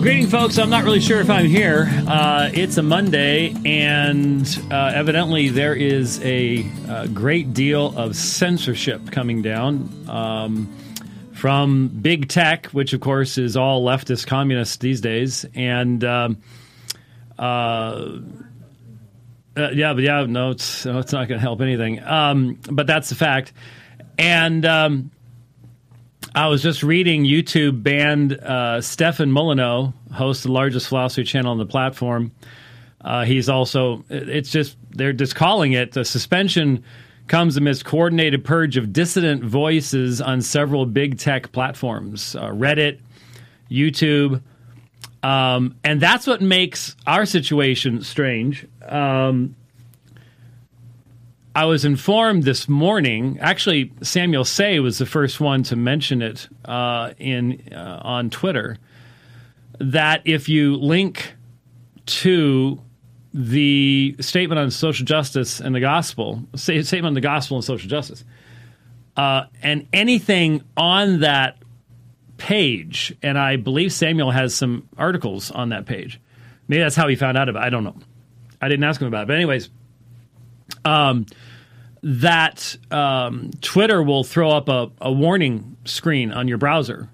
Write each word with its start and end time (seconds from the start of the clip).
Well, 0.00 0.06
greeting, 0.06 0.28
folks. 0.28 0.56
I'm 0.56 0.70
not 0.70 0.84
really 0.84 1.00
sure 1.00 1.20
if 1.20 1.28
I'm 1.28 1.44
here. 1.44 1.86
Uh, 2.08 2.48
it's 2.54 2.78
a 2.78 2.82
Monday, 2.82 3.54
and 3.66 4.48
uh, 4.70 4.92
evidently 4.94 5.50
there 5.50 5.74
is 5.74 6.18
a, 6.24 6.66
a, 6.88 7.06
great 7.08 7.52
deal 7.52 7.94
of 7.98 8.16
censorship 8.16 9.10
coming 9.10 9.42
down 9.42 9.90
um, 10.08 10.74
from 11.34 11.88
big 11.88 12.30
tech, 12.30 12.68
which, 12.68 12.94
of 12.94 13.02
course, 13.02 13.36
is 13.36 13.58
all 13.58 13.84
leftist 13.84 14.26
communists 14.26 14.78
these 14.78 15.02
days. 15.02 15.44
And 15.54 16.02
um, 16.02 16.38
uh, 17.38 17.42
uh 19.54 19.68
yeah, 19.74 19.92
but 19.92 20.02
yeah, 20.02 20.24
no, 20.26 20.52
it's, 20.52 20.86
no, 20.86 20.98
it's 20.98 21.12
not 21.12 21.28
going 21.28 21.38
to 21.38 21.42
help 21.42 21.60
anything. 21.60 22.02
Um, 22.02 22.58
but 22.70 22.86
that's 22.86 23.10
the 23.10 23.16
fact. 23.16 23.52
And 24.16 24.64
um, 24.64 25.10
I 26.34 26.46
was 26.46 26.62
just 26.62 26.82
reading 26.82 27.24
YouTube 27.24 27.82
banned 27.82 28.34
uh, 28.34 28.80
Stefan 28.80 29.32
Molyneux, 29.32 29.92
host 30.12 30.44
the 30.44 30.52
largest 30.52 30.88
philosophy 30.88 31.24
channel 31.24 31.50
on 31.50 31.58
the 31.58 31.66
platform. 31.66 32.30
Uh, 33.00 33.24
he's 33.24 33.48
also, 33.48 34.04
it's 34.08 34.50
just, 34.50 34.76
they're 34.90 35.12
just 35.12 35.34
calling 35.34 35.72
it 35.72 35.92
the 35.92 36.04
suspension 36.04 36.84
comes 37.26 37.56
amidst 37.56 37.84
coordinated 37.84 38.44
purge 38.44 38.76
of 38.76 38.92
dissident 38.92 39.42
voices 39.42 40.20
on 40.20 40.42
several 40.42 40.84
big 40.86 41.18
tech 41.18 41.50
platforms 41.52 42.36
uh, 42.36 42.48
Reddit, 42.48 43.00
YouTube. 43.70 44.42
Um, 45.22 45.76
and 45.84 46.00
that's 46.00 46.26
what 46.26 46.40
makes 46.40 46.96
our 47.06 47.26
situation 47.26 48.02
strange. 48.02 48.66
Um, 48.86 49.56
I 51.54 51.64
was 51.64 51.84
informed 51.84 52.44
this 52.44 52.68
morning. 52.68 53.38
Actually, 53.40 53.92
Samuel 54.02 54.44
Sey 54.44 54.78
was 54.78 54.98
the 54.98 55.06
first 55.06 55.40
one 55.40 55.64
to 55.64 55.76
mention 55.76 56.22
it 56.22 56.48
uh, 56.64 57.12
in 57.18 57.72
uh, 57.72 58.00
on 58.02 58.30
Twitter. 58.30 58.78
That 59.80 60.22
if 60.26 60.48
you 60.48 60.76
link 60.76 61.34
to 62.06 62.80
the 63.34 64.14
statement 64.20 64.60
on 64.60 64.70
social 64.70 65.04
justice 65.04 65.60
and 65.60 65.74
the 65.74 65.80
gospel, 65.80 66.44
statement 66.54 67.06
on 67.06 67.14
the 67.14 67.20
gospel 67.20 67.56
and 67.56 67.64
social 67.64 67.88
justice, 67.88 68.24
uh, 69.16 69.44
and 69.60 69.88
anything 69.92 70.62
on 70.76 71.20
that 71.20 71.58
page, 72.36 73.16
and 73.22 73.36
I 73.36 73.56
believe 73.56 73.92
Samuel 73.92 74.30
has 74.30 74.54
some 74.54 74.88
articles 74.96 75.50
on 75.50 75.70
that 75.70 75.86
page. 75.86 76.20
Maybe 76.68 76.82
that's 76.82 76.96
how 76.96 77.08
he 77.08 77.16
found 77.16 77.36
out 77.36 77.48
about. 77.48 77.64
it. 77.64 77.66
I 77.66 77.70
don't 77.70 77.82
know. 77.82 77.96
I 78.62 78.68
didn't 78.68 78.84
ask 78.84 79.00
him 79.00 79.08
about 79.08 79.22
it, 79.22 79.26
but 79.26 79.34
anyways 79.34 79.70
um, 80.84 81.26
that 82.02 82.76
um, 82.90 83.50
Twitter 83.60 84.02
will 84.02 84.24
throw 84.24 84.50
up 84.50 84.68
a, 84.68 84.90
a, 85.00 85.12
warning 85.12 85.76
screen 85.84 86.32
on 86.32 86.48
your 86.48 86.58
browser 86.58 87.08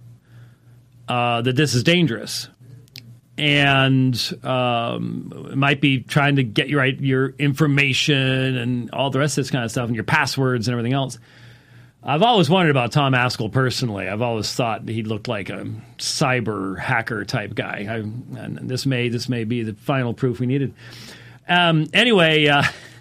uh, 1.08 1.42
that 1.42 1.56
this 1.56 1.74
is 1.74 1.82
dangerous. 1.82 2.48
And 3.38 4.18
um, 4.44 5.52
might 5.54 5.82
be 5.82 6.00
trying 6.00 6.36
to 6.36 6.42
get 6.42 6.70
your 6.70 6.86
your 6.86 7.34
information 7.38 8.56
and 8.56 8.90
all 8.92 9.10
the 9.10 9.18
rest 9.18 9.36
of 9.36 9.44
this 9.44 9.50
kind 9.50 9.62
of 9.62 9.70
stuff 9.70 9.88
and 9.88 9.94
your 9.94 10.04
passwords 10.04 10.68
and 10.68 10.72
everything 10.72 10.94
else. 10.94 11.18
I've 12.08 12.22
always 12.22 12.48
wondered 12.48 12.70
about 12.70 12.92
Tom 12.92 13.14
Ascol 13.14 13.50
personally. 13.50 14.08
I've 14.08 14.22
always 14.22 14.52
thought 14.54 14.88
he 14.88 15.02
looked 15.02 15.26
like 15.26 15.50
a 15.50 15.66
cyber 15.98 16.78
hacker 16.78 17.24
type 17.24 17.54
guy. 17.54 17.84
I, 17.90 17.96
and 17.96 18.70
this 18.70 18.86
may 18.86 19.08
this 19.08 19.28
may 19.28 19.42
be 19.42 19.64
the 19.64 19.74
final 19.74 20.14
proof 20.14 20.38
we 20.38 20.46
needed. 20.46 20.72
Um, 21.48 21.88
anyway, 21.92 22.46
uh, 22.46 22.62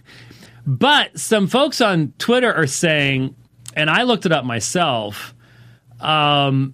but 0.65 1.19
some 1.19 1.47
folks 1.47 1.81
on 1.81 2.13
Twitter 2.17 2.53
are 2.53 2.67
saying, 2.67 3.35
and 3.75 3.89
I 3.89 4.03
looked 4.03 4.25
it 4.25 4.31
up 4.31 4.45
myself. 4.45 5.33
Um, 5.99 6.73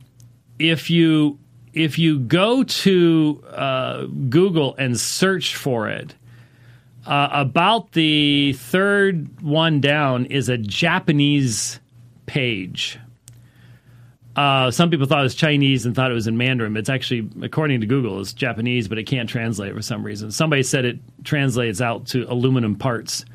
if 0.60 0.90
you 0.90 1.40
if 1.74 1.98
you 1.98 2.20
go 2.20 2.64
to 2.64 3.44
uh, 3.50 4.06
Google 4.30 4.76
and 4.76 5.00
search 5.00 5.56
for 5.56 5.90
it, 5.90 6.14
uh, 7.06 7.30
about 7.32 7.94
the 7.94 8.54
third 8.54 9.42
one 9.42 9.82
down 9.82 10.26
is 10.26 10.50
a 10.50 10.58
Japanese 10.58 11.80
page. 12.26 13.00
Uh, 14.36 14.72
some 14.72 14.90
people 14.90 15.06
thought 15.06 15.20
it 15.20 15.24
was 15.24 15.36
Chinese 15.36 15.86
and 15.86 15.94
thought 15.94 16.10
it 16.10 16.14
was 16.14 16.28
in 16.28 16.38
Mandarin, 16.38 16.74
but 16.74 16.80
it's 16.80 16.90
actually, 16.90 17.30
according 17.42 17.82
to 17.82 17.88
Google, 17.88 18.22
it's 18.22 18.32
Japanese, 18.32 18.88
but 18.88 18.98
it 18.98 19.04
can't 19.04 19.28
translate 19.28 19.74
for 19.74 19.82
some 19.82 20.04
reason. 20.04 20.32
Somebody 20.32 20.64
said 20.64 20.86
it 20.86 21.00
translates 21.26 21.82
out 21.82 22.06
to 22.08 22.24
aluminum 22.32 22.76
parts 22.76 23.26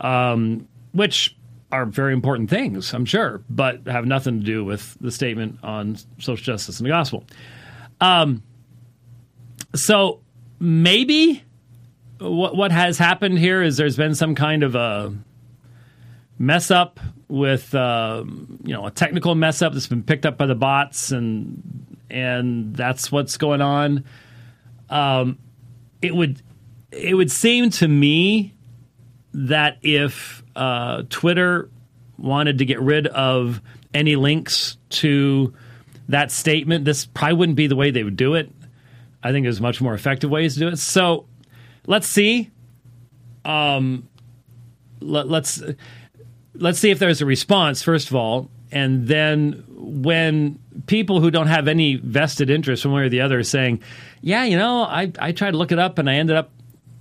um, 0.00 0.66
which 0.92 1.36
are 1.72 1.86
very 1.86 2.12
important 2.12 2.50
things, 2.50 2.92
I'm 2.92 3.04
sure, 3.04 3.42
but 3.48 3.86
have 3.86 4.06
nothing 4.06 4.40
to 4.40 4.44
do 4.44 4.64
with 4.64 4.96
the 5.00 5.12
statement 5.12 5.58
on 5.62 5.96
social 6.18 6.44
justice 6.44 6.80
and 6.80 6.86
the 6.86 6.90
gospel. 6.90 7.24
Um, 8.00 8.42
so 9.74 10.20
maybe 10.58 11.44
what 12.18 12.56
what 12.56 12.72
has 12.72 12.98
happened 12.98 13.38
here 13.38 13.62
is 13.62 13.76
there's 13.76 13.96
been 13.96 14.14
some 14.14 14.34
kind 14.34 14.62
of 14.62 14.74
a 14.74 15.14
mess 16.38 16.70
up 16.70 16.98
with 17.28 17.74
uh, 17.74 18.24
you 18.64 18.72
know 18.72 18.86
a 18.86 18.90
technical 18.90 19.34
mess 19.34 19.62
up 19.62 19.72
that's 19.72 19.86
been 19.86 20.02
picked 20.02 20.26
up 20.26 20.36
by 20.36 20.46
the 20.46 20.54
bots 20.54 21.12
and 21.12 21.86
and 22.10 22.74
that's 22.74 23.12
what's 23.12 23.36
going 23.36 23.62
on. 23.62 24.04
Um, 24.88 25.38
it 26.02 26.14
would 26.14 26.42
it 26.90 27.14
would 27.14 27.30
seem 27.30 27.70
to 27.70 27.86
me 27.86 28.54
that 29.32 29.78
if 29.82 30.42
uh, 30.56 31.02
Twitter 31.08 31.70
wanted 32.18 32.58
to 32.58 32.64
get 32.64 32.80
rid 32.80 33.06
of 33.06 33.60
any 33.94 34.16
links 34.16 34.76
to 34.90 35.54
that 36.08 36.30
statement, 36.30 36.84
this 36.84 37.06
probably 37.06 37.36
wouldn't 37.36 37.56
be 37.56 37.66
the 37.66 37.76
way 37.76 37.90
they 37.90 38.04
would 38.04 38.16
do 38.16 38.34
it. 38.34 38.50
I 39.22 39.32
think 39.32 39.44
there's 39.44 39.60
much 39.60 39.80
more 39.80 39.94
effective 39.94 40.30
ways 40.30 40.54
to 40.54 40.60
do 40.60 40.68
it. 40.68 40.78
So 40.78 41.26
let's 41.86 42.06
see. 42.06 42.50
Um, 43.44 44.08
let, 45.00 45.28
let's 45.28 45.62
let's 46.54 46.78
see 46.78 46.90
if 46.90 46.98
there's 46.98 47.22
a 47.22 47.26
response 47.26 47.82
first 47.82 48.08
of 48.08 48.16
all, 48.16 48.50
and 48.70 49.06
then 49.06 49.64
when 49.68 50.58
people 50.86 51.20
who 51.20 51.30
don't 51.30 51.46
have 51.46 51.68
any 51.68 51.96
vested 51.96 52.50
interest 52.50 52.84
one 52.84 52.94
way 52.94 53.02
or 53.02 53.08
the 53.08 53.22
other 53.22 53.38
are 53.38 53.44
saying, 53.44 53.82
"Yeah, 54.20 54.44
you 54.44 54.58
know, 54.58 54.82
I 54.82 55.12
I 55.18 55.32
tried 55.32 55.52
to 55.52 55.56
look 55.56 55.72
it 55.72 55.78
up 55.78 55.98
and 55.98 56.08
I 56.08 56.14
ended 56.14 56.36
up 56.36 56.50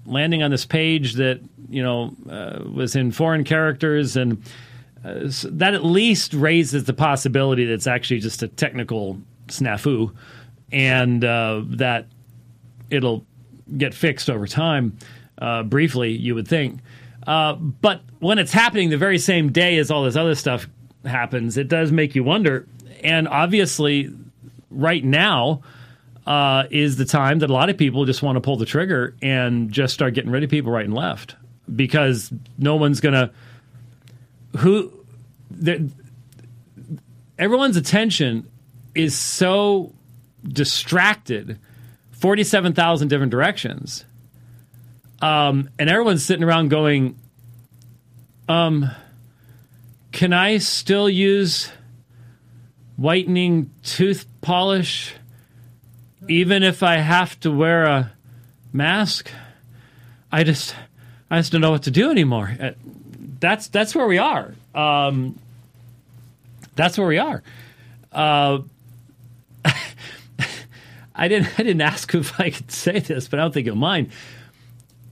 landing 0.09 0.43
on 0.43 0.51
this 0.51 0.65
page 0.65 1.13
that 1.13 1.39
you 1.69 1.83
know 1.83 2.13
uh, 2.29 2.59
was 2.73 2.95
in 2.95 3.11
foreign 3.11 3.43
characters 3.43 4.15
and 4.15 4.43
uh, 5.05 5.29
so 5.29 5.49
that 5.49 5.73
at 5.73 5.85
least 5.85 6.33
raises 6.33 6.83
the 6.83 6.93
possibility 6.93 7.65
that 7.65 7.73
it's 7.73 7.87
actually 7.87 8.19
just 8.19 8.43
a 8.43 8.47
technical 8.47 9.19
snafu 9.47 10.13
and 10.71 11.23
uh, 11.23 11.61
that 11.65 12.07
it'll 12.89 13.25
get 13.77 13.93
fixed 13.93 14.29
over 14.29 14.47
time 14.47 14.97
uh, 15.39 15.63
briefly 15.63 16.11
you 16.11 16.35
would 16.35 16.47
think. 16.47 16.79
Uh, 17.25 17.53
but 17.53 18.01
when 18.19 18.39
it's 18.39 18.51
happening 18.51 18.89
the 18.89 18.97
very 18.97 19.17
same 19.17 19.51
day 19.51 19.77
as 19.77 19.91
all 19.91 20.03
this 20.03 20.15
other 20.15 20.35
stuff 20.35 20.67
happens 21.05 21.55
it 21.55 21.69
does 21.69 21.91
make 21.91 22.13
you 22.13 22.23
wonder 22.23 22.67
and 23.03 23.27
obviously 23.27 24.13
right 24.69 25.03
now 25.03 25.61
uh, 26.29 26.67
is 26.69 26.95
the 26.95 27.05
time 27.05 27.39
that 27.39 27.49
a 27.49 27.53
lot 27.53 27.71
of 27.71 27.77
people 27.77 28.05
just 28.05 28.21
want 28.21 28.35
to 28.35 28.39
pull 28.39 28.55
the 28.55 28.65
trigger 28.65 29.15
and 29.19 29.71
just 29.71 29.95
start 29.95 30.13
getting 30.13 30.29
rid 30.29 30.43
of 30.43 30.49
people 30.49 30.71
right 30.71 30.85
and 30.85 30.93
left 30.93 31.35
because 31.75 32.31
no 32.59 32.75
one's 32.75 33.01
gonna 33.01 33.31
who 34.57 34.93
everyone's 37.39 37.77
attention 37.77 38.47
is 38.93 39.17
so 39.17 39.91
distracted 40.47 41.57
47,000 42.11 43.07
different 43.07 43.31
directions 43.31 44.05
um, 45.23 45.67
and 45.79 45.89
everyone's 45.89 46.23
sitting 46.23 46.43
around 46.43 46.69
going 46.69 47.17
um, 48.47 48.91
can 50.11 50.31
I 50.31 50.59
still 50.59 51.09
use 51.09 51.71
whitening 52.97 53.71
tooth 53.81 54.27
polish 54.41 55.15
even 56.29 56.63
if 56.63 56.83
I 56.83 56.97
have 56.97 57.39
to 57.41 57.51
wear 57.51 57.85
a 57.85 58.11
mask, 58.71 59.31
I 60.31 60.43
just 60.43 60.75
I 61.29 61.39
just 61.39 61.51
don't 61.51 61.61
know 61.61 61.71
what 61.71 61.83
to 61.83 61.91
do 61.91 62.11
anymore. 62.11 62.55
Uh, 62.59 62.71
that's 63.39 63.67
that's 63.67 63.95
where 63.95 64.07
we 64.07 64.17
are. 64.17 64.53
Um, 64.75 65.37
that's 66.75 66.97
where 66.97 67.07
we 67.07 67.17
are. 67.17 67.43
Uh, 68.11 68.59
I 71.15 71.27
didn't 71.27 71.47
I 71.59 71.63
didn't 71.63 71.81
ask 71.81 72.13
if 72.13 72.39
I 72.39 72.51
could 72.51 72.71
say 72.71 72.99
this, 72.99 73.27
but 73.27 73.39
I 73.39 73.43
don't 73.43 73.53
think 73.53 73.65
you'll 73.65 73.75
mind. 73.75 74.11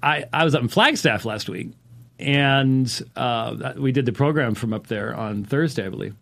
I, 0.01 0.25
I 0.31 0.45
was 0.45 0.53
up 0.53 0.61
in 0.61 0.67
Flagstaff 0.67 1.25
last 1.25 1.49
week, 1.49 1.71
and 2.19 3.03
uh, 3.15 3.73
we 3.77 3.91
did 3.91 4.05
the 4.05 4.11
program 4.11 4.53
from 4.53 4.71
up 4.71 4.87
there 4.87 5.15
on 5.15 5.43
Thursday, 5.43 5.87
I 5.87 5.89
believe. 5.89 6.15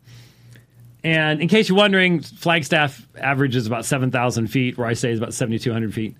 And 1.06 1.40
in 1.40 1.48
case 1.48 1.70
you're 1.70 1.78
wondering, 1.78 2.22
Flagstaff 2.22 3.08
averages 3.16 3.68
about 3.68 3.86
7,000 3.86 4.48
feet, 4.48 4.78
where 4.78 4.88
I 4.88 4.94
say 4.94 5.12
is 5.12 5.20
about 5.20 5.36
7,200 5.36 5.94
feet. 5.94 6.18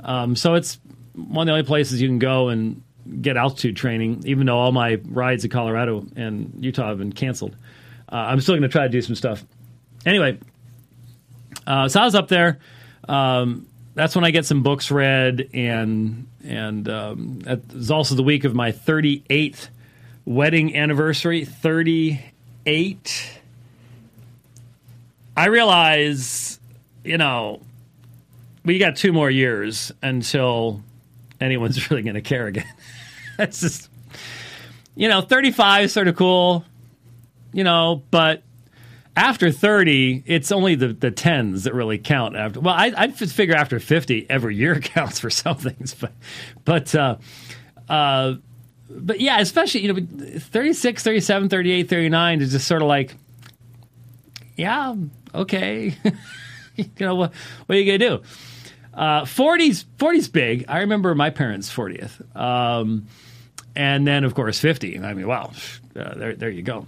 Um, 0.00 0.34
so 0.34 0.54
it's 0.54 0.80
one 1.14 1.46
of 1.48 1.52
the 1.52 1.52
only 1.52 1.64
places 1.64 2.02
you 2.02 2.08
can 2.08 2.18
go 2.18 2.48
and 2.48 2.82
get 3.20 3.36
altitude 3.36 3.76
training, 3.76 4.24
even 4.26 4.46
though 4.46 4.58
all 4.58 4.72
my 4.72 4.96
rides 5.04 5.44
in 5.44 5.50
Colorado 5.50 6.04
and 6.16 6.52
Utah 6.58 6.88
have 6.88 6.98
been 6.98 7.12
canceled. 7.12 7.54
Uh, 8.10 8.16
I'm 8.16 8.40
still 8.40 8.54
going 8.54 8.62
to 8.62 8.68
try 8.68 8.82
to 8.82 8.88
do 8.88 9.00
some 9.02 9.14
stuff. 9.14 9.44
Anyway, 10.04 10.38
uh, 11.66 11.88
so 11.88 12.00
I 12.00 12.04
was 12.04 12.16
up 12.16 12.26
there 12.26 12.58
um, 13.08 13.66
that's 13.94 14.14
when 14.14 14.24
I 14.24 14.30
get 14.30 14.46
some 14.46 14.62
books 14.62 14.90
read, 14.90 15.50
and 15.54 16.26
and 16.44 16.88
um, 16.88 17.38
it's 17.46 17.90
also 17.90 18.14
the 18.14 18.22
week 18.22 18.44
of 18.44 18.54
my 18.54 18.72
38th 18.72 19.68
wedding 20.24 20.76
anniversary. 20.76 21.44
38. 21.44 23.40
I 25.36 25.46
realize, 25.46 26.60
you 27.02 27.18
know, 27.18 27.60
we 28.64 28.78
got 28.78 28.96
two 28.96 29.12
more 29.12 29.30
years 29.30 29.92
until 30.02 30.82
anyone's 31.40 31.90
really 31.90 32.02
going 32.02 32.14
to 32.14 32.22
care 32.22 32.46
again. 32.46 32.72
That's 33.36 33.60
just, 33.60 33.90
you 34.94 35.08
know, 35.08 35.20
35 35.20 35.84
is 35.86 35.92
sort 35.92 36.08
of 36.08 36.16
cool, 36.16 36.64
you 37.52 37.64
know, 37.64 38.02
but 38.10 38.42
after 39.16 39.50
30, 39.50 40.24
it's 40.26 40.50
only 40.52 40.74
the, 40.74 40.88
the 40.88 41.10
tens 41.10 41.64
that 41.64 41.74
really 41.74 41.98
count. 41.98 42.36
After 42.36 42.60
Well, 42.60 42.74
I, 42.74 42.92
I 42.96 43.08
figure 43.08 43.54
after 43.54 43.78
50, 43.80 44.26
every 44.28 44.56
year 44.56 44.80
counts 44.80 45.18
for 45.18 45.30
some 45.30 45.56
things. 45.56 45.94
But, 45.94 46.12
but, 46.64 46.94
uh, 46.94 47.16
uh, 47.88 48.34
but 48.88 49.20
yeah, 49.20 49.40
especially, 49.40 49.82
you 49.82 49.92
know, 49.92 50.38
36, 50.38 51.02
37, 51.02 51.48
38, 51.48 51.88
39 51.88 52.40
is 52.40 52.52
just 52.52 52.66
sort 52.66 52.82
of 52.82 52.88
like, 52.88 53.16
yeah, 54.56 54.94
okay. 55.34 55.96
you 56.76 56.86
know, 57.00 57.14
what, 57.14 57.32
what 57.66 57.76
are 57.76 57.80
you 57.80 57.98
to 57.98 57.98
do? 57.98 58.22
Uh, 58.92 59.22
40s, 59.22 59.84
40s 59.98 60.30
big. 60.30 60.64
I 60.68 60.80
remember 60.80 61.14
my 61.14 61.30
parents' 61.30 61.72
40th. 61.72 62.36
Um, 62.36 63.06
and 63.74 64.06
then, 64.06 64.24
of 64.24 64.34
course, 64.34 64.60
50. 64.60 65.00
I 65.00 65.14
mean, 65.14 65.26
wow, 65.26 65.50
uh, 65.96 66.14
there, 66.14 66.34
there 66.34 66.50
you 66.50 66.62
go. 66.62 66.86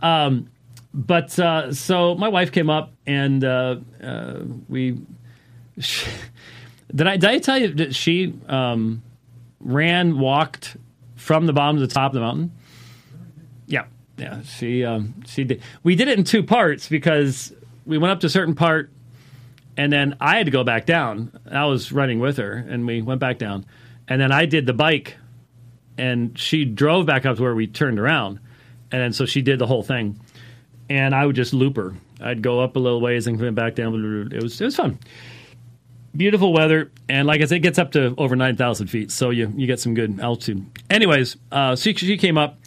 Um, 0.00 0.48
but 0.92 1.38
uh, 1.38 1.72
so 1.72 2.14
my 2.14 2.28
wife 2.28 2.52
came 2.52 2.70
up 2.70 2.92
and 3.06 3.44
uh, 3.44 3.76
uh, 4.02 4.40
we. 4.68 4.98
She, 5.78 6.10
did 6.94 7.06
I 7.06 7.16
did 7.16 7.30
I 7.30 7.38
tell 7.38 7.58
you 7.58 7.68
that 7.74 7.94
she 7.94 8.34
um, 8.48 9.02
ran 9.60 10.18
walked 10.18 10.76
from 11.16 11.46
the 11.46 11.52
bottom 11.52 11.76
to 11.76 11.86
the 11.86 11.92
top 11.92 12.10
of 12.10 12.14
the 12.14 12.20
mountain? 12.20 12.52
Yeah, 13.66 13.84
yeah. 14.16 14.42
She 14.42 14.84
um, 14.84 15.14
she 15.26 15.44
did. 15.44 15.62
We 15.84 15.94
did 15.94 16.08
it 16.08 16.18
in 16.18 16.24
two 16.24 16.42
parts 16.42 16.88
because 16.88 17.54
we 17.84 17.98
went 17.98 18.12
up 18.12 18.20
to 18.20 18.26
a 18.26 18.30
certain 18.30 18.54
part, 18.54 18.90
and 19.76 19.92
then 19.92 20.16
I 20.20 20.36
had 20.36 20.46
to 20.46 20.52
go 20.52 20.64
back 20.64 20.86
down. 20.86 21.38
I 21.50 21.66
was 21.66 21.92
running 21.92 22.20
with 22.20 22.36
her, 22.38 22.52
and 22.52 22.86
we 22.86 23.02
went 23.02 23.20
back 23.20 23.38
down, 23.38 23.66
and 24.08 24.20
then 24.20 24.32
I 24.32 24.46
did 24.46 24.66
the 24.66 24.72
bike, 24.72 25.16
and 25.98 26.38
she 26.38 26.64
drove 26.64 27.06
back 27.06 27.26
up 27.26 27.36
to 27.36 27.42
where 27.42 27.54
we 27.54 27.66
turned 27.66 27.98
around, 27.98 28.40
and 28.90 29.00
then 29.00 29.12
so 29.12 29.26
she 29.26 29.42
did 29.42 29.58
the 29.58 29.66
whole 29.66 29.82
thing 29.82 30.20
and 30.90 31.14
I 31.14 31.24
would 31.24 31.36
just 31.36 31.54
loop 31.54 31.76
her. 31.76 31.94
I'd 32.20 32.42
go 32.42 32.60
up 32.60 32.76
a 32.76 32.78
little 32.78 33.00
ways 33.00 33.26
and 33.26 33.38
come 33.38 33.54
back 33.54 33.76
down. 33.76 34.28
It 34.32 34.42
was 34.42 34.60
it 34.60 34.64
was 34.64 34.76
fun. 34.76 34.98
Beautiful 36.14 36.52
weather, 36.52 36.90
and 37.08 37.26
like 37.28 37.40
I 37.40 37.44
said, 37.44 37.58
it 37.58 37.60
gets 37.60 37.78
up 37.78 37.92
to 37.92 38.14
over 38.18 38.34
nine 38.34 38.56
thousand 38.56 38.88
feet, 38.88 39.12
so 39.12 39.30
you 39.30 39.50
you 39.56 39.68
get 39.68 39.78
some 39.78 39.94
good 39.94 40.18
altitude. 40.18 40.66
Anyways, 40.90 41.36
uh, 41.52 41.76
she 41.76 41.94
she 41.94 42.18
came 42.18 42.36
up, 42.36 42.58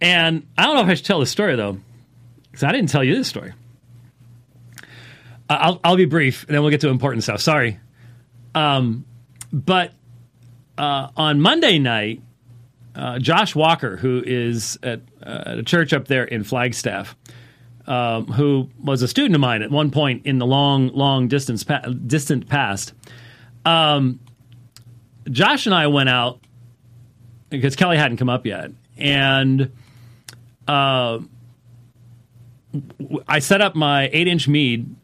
and 0.00 0.46
I 0.56 0.64
don't 0.64 0.76
know 0.76 0.82
if 0.82 0.88
I 0.88 0.94
should 0.94 1.04
tell 1.04 1.18
this 1.18 1.30
story 1.30 1.56
though, 1.56 1.78
because 2.44 2.62
I 2.62 2.70
didn't 2.70 2.88
tell 2.88 3.02
you 3.02 3.16
this 3.16 3.26
story. 3.26 3.52
I'll 5.48 5.80
I'll 5.82 5.96
be 5.96 6.04
brief, 6.04 6.44
and 6.44 6.54
then 6.54 6.62
we'll 6.62 6.70
get 6.70 6.80
to 6.82 6.88
important 6.88 7.22
stuff. 7.22 7.40
Sorry, 7.40 7.78
um, 8.54 9.04
but 9.52 9.92
uh, 10.76 11.08
on 11.16 11.40
Monday 11.40 11.78
night, 11.78 12.22
uh, 12.94 13.18
Josh 13.18 13.54
Walker, 13.54 13.96
who 13.96 14.22
is 14.24 14.78
at, 14.82 15.00
uh, 15.22 15.42
at, 15.46 15.58
a 15.58 15.62
church 15.62 15.92
up 15.92 16.08
there 16.08 16.24
in 16.24 16.44
Flagstaff, 16.44 17.16
um, 17.86 18.26
who 18.26 18.68
was 18.82 19.02
a 19.02 19.08
student 19.08 19.34
of 19.34 19.40
mine 19.40 19.62
at 19.62 19.70
one 19.70 19.90
point 19.90 20.26
in 20.26 20.38
the 20.38 20.46
long, 20.46 20.88
long 20.88 21.28
distance 21.28 21.64
pa- 21.64 21.80
distant 21.80 22.48
past. 22.48 22.92
Um, 23.64 24.20
Josh 25.30 25.66
and 25.66 25.74
I 25.74 25.86
went 25.86 26.08
out 26.08 26.40
because 27.50 27.76
Kelly 27.76 27.96
hadn't 27.96 28.18
come 28.18 28.28
up 28.28 28.46
yet, 28.46 28.70
and 28.96 29.70
uh, 30.66 31.20
I 33.26 33.38
set 33.38 33.60
up 33.60 33.74
my 33.74 34.10
eight-inch 34.12 34.48
Meade, 34.48 34.94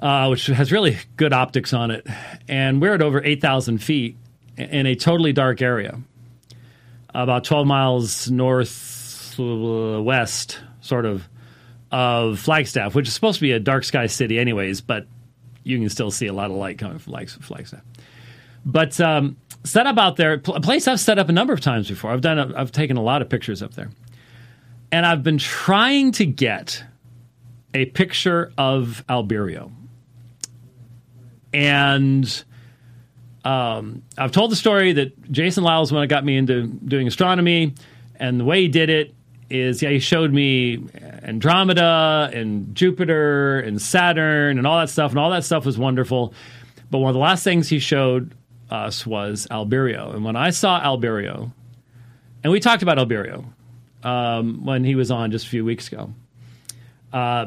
uh, 0.00 0.26
which 0.28 0.46
has 0.46 0.72
really 0.72 0.98
good 1.16 1.32
optics 1.32 1.72
on 1.72 1.92
it, 1.92 2.06
and 2.48 2.82
we're 2.82 2.94
at 2.94 3.02
over 3.02 3.22
eight 3.22 3.40
thousand 3.40 3.78
feet 3.78 4.16
in 4.56 4.86
a 4.86 4.94
totally 4.94 5.32
dark 5.32 5.62
area, 5.62 5.98
about 7.14 7.44
twelve 7.44 7.66
miles 7.66 8.30
northwest, 8.30 9.38
sort 10.80 11.06
of 11.06 11.28
of 11.92 12.38
Flagstaff, 12.38 12.94
which 12.94 13.08
is 13.08 13.14
supposed 13.14 13.38
to 13.38 13.42
be 13.42 13.52
a 13.52 13.60
dark 13.60 13.84
sky 13.84 14.06
city, 14.06 14.38
anyways, 14.38 14.80
but 14.80 15.06
you 15.64 15.78
can 15.78 15.88
still 15.88 16.10
see 16.10 16.26
a 16.26 16.32
lot 16.32 16.50
of 16.50 16.56
light 16.56 16.78
coming 16.78 16.98
from 16.98 17.12
Flagstaff. 17.12 17.82
But 18.64 19.00
um, 19.00 19.36
set 19.64 19.86
up 19.86 19.98
out 19.98 20.16
there, 20.16 20.34
a 20.34 20.38
place 20.60 20.86
I've 20.86 21.00
set 21.00 21.18
up 21.18 21.28
a 21.28 21.32
number 21.32 21.52
of 21.52 21.60
times 21.60 21.88
before. 21.88 22.12
I've 22.12 22.20
done, 22.20 22.38
a, 22.38 22.52
I've 22.56 22.72
taken 22.72 22.96
a 22.96 23.02
lot 23.02 23.22
of 23.22 23.28
pictures 23.28 23.62
up 23.62 23.74
there, 23.74 23.90
and 24.92 25.04
I've 25.04 25.22
been 25.22 25.38
trying 25.38 26.12
to 26.12 26.24
get 26.26 26.84
a 27.74 27.86
picture 27.86 28.52
of 28.56 29.04
Albireo, 29.08 29.72
and 31.52 32.44
um, 33.44 34.02
I've 34.18 34.32
told 34.32 34.50
the 34.50 34.56
story 34.56 34.92
that 34.92 35.30
Jason 35.30 35.64
Lisle's 35.64 35.92
when 35.92 36.02
it 36.02 36.08
got 36.08 36.24
me 36.24 36.36
into 36.36 36.66
doing 36.66 37.06
astronomy, 37.06 37.74
and 38.16 38.40
the 38.40 38.44
way 38.44 38.62
he 38.62 38.68
did 38.68 38.90
it 38.90 39.14
is 39.48 39.82
yeah, 39.82 39.90
he 39.90 39.98
showed 39.98 40.32
me 40.32 40.84
Andromeda 41.22 42.30
and 42.32 42.74
Jupiter 42.74 43.60
and 43.60 43.80
Saturn 43.80 44.58
and 44.58 44.66
all 44.66 44.78
that 44.78 44.90
stuff, 44.90 45.10
and 45.10 45.18
all 45.18 45.30
that 45.30 45.44
stuff 45.44 45.66
was 45.66 45.78
wonderful. 45.78 46.34
But 46.90 46.98
one 46.98 47.10
of 47.10 47.14
the 47.14 47.20
last 47.20 47.44
things 47.44 47.68
he 47.68 47.78
showed 47.78 48.34
us 48.70 49.06
was 49.06 49.46
Albireo, 49.50 50.14
And 50.14 50.24
when 50.24 50.36
I 50.36 50.50
saw 50.50 50.80
Albireo, 50.80 51.52
and 52.42 52.52
we 52.52 52.60
talked 52.60 52.82
about 52.82 52.98
Albireo 52.98 53.44
um, 54.02 54.64
when 54.64 54.84
he 54.84 54.94
was 54.94 55.10
on 55.10 55.30
just 55.30 55.46
a 55.46 55.48
few 55.48 55.64
weeks 55.64 55.88
ago, 55.88 56.12
uh, 57.12 57.46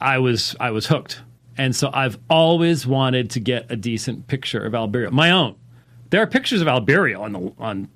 I 0.00 0.18
was 0.18 0.56
I 0.58 0.70
was 0.70 0.86
hooked. 0.86 1.20
And 1.60 1.76
so 1.76 1.90
I've 1.92 2.18
always 2.30 2.86
wanted 2.86 3.28
to 3.32 3.40
get 3.40 3.70
a 3.70 3.76
decent 3.76 4.28
picture 4.28 4.64
of 4.64 4.72
Albireo, 4.72 5.10
my 5.10 5.30
own. 5.30 5.56
There 6.08 6.22
are 6.22 6.26
pictures 6.26 6.62
of 6.62 6.68
Albireo 6.68 7.20
on 7.20 7.32
the 7.34 7.52
on 7.58 7.88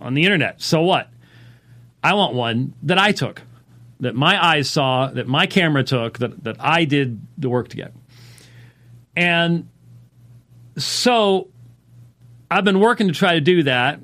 on 0.00 0.14
the 0.14 0.22
internet. 0.22 0.62
So 0.62 0.80
what? 0.82 1.10
I 2.04 2.14
want 2.14 2.34
one 2.34 2.72
that 2.84 2.96
I 2.96 3.10
took, 3.10 3.42
that 3.98 4.14
my 4.14 4.40
eyes 4.40 4.70
saw, 4.70 5.08
that 5.08 5.26
my 5.26 5.46
camera 5.46 5.82
took, 5.82 6.18
that, 6.18 6.44
that 6.44 6.56
I 6.60 6.84
did 6.84 7.20
the 7.36 7.48
work 7.48 7.66
to 7.70 7.76
get. 7.76 7.92
And 9.16 9.68
so 10.76 11.48
I've 12.48 12.64
been 12.64 12.78
working 12.78 13.08
to 13.08 13.12
try 13.12 13.34
to 13.34 13.40
do 13.40 13.64
that. 13.64 13.98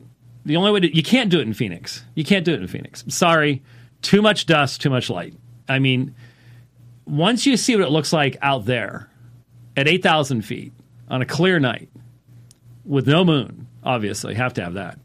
The 0.45 0.57
only 0.57 0.73
way 0.73 0.81
to, 0.81 0.97
you 0.97 1.05
can't 1.05 1.31
do 1.31 1.39
it 1.39 1.43
in 1.43 1.55
Phoenix. 1.55 2.03
You 2.17 2.25
can't 2.25 2.45
do 2.45 2.55
it 2.55 2.61
in 2.61 2.67
Phoenix. 2.67 3.05
sorry. 3.07 3.63
Too 4.03 4.21
much 4.21 4.47
dust, 4.47 4.81
too 4.81 4.91
much 4.91 5.11
light. 5.11 5.35
I 5.69 5.79
mean, 5.79 6.13
once 7.11 7.47
you 7.47 7.57
see 7.57 7.77
what 7.77 7.85
it 7.85 7.91
looks 7.91 8.13
like 8.13 8.37
out 8.41 8.65
there 8.65 9.11
at 9.77 9.89
8,000 9.89 10.43
feet 10.43 10.73
on 11.09 11.23
a 11.23 11.27
clear 11.27 11.59
night 11.59 11.89
with 12.85 13.07
no 13.07 13.25
moon, 13.25 13.67
obviously, 13.83 14.35
have 14.35 14.55
to 14.55 14.63
have 14.65 14.75
that. 14.75 14.99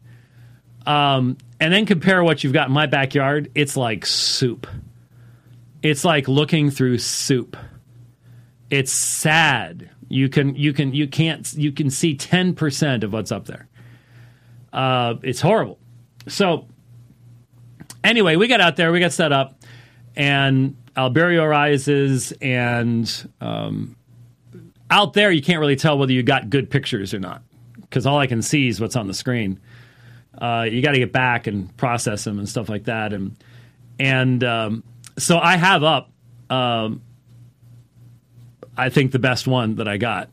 Um, 0.86 1.36
and 1.60 1.72
then 1.72 1.84
compare 1.84 2.22
what 2.22 2.44
you've 2.44 2.52
got 2.52 2.68
in 2.68 2.72
my 2.74 2.86
backyard, 2.86 3.50
it's 3.54 3.76
like 3.76 4.06
soup. 4.06 4.66
It's 5.82 6.04
like 6.04 6.28
looking 6.28 6.70
through 6.70 6.98
soup. 6.98 7.56
It's 8.70 8.92
sad. 8.92 9.90
You 10.08 10.28
can 10.28 10.54
you 10.54 10.72
can 10.72 10.94
you 10.94 11.08
can't 11.08 11.52
you 11.54 11.72
can 11.72 11.90
see 11.90 12.14
ten 12.14 12.54
percent 12.54 13.04
of 13.04 13.12
what's 13.12 13.32
up 13.32 13.46
there. 13.46 13.68
Uh, 14.72 15.14
it's 15.22 15.40
horrible. 15.40 15.78
So 16.28 16.66
anyway, 18.04 18.36
we 18.36 18.46
got 18.46 18.60
out 18.60 18.76
there, 18.76 18.92
we 18.92 19.00
got 19.00 19.12
set 19.12 19.32
up, 19.32 19.60
and 20.14 20.76
Albireo 20.96 21.48
rises, 21.48 22.32
and 22.40 23.30
um, 23.40 23.96
out 24.90 25.12
there 25.12 25.30
you 25.30 25.42
can't 25.42 25.60
really 25.60 25.76
tell 25.76 25.98
whether 25.98 26.12
you 26.12 26.22
got 26.22 26.50
good 26.50 26.70
pictures 26.70 27.12
or 27.12 27.20
not 27.20 27.42
because 27.80 28.06
all 28.06 28.18
I 28.18 28.26
can 28.26 28.42
see 28.42 28.68
is 28.68 28.80
what's 28.80 28.96
on 28.96 29.06
the 29.06 29.14
screen 29.14 29.60
uh, 30.38 30.66
you 30.70 30.82
got 30.82 30.92
to 30.92 30.98
get 30.98 31.12
back 31.12 31.46
and 31.46 31.74
process 31.76 32.24
them 32.24 32.38
and 32.38 32.48
stuff 32.48 32.68
like 32.68 32.84
that. 32.84 33.12
And 33.12 33.36
and 33.98 34.42
um, 34.44 34.84
so 35.18 35.38
I 35.38 35.56
have 35.56 35.82
up, 35.82 36.10
um, 36.50 37.02
I 38.76 38.90
think 38.90 39.12
the 39.12 39.18
best 39.18 39.46
one 39.46 39.76
that 39.76 39.88
I 39.88 39.96
got. 39.96 40.28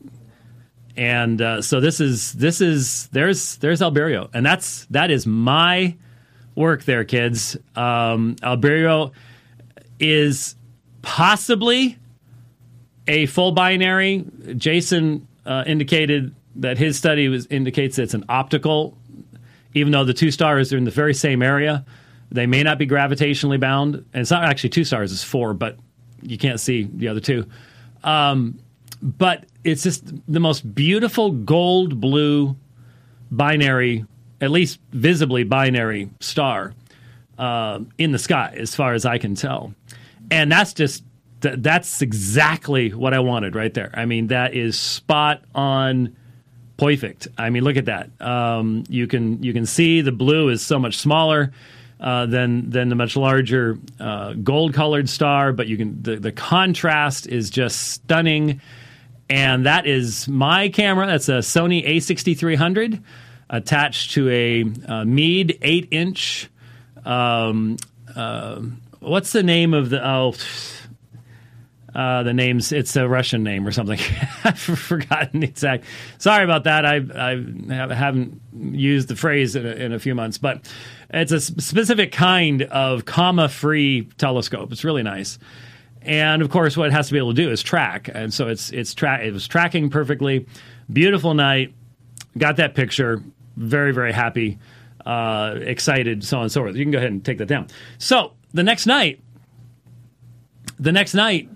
And 0.96 1.40
uh, 1.40 1.62
so 1.62 1.80
this 1.80 2.00
is 2.00 2.32
this 2.34 2.60
is 2.60 3.08
there's 3.08 3.56
there's 3.56 3.80
Albireo, 3.80 4.30
and 4.32 4.44
that's 4.44 4.84
that 4.86 5.10
is 5.10 5.26
my 5.26 5.96
work 6.54 6.84
there, 6.84 7.04
kids. 7.04 7.56
Um, 7.74 8.36
Albireo 8.36 9.12
is 9.98 10.56
possibly 11.02 11.98
a 13.06 13.26
full 13.26 13.52
binary. 13.52 14.24
Jason 14.56 15.26
uh, 15.46 15.64
indicated 15.66 16.34
that 16.56 16.78
his 16.78 16.96
study 16.96 17.28
was 17.28 17.46
indicates 17.46 17.98
it's 17.98 18.14
an 18.14 18.24
optical 18.28 18.96
even 19.74 19.92
though 19.92 20.04
the 20.04 20.14
two 20.14 20.30
stars 20.30 20.72
are 20.72 20.78
in 20.78 20.84
the 20.84 20.90
very 20.90 21.14
same 21.14 21.42
area, 21.42 21.84
they 22.30 22.46
may 22.46 22.62
not 22.62 22.78
be 22.78 22.86
gravitationally 22.86 23.60
bound. 23.60 23.96
And 23.96 24.22
it's 24.22 24.30
not 24.30 24.44
actually 24.44 24.70
two 24.70 24.84
stars; 24.84 25.12
it's 25.12 25.24
four, 25.24 25.52
but 25.52 25.76
you 26.22 26.38
can't 26.38 26.60
see 26.60 26.88
the 26.92 27.08
other 27.08 27.20
two. 27.20 27.46
Um, 28.02 28.58
but 29.02 29.44
it's 29.64 29.82
just 29.82 30.04
the 30.30 30.40
most 30.40 30.74
beautiful 30.74 31.30
gold 31.30 32.00
blue 32.00 32.56
binary, 33.30 34.04
at 34.40 34.50
least 34.50 34.78
visibly 34.92 35.44
binary 35.44 36.08
star 36.20 36.72
uh, 37.38 37.80
in 37.98 38.12
the 38.12 38.18
sky, 38.18 38.54
as 38.58 38.74
far 38.74 38.94
as 38.94 39.04
I 39.04 39.18
can 39.18 39.34
tell. 39.34 39.74
And 40.30 40.50
that's 40.50 40.72
just 40.72 41.04
th- 41.40 41.56
that's 41.58 42.02
exactly 42.02 42.92
what 42.92 43.14
I 43.14 43.20
wanted 43.20 43.54
right 43.54 43.72
there. 43.72 43.90
I 43.94 44.06
mean, 44.06 44.28
that 44.28 44.54
is 44.54 44.78
spot 44.78 45.42
on. 45.54 46.16
Perfect. 46.76 47.28
I 47.38 47.50
mean, 47.50 47.62
look 47.62 47.76
at 47.76 47.84
that. 47.84 48.10
Um, 48.20 48.82
you 48.88 49.06
can 49.06 49.42
you 49.42 49.52
can 49.52 49.64
see 49.64 50.00
the 50.00 50.10
blue 50.10 50.48
is 50.48 50.64
so 50.64 50.78
much 50.78 50.98
smaller 50.98 51.52
uh, 52.00 52.26
than 52.26 52.68
than 52.70 52.88
the 52.88 52.96
much 52.96 53.16
larger 53.16 53.78
uh, 54.00 54.32
gold 54.32 54.74
colored 54.74 55.08
star, 55.08 55.52
but 55.52 55.68
you 55.68 55.76
can 55.76 56.02
the, 56.02 56.16
the 56.16 56.32
contrast 56.32 57.28
is 57.28 57.48
just 57.48 57.92
stunning. 57.92 58.60
And 59.30 59.66
that 59.66 59.86
is 59.86 60.28
my 60.28 60.68
camera. 60.68 61.06
That's 61.06 61.28
a 61.28 61.38
Sony 61.38 61.86
A6300 61.86 63.02
attached 63.48 64.12
to 64.12 64.28
a, 64.28 64.64
a 64.86 65.04
Meade 65.04 65.58
eight 65.62 65.88
inch. 65.90 66.50
Um, 67.04 67.76
uh, 68.14 68.60
what's 69.00 69.32
the 69.32 69.42
name 69.42 69.74
of 69.74 69.90
the 69.90 70.06
oh 70.06 70.34
uh, 71.94 72.24
the 72.24 72.32
names 72.32 72.72
it's 72.72 72.96
a 72.96 73.08
Russian 73.08 73.44
name 73.44 73.66
or 73.66 73.70
something. 73.70 74.00
I've 74.44 74.58
forgotten 74.58 75.40
the 75.40 75.46
exact. 75.46 75.84
Sorry 76.18 76.42
about 76.42 76.64
that. 76.64 76.84
I 76.84 76.96
I 76.96 77.94
haven't 77.94 78.40
used 78.52 79.08
the 79.08 79.16
phrase 79.16 79.54
in 79.54 79.64
a, 79.64 79.70
in 79.70 79.92
a 79.92 79.98
few 80.00 80.14
months, 80.14 80.36
but 80.38 80.68
it's 81.10 81.30
a 81.30 81.40
specific 81.40 82.10
kind 82.10 82.62
of 82.62 83.04
coma 83.04 83.48
free 83.48 84.08
telescope. 84.18 84.72
It's 84.72 84.82
really 84.82 85.04
nice. 85.04 85.38
And 86.02 86.42
of 86.42 86.50
course, 86.50 86.76
what 86.76 86.88
it 86.88 86.92
has 86.92 87.06
to 87.06 87.12
be 87.12 87.18
able 87.18 87.34
to 87.34 87.42
do 87.42 87.50
is 87.50 87.62
track, 87.62 88.10
and 88.12 88.34
so 88.34 88.48
it's 88.48 88.70
it's 88.70 88.92
tra- 88.92 89.24
it 89.24 89.32
was 89.32 89.46
tracking 89.46 89.88
perfectly. 89.88 90.46
Beautiful 90.92 91.32
night. 91.34 91.74
Got 92.36 92.56
that 92.56 92.74
picture. 92.74 93.22
Very 93.56 93.92
very 93.92 94.12
happy, 94.12 94.58
uh, 95.04 95.56
excited, 95.60 96.24
so 96.24 96.38
on 96.38 96.42
and 96.44 96.52
so 96.52 96.62
forth. 96.62 96.76
You 96.76 96.84
can 96.84 96.92
go 96.92 96.98
ahead 96.98 97.10
and 97.10 97.24
take 97.24 97.38
that 97.38 97.46
down. 97.46 97.68
So 97.98 98.32
the 98.52 98.62
next 98.62 98.86
night, 98.86 99.20
the 100.78 100.92
next 100.92 101.14
night, 101.14 101.48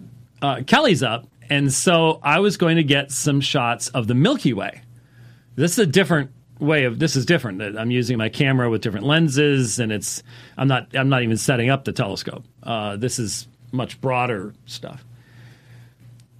uh, 0.43 0.63
Kelly's 0.67 1.03
up, 1.03 1.27
and 1.51 1.73
so 1.73 2.21
I 2.23 2.41
was 2.41 2.57
going 2.57 2.77
to 2.77 2.85
get 2.85 3.11
some 3.11 3.41
shots 3.41 3.89
of 3.89 4.07
the 4.07 4.15
Milky 4.15 4.53
Way. 4.53 4.83
This 5.57 5.73
is 5.73 5.79
a 5.79 5.87
different 5.87 6.31
way 6.61 6.85
of 6.85 6.99
this 6.99 7.17
is 7.17 7.25
different. 7.25 7.63
I'm 7.63 7.91
using 7.91 8.19
my 8.19 8.29
camera 8.29 8.71
with 8.71 8.83
different 8.83 9.07
lenses, 9.07 9.79
and 9.79 9.91
it's 9.93 10.23
I'm 10.57 10.69
not 10.69 10.95
I'm 10.95 11.09
not 11.09 11.23
even 11.23 11.37
setting 11.37 11.71
up 11.71 11.85
the 11.85 11.93
telescope. 11.93 12.45
Uh, 12.63 12.97
this 12.97 13.19
is 13.19 13.49
much 13.73 14.01
broader 14.01 14.55
stuff. 14.67 15.05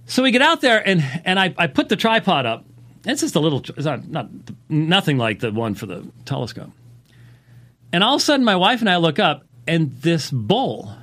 So 0.05 0.23
we 0.23 0.31
get 0.31 0.41
out 0.41 0.61
there, 0.61 0.85
and 0.87 1.03
and 1.25 1.39
I, 1.39 1.53
I 1.57 1.67
put 1.67 1.89
the 1.89 1.95
tripod 1.95 2.45
up. 2.45 2.65
It's 3.05 3.21
just 3.21 3.35
a 3.35 3.39
little, 3.39 3.59
it's 3.59 3.85
not, 3.85 4.09
not 4.09 4.29
nothing 4.67 5.17
like 5.17 5.39
the 5.39 5.53
one 5.53 5.73
for 5.73 5.85
the 5.85 6.05
telescope. 6.25 6.71
And 7.91 8.03
all 8.03 8.15
of 8.15 8.21
a 8.21 8.23
sudden, 8.23 8.45
my 8.45 8.55
wife 8.55 8.81
and 8.81 8.89
I 8.89 8.97
look 8.97 9.19
up, 9.19 9.43
and 9.67 9.91
this 10.01 10.29
bull 10.31 10.95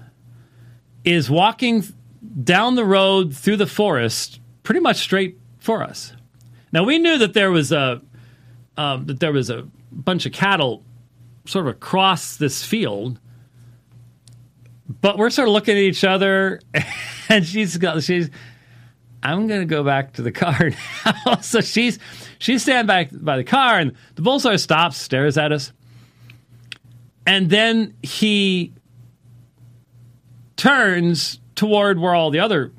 is 1.04 1.30
walking 1.30 1.84
down 2.42 2.74
the 2.74 2.84
road 2.84 3.34
through 3.34 3.56
the 3.56 3.66
forest, 3.66 4.40
pretty 4.62 4.80
much 4.80 4.96
straight 4.96 5.38
for 5.58 5.82
us. 5.82 6.12
Now 6.72 6.84
we 6.84 6.98
knew 6.98 7.18
that 7.18 7.32
there 7.34 7.50
was 7.50 7.72
a 7.72 8.02
um, 8.76 9.06
that 9.06 9.20
there 9.20 9.32
was 9.32 9.48
a 9.48 9.66
bunch 9.90 10.26
of 10.26 10.32
cattle 10.32 10.84
sort 11.46 11.66
of 11.66 11.74
across 11.74 12.36
this 12.36 12.64
field, 12.64 13.18
but 15.00 15.16
we're 15.16 15.30
sort 15.30 15.48
of 15.48 15.54
looking 15.54 15.76
at 15.76 15.82
each 15.82 16.04
other, 16.04 16.60
and 17.28 17.46
she's 17.46 17.76
got 17.78 18.02
she's. 18.02 18.30
I'm 19.22 19.48
going 19.48 19.60
to 19.60 19.66
go 19.66 19.82
back 19.82 20.12
to 20.14 20.22
the 20.22 20.30
car 20.30 20.70
now. 21.26 21.36
so 21.40 21.60
she's 21.60 21.98
she's 22.38 22.62
standing 22.62 22.86
back 22.86 23.08
by 23.12 23.36
the 23.36 23.44
car, 23.44 23.78
and 23.78 23.92
the 24.14 24.22
bull 24.22 24.38
sort 24.38 24.54
of 24.54 24.60
stops, 24.60 24.98
stares 24.98 25.38
at 25.38 25.52
us, 25.52 25.72
and 27.26 27.50
then 27.50 27.94
he 28.02 28.72
turns 30.56 31.40
toward 31.54 31.98
where 31.98 32.14
all 32.14 32.30
the 32.30 32.38
other 32.38 32.72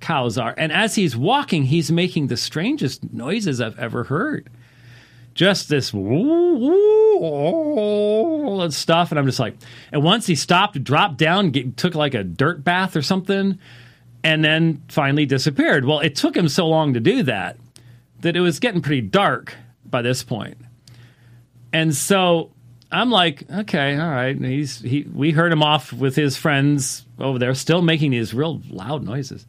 cows 0.00 0.38
are. 0.38 0.54
And 0.56 0.70
as 0.72 0.94
he's 0.94 1.16
walking, 1.16 1.64
he's 1.64 1.90
making 1.90 2.28
the 2.28 2.36
strangest 2.36 3.12
noises 3.12 3.60
I've 3.60 3.78
ever 3.78 4.04
heard. 4.04 4.48
Just 5.34 5.68
this 5.68 5.92
woo, 5.92 6.56
woo, 7.18 8.70
stuff. 8.70 9.10
And 9.10 9.18
I'm 9.18 9.26
just 9.26 9.40
like, 9.40 9.56
and 9.92 10.02
once 10.02 10.26
he 10.26 10.34
stopped, 10.34 10.82
dropped 10.82 11.16
down, 11.16 11.50
get, 11.50 11.76
took 11.76 11.94
like 11.94 12.14
a 12.14 12.24
dirt 12.24 12.64
bath 12.64 12.96
or 12.96 13.02
something, 13.02 13.58
and 14.24 14.44
then 14.44 14.82
finally 14.88 15.26
disappeared. 15.26 15.84
Well, 15.84 16.00
it 16.00 16.16
took 16.16 16.36
him 16.36 16.48
so 16.48 16.66
long 16.66 16.94
to 16.94 17.00
do 17.00 17.22
that 17.24 17.56
that 18.20 18.36
it 18.36 18.40
was 18.40 18.58
getting 18.58 18.82
pretty 18.82 19.00
dark 19.00 19.54
by 19.84 20.02
this 20.02 20.24
point. 20.24 20.58
And 21.72 21.94
so 21.94 22.50
I'm 22.90 23.10
like, 23.10 23.50
okay, 23.50 23.98
all 23.98 24.10
right. 24.10 24.36
He's 24.38 24.80
he. 24.80 25.02
We 25.02 25.30
heard 25.30 25.52
him 25.52 25.62
off 25.62 25.92
with 25.92 26.16
his 26.16 26.36
friends 26.36 27.04
over 27.18 27.38
there, 27.38 27.54
still 27.54 27.82
making 27.82 28.12
these 28.12 28.32
real 28.32 28.62
loud 28.70 29.04
noises. 29.04 29.46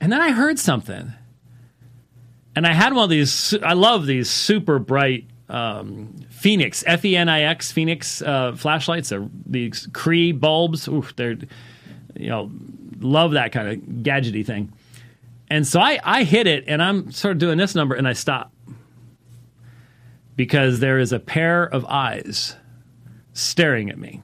And 0.00 0.10
then 0.10 0.22
I 0.22 0.30
heard 0.30 0.58
something, 0.58 1.12
and 2.54 2.66
I 2.66 2.72
had 2.72 2.94
one 2.94 3.04
of 3.04 3.10
these. 3.10 3.54
I 3.62 3.74
love 3.74 4.06
these 4.06 4.30
super 4.30 4.78
bright 4.78 5.26
um, 5.48 6.14
Fenix 6.30 6.82
F 6.86 7.04
E 7.04 7.16
N 7.16 7.28
I 7.28 7.42
X 7.42 7.72
Fenix 7.72 8.22
uh, 8.22 8.54
flashlights. 8.56 9.10
They're 9.10 9.28
these 9.44 9.88
Cree 9.92 10.32
bulbs. 10.32 10.88
Ooh, 10.88 11.04
they're 11.16 11.36
you 12.14 12.28
know 12.28 12.50
love 13.00 13.32
that 13.32 13.52
kind 13.52 13.68
of 13.68 13.78
gadgety 14.02 14.44
thing. 14.44 14.72
And 15.50 15.66
so 15.66 15.78
I 15.78 16.00
I 16.02 16.24
hit 16.24 16.46
it, 16.46 16.64
and 16.68 16.82
I'm 16.82 17.12
sort 17.12 17.32
of 17.32 17.38
doing 17.38 17.58
this 17.58 17.74
number, 17.74 17.94
and 17.94 18.08
I 18.08 18.14
stop 18.14 18.50
because 20.36 20.80
there 20.80 20.98
is 20.98 21.12
a 21.12 21.18
pair 21.18 21.64
of 21.64 21.84
eyes 21.86 22.56
staring 23.32 23.90
at 23.90 23.98
me 23.98 24.22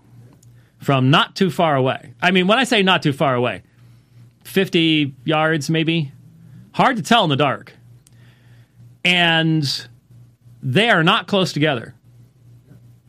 from 0.78 1.10
not 1.10 1.34
too 1.34 1.50
far 1.50 1.74
away. 1.74 2.12
I 2.20 2.30
mean, 2.30 2.46
when 2.46 2.58
I 2.58 2.64
say 2.64 2.82
not 2.82 3.02
too 3.02 3.12
far 3.12 3.34
away, 3.34 3.62
50 4.44 5.14
yards 5.24 5.70
maybe, 5.70 6.12
hard 6.72 6.96
to 6.96 7.02
tell 7.02 7.24
in 7.24 7.30
the 7.30 7.36
dark. 7.36 7.72
And 9.04 9.88
they 10.62 10.90
are 10.90 11.02
not 11.02 11.26
close 11.26 11.52
together, 11.52 11.94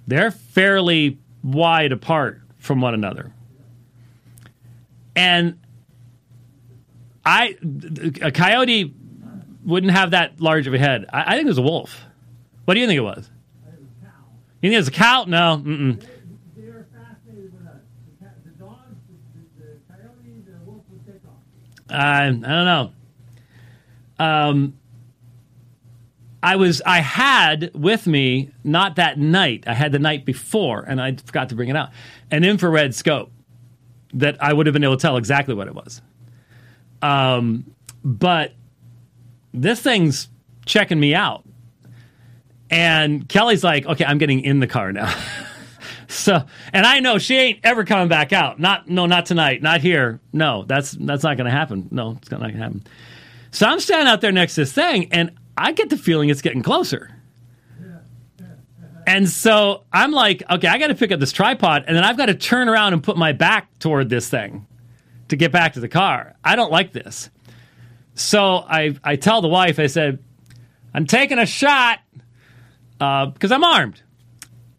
they're 0.08 0.32
fairly 0.32 1.20
wide 1.44 1.92
apart 1.92 2.42
from 2.58 2.82
one 2.82 2.94
another. 2.94 3.34
And 5.16 5.60
I, 7.26 7.56
a 8.22 8.32
coyote 8.32 8.94
wouldn't 9.64 9.94
have 9.94 10.12
that 10.12 10.42
large 10.42 10.68
of 10.68 10.74
a 10.74 10.80
head. 10.80 11.06
I, 11.12 11.34
I 11.34 11.36
think 11.36 11.46
it 11.46 11.50
was 11.50 11.58
a 11.58 11.62
wolf. 11.64 12.02
What 12.66 12.76
do 12.76 12.80
you 12.80 12.88
think 12.88 12.98
it 12.98 13.02
was? 13.02 13.30
You 14.62 14.70
think 14.70 14.76
it 14.76 14.78
was 14.78 14.88
a 14.88 14.92
cow? 14.92 15.26
No. 15.28 15.62
Mm-mm. 15.64 16.02
I, 21.90 22.28
I 22.28 22.30
don't 22.30 22.42
know. 22.42 22.92
Um, 24.20 24.74
I 26.42 26.56
was 26.56 26.82
I 26.86 27.00
had 27.00 27.72
with 27.74 28.08
me 28.08 28.52
not 28.64 28.96
that 28.98 29.18
night. 29.18 29.64
I 29.68 29.74
had 29.74 29.92
the 29.92 30.00
night 30.00 30.26
before, 30.26 30.82
and 30.82 31.02
I 31.02 31.16
forgot 31.16 31.50
to 31.50 31.56
bring 31.56 31.70
it 31.70 31.76
out. 31.76 31.90
An 32.32 32.44
infrared 32.44 32.96
scope 32.96 33.32
that 34.14 34.42
I 34.42 34.54
would 34.54 34.66
have 34.66 34.74
been 34.74 34.84
able 34.84 34.98
to 34.98 35.02
tell 35.02 35.18
exactly 35.18 35.56
what 35.56 35.68
it 35.68 35.76
was. 35.76 36.02
Um, 37.02 37.74
but 38.04 38.54
this 39.54 39.82
thing's 39.82 40.28
checking 40.66 41.00
me 41.00 41.16
out. 41.16 41.46
And 42.74 43.30
Kelly's 43.30 43.64
like, 43.64 43.86
okay, 43.86 44.04
I'm 44.04 44.18
getting 44.18 44.40
in 44.40 44.60
the 44.60 44.66
car 44.66 44.92
now. 44.92 45.14
so, 46.08 46.44
and 46.74 46.88
I 46.88 47.02
know 47.02 47.20
she 47.20 47.36
ain't 47.36 47.60
ever 47.64 47.84
coming 47.84 48.08
back 48.08 48.34
out. 48.34 48.60
Not, 48.60 48.90
no, 48.90 49.06
not 49.06 49.28
tonight, 49.28 49.62
not 49.62 49.82
here. 49.82 50.20
No, 50.34 50.64
that's 50.64 50.94
that's 50.94 51.22
not 51.22 51.38
going 51.38 51.46
to 51.46 51.52
happen. 51.52 51.88
No, 51.92 52.18
it's 52.20 52.32
not 52.32 52.40
going 52.40 52.54
to 52.54 52.58
happen. 52.58 52.84
So 53.52 53.68
I'm 53.68 53.80
standing 53.80 54.08
out 54.08 54.22
there 54.22 54.32
next 54.32 54.56
to 54.56 54.62
this 54.62 54.74
thing, 54.74 55.14
and 55.14 55.38
I 55.56 55.74
get 55.74 55.92
the 55.92 55.98
feeling 55.98 56.30
it's 56.30 56.42
getting 56.42 56.64
closer. 56.64 57.12
And 59.06 59.30
so 59.30 59.84
I'm 59.94 60.12
like, 60.12 60.42
okay, 60.50 60.68
I 60.68 60.80
got 60.80 60.88
to 60.88 60.96
pick 60.96 61.12
up 61.12 61.20
this 61.20 61.32
tripod, 61.32 61.84
and 61.86 61.96
then 61.96 62.04
I've 62.04 62.18
got 62.18 62.26
to 62.26 62.34
turn 62.34 62.70
around 62.70 62.94
and 62.94 63.04
put 63.04 63.18
my 63.18 63.34
back 63.34 63.68
toward 63.78 64.10
this 64.10 64.30
thing 64.30 64.66
to 65.28 65.36
get 65.36 65.52
back 65.52 65.74
to 65.74 65.80
the 65.80 65.90
car. 65.90 66.34
I 66.44 66.56
don't 66.56 66.72
like 66.72 66.92
this. 66.92 67.30
So 68.16 68.66
I, 68.68 68.96
I 69.04 69.16
tell 69.16 69.44
the 69.44 69.48
wife, 69.48 69.78
I 69.78 69.86
said, 69.86 70.18
I'm 70.96 71.06
taking 71.06 71.38
a 71.38 71.46
shot 71.46 72.00
because 73.34 73.52
uh, 73.52 73.56
I'm 73.56 73.64
armed. 73.64 74.02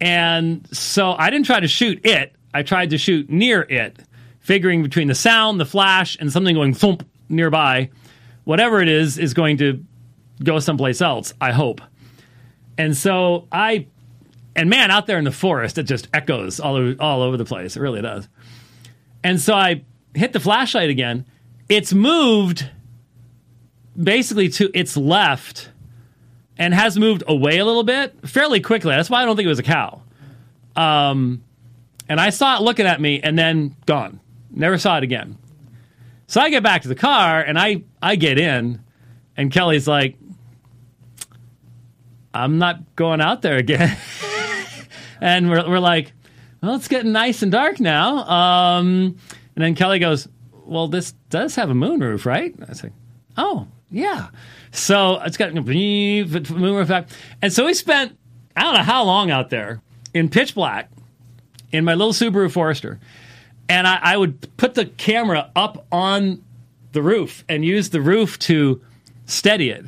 And 0.01 0.67
so 0.71 1.13
I 1.13 1.29
didn't 1.29 1.45
try 1.45 1.59
to 1.59 1.67
shoot 1.67 2.05
it. 2.05 2.33
I 2.53 2.63
tried 2.63 2.91
to 2.91 2.97
shoot 2.97 3.29
near 3.29 3.61
it, 3.61 3.99
figuring 4.39 4.83
between 4.83 5.07
the 5.07 5.15
sound, 5.15 5.59
the 5.59 5.65
flash, 5.65 6.17
and 6.19 6.31
something 6.31 6.55
going 6.55 6.73
thump 6.73 7.07
nearby, 7.29 7.89
whatever 8.43 8.81
it 8.81 8.87
is, 8.87 9.17
is 9.17 9.33
going 9.33 9.57
to 9.57 9.83
go 10.43 10.59
someplace 10.59 11.01
else, 11.01 11.33
I 11.39 11.51
hope. 11.51 11.81
And 12.77 12.95
so 12.95 13.47
I, 13.51 13.87
and 14.55 14.69
man, 14.69 14.91
out 14.91 15.07
there 15.07 15.17
in 15.17 15.23
the 15.23 15.31
forest, 15.31 15.77
it 15.77 15.83
just 15.83 16.07
echoes 16.13 16.59
all 16.59 16.75
over, 16.75 17.01
all 17.01 17.21
over 17.21 17.37
the 17.37 17.45
place. 17.45 17.75
It 17.75 17.81
really 17.81 18.01
does. 18.01 18.27
And 19.23 19.39
so 19.39 19.53
I 19.53 19.83
hit 20.13 20.33
the 20.33 20.39
flashlight 20.39 20.89
again. 20.89 21.25
It's 21.67 21.93
moved 21.93 22.69
basically 24.01 24.49
to 24.49 24.69
its 24.73 24.95
left 24.97 25.69
and 26.57 26.73
has 26.73 26.97
moved 26.97 27.23
away 27.27 27.57
a 27.57 27.65
little 27.65 27.83
bit 27.83 28.27
fairly 28.27 28.59
quickly. 28.61 28.91
That's 28.95 29.09
why 29.09 29.21
I 29.21 29.25
don't 29.25 29.35
think 29.35 29.45
it 29.45 29.49
was 29.49 29.59
a 29.59 29.63
cow. 29.63 30.01
Um, 30.75 31.43
and 32.07 32.19
I 32.19 32.29
saw 32.29 32.57
it 32.57 32.61
looking 32.61 32.85
at 32.85 33.01
me 33.01 33.21
and 33.21 33.37
then 33.37 33.75
gone. 33.85 34.19
Never 34.51 34.77
saw 34.77 34.97
it 34.97 35.03
again. 35.03 35.37
So 36.27 36.41
I 36.41 36.49
get 36.49 36.63
back 36.63 36.83
to 36.83 36.87
the 36.87 36.95
car 36.95 37.41
and 37.41 37.59
I, 37.59 37.83
I 38.01 38.15
get 38.15 38.39
in, 38.39 38.81
and 39.37 39.51
Kelly's 39.51 39.87
like, 39.87 40.15
I'm 42.33 42.57
not 42.57 42.95
going 42.95 43.21
out 43.21 43.41
there 43.41 43.57
again. 43.57 43.95
and 45.21 45.49
we're, 45.49 45.69
we're 45.69 45.79
like, 45.79 46.13
well, 46.61 46.75
it's 46.75 46.87
getting 46.87 47.11
nice 47.11 47.43
and 47.43 47.51
dark 47.51 47.79
now. 47.79 48.27
Um, 48.27 49.17
and 49.55 49.63
then 49.63 49.75
Kelly 49.75 49.99
goes, 49.99 50.27
well, 50.51 50.87
this 50.87 51.13
does 51.29 51.55
have 51.55 51.69
a 51.69 51.73
moonroof, 51.73 52.25
right? 52.25 52.55
I 52.67 52.73
say, 52.73 52.89
oh, 53.37 53.67
yeah. 53.89 54.29
So 54.71 55.21
it's 55.21 55.37
got 55.37 55.51
moonroof 55.51 56.81
effect. 56.81 57.13
And 57.41 57.51
so 57.51 57.65
we 57.65 57.73
spent, 57.73 58.17
I 58.55 58.63
don't 58.63 58.73
know 58.73 58.83
how 58.83 59.03
long 59.03 59.31
out 59.31 59.49
there 59.49 59.81
in 60.13 60.29
pitch 60.29 60.55
black 60.55 60.89
in 61.71 61.85
my 61.85 61.93
little 61.93 62.13
Subaru 62.13 62.51
Forester. 62.51 62.99
And 63.67 63.87
I, 63.87 63.99
I 64.01 64.17
would 64.17 64.55
put 64.57 64.75
the 64.75 64.85
camera 64.85 65.51
up 65.55 65.85
on 65.91 66.43
the 66.91 67.01
roof 67.01 67.43
and 67.49 67.65
use 67.65 67.89
the 67.89 68.01
roof 68.01 68.37
to 68.39 68.81
steady 69.25 69.69
it 69.69 69.85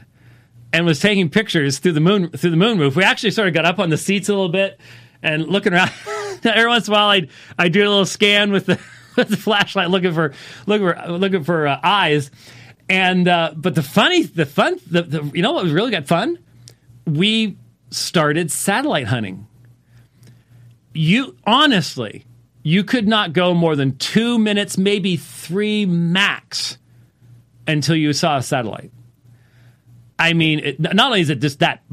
and 0.74 0.86
was 0.86 1.00
taking 1.00 1.30
pictures 1.30 1.80
through 1.80 1.94
the 1.94 2.02
moon 2.02 2.30
through 2.32 2.52
the 2.52 2.58
moon 2.58 2.78
roof. 2.78 2.96
We 2.96 3.04
actually 3.04 3.32
sort 3.32 3.48
of 3.48 3.54
got 3.54 3.66
up 3.66 3.80
on 3.80 3.90
the 3.90 3.98
seats 3.98 4.30
a 4.30 4.34
little 4.34 4.50
bit 4.50 4.80
and 5.22 5.48
looking 5.48 5.74
around. 5.74 5.92
Every 6.44 6.68
once 6.68 6.88
in 6.88 6.94
a 6.94 6.98
while, 6.98 7.10
I'd 7.10 7.30
I 7.58 7.70
do 7.70 7.80
a 7.80 7.90
little 7.90 8.06
scan 8.06 8.52
with 8.52 8.66
the 8.66 8.80
with 9.16 9.30
the 9.30 9.38
flashlight, 9.38 9.90
looking 9.90 10.14
for 10.14 10.34
looking 10.66 10.88
for 10.88 11.18
looking 11.18 11.44
for 11.44 11.68
uh, 11.68 11.80
eyes. 11.84 12.30
And 12.90 13.28
uh, 13.28 13.54
but 13.56 13.76
the 13.76 13.84
funny, 13.84 14.24
the 14.24 14.46
fun, 14.46 14.80
the, 14.90 15.02
the 15.04 15.32
you 15.34 15.42
know 15.42 15.52
what 15.52 15.64
was 15.64 15.74
really 15.74 15.92
got 15.92 16.08
fun? 16.08 16.40
We 17.06 17.58
started 17.90 18.52
satellite 18.52 19.08
hunting. 19.08 19.48
You 20.94 21.36
honestly, 21.46 22.26
you 22.64 22.84
could 22.84 23.08
not 23.08 23.34
go 23.34 23.54
more 23.54 23.76
than 23.76 23.98
two 23.98 24.40
minutes, 24.40 24.78
maybe 24.78 25.18
three 25.18 25.86
max, 25.86 26.78
until 27.68 27.96
you 27.96 28.14
saw 28.14 28.38
a 28.38 28.44
satellite. 28.44 28.92
I 30.18 30.34
mean, 30.34 30.60
it, 30.60 30.80
not 30.80 31.00
only 31.00 31.22
is 31.22 31.30
it 31.30 31.40
just 31.40 31.60
that 31.60 31.84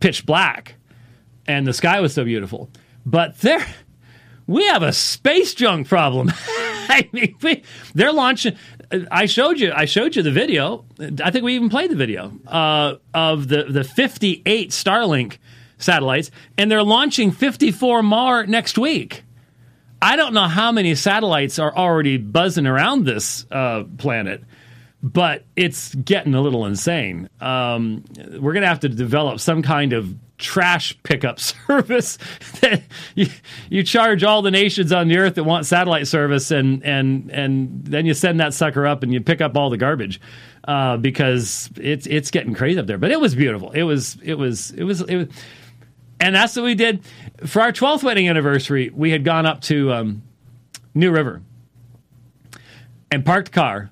pitch 0.00 0.24
black, 0.24 0.76
and 1.46 1.66
the 1.66 1.72
sky 1.72 2.00
was 2.00 2.14
so 2.14 2.24
beautiful, 2.24 2.70
but 3.04 3.38
there 3.38 3.64
we 4.46 4.64
have 4.66 4.82
a 4.82 4.92
space 4.92 5.54
junk 5.54 5.88
problem. 5.88 6.32
I 6.86 7.08
mean, 7.12 7.34
we, 7.42 7.62
they're 7.94 8.12
launching. 8.12 8.56
I 9.10 9.26
showed 9.26 9.58
you. 9.58 9.72
I 9.74 9.84
showed 9.84 10.16
you 10.16 10.22
the 10.22 10.30
video. 10.30 10.84
I 11.22 11.30
think 11.30 11.44
we 11.44 11.54
even 11.54 11.68
played 11.68 11.90
the 11.90 11.96
video 11.96 12.32
uh, 12.46 12.96
of 13.12 13.48
the 13.48 13.64
the 13.64 13.84
58 13.84 14.70
Starlink 14.70 15.38
satellites, 15.78 16.30
and 16.56 16.70
they're 16.70 16.82
launching 16.82 17.30
54 17.30 18.02
more 18.02 18.46
next 18.46 18.78
week. 18.78 19.24
I 20.00 20.16
don't 20.16 20.34
know 20.34 20.48
how 20.48 20.70
many 20.70 20.94
satellites 20.94 21.58
are 21.58 21.74
already 21.74 22.18
buzzing 22.18 22.66
around 22.66 23.06
this 23.06 23.46
uh, 23.50 23.84
planet, 23.96 24.44
but 25.04 25.44
it's 25.54 25.94
getting 25.96 26.34
a 26.34 26.40
little 26.40 26.64
insane. 26.64 27.28
Um, 27.38 28.04
we're 28.16 28.54
going 28.54 28.62
to 28.62 28.68
have 28.68 28.80
to 28.80 28.88
develop 28.88 29.38
some 29.38 29.60
kind 29.60 29.92
of 29.92 30.14
trash 30.38 30.96
pickup 31.02 31.38
service 31.68 32.16
that 32.62 32.82
you, 33.14 33.26
you 33.68 33.82
charge 33.82 34.24
all 34.24 34.40
the 34.40 34.50
nations 34.50 34.92
on 34.92 35.08
the 35.08 35.18
earth 35.18 35.34
that 35.34 35.44
want 35.44 35.66
satellite 35.66 36.06
service 36.06 36.50
and 36.50 36.82
and 36.84 37.30
and 37.30 37.84
then 37.84 38.06
you 38.06 38.14
send 38.14 38.40
that 38.40 38.54
sucker 38.54 38.86
up 38.86 39.02
and 39.02 39.12
you 39.12 39.20
pick 39.20 39.42
up 39.42 39.56
all 39.58 39.68
the 39.68 39.76
garbage 39.76 40.20
uh, 40.66 40.96
because 40.96 41.68
it's 41.76 42.06
it's 42.06 42.30
getting 42.30 42.54
crazy 42.54 42.80
up 42.80 42.86
there. 42.86 42.98
But 42.98 43.10
it 43.10 43.20
was 43.20 43.34
beautiful. 43.34 43.72
It 43.72 43.82
was 43.82 44.16
it 44.22 44.34
was 44.34 44.70
it 44.70 44.84
was 44.84 45.02
it 45.02 45.16
was 45.16 45.28
and 46.18 46.34
that's 46.34 46.56
what 46.56 46.64
we 46.64 46.74
did. 46.74 47.04
For 47.44 47.60
our 47.60 47.72
12th 47.72 48.02
wedding 48.02 48.26
anniversary 48.26 48.88
we 48.88 49.10
had 49.10 49.22
gone 49.22 49.44
up 49.44 49.60
to 49.62 49.92
um, 49.92 50.22
new 50.94 51.10
river 51.10 51.42
and 53.10 53.22
parked 53.22 53.52
the 53.52 53.60
car 53.60 53.90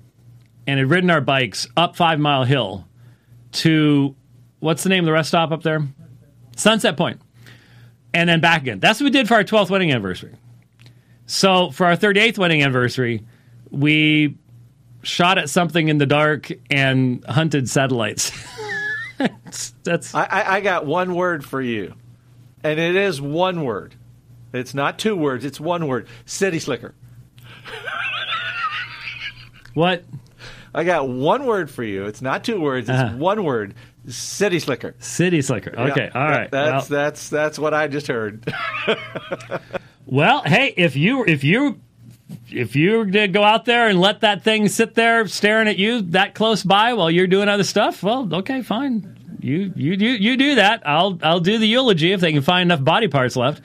and 0.66 0.78
had 0.78 0.90
ridden 0.90 1.10
our 1.10 1.20
bikes 1.20 1.66
up 1.76 1.96
five 1.96 2.18
mile 2.18 2.44
hill 2.44 2.86
to 3.52 4.14
what's 4.60 4.82
the 4.82 4.88
name 4.88 5.04
of 5.04 5.06
the 5.06 5.12
rest 5.12 5.28
stop 5.28 5.50
up 5.50 5.62
there 5.62 5.86
Sunset 6.56 6.96
Point, 6.96 7.20
and 8.12 8.28
then 8.28 8.40
back 8.40 8.62
again. 8.62 8.78
That's 8.78 9.00
what 9.00 9.04
we 9.04 9.10
did 9.10 9.28
for 9.28 9.34
our 9.34 9.44
12th 9.44 9.70
wedding 9.70 9.90
anniversary. 9.90 10.34
So 11.26 11.70
for 11.70 11.86
our 11.86 11.96
38th 11.96 12.38
wedding 12.38 12.62
anniversary, 12.62 13.24
we 13.70 14.36
shot 15.02 15.38
at 15.38 15.48
something 15.50 15.88
in 15.88 15.98
the 15.98 16.06
dark 16.06 16.50
and 16.70 17.24
hunted 17.24 17.68
satellites. 17.68 18.32
that's. 19.82 20.14
I, 20.14 20.56
I 20.56 20.60
got 20.60 20.86
one 20.86 21.14
word 21.14 21.44
for 21.44 21.60
you, 21.60 21.94
and 22.62 22.78
it 22.78 22.96
is 22.96 23.20
one 23.20 23.64
word. 23.64 23.94
It's 24.52 24.74
not 24.74 24.98
two 24.98 25.16
words. 25.16 25.44
It's 25.44 25.58
one 25.58 25.86
word. 25.86 26.06
City 26.26 26.58
slicker. 26.58 26.94
what? 29.74 30.04
I 30.74 30.84
got 30.84 31.08
one 31.08 31.44
word 31.44 31.70
for 31.70 31.84
you. 31.84 32.06
It's 32.06 32.22
not 32.22 32.44
two 32.44 32.60
words. 32.60 32.88
It's 32.88 32.98
uh-huh. 32.98 33.16
one 33.16 33.44
word. 33.44 33.74
City 34.08 34.58
Slicker. 34.58 34.94
City 34.98 35.42
Slicker. 35.42 35.78
Okay, 35.78 36.10
yeah, 36.12 36.20
all 36.20 36.28
right. 36.28 36.50
That's 36.50 36.90
well, 36.90 37.04
that's 37.04 37.28
that's 37.28 37.58
what 37.58 37.74
I 37.74 37.88
just 37.88 38.06
heard. 38.06 38.52
well, 40.06 40.42
hey, 40.42 40.74
if 40.76 40.96
you 40.96 41.24
if 41.24 41.44
you 41.44 41.80
if 42.50 42.74
you 42.74 43.04
did 43.04 43.32
go 43.32 43.44
out 43.44 43.64
there 43.64 43.88
and 43.88 44.00
let 44.00 44.20
that 44.20 44.42
thing 44.42 44.68
sit 44.68 44.94
there 44.94 45.26
staring 45.28 45.68
at 45.68 45.78
you 45.78 46.02
that 46.02 46.34
close 46.34 46.62
by 46.62 46.94
while 46.94 47.10
you're 47.10 47.26
doing 47.26 47.48
other 47.48 47.64
stuff, 47.64 48.02
well, 48.02 48.28
okay, 48.34 48.62
fine. 48.62 49.18
You 49.40 49.72
you 49.76 49.92
you 49.92 50.10
you 50.10 50.36
do 50.36 50.54
that. 50.56 50.82
I'll 50.86 51.18
I'll 51.22 51.40
do 51.40 51.58
the 51.58 51.66
eulogy 51.66 52.12
if 52.12 52.20
they 52.20 52.32
can 52.32 52.42
find 52.42 52.70
enough 52.72 52.84
body 52.84 53.08
parts 53.08 53.36
left. 53.36 53.62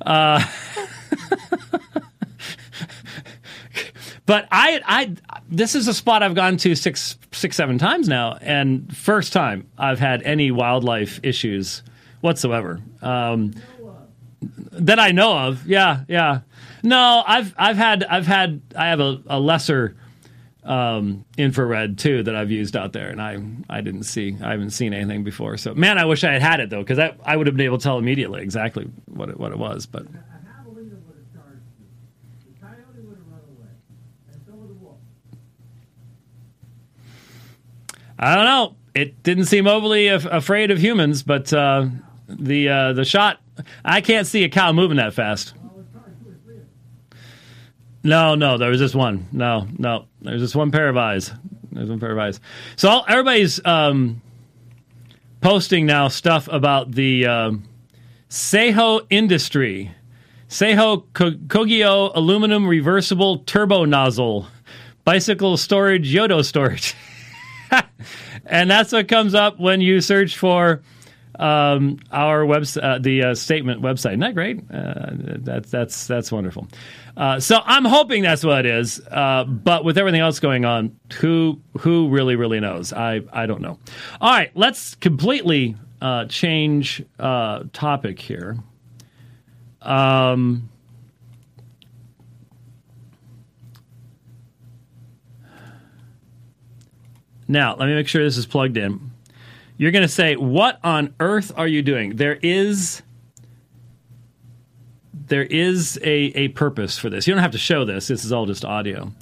Uh, 0.00 0.44
but 4.28 4.46
I, 4.52 4.82
I, 4.84 5.40
this 5.48 5.74
is 5.74 5.88
a 5.88 5.94
spot 5.94 6.22
I've 6.22 6.34
gone 6.34 6.58
to 6.58 6.74
six, 6.74 7.16
six, 7.32 7.56
seven 7.56 7.78
times 7.78 8.10
now, 8.10 8.34
and 8.42 8.94
first 8.94 9.32
time 9.32 9.66
I've 9.78 9.98
had 9.98 10.22
any 10.22 10.50
wildlife 10.50 11.18
issues 11.22 11.82
whatsoever 12.20 12.78
um, 13.00 13.54
that 14.72 14.98
I 15.00 15.12
know 15.12 15.38
of. 15.38 15.66
Yeah, 15.66 16.04
yeah. 16.08 16.40
No, 16.82 17.24
I've, 17.26 17.54
I've 17.56 17.78
had, 17.78 18.04
I've 18.04 18.26
had, 18.26 18.60
I 18.76 18.88
have 18.88 19.00
a, 19.00 19.18
a 19.28 19.40
lesser 19.40 19.96
um, 20.62 21.24
infrared 21.38 21.96
too 21.96 22.22
that 22.24 22.36
I've 22.36 22.50
used 22.50 22.76
out 22.76 22.92
there, 22.92 23.08
and 23.08 23.22
I, 23.22 23.38
I 23.70 23.80
didn't 23.80 24.02
see, 24.02 24.36
I 24.42 24.50
haven't 24.50 24.72
seen 24.72 24.92
anything 24.92 25.24
before. 25.24 25.56
So, 25.56 25.72
man, 25.72 25.96
I 25.96 26.04
wish 26.04 26.22
I 26.22 26.32
had 26.32 26.42
had 26.42 26.60
it 26.60 26.68
though, 26.68 26.82
because 26.82 26.98
I, 26.98 27.14
I 27.24 27.34
would 27.34 27.46
have 27.46 27.56
been 27.56 27.64
able 27.64 27.78
to 27.78 27.82
tell 27.82 27.96
immediately 27.96 28.42
exactly 28.42 28.90
what 29.06 29.30
it, 29.30 29.40
what 29.40 29.52
it 29.52 29.58
was, 29.58 29.86
but. 29.86 30.04
I 38.18 38.34
don't 38.34 38.44
know. 38.44 38.76
It 38.94 39.22
didn't 39.22 39.44
seem 39.44 39.66
overly 39.66 40.08
af- 40.08 40.26
afraid 40.26 40.70
of 40.70 40.78
humans, 40.78 41.22
but 41.22 41.52
uh, 41.52 41.86
the 42.28 42.68
uh, 42.68 42.92
the 42.94 43.04
shot. 43.04 43.40
I 43.84 44.00
can't 44.00 44.26
see 44.26 44.44
a 44.44 44.48
cow 44.48 44.72
moving 44.72 44.96
that 44.96 45.14
fast. 45.14 45.54
No, 48.02 48.34
no, 48.34 48.58
there 48.58 48.70
was 48.70 48.78
just 48.78 48.94
one. 48.94 49.26
No, 49.32 49.66
no, 49.76 50.06
there's 50.22 50.40
just 50.40 50.54
one 50.56 50.70
pair 50.70 50.88
of 50.88 50.96
eyes. 50.96 51.32
There's 51.72 51.90
one 51.90 52.00
pair 52.00 52.12
of 52.12 52.18
eyes. 52.18 52.40
So 52.76 53.02
everybody's 53.06 53.64
um, 53.64 54.22
posting 55.40 55.86
now 55.86 56.08
stuff 56.08 56.48
about 56.50 56.92
the 56.92 57.26
uh, 57.26 57.50
Seiho 58.30 59.04
Industry, 59.10 59.90
Seiho 60.48 61.04
Kogyo 61.12 62.12
aluminum 62.14 62.66
reversible 62.66 63.38
turbo 63.40 63.84
nozzle, 63.84 64.46
bicycle 65.04 65.56
storage, 65.56 66.12
Yodo 66.12 66.44
storage. 66.44 66.94
and 68.46 68.70
that's 68.70 68.92
what 68.92 69.08
comes 69.08 69.34
up 69.34 69.58
when 69.58 69.80
you 69.80 70.00
search 70.00 70.36
for 70.36 70.82
um, 71.38 71.98
our 72.10 72.44
website, 72.44 72.82
uh, 72.82 72.98
the 72.98 73.22
uh, 73.22 73.34
statement 73.34 73.80
website. 73.80 74.10
Isn't 74.10 74.20
that 74.20 74.34
great? 74.34 74.58
Uh, 74.72 75.10
that's 75.38 75.70
that's 75.70 76.06
that's 76.06 76.32
wonderful. 76.32 76.68
Uh, 77.16 77.40
so 77.40 77.60
I'm 77.64 77.84
hoping 77.84 78.22
that's 78.22 78.44
what 78.44 78.66
it 78.66 78.66
is. 78.66 79.00
Uh, 79.10 79.44
but 79.44 79.84
with 79.84 79.98
everything 79.98 80.20
else 80.20 80.40
going 80.40 80.64
on, 80.64 80.98
who 81.14 81.60
who 81.78 82.08
really 82.08 82.36
really 82.36 82.60
knows? 82.60 82.92
I 82.92 83.20
I 83.32 83.46
don't 83.46 83.60
know. 83.60 83.78
All 84.20 84.30
right, 84.32 84.50
let's 84.54 84.94
completely 84.96 85.76
uh, 86.00 86.26
change 86.26 87.04
topic 87.18 88.18
here. 88.18 88.56
Um, 89.82 90.68
Now, 97.48 97.74
let 97.74 97.86
me 97.86 97.94
make 97.94 98.06
sure 98.06 98.22
this 98.22 98.36
is 98.36 98.46
plugged 98.46 98.76
in. 98.76 99.10
You're 99.78 99.90
going 99.90 100.02
to 100.02 100.08
say, 100.08 100.36
"What 100.36 100.78
on 100.84 101.14
earth 101.18 101.52
are 101.56 101.66
you 101.66 101.82
doing?" 101.82 102.16
There 102.16 102.38
is 102.42 103.02
there 105.28 105.44
is 105.44 105.98
a, 106.02 106.08
a 106.08 106.48
purpose 106.48 106.98
for 106.98 107.10
this. 107.10 107.26
You 107.26 107.34
don't 107.34 107.42
have 107.42 107.52
to 107.52 107.58
show 107.58 107.84
this. 107.84 108.08
This 108.08 108.24
is 108.24 108.32
all 108.32 108.46
just 108.46 108.64
audio. 108.64 109.12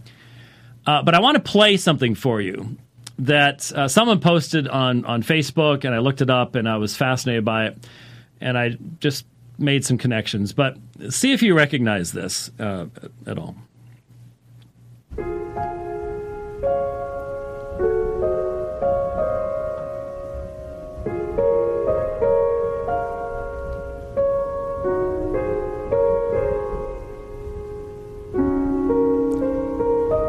Uh, 0.87 1.03
but 1.03 1.15
I 1.15 1.21
want 1.21 1.37
to 1.37 1.43
play 1.43 1.77
something 1.77 2.15
for 2.15 2.41
you 2.41 2.77
that 3.19 3.73
uh, 3.73 3.89
someone 3.89 4.21
posted 4.21 4.69
on 4.69 5.05
on 5.05 5.23
Facebook, 5.23 5.85
and 5.85 5.95
I 5.95 5.99
looked 5.99 6.21
it 6.21 6.31
up, 6.31 6.55
and 6.55 6.69
I 6.69 6.77
was 6.77 6.97
fascinated 6.97 7.45
by 7.45 7.67
it, 7.67 7.89
and 8.41 8.57
I 8.59 8.77
just 9.01 9.27
made 9.59 9.85
some 9.85 9.99
connections. 9.99 10.53
But 10.53 10.77
see 11.11 11.33
if 11.33 11.43
you 11.43 11.55
recognize 11.55 12.13
this 12.13 12.51
uh, 12.59 12.87
at 13.27 13.39
all. 13.39 13.57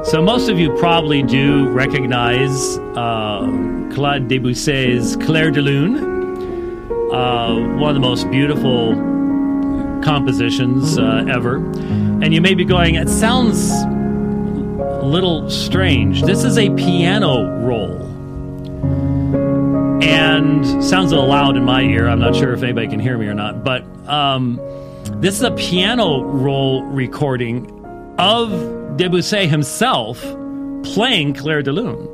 So 0.07 0.21
most 0.21 0.47
of 0.47 0.57
you 0.57 0.73
probably 0.77 1.21
do 1.21 1.67
recognize 1.67 2.77
uh, 2.77 3.41
Claude 3.93 4.29
Debussy's 4.29 5.17
Clair 5.17 5.51
de 5.51 5.61
Lune, 5.61 5.97
uh, 7.11 7.77
one 7.77 7.89
of 7.89 7.93
the 7.93 7.99
most 7.99 8.31
beautiful 8.31 8.93
compositions 10.01 10.97
uh, 10.97 11.25
ever. 11.27 11.57
And 11.57 12.33
you 12.33 12.39
may 12.39 12.53
be 12.53 12.63
going, 12.63 12.95
it 12.95 13.09
sounds 13.09 13.69
a 13.69 15.03
little 15.03 15.49
strange. 15.49 16.23
This 16.23 16.45
is 16.45 16.57
a 16.57 16.69
piano 16.69 17.43
roll. 17.65 18.01
And 20.01 20.65
sounds 20.85 21.11
a 21.11 21.15
little 21.15 21.27
loud 21.27 21.57
in 21.57 21.65
my 21.65 21.81
ear. 21.81 22.07
I'm 22.07 22.19
not 22.19 22.33
sure 22.33 22.53
if 22.53 22.63
anybody 22.63 22.87
can 22.87 23.01
hear 23.01 23.17
me 23.17 23.27
or 23.27 23.33
not. 23.33 23.65
But 23.65 23.83
um, 24.07 24.55
this 25.19 25.35
is 25.35 25.41
a 25.41 25.51
piano 25.51 26.23
roll 26.23 26.85
recording 26.85 27.73
of 28.17 28.76
Debussy 28.95 29.47
himself 29.47 30.21
playing 30.83 31.33
Clair 31.33 31.61
de 31.61 31.71
Lune. 31.71 32.07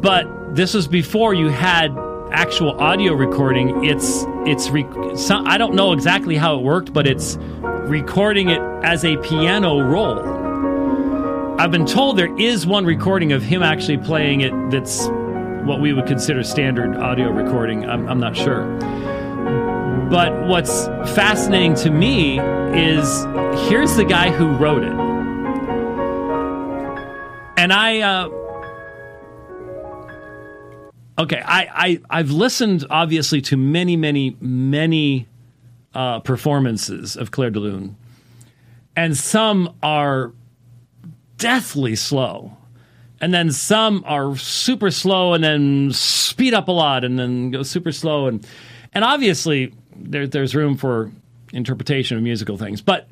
But 0.00 0.54
this 0.54 0.74
was 0.74 0.86
before 0.86 1.34
you 1.34 1.48
had 1.48 1.96
actual 2.32 2.72
audio 2.80 3.12
recording. 3.14 3.84
It's 3.84 4.24
it's 4.46 4.70
rec- 4.70 4.86
I 5.46 5.58
don't 5.58 5.74
know 5.74 5.92
exactly 5.92 6.36
how 6.36 6.58
it 6.58 6.62
worked, 6.62 6.92
but 6.92 7.06
it's 7.06 7.36
recording 7.62 8.48
it 8.48 8.60
as 8.82 9.04
a 9.04 9.16
piano 9.18 9.80
roll. 9.80 10.40
I've 11.60 11.70
been 11.70 11.86
told 11.86 12.16
there 12.16 12.36
is 12.38 12.66
one 12.66 12.84
recording 12.84 13.32
of 13.32 13.42
him 13.42 13.62
actually 13.62 13.98
playing 13.98 14.40
it 14.40 14.52
that's 14.70 15.06
what 15.64 15.80
we 15.80 15.92
would 15.92 16.06
consider 16.06 16.42
standard 16.42 16.96
audio 16.96 17.30
recording. 17.30 17.88
I'm, 17.88 18.08
I'm 18.08 18.18
not 18.18 18.36
sure. 18.36 18.64
But 20.10 20.46
what's 20.48 20.86
fascinating 21.14 21.74
to 21.76 21.90
me 21.90 22.40
is 22.40 23.24
here's 23.68 23.94
the 23.96 24.04
guy 24.04 24.30
who 24.30 24.48
wrote 24.48 24.82
it. 24.82 25.11
And 27.72 27.80
I, 27.80 28.00
uh, 28.00 28.28
okay, 31.20 31.40
I, 31.42 31.68
I, 31.72 32.00
I've 32.10 32.30
listened 32.30 32.84
obviously 32.90 33.40
to 33.40 33.56
many, 33.56 33.96
many, 33.96 34.36
many 34.42 35.26
uh, 35.94 36.20
performances 36.20 37.16
of 37.16 37.30
Claire 37.30 37.48
de 37.48 37.60
Lune, 37.60 37.96
and 38.94 39.16
some 39.16 39.74
are 39.82 40.34
deathly 41.38 41.96
slow. 41.96 42.54
And 43.22 43.32
then 43.32 43.50
some 43.50 44.04
are 44.06 44.36
super 44.36 44.90
slow 44.90 45.32
and 45.32 45.42
then 45.42 45.92
speed 45.92 46.52
up 46.52 46.68
a 46.68 46.72
lot 46.72 47.04
and 47.04 47.18
then 47.18 47.52
go 47.52 47.62
super 47.62 47.92
slow. 47.92 48.26
And, 48.26 48.46
and 48.92 49.02
obviously, 49.02 49.72
there, 49.96 50.26
there's 50.26 50.54
room 50.54 50.76
for 50.76 51.10
interpretation 51.54 52.18
of 52.18 52.22
musical 52.22 52.58
things. 52.58 52.82
But 52.82 53.08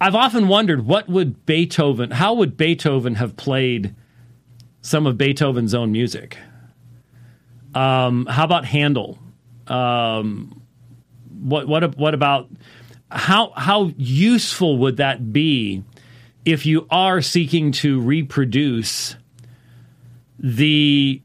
I've 0.00 0.14
often 0.14 0.48
wondered 0.48 0.86
what 0.86 1.08
would 1.08 1.44
Beethoven, 1.44 2.12
how 2.12 2.34
would 2.34 2.56
Beethoven 2.56 3.16
have 3.16 3.36
played 3.36 3.94
some 4.80 5.06
of 5.06 5.18
Beethoven's 5.18 5.74
own 5.74 5.90
music? 5.90 6.38
Um, 7.74 8.26
how 8.26 8.44
about 8.44 8.64
Handel? 8.64 9.18
Um, 9.66 10.62
what 11.40 11.68
what 11.68 11.96
what 11.96 12.14
about 12.14 12.48
how 13.10 13.52
how 13.56 13.92
useful 13.96 14.78
would 14.78 14.96
that 14.96 15.32
be 15.32 15.82
if 16.44 16.64
you 16.64 16.86
are 16.90 17.20
seeking 17.20 17.72
to 17.72 18.00
reproduce 18.00 19.16
the 20.38 21.20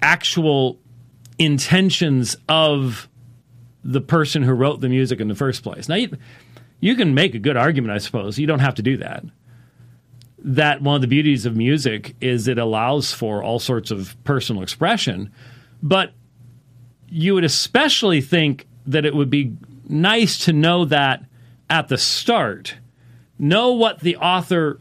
actual 0.00 0.78
intentions 1.38 2.36
of 2.48 3.08
the 3.82 4.00
person 4.00 4.42
who 4.42 4.52
wrote 4.52 4.80
the 4.80 4.88
music 4.88 5.20
in 5.20 5.28
the 5.28 5.34
first 5.34 5.62
place? 5.62 5.88
Now, 5.88 6.04
you 6.80 6.96
can 6.96 7.14
make 7.14 7.34
a 7.34 7.38
good 7.38 7.56
argument, 7.56 7.92
I 7.92 7.98
suppose. 7.98 8.38
You 8.38 8.46
don't 8.46 8.60
have 8.60 8.74
to 8.76 8.82
do 8.82 8.96
that. 8.98 9.24
That 10.38 10.80
one 10.82 10.96
of 10.96 11.02
the 11.02 11.06
beauties 11.06 11.44
of 11.44 11.54
music 11.54 12.16
is 12.20 12.48
it 12.48 12.58
allows 12.58 13.12
for 13.12 13.42
all 13.42 13.58
sorts 13.58 13.90
of 13.90 14.16
personal 14.24 14.62
expression, 14.62 15.30
but 15.82 16.12
you 17.08 17.34
would 17.34 17.44
especially 17.44 18.22
think 18.22 18.66
that 18.86 19.04
it 19.04 19.14
would 19.14 19.28
be 19.28 19.54
nice 19.88 20.44
to 20.46 20.52
know 20.52 20.86
that 20.86 21.24
at 21.68 21.88
the 21.88 21.98
start, 21.98 22.76
know 23.38 23.72
what 23.72 24.00
the 24.00 24.16
author 24.16 24.80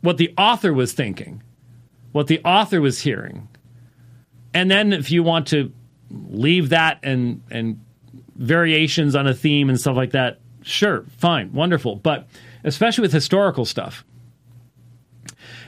what 0.00 0.16
the 0.16 0.32
author 0.38 0.72
was 0.72 0.92
thinking, 0.92 1.42
what 2.12 2.28
the 2.28 2.40
author 2.44 2.80
was 2.80 3.00
hearing. 3.00 3.48
And 4.54 4.70
then 4.70 4.92
if 4.92 5.10
you 5.10 5.24
want 5.24 5.48
to 5.48 5.72
leave 6.10 6.68
that 6.68 6.98
and 7.02 7.42
and 7.50 7.84
variations 8.36 9.16
on 9.16 9.26
a 9.26 9.34
theme 9.34 9.68
and 9.68 9.80
stuff 9.80 9.96
like 9.96 10.12
that 10.12 10.38
Sure, 10.68 11.04
fine, 11.16 11.52
wonderful. 11.52 11.96
But 11.96 12.28
especially 12.62 13.02
with 13.02 13.12
historical 13.12 13.64
stuff. 13.64 14.04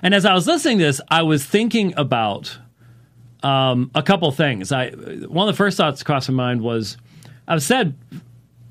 And 0.03 0.15
as 0.15 0.27
I 0.27 0.35
was 0.35 0.47
listening 0.47 0.79
to 0.79 0.85
this, 0.85 1.01
I 1.09 1.23
was 1.23 1.45
thinking 1.45 1.95
about 1.97 2.59
um, 3.43 3.91
a 3.95 4.03
couple 4.03 4.31
things. 4.31 4.73
I 4.73 4.91
one 4.91 5.49
of 5.49 5.55
the 5.55 5.57
first 5.57 5.79
thoughts 5.79 6.03
across 6.03 6.29
my 6.29 6.35
mind 6.35 6.61
was 6.61 6.99
I've 7.49 7.63
said 7.63 7.97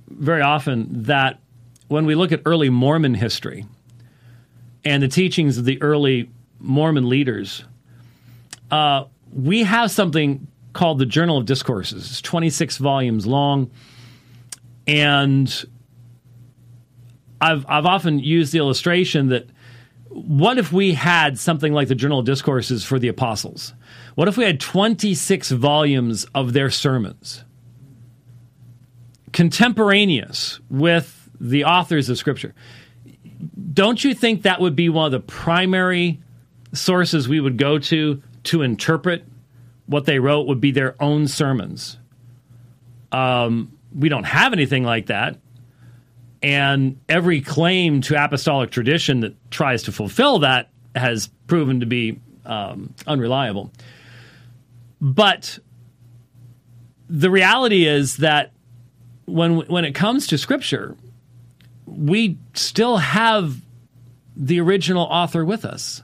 very 0.07 0.41
often 0.41 1.03
that 1.03 1.39
when 1.87 2.05
we 2.05 2.13
look 2.13 2.31
at 2.31 2.41
early 2.45 2.69
Mormon 2.69 3.15
history 3.15 3.65
and 4.85 5.01
the 5.01 5.07
teachings 5.07 5.57
of 5.57 5.65
the 5.65 5.81
early 5.81 6.29
Mormon 6.59 7.09
leaders, 7.09 7.63
uh, 8.69 9.05
we 9.33 9.63
have 9.63 9.89
something 9.89 10.45
called 10.73 10.99
the 10.99 11.05
Journal 11.05 11.39
of 11.39 11.45
Discourses. 11.45 12.09
It's 12.09 12.21
26 12.21 12.77
volumes 12.77 13.25
long, 13.25 13.71
and 14.85 15.65
I've 17.41 17.65
I've 17.67 17.85
often 17.85 18.19
used 18.19 18.53
the 18.53 18.57
illustration 18.57 19.29
that 19.29 19.47
what 20.09 20.57
if 20.57 20.73
we 20.73 20.93
had 20.93 21.37
something 21.37 21.71
like 21.71 21.87
the 21.87 21.95
Journal 21.95 22.19
of 22.19 22.25
Discourses 22.25 22.83
for 22.83 22.97
the 22.99 23.07
apostles? 23.07 23.73
What 24.15 24.27
if 24.27 24.37
we 24.37 24.43
had 24.43 24.59
26 24.59 25.51
volumes 25.51 26.25
of 26.33 26.53
their 26.53 26.71
sermons, 26.71 27.43
contemporaneous 29.31 30.59
with 30.69 31.29
the 31.39 31.65
authors 31.65 32.09
of 32.09 32.17
Scripture? 32.17 32.55
Don't 33.71 34.03
you 34.03 34.13
think 34.13 34.41
that 34.41 34.59
would 34.59 34.75
be 34.75 34.89
one 34.89 35.05
of 35.05 35.11
the 35.11 35.19
primary 35.19 36.19
sources 36.73 37.29
we 37.29 37.39
would 37.39 37.57
go 37.57 37.77
to 37.79 38.21
to 38.45 38.61
interpret 38.63 39.23
what 39.85 40.05
they 40.05 40.19
wrote? 40.19 40.47
Would 40.47 40.59
be 40.59 40.71
their 40.71 41.01
own 41.01 41.27
sermons. 41.27 41.97
Um, 43.11 43.77
we 43.95 44.09
don't 44.09 44.25
have 44.25 44.53
anything 44.53 44.83
like 44.83 45.07
that. 45.07 45.37
And 46.41 46.99
every 47.09 47.41
claim 47.41 48.01
to 48.01 48.23
apostolic 48.23 48.71
tradition 48.71 49.19
that 49.21 49.51
tries 49.51 49.83
to 49.83 49.91
fulfill 49.91 50.39
that 50.39 50.69
has 50.95 51.27
proven 51.47 51.81
to 51.81 51.85
be 51.85 52.19
um, 52.45 52.93
unreliable. 53.05 53.71
But 55.01 55.59
the 57.09 57.29
reality 57.29 57.85
is 57.85 58.17
that 58.17 58.51
when 59.25 59.59
when 59.67 59.85
it 59.85 59.93
comes 59.93 60.27
to 60.27 60.37
Scripture, 60.37 60.95
we 61.85 62.37
still 62.53 62.97
have 62.97 63.57
the 64.35 64.59
original 64.59 65.03
author 65.03 65.43
with 65.43 65.65
us. 65.65 66.01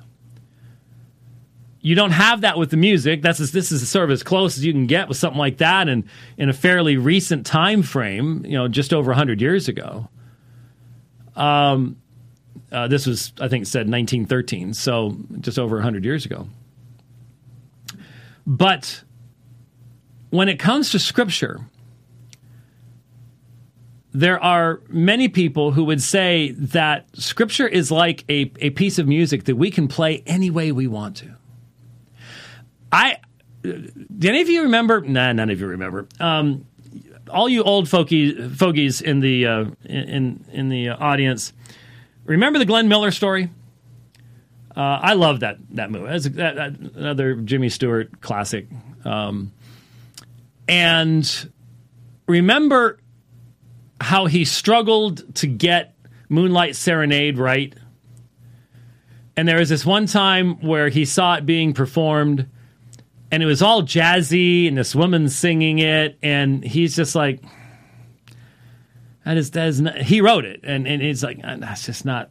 You 1.82 1.94
don't 1.94 2.12
have 2.12 2.42
that 2.42 2.58
with 2.58 2.72
the 2.72 2.78
music. 2.78 3.22
That's 3.22 3.38
this 3.52 3.72
is 3.72 3.88
sort 3.88 4.06
of 4.06 4.12
as 4.12 4.24
close 4.24 4.58
as 4.58 4.66
you 4.66 4.74
can 4.74 4.88
get 4.88 5.08
with 5.08 5.18
something 5.18 5.40
like 5.40 5.58
that, 5.58 5.88
and 5.88 6.04
in 6.38 6.50
a 6.50 6.54
fairly 6.54 6.98
recent 6.98 7.46
time 7.46 7.84
frame, 7.84 8.44
you 8.46 8.54
know, 8.54 8.68
just 8.68 8.94
over 8.94 9.14
hundred 9.14 9.42
years 9.42 9.68
ago. 9.68 10.10
Um, 11.36 11.98
uh, 12.72 12.88
this 12.88 13.06
was, 13.06 13.34
I 13.40 13.48
think, 13.48 13.66
said 13.66 13.90
1913, 13.90 14.74
so 14.74 15.18
just 15.40 15.60
over 15.60 15.76
100 15.78 16.04
years 16.04 16.26
ago. 16.26 16.48
But 18.48 19.04
when 20.30 20.50
it 20.50 20.60
comes 20.60 20.92
to 20.92 21.00
Scripture, 21.00 21.62
there 24.14 24.42
are 24.42 24.82
many 24.88 25.28
people 25.28 25.72
who 25.72 25.84
would 25.86 26.02
say 26.02 26.52
that 26.52 27.08
Scripture 27.16 27.68
is 27.68 27.92
like 27.92 28.24
a, 28.30 28.52
a 28.60 28.70
piece 28.72 28.98
of 28.98 29.08
music 29.08 29.44
that 29.46 29.56
we 29.56 29.70
can 29.70 29.88
play 29.88 30.24
any 30.26 30.50
way 30.50 30.72
we 30.72 30.88
want 30.88 31.18
to. 31.18 31.36
I 32.92 33.18
do 33.64 34.30
any 34.30 34.42
of 34.42 34.50
you 34.50 34.64
remember? 34.64 35.02
Nah, 35.02 35.34
none 35.34 35.50
of 35.50 35.60
you 35.60 35.68
remember. 35.68 36.08
Um, 36.20 36.66
all 37.30 37.50
you 37.50 37.64
old 37.64 37.88
folky, 37.88 38.52
fogies 38.56 39.02
in 39.02 39.20
the 39.20 39.46
uh, 39.46 39.66
in 39.86 40.46
in 40.52 40.70
the 40.70 40.90
audience, 40.90 41.54
remember 42.26 42.60
the 42.60 42.66
Glenn 42.66 42.88
Miller 42.88 43.12
story? 43.12 43.50
Uh, 44.76 45.00
I 45.02 45.14
love 45.14 45.40
that 45.40 45.58
that 45.72 45.92
movie. 45.92 46.08
That's 46.08 46.30
that, 46.30 46.56
that, 46.56 46.80
another 46.96 47.36
Jimmy 47.36 47.70
Stewart 47.70 48.22
classic. 48.22 48.68
Um, 49.06 49.52
and 50.68 51.52
remember 52.28 53.00
how 54.02 54.26
he 54.26 54.46
struggled 54.46 55.36
to 55.36 55.48
get 55.48 55.96
Moonlight 56.30 56.76
Serenade 56.76 57.38
right. 57.38 57.74
And 59.38 59.48
there 59.48 59.60
was 59.60 59.70
this 59.70 59.86
one 59.86 60.06
time 60.06 60.62
where 60.62 60.90
he 60.90 61.06
saw 61.06 61.36
it 61.36 61.46
being 61.46 61.74
performed, 61.74 62.50
and 63.36 63.44
it 63.44 63.48
was 63.48 63.62
all 63.62 63.84
jazzy, 63.84 64.66
and 64.66 64.78
this 64.78 64.96
woman 64.96 65.28
singing 65.28 65.80
it, 65.80 66.18
and 66.24 66.64
he's 66.64 66.96
just 66.96 67.16
like, 67.16 67.44
"That 69.26 69.36
is 69.36 69.52
that 69.52 69.68
is 69.68 69.82
not." 69.82 69.98
He 69.98 70.22
wrote 70.22 70.46
it, 70.46 70.62
and 70.64 70.88
and 70.88 71.02
he's 71.02 71.22
like, 71.22 71.42
"That's 71.42 71.86
just 71.86 72.06
not." 72.06 72.30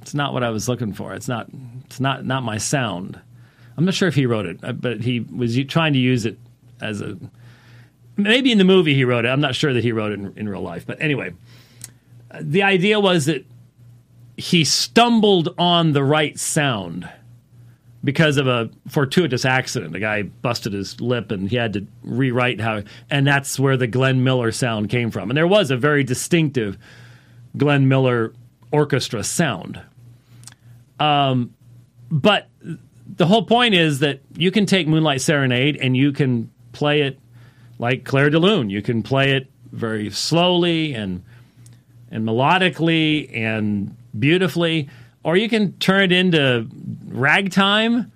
It's 0.00 0.14
not 0.14 0.32
what 0.32 0.42
I 0.42 0.48
was 0.48 0.70
looking 0.70 0.94
for. 0.94 1.12
It's 1.12 1.28
not. 1.28 1.50
It's 1.84 2.00
not 2.00 2.24
not 2.24 2.42
my 2.44 2.56
sound. 2.56 3.20
I'm 3.76 3.84
not 3.84 3.92
sure 3.92 4.08
if 4.08 4.14
he 4.14 4.24
wrote 4.24 4.46
it, 4.46 4.58
uh, 4.62 4.72
but 4.72 5.02
he 5.02 5.20
was 5.20 5.54
trying 5.66 5.92
to 5.92 5.98
use 5.98 6.24
it 6.24 6.38
as 6.80 7.02
a. 7.02 7.18
Maybe 8.16 8.52
in 8.52 8.56
the 8.56 8.64
movie 8.64 8.94
he 8.94 9.04
wrote 9.04 9.26
it. 9.26 9.28
I'm 9.28 9.42
not 9.42 9.54
sure 9.54 9.74
that 9.74 9.84
he 9.84 9.92
wrote 9.92 10.12
it 10.12 10.18
in, 10.18 10.32
in 10.38 10.48
real 10.48 10.62
life. 10.62 10.86
But 10.86 10.98
anyway, 11.02 11.34
the 12.40 12.62
idea 12.62 13.00
was 13.00 13.26
that 13.26 13.44
he 14.38 14.64
stumbled 14.64 15.54
on 15.58 15.92
the 15.92 16.02
right 16.02 16.38
sound 16.38 17.06
because 18.04 18.36
of 18.36 18.46
a 18.46 18.70
fortuitous 18.88 19.44
accident. 19.44 19.92
The 19.92 19.98
guy 19.98 20.22
busted 20.22 20.74
his 20.74 21.00
lip 21.00 21.32
and 21.32 21.48
he 21.48 21.56
had 21.56 21.72
to 21.72 21.86
rewrite 22.02 22.60
how, 22.60 22.82
and 23.10 23.26
that's 23.26 23.58
where 23.58 23.76
the 23.76 23.86
Glenn 23.86 24.22
Miller 24.22 24.52
sound 24.52 24.90
came 24.90 25.10
from. 25.10 25.30
And 25.30 25.36
there 25.36 25.48
was 25.48 25.70
a 25.70 25.76
very 25.76 26.04
distinctive 26.04 26.76
Glenn 27.56 27.88
Miller 27.88 28.34
orchestra 28.70 29.24
sound. 29.24 29.80
Um, 31.00 31.54
but 32.10 32.48
the 33.16 33.26
whole 33.26 33.44
point 33.44 33.74
is 33.74 34.00
that 34.00 34.20
you 34.36 34.50
can 34.50 34.66
take 34.66 34.86
Moonlight 34.86 35.20
Serenade 35.20 35.76
and 35.76 35.96
you 35.96 36.12
can 36.12 36.50
play 36.72 37.02
it 37.02 37.18
like 37.78 38.04
Claire 38.04 38.30
de 38.30 38.38
Lune. 38.38 38.70
You 38.70 38.82
can 38.82 39.02
play 39.02 39.32
it 39.32 39.50
very 39.72 40.10
slowly 40.10 40.94
and 40.94 41.22
and 42.10 42.24
melodically 42.24 43.34
and 43.36 43.96
beautifully, 44.16 44.88
or 45.24 45.36
you 45.36 45.48
can 45.48 45.72
turn 45.78 46.04
it 46.04 46.12
into 46.12 46.68
ragtime. 47.08 48.12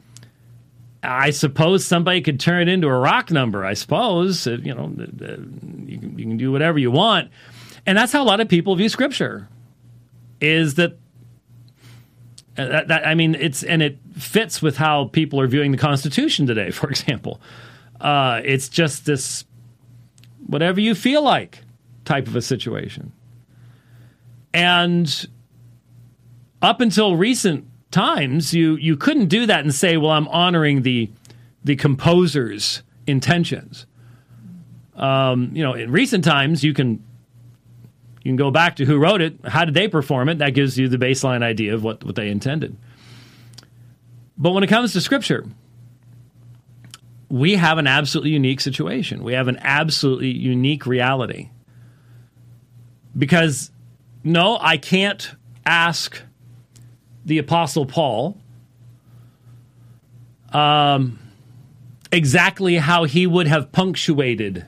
I 1.03 1.31
suppose 1.31 1.87
somebody 1.87 2.21
could 2.21 2.39
turn 2.39 2.69
it 2.69 2.73
into 2.73 2.87
a 2.89 2.99
rock 2.99 3.31
number. 3.31 3.65
I 3.65 3.75
suppose 3.75 4.47
you 4.47 4.75
know 4.75 4.93
you 5.87 5.99
can, 5.99 6.19
you 6.19 6.25
can 6.27 6.37
do 6.37 6.53
whatever 6.53 6.79
you 6.79 6.91
want, 6.91 7.31
and 7.87 7.97
that's 7.97 8.13
how 8.13 8.23
a 8.23 8.27
lot 8.27 8.41
of 8.41 8.49
people 8.49 8.77
view 8.77 8.89
Scripture. 8.89 9.49
Is 10.41 10.75
that 10.77 10.99
that, 12.67 12.89
that, 12.89 13.07
I 13.07 13.15
mean, 13.15 13.37
it's 13.37 13.63
and 13.63 13.83
it 13.83 13.99
fits 14.17 14.61
with 14.61 14.77
how 14.77 15.05
people 15.07 15.41
are 15.41 15.47
viewing 15.47 15.71
the 15.71 15.79
Constitution 15.79 16.47
today. 16.47 16.71
For 16.73 16.91
example, 16.91 17.41
uh, 18.01 18.41
it's 18.45 18.69
just 18.69 19.07
this 19.07 19.45
whatever 20.47 20.81
you 20.81 20.95
feel 20.95 21.23
like 21.23 21.61
type 22.05 22.27
of 22.27 22.35
a 22.35 22.43
situation. 22.43 23.13
And 24.53 25.29
up 26.63 26.81
until 26.81 27.17
recent 27.17 27.67
times, 27.91 28.53
you 28.53 28.77
you 28.77 28.97
couldn't 28.97 29.27
do 29.27 29.47
that 29.47 29.61
and 29.61 29.75
say, 29.75 29.97
"Well, 29.97 30.11
I'm 30.11 30.29
honoring 30.29 30.83
the 30.83 31.11
the 31.65 31.77
composer's 31.77 32.83
intentions." 33.07 33.87
Um, 34.95 35.51
you 35.55 35.63
know, 35.63 35.75
in 35.75 35.93
recent 35.93 36.25
times, 36.25 36.65
you 36.65 36.75
can 36.75 37.03
you 38.23 38.31
can 38.31 38.37
go 38.37 38.51
back 38.51 38.77
to 38.77 38.85
who 38.85 38.99
wrote 38.99 39.21
it, 39.21 39.39
how 39.45 39.65
did 39.65 39.75
they 39.75 39.89
perform 39.89 40.29
it? 40.29 40.39
That 40.39 40.51
gives 40.51 40.79
you 40.79 40.89
the 40.89 40.99
baseline 40.99 41.43
idea 41.43 41.75
of 41.75 41.85
what 41.85 42.05
what 42.05 42.17
they 42.17 42.29
intended. 42.29 42.77
But 44.37 44.51
when 44.51 44.63
it 44.63 44.67
comes 44.67 44.93
to 44.93 45.01
scripture, 45.01 45.47
we 47.29 47.57
have 47.57 47.79
an 47.79 47.87
absolutely 47.87 48.31
unique 48.31 48.61
situation. 48.61 49.23
We 49.23 49.35
have 49.35 49.49
an 49.49 49.59
absolutely 49.61 50.31
unique 50.31 50.87
reality. 50.87 51.51
Because 53.17 53.71
no, 54.23 54.59
I 54.61 54.77
can't 54.77 55.35
ask 55.65 56.23
the 57.29 57.39
Apostle 57.39 57.87
Paul 57.87 58.37
um, 60.53 61.19
exactly 62.11 62.77
how 62.77 63.05
he 63.05 63.27
would 63.27 63.47
have 63.47 63.71
punctuated 63.71 64.67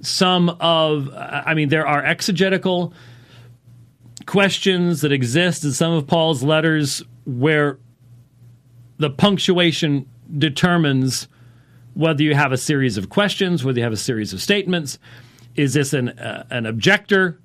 some 0.00 0.48
of, 0.60 1.10
I 1.12 1.54
mean, 1.54 1.70
there 1.70 1.86
are 1.86 2.04
exegetical 2.04 2.94
questions 4.26 5.00
that 5.00 5.10
exist 5.10 5.64
in 5.64 5.72
some 5.72 5.92
of 5.92 6.06
Paul's 6.06 6.44
letters 6.44 7.02
where 7.26 7.80
the 8.98 9.10
punctuation 9.10 10.08
determines 10.36 11.26
whether 11.94 12.22
you 12.22 12.36
have 12.36 12.52
a 12.52 12.56
series 12.56 12.96
of 12.96 13.08
questions, 13.08 13.64
whether 13.64 13.78
you 13.78 13.84
have 13.84 13.92
a 13.92 13.96
series 13.96 14.32
of 14.32 14.40
statements. 14.40 15.00
Is 15.56 15.74
this 15.74 15.92
an, 15.92 16.10
uh, 16.10 16.46
an 16.50 16.64
objector 16.64 17.40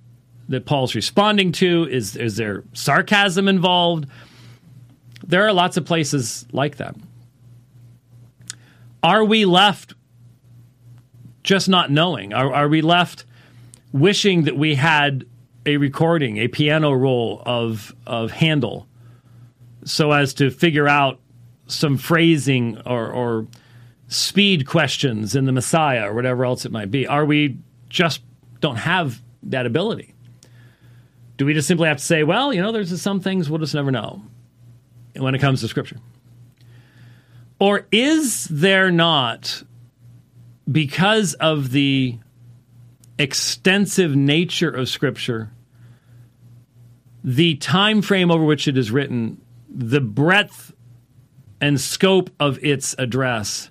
that 0.50 0.66
Paul's 0.66 0.96
responding 0.96 1.52
to? 1.54 1.88
Is, 1.90 2.16
is 2.16 2.38
there 2.38 2.64
sarcasm 2.74 3.48
involved? 3.48 4.08
There 5.26 5.46
are 5.48 5.54
lots 5.54 5.78
of 5.78 5.86
places 5.86 6.46
like 6.52 6.78
that. 6.78 6.96
Are 9.02 9.24
we 9.24 9.46
left 9.46 9.94
just 11.44 11.68
not 11.68 11.92
knowing? 11.92 12.34
Are, 12.34 12.54
are 12.54 12.68
we 12.68 12.82
left 12.82 13.26
wishing 13.92 14.44
that 14.44 14.58
we 14.58 14.76
had 14.76 15.26
a 15.66 15.78
recording, 15.78 16.38
a 16.38 16.48
piano 16.48 16.92
roll 16.92 17.42
of, 17.46 17.94
of 18.06 18.32
Handel, 18.32 18.88
so 19.86 20.12
as 20.12 20.34
to 20.36 20.50
figure 20.50 20.88
out 20.88 21.20
some 21.68 21.98
phrasing 21.98 22.82
or, 22.86 23.10
or 23.10 23.48
speed 24.08 24.68
questions 24.68 25.36
in 25.36 25.46
the 25.46 25.52
Messiah 25.52 26.10
or 26.10 26.14
whatever 26.14 26.46
else 26.46 26.66
it 26.66 26.72
might 26.72 26.92
be? 26.92 27.08
Are 27.08 27.26
we 27.26 27.58
just 27.90 28.22
don't 28.60 28.78
have 28.78 29.22
that 29.44 29.66
ability? 29.66 30.14
Do 31.38 31.46
we 31.46 31.54
just 31.54 31.68
simply 31.68 31.88
have 31.88 31.98
to 31.98 32.04
say, 32.04 32.24
well, 32.24 32.54
you 32.54 32.62
know, 32.62 32.72
there's 32.72 33.02
some 33.02 33.20
things 33.20 33.50
we'll 33.50 33.60
just 33.60 33.74
never 33.74 33.92
know 33.92 34.22
when 35.16 35.34
it 35.36 35.40
comes 35.40 35.62
to 35.62 35.68
Scripture? 35.68 35.98
Or 37.60 37.88
is 37.92 38.46
there 38.46 38.92
not, 38.92 39.64
because 40.70 41.34
of 41.36 41.72
the 41.72 42.20
extensive 43.18 44.16
nature 44.16 44.70
of 44.70 44.90
Scripture, 44.90 45.52
the 47.24 47.56
time 47.56 48.02
frame 48.02 48.30
over 48.30 48.44
which 48.44 48.68
it 48.68 48.78
is 48.78 48.92
written, 48.92 49.42
the 49.70 50.02
breadth 50.02 50.74
and 51.62 51.80
scope 51.80 52.30
of 52.40 52.62
its 52.62 52.94
address, 53.00 53.70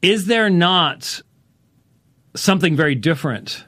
is 0.00 0.26
there 0.26 0.48
not 0.48 1.20
something 2.34 2.76
very 2.76 2.94
different 2.94 3.65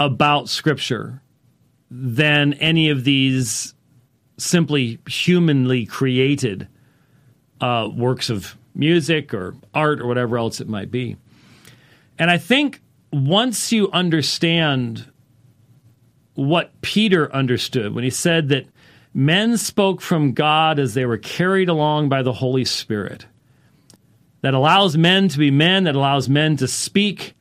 about 0.00 0.48
Scripture 0.48 1.22
than 1.90 2.54
any 2.54 2.88
of 2.88 3.04
these 3.04 3.74
simply 4.38 4.98
humanly 5.06 5.84
created 5.84 6.66
uh, 7.60 7.88
works 7.94 8.30
of 8.30 8.56
music 8.74 9.34
or 9.34 9.54
art 9.74 10.00
or 10.00 10.06
whatever 10.06 10.38
else 10.38 10.60
it 10.60 10.68
might 10.68 10.90
be. 10.90 11.16
And 12.18 12.30
I 12.30 12.38
think 12.38 12.80
once 13.12 13.70
you 13.72 13.90
understand 13.92 15.06
what 16.34 16.80
Peter 16.80 17.32
understood 17.34 17.94
when 17.94 18.04
he 18.04 18.10
said 18.10 18.48
that 18.48 18.66
men 19.12 19.58
spoke 19.58 20.00
from 20.00 20.32
God 20.32 20.78
as 20.78 20.94
they 20.94 21.04
were 21.04 21.18
carried 21.18 21.68
along 21.68 22.08
by 22.08 22.22
the 22.22 22.32
Holy 22.32 22.64
Spirit, 22.64 23.26
that 24.40 24.54
allows 24.54 24.96
men 24.96 25.28
to 25.28 25.38
be 25.38 25.50
men, 25.50 25.84
that 25.84 25.96
allows 25.96 26.28
men 26.28 26.56
to 26.56 26.68
speak 26.68 27.34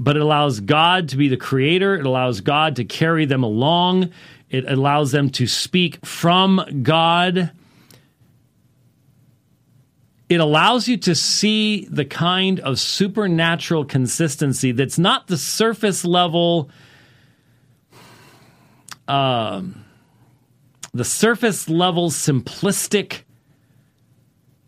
but 0.00 0.16
it 0.16 0.22
allows 0.22 0.60
God 0.60 1.10
to 1.10 1.18
be 1.18 1.28
the 1.28 1.36
creator. 1.36 1.94
It 1.94 2.06
allows 2.06 2.40
God 2.40 2.76
to 2.76 2.84
carry 2.84 3.26
them 3.26 3.42
along. 3.42 4.10
It 4.48 4.64
allows 4.66 5.12
them 5.12 5.28
to 5.32 5.46
speak 5.46 6.04
from 6.06 6.64
God. 6.82 7.52
It 10.30 10.40
allows 10.40 10.88
you 10.88 10.96
to 10.96 11.14
see 11.14 11.84
the 11.84 12.06
kind 12.06 12.60
of 12.60 12.80
supernatural 12.80 13.84
consistency 13.84 14.72
that's 14.72 14.98
not 14.98 15.26
the 15.26 15.36
surface 15.36 16.02
level, 16.02 16.70
uh, 19.06 19.60
the 20.94 21.04
surface 21.04 21.68
level 21.68 22.08
simplistic 22.08 23.24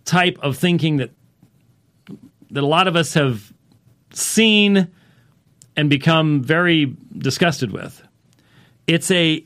type 0.04 0.38
of 0.42 0.58
thinking 0.58 0.98
that 0.98 1.10
that 2.50 2.62
a 2.62 2.66
lot 2.66 2.86
of 2.86 2.96
us 2.96 3.14
have 3.14 3.50
seen 4.12 4.92
and 5.76 5.88
become 5.88 6.42
very 6.42 6.96
disgusted 7.16 7.72
with. 7.72 8.02
It's 8.86 9.10
a 9.10 9.44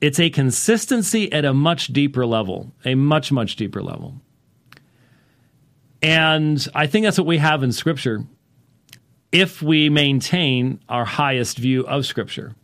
it's 0.00 0.20
a 0.20 0.28
consistency 0.30 1.32
at 1.32 1.44
a 1.44 1.54
much 1.54 1.88
deeper 1.88 2.26
level, 2.26 2.72
a 2.84 2.94
much 2.94 3.32
much 3.32 3.56
deeper 3.56 3.82
level. 3.82 4.20
And 6.02 6.66
I 6.74 6.86
think 6.86 7.04
that's 7.04 7.16
what 7.16 7.26
we 7.26 7.38
have 7.38 7.62
in 7.62 7.72
scripture 7.72 8.24
if 9.32 9.60
we 9.62 9.88
maintain 9.90 10.78
our 10.88 11.04
highest 11.04 11.58
view 11.58 11.84
of 11.86 12.06
scripture, 12.06 12.54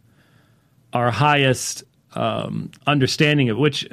our 0.93 1.11
highest 1.11 1.83
um, 2.15 2.71
understanding 2.87 3.51
of 3.51 3.59
which 3.59 3.89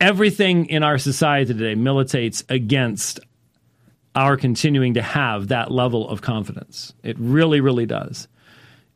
everything 0.00 0.66
in 0.66 0.84
our 0.84 0.96
society 0.96 1.52
today 1.52 1.74
militates 1.74 2.44
against 2.48 3.18
our 4.14 4.36
continuing 4.36 4.94
to 4.94 5.02
have 5.02 5.48
that 5.48 5.70
level 5.70 6.08
of 6.08 6.22
confidence. 6.22 6.92
It 7.02 7.16
really, 7.18 7.60
really 7.60 7.86
does. 7.86 8.28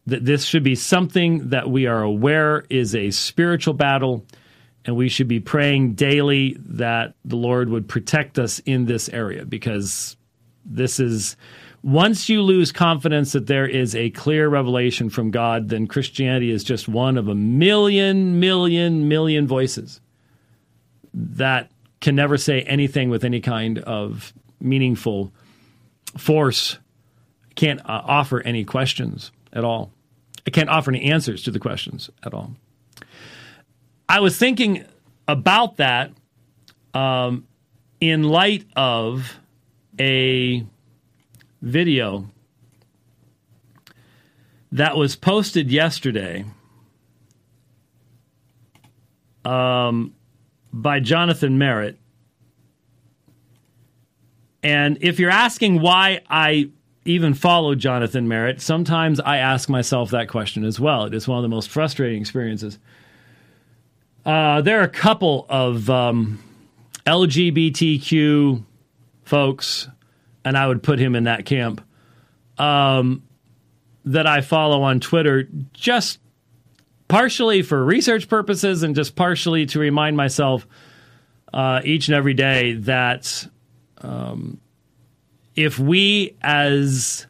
That 0.06 0.24
this 0.24 0.44
should 0.44 0.62
be 0.62 0.74
something 0.74 1.50
that 1.50 1.70
we 1.70 1.86
are 1.86 2.02
aware 2.02 2.64
is 2.68 2.94
a 2.94 3.10
spiritual 3.10 3.74
battle, 3.74 4.26
and 4.84 4.96
we 4.96 5.08
should 5.08 5.28
be 5.28 5.40
praying 5.40 5.94
daily 5.94 6.56
that 6.60 7.14
the 7.24 7.36
Lord 7.36 7.70
would 7.70 7.88
protect 7.88 8.38
us 8.38 8.58
in 8.66 8.84
this 8.84 9.08
area 9.08 9.44
because 9.44 10.16
this 10.64 11.00
is 11.00 11.36
once 11.82 12.30
you 12.30 12.40
lose 12.40 12.72
confidence 12.72 13.32
that 13.32 13.46
there 13.46 13.66
is 13.66 13.94
a 13.94 14.08
clear 14.10 14.48
revelation 14.48 15.10
from 15.10 15.30
God, 15.30 15.68
then 15.68 15.86
Christianity 15.86 16.50
is 16.50 16.64
just 16.64 16.88
one 16.88 17.18
of 17.18 17.28
a 17.28 17.34
million, 17.34 18.40
million, 18.40 19.06
million 19.06 19.46
voices 19.46 20.00
that 21.12 21.70
can 22.00 22.16
never 22.16 22.38
say 22.38 22.62
anything 22.62 23.10
with 23.10 23.22
any 23.22 23.40
kind 23.40 23.78
of 23.80 24.32
meaningful 24.64 25.32
force, 26.18 26.78
can't 27.54 27.80
uh, 27.80 28.02
offer 28.04 28.40
any 28.40 28.64
questions 28.64 29.30
at 29.52 29.64
all. 29.64 29.92
I 30.46 30.50
can't 30.50 30.68
offer 30.68 30.90
any 30.90 31.10
answers 31.10 31.42
to 31.44 31.50
the 31.50 31.58
questions 31.58 32.10
at 32.22 32.34
all. 32.34 32.52
I 34.08 34.20
was 34.20 34.36
thinking 34.36 34.84
about 35.26 35.76
that 35.76 36.12
um, 36.92 37.46
in 38.00 38.24
light 38.24 38.66
of 38.76 39.38
a 39.98 40.66
video 41.62 42.28
that 44.72 44.96
was 44.96 45.16
posted 45.16 45.70
yesterday 45.70 46.44
um, 49.44 50.14
by 50.72 51.00
Jonathan 51.00 51.58
Merritt. 51.58 51.96
And 54.64 54.98
if 55.02 55.20
you're 55.20 55.30
asking 55.30 55.80
why 55.80 56.22
I 56.28 56.70
even 57.04 57.34
follow 57.34 57.74
Jonathan 57.74 58.26
Merritt, 58.26 58.60
sometimes 58.60 59.20
I 59.20 59.36
ask 59.36 59.68
myself 59.68 60.10
that 60.10 60.28
question 60.28 60.64
as 60.64 60.80
well. 60.80 61.04
It 61.04 61.14
is 61.14 61.28
one 61.28 61.38
of 61.38 61.42
the 61.42 61.48
most 61.48 61.68
frustrating 61.68 62.20
experiences. 62.20 62.78
Uh, 64.24 64.62
there 64.62 64.80
are 64.80 64.84
a 64.84 64.88
couple 64.88 65.44
of 65.50 65.90
um, 65.90 66.42
LGBTQ 67.06 68.64
folks 69.24 69.88
and 70.44 70.58
I 70.58 70.66
would 70.66 70.82
put 70.82 70.98
him 70.98 71.14
in 71.14 71.24
that 71.24 71.46
camp, 71.46 71.80
um, 72.58 73.22
that 74.04 74.26
I 74.26 74.42
follow 74.42 74.82
on 74.82 75.00
Twitter 75.00 75.48
just 75.72 76.18
partially 77.08 77.62
for 77.62 77.82
research 77.82 78.28
purposes 78.28 78.82
and 78.82 78.94
just 78.94 79.16
partially 79.16 79.66
to 79.66 79.78
remind 79.78 80.16
myself 80.16 80.66
uh, 81.52 81.80
each 81.84 82.08
and 82.08 82.14
every 82.14 82.34
day 82.34 82.74
that 82.74 83.46
um, 83.98 84.60
if 85.54 85.78
we, 85.78 86.36
as 86.42 87.26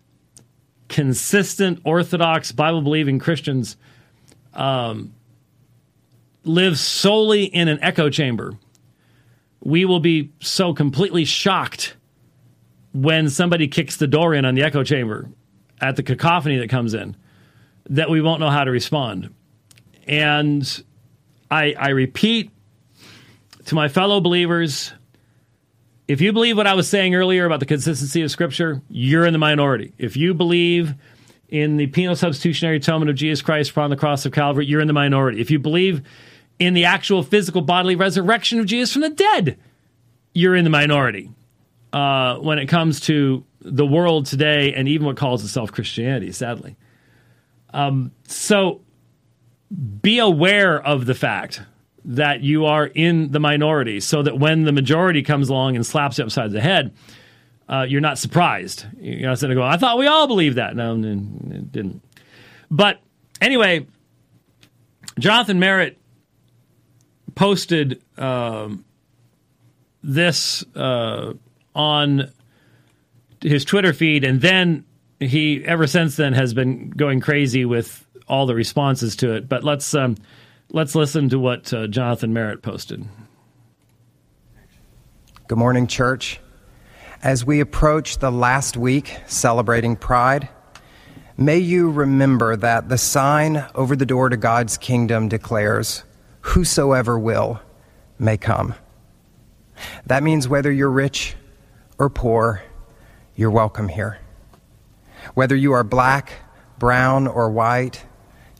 consistent 0.88 1.80
Orthodox 1.84 2.52
Bible 2.52 2.82
believing 2.82 3.18
Christians, 3.18 3.76
um, 4.54 5.14
live 6.44 6.78
solely 6.78 7.44
in 7.44 7.68
an 7.68 7.78
echo 7.82 8.08
chamber, 8.10 8.54
we 9.60 9.84
will 9.84 10.00
be 10.00 10.30
so 10.40 10.74
completely 10.74 11.24
shocked 11.24 11.96
when 12.92 13.28
somebody 13.28 13.66
kicks 13.66 13.96
the 13.96 14.06
door 14.06 14.34
in 14.34 14.44
on 14.44 14.54
the 14.54 14.62
echo 14.62 14.84
chamber 14.84 15.28
at 15.80 15.96
the 15.96 16.02
cacophony 16.02 16.58
that 16.58 16.70
comes 16.70 16.94
in 16.94 17.16
that 17.90 18.08
we 18.08 18.20
won't 18.20 18.40
know 18.40 18.50
how 18.50 18.64
to 18.64 18.70
respond. 18.70 19.34
And 20.06 20.84
I, 21.50 21.74
I 21.78 21.88
repeat 21.90 22.50
to 23.66 23.74
my 23.74 23.88
fellow 23.88 24.20
believers 24.20 24.92
if 26.06 26.20
you 26.20 26.32
believe 26.32 26.56
what 26.56 26.66
I 26.66 26.74
was 26.74 26.88
saying 26.88 27.14
earlier 27.14 27.46
about 27.46 27.60
the 27.60 27.66
consistency 27.66 28.22
of 28.22 28.30
Scripture, 28.30 28.82
you're 28.90 29.26
in 29.26 29.32
the 29.32 29.38
minority. 29.38 29.92
If 29.98 30.16
you 30.16 30.34
believe 30.34 30.94
in 31.48 31.76
the 31.76 31.86
penal 31.86 32.16
substitutionary 32.16 32.76
atonement 32.76 33.10
of 33.10 33.16
Jesus 33.16 33.42
Christ 33.42 33.70
upon 33.70 33.90
the 33.90 33.96
cross 33.96 34.26
of 34.26 34.32
Calvary, 34.32 34.66
you're 34.66 34.80
in 34.80 34.86
the 34.86 34.92
minority. 34.92 35.40
If 35.40 35.50
you 35.50 35.58
believe 35.58 36.02
in 36.58 36.74
the 36.74 36.84
actual 36.84 37.22
physical 37.22 37.62
bodily 37.62 37.96
resurrection 37.96 38.60
of 38.60 38.66
Jesus 38.66 38.92
from 38.92 39.02
the 39.02 39.10
dead, 39.10 39.58
you're 40.34 40.54
in 40.54 40.64
the 40.64 40.70
minority 40.70 41.30
uh, 41.92 42.36
when 42.36 42.58
it 42.58 42.66
comes 42.66 43.00
to 43.00 43.44
the 43.60 43.86
world 43.86 44.26
today 44.26 44.74
and 44.74 44.88
even 44.88 45.06
what 45.06 45.16
calls 45.16 45.42
itself 45.42 45.72
Christianity, 45.72 46.32
sadly. 46.32 46.76
Um, 47.72 48.12
so 48.26 48.82
be 50.02 50.18
aware 50.18 50.80
of 50.80 51.06
the 51.06 51.14
fact 51.14 51.62
that 52.04 52.42
you 52.42 52.66
are 52.66 52.86
in 52.86 53.30
the 53.30 53.40
minority 53.40 54.00
so 54.00 54.22
that 54.22 54.38
when 54.38 54.64
the 54.64 54.72
majority 54.72 55.22
comes 55.22 55.48
along 55.48 55.76
and 55.76 55.86
slaps 55.86 56.18
you 56.18 56.24
upside 56.24 56.50
the 56.50 56.60
head, 56.60 56.94
uh, 57.68 57.86
you're 57.88 58.00
not 58.00 58.18
surprised. 58.18 58.84
You're 58.98 59.28
not 59.28 59.38
sitting 59.38 59.56
there 59.56 59.62
going, 59.62 59.72
I 59.72 59.78
thought 59.78 59.98
we 59.98 60.06
all 60.06 60.26
believed 60.26 60.56
that. 60.56 60.76
No, 60.76 60.94
it 60.94 61.72
didn't. 61.72 62.02
But 62.70 63.00
anyway, 63.40 63.86
Jonathan 65.18 65.58
Merritt 65.58 65.98
posted 67.34 68.02
um, 68.18 68.84
this 70.02 70.64
uh, 70.74 71.32
on 71.74 72.30
his 73.40 73.64
Twitter 73.64 73.92
feed, 73.92 74.24
and 74.24 74.40
then 74.40 74.84
he 75.20 75.64
ever 75.64 75.86
since 75.86 76.16
then 76.16 76.32
has 76.32 76.54
been 76.54 76.90
going 76.90 77.20
crazy 77.20 77.64
with 77.64 78.06
all 78.28 78.46
the 78.46 78.54
responses 78.54 79.16
to 79.16 79.32
it. 79.34 79.48
But 79.48 79.64
let's 79.64 79.94
um, 79.94 80.16
let's 80.70 80.94
listen 80.94 81.28
to 81.28 81.38
what 81.38 81.72
uh, 81.72 81.86
Jonathan 81.86 82.32
Merritt 82.32 82.62
posted. 82.62 83.04
Good 85.46 85.58
morning, 85.58 85.86
church. 85.86 86.40
As 87.22 87.44
we 87.44 87.60
approach 87.60 88.18
the 88.18 88.30
last 88.30 88.76
week 88.76 89.18
celebrating 89.26 89.96
Pride, 89.96 90.48
may 91.36 91.58
you 91.58 91.90
remember 91.90 92.56
that 92.56 92.88
the 92.88 92.98
sign 92.98 93.64
over 93.74 93.96
the 93.96 94.06
door 94.06 94.28
to 94.28 94.36
God's 94.36 94.76
kingdom 94.76 95.28
declares, 95.28 96.04
Whosoever 96.40 97.18
will 97.18 97.60
may 98.18 98.36
come. 98.36 98.74
That 100.06 100.22
means 100.22 100.48
whether 100.48 100.70
you're 100.70 100.90
rich 100.90 101.34
or 101.98 102.10
poor, 102.10 102.62
you're 103.34 103.50
welcome 103.50 103.88
here. 103.88 104.18
Whether 105.34 105.56
you 105.56 105.72
are 105.72 105.84
black, 105.84 106.32
brown, 106.78 107.26
or 107.26 107.50
white, 107.50 108.04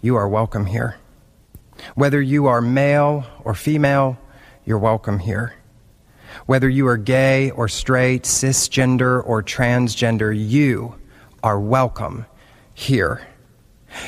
you 0.00 0.16
are 0.16 0.28
welcome 0.28 0.66
here. 0.66 0.96
Whether 1.94 2.20
you 2.20 2.46
are 2.46 2.60
male 2.60 3.24
or 3.44 3.54
female, 3.54 4.18
you're 4.64 4.78
welcome 4.78 5.18
here. 5.18 5.54
Whether 6.46 6.68
you 6.68 6.86
are 6.88 6.96
gay 6.96 7.50
or 7.50 7.68
straight, 7.68 8.24
cisgender 8.24 9.22
or 9.24 9.42
transgender, 9.42 10.34
you 10.36 10.96
are 11.42 11.60
welcome 11.60 12.26
here. 12.72 13.26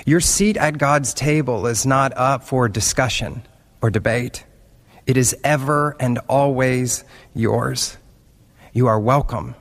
Your 0.05 0.21
seat 0.21 0.57
at 0.57 0.79
God's 0.79 1.15
table 1.15 1.67
is 1.67 1.87
not 1.87 2.13
up 2.17 2.43
for 2.43 2.69
discussion 2.69 3.43
or 3.81 3.91
debate. 3.91 4.45
It 5.07 5.17
is 5.17 5.37
ever 5.45 5.97
and 6.01 6.19
always 6.29 7.05
yours. 7.35 7.97
You 8.73 8.89
are 8.89 8.99
welcome, 8.99 9.55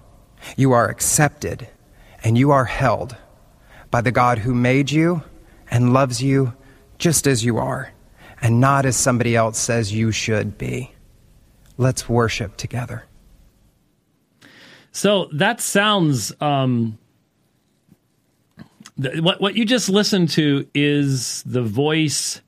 you 0.58 0.72
are 0.72 0.90
accepted, 0.90 1.68
and 2.24 2.38
you 2.38 2.52
are 2.52 2.66
held 2.66 3.16
by 3.92 4.02
the 4.02 4.12
God 4.12 4.40
who 4.40 4.54
made 4.54 4.92
you 4.92 5.24
and 5.70 5.94
loves 5.94 6.22
you 6.22 6.54
just 6.98 7.28
as 7.28 7.46
you 7.46 7.58
are, 7.58 7.92
and 8.46 8.60
not 8.60 8.86
as 8.86 8.96
somebody 8.96 9.36
else 9.36 9.58
says 9.58 9.92
you 9.92 10.12
should 10.12 10.56
be. 10.56 10.92
Let's 11.80 12.08
worship 12.08 12.58
together. 12.58 13.04
So 14.92 15.30
that 15.34 15.60
sounds. 15.60 16.32
Um, 16.40 17.00
th- 19.02 19.20
what 19.22 19.42
what 19.42 19.56
you 19.56 19.66
just 19.66 19.90
listened 19.90 20.30
to 20.32 20.68
is 20.76 21.42
the 21.42 21.64
voice 21.64 22.40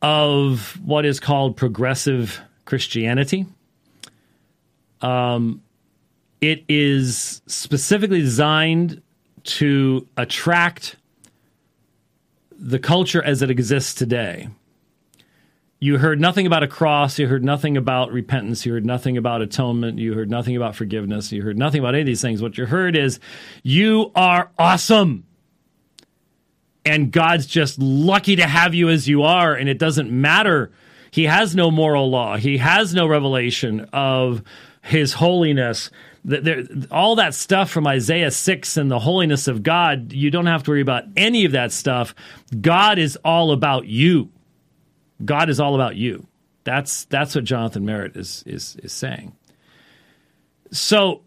of 0.00 0.80
what 0.82 1.04
is 1.04 1.20
called 1.20 1.58
progressive 1.58 2.40
Christianity. 2.64 3.44
Um, 5.02 5.60
it 6.40 6.64
is 6.70 7.42
specifically 7.46 8.22
designed 8.22 9.02
to 9.44 10.08
attract 10.16 10.96
the 12.52 12.78
culture 12.78 13.22
as 13.22 13.42
it 13.42 13.50
exists 13.50 13.92
today. 13.92 14.48
You 15.82 15.96
heard 15.96 16.20
nothing 16.20 16.46
about 16.46 16.62
a 16.62 16.68
cross. 16.68 17.18
You 17.18 17.26
heard 17.26 17.42
nothing 17.42 17.78
about 17.78 18.12
repentance. 18.12 18.66
You 18.66 18.74
heard 18.74 18.84
nothing 18.84 19.16
about 19.16 19.40
atonement. 19.40 19.98
You 19.98 20.12
heard 20.12 20.30
nothing 20.30 20.54
about 20.54 20.76
forgiveness. 20.76 21.32
You 21.32 21.42
heard 21.42 21.56
nothing 21.56 21.80
about 21.80 21.94
any 21.94 22.02
of 22.02 22.06
these 22.06 22.20
things. 22.20 22.42
What 22.42 22.58
you 22.58 22.66
heard 22.66 22.96
is, 22.96 23.18
you 23.62 24.12
are 24.14 24.50
awesome. 24.58 25.24
And 26.84 27.10
God's 27.10 27.46
just 27.46 27.78
lucky 27.78 28.36
to 28.36 28.46
have 28.46 28.74
you 28.74 28.90
as 28.90 29.08
you 29.08 29.22
are. 29.22 29.54
And 29.54 29.70
it 29.70 29.78
doesn't 29.78 30.10
matter. 30.10 30.70
He 31.10 31.24
has 31.24 31.56
no 31.56 31.70
moral 31.70 32.10
law, 32.10 32.36
He 32.36 32.58
has 32.58 32.94
no 32.94 33.06
revelation 33.06 33.88
of 33.92 34.42
his 34.82 35.14
holiness. 35.14 35.90
All 36.90 37.16
that 37.16 37.34
stuff 37.34 37.70
from 37.70 37.86
Isaiah 37.86 38.30
6 38.30 38.76
and 38.76 38.90
the 38.90 38.98
holiness 38.98 39.48
of 39.48 39.62
God, 39.62 40.12
you 40.12 40.30
don't 40.30 40.46
have 40.46 40.62
to 40.64 40.70
worry 40.70 40.80
about 40.80 41.04
any 41.16 41.44
of 41.44 41.52
that 41.52 41.72
stuff. 41.72 42.14
God 42.60 42.98
is 42.98 43.16
all 43.24 43.52
about 43.52 43.86
you. 43.86 44.30
God 45.24 45.50
is 45.50 45.60
all 45.60 45.74
about 45.74 45.96
you. 45.96 46.26
That's 46.64 47.04
that's 47.06 47.34
what 47.34 47.44
Jonathan 47.44 47.84
Merritt 47.84 48.16
is 48.16 48.42
is 48.46 48.76
is 48.82 48.92
saying. 48.92 49.34
So 50.72 51.22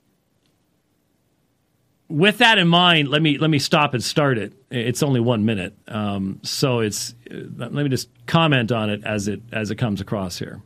with 2.07 2.37
that 2.37 2.57
in 2.57 2.67
mind, 2.67 3.09
let 3.09 3.21
me 3.21 3.37
let 3.37 3.49
me 3.49 3.59
stop 3.59 3.93
and 3.93 4.03
start 4.03 4.37
it. 4.37 4.53
It's 4.69 5.01
only 5.01 5.19
one 5.19 5.45
minute, 5.45 5.75
um, 5.87 6.39
so 6.43 6.79
it's 6.79 7.15
let 7.31 7.73
me 7.73 7.89
just 7.89 8.09
comment 8.27 8.71
on 8.71 8.89
it 8.89 9.03
as 9.03 9.27
it 9.27 9.41
as 9.51 9.71
it 9.71 9.75
comes 9.75 9.99
across 9.99 10.37
here. 10.37 10.61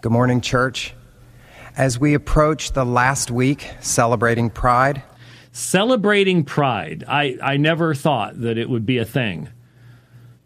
Good 0.00 0.12
morning, 0.12 0.40
church. 0.40 0.94
As 1.76 1.98
we 1.98 2.14
approach 2.14 2.72
the 2.72 2.84
last 2.84 3.32
week 3.32 3.68
celebrating 3.80 4.48
Pride, 4.48 5.02
celebrating 5.50 6.44
Pride, 6.44 7.02
I 7.08 7.36
I 7.42 7.56
never 7.56 7.94
thought 7.94 8.40
that 8.42 8.58
it 8.58 8.70
would 8.70 8.86
be 8.86 8.98
a 8.98 9.04
thing 9.04 9.48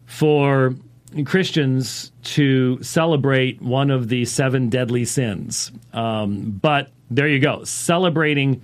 for 0.05 0.75
Christians 1.25 2.11
to 2.23 2.81
celebrate 2.83 3.61
one 3.61 3.89
of 3.89 4.09
the 4.09 4.25
seven 4.25 4.69
deadly 4.69 5.05
sins. 5.05 5.71
Um, 5.93 6.51
but 6.61 6.91
there 7.09 7.27
you 7.27 7.39
go, 7.39 7.63
celebrating 7.63 8.61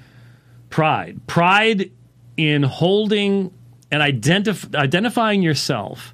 pride. 0.70 1.26
Pride 1.28 1.91
in 2.38 2.64
holding 2.64 3.52
and 3.91 4.02
identif- 4.02 4.76
identifying 4.76 5.41
yourself 5.41 6.14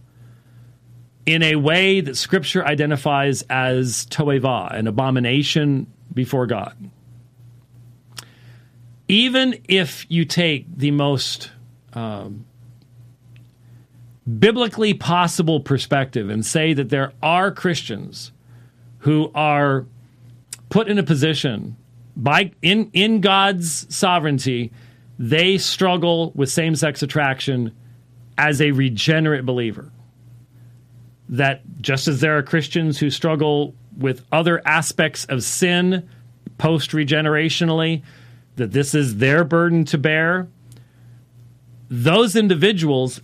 in 1.25 1.43
a 1.43 1.55
way 1.55 2.01
that 2.01 2.15
Scripture 2.15 2.65
identifies 2.65 3.43
as 3.43 4.05
toeva, 4.07 4.73
an 4.73 4.88
abomination 4.88 5.88
before 6.13 6.47
God. 6.47 6.75
Even 9.07 9.61
if 9.67 10.05
you 10.09 10.25
take 10.25 10.65
the 10.75 10.91
most 10.91 11.51
um, 11.93 12.45
biblically 14.39 14.93
possible 14.93 15.59
perspective 15.59 16.30
and 16.30 16.45
say 16.45 16.74
that 16.74 16.89
there 16.89 17.13
are 17.24 17.51
Christians 17.51 18.32
who 18.99 19.32
are 19.34 19.86
put 20.69 20.88
in 20.88 20.97
a 20.97 21.03
position 21.03 21.76
by 22.15 22.51
in 22.61 22.89
in 22.93 23.22
God's 23.22 23.93
sovereignty, 23.93 24.72
they 25.17 25.57
struggle 25.57 26.32
with 26.36 26.49
same-sex 26.49 27.01
attraction 27.03 27.72
as 28.38 28.61
a 28.61 28.72
regenerate 28.72 29.45
believer. 29.45 29.91
That 31.30 31.61
just 31.80 32.07
as 32.07 32.22
there 32.22 32.38
are 32.38 32.43
Christians 32.43 32.99
who 32.99 33.09
struggle 33.09 33.74
with 33.97 34.26
other 34.32 34.61
aspects 34.67 35.26
of 35.26 35.43
sin 35.43 36.07
post 36.57 36.91
regenerationally, 36.91 38.03
that 38.55 38.72
this 38.72 38.93
is 38.93 39.17
their 39.17 39.43
burden 39.43 39.86
to 39.86 39.97
bear, 39.97 40.47
those 41.89 42.36
individuals, 42.36 43.22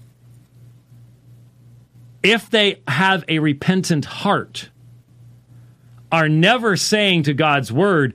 if 2.27 2.49
they 2.49 2.81
have 2.89 3.23
a 3.29 3.39
repentant 3.39 4.03
heart, 4.03 4.69
are 6.11 6.27
never 6.27 6.75
saying 6.75 7.23
to 7.23 7.33
God's 7.33 7.71
word, 7.71 8.13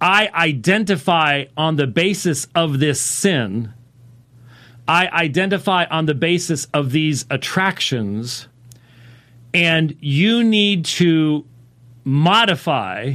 I 0.00 0.28
identify 0.34 1.44
on 1.56 1.76
the 1.76 1.86
basis 1.86 2.48
of 2.56 2.80
this 2.80 3.00
sin. 3.00 3.72
I 4.88 5.06
identify 5.06 5.84
on 5.84 6.06
the 6.06 6.14
basis 6.14 6.66
of 6.74 6.90
these 6.90 7.26
attractions. 7.30 8.48
And 9.54 9.96
you 10.00 10.42
need 10.42 10.84
to 10.86 11.46
modify 12.02 13.14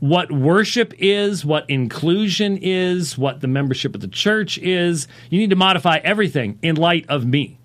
what 0.00 0.30
worship 0.30 0.92
is, 0.98 1.42
what 1.42 1.68
inclusion 1.70 2.58
is, 2.60 3.16
what 3.16 3.40
the 3.40 3.48
membership 3.48 3.94
of 3.94 4.02
the 4.02 4.08
church 4.08 4.58
is. 4.58 5.08
You 5.30 5.38
need 5.38 5.50
to 5.50 5.56
modify 5.56 6.00
everything 6.04 6.58
in 6.62 6.76
light 6.76 7.06
of 7.08 7.24
me. 7.24 7.59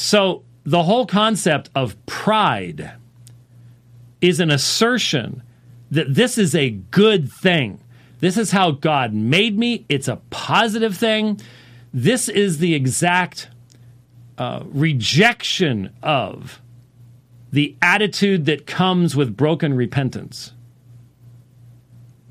So, 0.00 0.44
the 0.64 0.84
whole 0.84 1.04
concept 1.04 1.68
of 1.74 1.94
pride 2.06 2.92
is 4.22 4.40
an 4.40 4.50
assertion 4.50 5.42
that 5.90 6.14
this 6.14 6.38
is 6.38 6.54
a 6.54 6.70
good 6.70 7.30
thing. 7.30 7.80
This 8.20 8.38
is 8.38 8.50
how 8.50 8.70
God 8.70 9.12
made 9.12 9.58
me. 9.58 9.84
It's 9.90 10.08
a 10.08 10.16
positive 10.30 10.96
thing. 10.96 11.38
This 11.92 12.30
is 12.30 12.60
the 12.60 12.74
exact 12.74 13.50
uh, 14.38 14.62
rejection 14.68 15.92
of 16.02 16.62
the 17.52 17.76
attitude 17.82 18.46
that 18.46 18.66
comes 18.66 19.14
with 19.14 19.36
broken 19.36 19.74
repentance. 19.74 20.54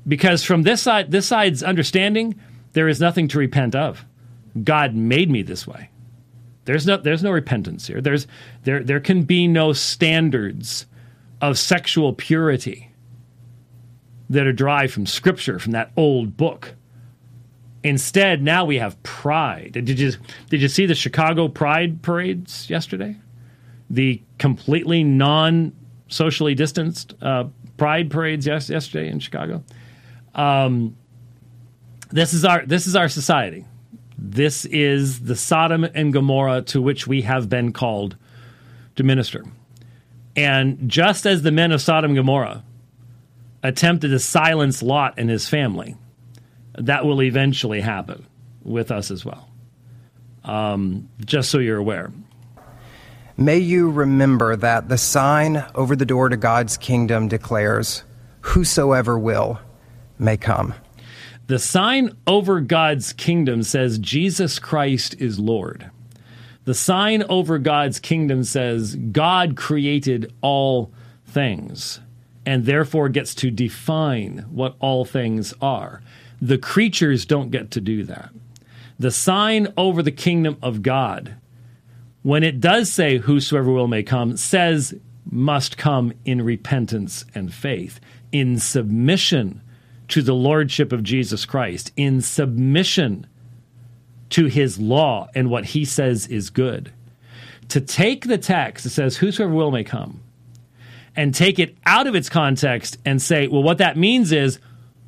Because 0.08 0.42
from 0.42 0.64
this 0.64 0.82
side, 0.82 1.12
this 1.12 1.28
side's 1.28 1.62
understanding, 1.62 2.34
there 2.72 2.88
is 2.88 2.98
nothing 2.98 3.28
to 3.28 3.38
repent 3.38 3.76
of. 3.76 4.04
God 4.64 4.96
made 4.96 5.30
me 5.30 5.42
this 5.42 5.68
way. 5.68 5.90
There's 6.70 6.86
no 6.86 6.98
there's 6.98 7.24
no 7.24 7.32
repentance 7.32 7.88
here. 7.88 8.00
There's 8.00 8.28
there 8.62 8.80
there 8.84 9.00
can 9.00 9.24
be 9.24 9.48
no 9.48 9.72
standards 9.72 10.86
of 11.40 11.58
sexual 11.58 12.12
purity 12.12 12.92
that 14.28 14.46
are 14.46 14.52
derived 14.52 14.92
from 14.92 15.04
scripture, 15.04 15.58
from 15.58 15.72
that 15.72 15.90
old 15.96 16.36
book. 16.36 16.76
Instead, 17.82 18.40
now 18.40 18.64
we 18.64 18.78
have 18.78 19.02
pride. 19.02 19.72
Did 19.72 19.98
you 19.98 20.12
did 20.48 20.62
you 20.62 20.68
see 20.68 20.86
the 20.86 20.94
Chicago 20.94 21.48
Pride 21.48 22.02
parades 22.02 22.70
yesterday? 22.70 23.16
The 23.90 24.22
completely 24.38 25.02
non 25.02 25.72
socially 26.06 26.54
distanced 26.54 27.14
uh, 27.20 27.46
pride 27.78 28.12
parades 28.12 28.46
yes, 28.46 28.70
yesterday 28.70 29.08
in 29.08 29.18
Chicago. 29.18 29.64
Um, 30.36 30.96
this 32.10 32.32
is 32.32 32.44
our 32.44 32.64
this 32.64 32.86
is 32.86 32.94
our 32.94 33.08
society. 33.08 33.66
This 34.22 34.66
is 34.66 35.20
the 35.20 35.34
Sodom 35.34 35.84
and 35.84 36.12
Gomorrah 36.12 36.60
to 36.62 36.82
which 36.82 37.06
we 37.06 37.22
have 37.22 37.48
been 37.48 37.72
called 37.72 38.16
to 38.96 39.02
minister. 39.02 39.44
And 40.36 40.90
just 40.90 41.24
as 41.24 41.40
the 41.40 41.50
men 41.50 41.72
of 41.72 41.80
Sodom 41.80 42.10
and 42.10 42.18
Gomorrah 42.18 42.62
attempted 43.62 44.08
to 44.08 44.18
silence 44.18 44.82
Lot 44.82 45.14
and 45.16 45.28
his 45.28 45.48
family. 45.48 45.96
That 46.78 47.04
will 47.04 47.22
eventually 47.22 47.80
happen 47.80 48.26
with 48.62 48.90
us 48.90 49.10
as 49.10 49.24
well. 49.24 49.48
Um, 50.44 51.08
just 51.24 51.50
so 51.50 51.58
you're 51.58 51.78
aware. 51.78 52.12
May 53.36 53.58
you 53.58 53.90
remember 53.90 54.56
that 54.56 54.88
the 54.88 54.98
sign 54.98 55.64
over 55.74 55.96
the 55.96 56.06
door 56.06 56.28
to 56.28 56.36
God's 56.36 56.76
kingdom 56.76 57.28
declares, 57.28 58.04
Whosoever 58.42 59.18
will 59.18 59.60
may 60.18 60.36
come. 60.36 60.74
The 61.50 61.58
sign 61.58 62.16
over 62.28 62.60
God's 62.60 63.12
kingdom 63.12 63.64
says, 63.64 63.98
Jesus 63.98 64.60
Christ 64.60 65.16
is 65.18 65.40
Lord. 65.40 65.90
The 66.64 66.74
sign 66.74 67.24
over 67.24 67.58
God's 67.58 67.98
kingdom 67.98 68.44
says, 68.44 68.94
God 68.94 69.56
created 69.56 70.32
all 70.42 70.92
things 71.26 71.98
and 72.46 72.66
therefore 72.66 73.08
gets 73.08 73.34
to 73.34 73.50
define 73.50 74.46
what 74.52 74.76
all 74.78 75.04
things 75.04 75.52
are. 75.60 76.02
The 76.40 76.56
creatures 76.56 77.26
don't 77.26 77.50
get 77.50 77.72
to 77.72 77.80
do 77.80 78.04
that. 78.04 78.30
The 79.00 79.10
sign 79.10 79.72
over 79.76 80.04
the 80.04 80.12
kingdom 80.12 80.56
of 80.62 80.82
God, 80.82 81.34
when 82.22 82.44
it 82.44 82.60
does 82.60 82.92
say, 82.92 83.18
Whosoever 83.18 83.72
will 83.72 83.88
may 83.88 84.04
come, 84.04 84.36
says, 84.36 84.94
must 85.28 85.76
come 85.76 86.12
in 86.24 86.42
repentance 86.42 87.24
and 87.34 87.52
faith, 87.52 87.98
in 88.30 88.60
submission 88.60 89.62
to 90.10 90.22
the 90.22 90.34
lordship 90.34 90.92
of 90.92 91.02
Jesus 91.02 91.44
Christ, 91.44 91.92
in 91.96 92.20
submission 92.20 93.26
to 94.30 94.46
his 94.46 94.78
law 94.78 95.28
and 95.34 95.50
what 95.50 95.66
he 95.66 95.84
says 95.84 96.26
is 96.26 96.50
good. 96.50 96.92
To 97.68 97.80
take 97.80 98.26
the 98.26 98.38
text 98.38 98.84
that 98.84 98.90
says, 98.90 99.16
Whosoever 99.16 99.52
will 99.52 99.70
may 99.70 99.84
come, 99.84 100.20
and 101.16 101.34
take 101.34 101.58
it 101.58 101.76
out 101.84 102.06
of 102.06 102.14
its 102.14 102.28
context 102.28 102.96
and 103.04 103.20
say, 103.20 103.46
well, 103.46 103.62
what 103.62 103.78
that 103.78 103.96
means 103.96 104.32
is 104.32 104.58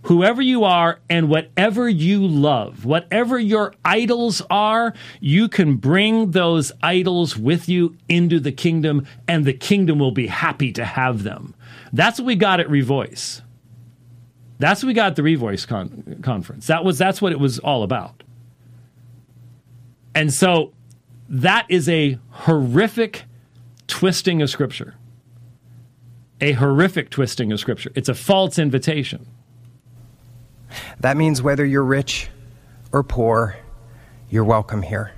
whoever 0.03 0.43
you 0.43 0.65
are 0.65 1.01
and 1.09 1.29
whatever 1.29 1.89
you 1.89 2.27
love, 2.27 2.85
whatever 2.85 3.39
your 3.39 3.75
idols 3.85 4.43
are, 4.51 4.93
you 5.21 5.49
can 5.49 5.77
bring 5.77 6.33
those 6.33 6.73
idols 6.83 7.37
with 7.37 7.69
you 7.69 7.97
into 8.09 8.41
the 8.41 8.53
kingdom, 8.53 9.07
and 9.29 9.45
the 9.45 9.53
kingdom 9.53 9.99
will 9.99 10.11
be 10.11 10.27
happy 10.27 10.73
to 10.73 10.85
have 10.85 11.23
them. 11.23 11.55
That's 11.93 12.19
what 12.19 12.27
we 12.27 12.37
got 12.37 12.61
at 12.61 12.69
Revoice. 12.69 13.43
That's 14.59 14.83
what 14.83 14.89
we 14.89 14.95
got 14.95 15.09
at 15.09 15.17
the 15.17 15.23
Revoice 15.23 15.67
con- 15.67 16.21
conference. 16.23 16.67
That 16.69 16.85
was 16.85 16.99
that's 16.99 17.21
what 17.21 17.33
it 17.33 17.41
was 17.41 17.59
all 17.59 17.83
about. 17.83 18.23
And 20.15 20.33
so 20.33 20.73
that 21.29 21.67
is 21.69 21.89
a 21.89 22.19
horrific 22.31 23.25
twisting 23.87 24.43
of 24.43 24.51
scripture 24.51 24.95
a 26.43 26.53
horrific 26.53 27.09
twisting 27.09 27.53
of 27.53 27.61
Scripture. 27.61 27.93
It's 27.95 28.09
a 28.09 28.15
false 28.15 28.59
invitation. 28.59 29.27
That 30.99 31.17
means 31.17 31.41
whether 31.41 31.65
you're 31.65 31.85
rich 31.85 32.29
or 32.91 33.05
poor, 33.05 33.57
you're 34.29 34.45
welcome 34.45 34.83
here. 34.83 35.13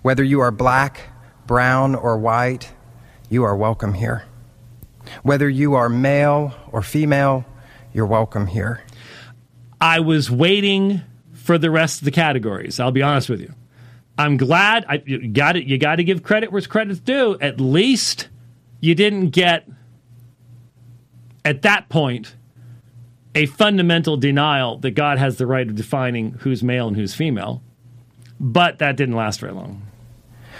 Whether 0.00 0.24
you 0.24 0.40
are 0.40 0.50
black, 0.50 1.10
brown, 1.46 1.94
or 1.94 2.16
white, 2.16 2.72
you 3.28 3.44
are 3.44 3.54
welcome 3.54 3.92
here. 3.92 4.24
Whether 5.22 5.50
you 5.50 5.74
are 5.74 5.90
male 5.90 6.54
or 6.72 6.80
female, 6.80 7.44
you're 7.96 8.04
welcome 8.04 8.46
here. 8.46 8.82
I 9.80 10.00
was 10.00 10.30
waiting 10.30 11.00
for 11.32 11.56
the 11.56 11.70
rest 11.70 12.02
of 12.02 12.04
the 12.04 12.10
categories, 12.10 12.78
I'll 12.78 12.92
be 12.92 13.00
honest 13.00 13.30
with 13.30 13.40
you. 13.40 13.54
I'm 14.18 14.36
glad 14.36 14.84
I 14.86 15.02
you 15.06 15.28
got 15.28 15.56
it. 15.56 15.64
You 15.64 15.78
got 15.78 15.96
to 15.96 16.04
give 16.04 16.22
credit 16.22 16.52
where 16.52 16.60
credit's 16.60 17.00
due. 17.00 17.38
At 17.40 17.58
least 17.58 18.28
you 18.80 18.94
didn't 18.94 19.30
get 19.30 19.66
at 21.42 21.62
that 21.62 21.88
point 21.88 22.34
a 23.34 23.46
fundamental 23.46 24.18
denial 24.18 24.76
that 24.78 24.90
God 24.90 25.16
has 25.16 25.38
the 25.38 25.46
right 25.46 25.66
of 25.66 25.74
defining 25.74 26.32
who's 26.40 26.62
male 26.62 26.88
and 26.88 26.96
who's 26.96 27.14
female. 27.14 27.62
But 28.38 28.78
that 28.78 28.96
didn't 28.96 29.14
last 29.14 29.40
very 29.40 29.54
long. 29.54 29.86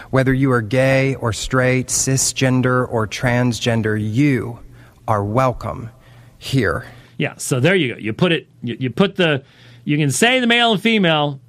Whether 0.08 0.32
you 0.32 0.50
are 0.52 0.62
gay 0.62 1.16
or 1.16 1.34
straight, 1.34 1.88
cisgender 1.88 2.90
or 2.90 3.06
transgender, 3.06 3.98
you 4.00 4.60
are 5.06 5.22
welcome 5.22 5.90
here. 6.38 6.86
Yeah, 7.18 7.34
so 7.36 7.60
there 7.60 7.74
you 7.74 7.94
go. 7.94 7.98
You 7.98 8.12
put 8.12 8.32
it 8.32 8.48
you, 8.62 8.76
you 8.78 8.90
put 8.90 9.16
the 9.16 9.42
you 9.84 9.96
can 9.96 10.10
say 10.10 10.40
the 10.40 10.46
male 10.46 10.72
and 10.72 10.82
female, 10.82 11.40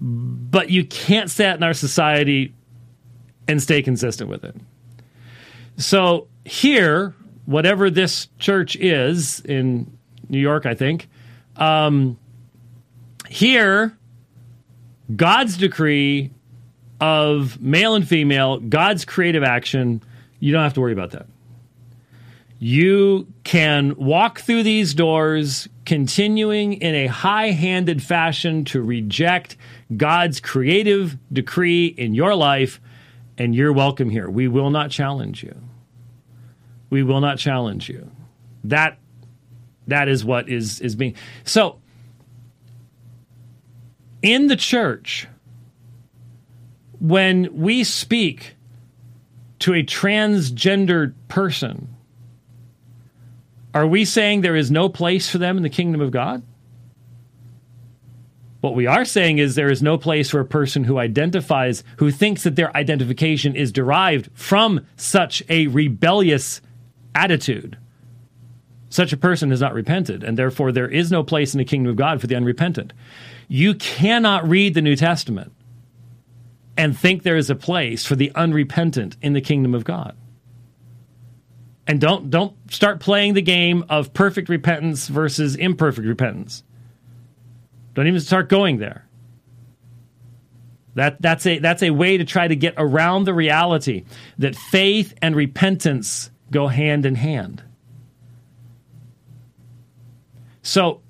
but 0.00 0.70
you 0.70 0.84
can't 0.84 1.30
say 1.30 1.50
it 1.50 1.54
in 1.54 1.62
our 1.62 1.74
society 1.74 2.54
and 3.48 3.62
stay 3.62 3.82
consistent 3.82 4.30
with 4.30 4.44
it. 4.44 4.54
So 5.76 6.28
here, 6.44 7.14
whatever 7.46 7.90
this 7.90 8.28
church 8.38 8.76
is 8.76 9.40
in 9.40 9.96
New 10.28 10.38
York, 10.38 10.66
I 10.66 10.74
think, 10.74 11.08
um, 11.56 12.18
here, 13.28 13.96
God's 15.14 15.56
decree 15.56 16.30
of 17.00 17.60
male 17.60 17.94
and 17.94 18.06
female, 18.06 18.58
God's 18.60 19.04
creative 19.04 19.42
action, 19.42 20.02
you 20.38 20.52
don't 20.52 20.62
have 20.62 20.74
to 20.74 20.80
worry 20.80 20.92
about 20.92 21.10
that. 21.12 21.26
You 22.64 23.26
can 23.42 23.94
walk 23.94 24.40
through 24.40 24.62
these 24.62 24.94
doors 24.94 25.68
continuing 25.84 26.72
in 26.72 26.94
a 26.94 27.08
high 27.08 27.50
handed 27.50 28.02
fashion 28.02 28.64
to 28.64 28.80
reject 28.80 29.58
God's 29.94 30.40
creative 30.40 31.18
decree 31.30 31.88
in 31.88 32.14
your 32.14 32.34
life, 32.34 32.80
and 33.36 33.54
you're 33.54 33.74
welcome 33.74 34.08
here. 34.08 34.30
We 34.30 34.48
will 34.48 34.70
not 34.70 34.90
challenge 34.90 35.42
you. 35.42 35.54
We 36.88 37.02
will 37.02 37.20
not 37.20 37.36
challenge 37.36 37.90
you. 37.90 38.10
That 38.64 38.98
that 39.86 40.08
is 40.08 40.24
what 40.24 40.48
is 40.48 40.80
is 40.80 40.96
being 40.96 41.16
so 41.44 41.80
in 44.22 44.46
the 44.46 44.56
church 44.56 45.28
when 46.98 47.60
we 47.60 47.84
speak 47.84 48.56
to 49.58 49.74
a 49.74 49.82
transgendered 49.82 51.12
person 51.28 51.93
are 53.74 53.86
we 53.86 54.04
saying 54.04 54.40
there 54.40 54.56
is 54.56 54.70
no 54.70 54.88
place 54.88 55.28
for 55.28 55.38
them 55.38 55.56
in 55.56 55.64
the 55.64 55.68
kingdom 55.68 56.00
of 56.00 56.12
God? 56.12 56.42
What 58.60 58.76
we 58.76 58.86
are 58.86 59.04
saying 59.04 59.38
is 59.38 59.56
there 59.56 59.70
is 59.70 59.82
no 59.82 59.98
place 59.98 60.30
for 60.30 60.40
a 60.40 60.44
person 60.46 60.84
who 60.84 60.98
identifies, 60.98 61.84
who 61.98 62.10
thinks 62.10 62.44
that 62.44 62.56
their 62.56 62.74
identification 62.74 63.54
is 63.54 63.72
derived 63.72 64.30
from 64.32 64.86
such 64.96 65.42
a 65.50 65.66
rebellious 65.66 66.62
attitude. 67.14 67.76
Such 68.88 69.12
a 69.12 69.18
person 69.18 69.50
has 69.50 69.60
not 69.60 69.74
repented, 69.74 70.22
and 70.22 70.38
therefore 70.38 70.72
there 70.72 70.88
is 70.88 71.10
no 71.10 71.24
place 71.24 71.52
in 71.52 71.58
the 71.58 71.64
kingdom 71.64 71.90
of 71.90 71.96
God 71.96 72.20
for 72.20 72.28
the 72.28 72.36
unrepentant. 72.36 72.92
You 73.48 73.74
cannot 73.74 74.48
read 74.48 74.74
the 74.74 74.80
New 74.80 74.96
Testament 74.96 75.52
and 76.76 76.96
think 76.96 77.22
there 77.22 77.36
is 77.36 77.50
a 77.50 77.56
place 77.56 78.06
for 78.06 78.14
the 78.14 78.32
unrepentant 78.34 79.16
in 79.20 79.32
the 79.32 79.40
kingdom 79.40 79.74
of 79.74 79.84
God 79.84 80.16
and 81.86 82.00
don't 82.00 82.30
don't 82.30 82.54
start 82.72 83.00
playing 83.00 83.34
the 83.34 83.42
game 83.42 83.84
of 83.88 84.14
perfect 84.14 84.48
repentance 84.48 85.08
versus 85.08 85.54
imperfect 85.56 86.06
repentance. 86.06 86.62
Don't 87.94 88.06
even 88.06 88.20
start 88.20 88.48
going 88.48 88.78
there. 88.78 89.06
That 90.94 91.20
that's 91.20 91.44
a 91.46 91.58
that's 91.58 91.82
a 91.82 91.90
way 91.90 92.18
to 92.18 92.24
try 92.24 92.48
to 92.48 92.56
get 92.56 92.74
around 92.76 93.24
the 93.24 93.34
reality 93.34 94.04
that 94.38 94.56
faith 94.56 95.14
and 95.20 95.34
repentance 95.36 96.30
go 96.50 96.68
hand 96.68 97.04
in 97.04 97.16
hand. 97.16 97.62
So, 100.62 101.02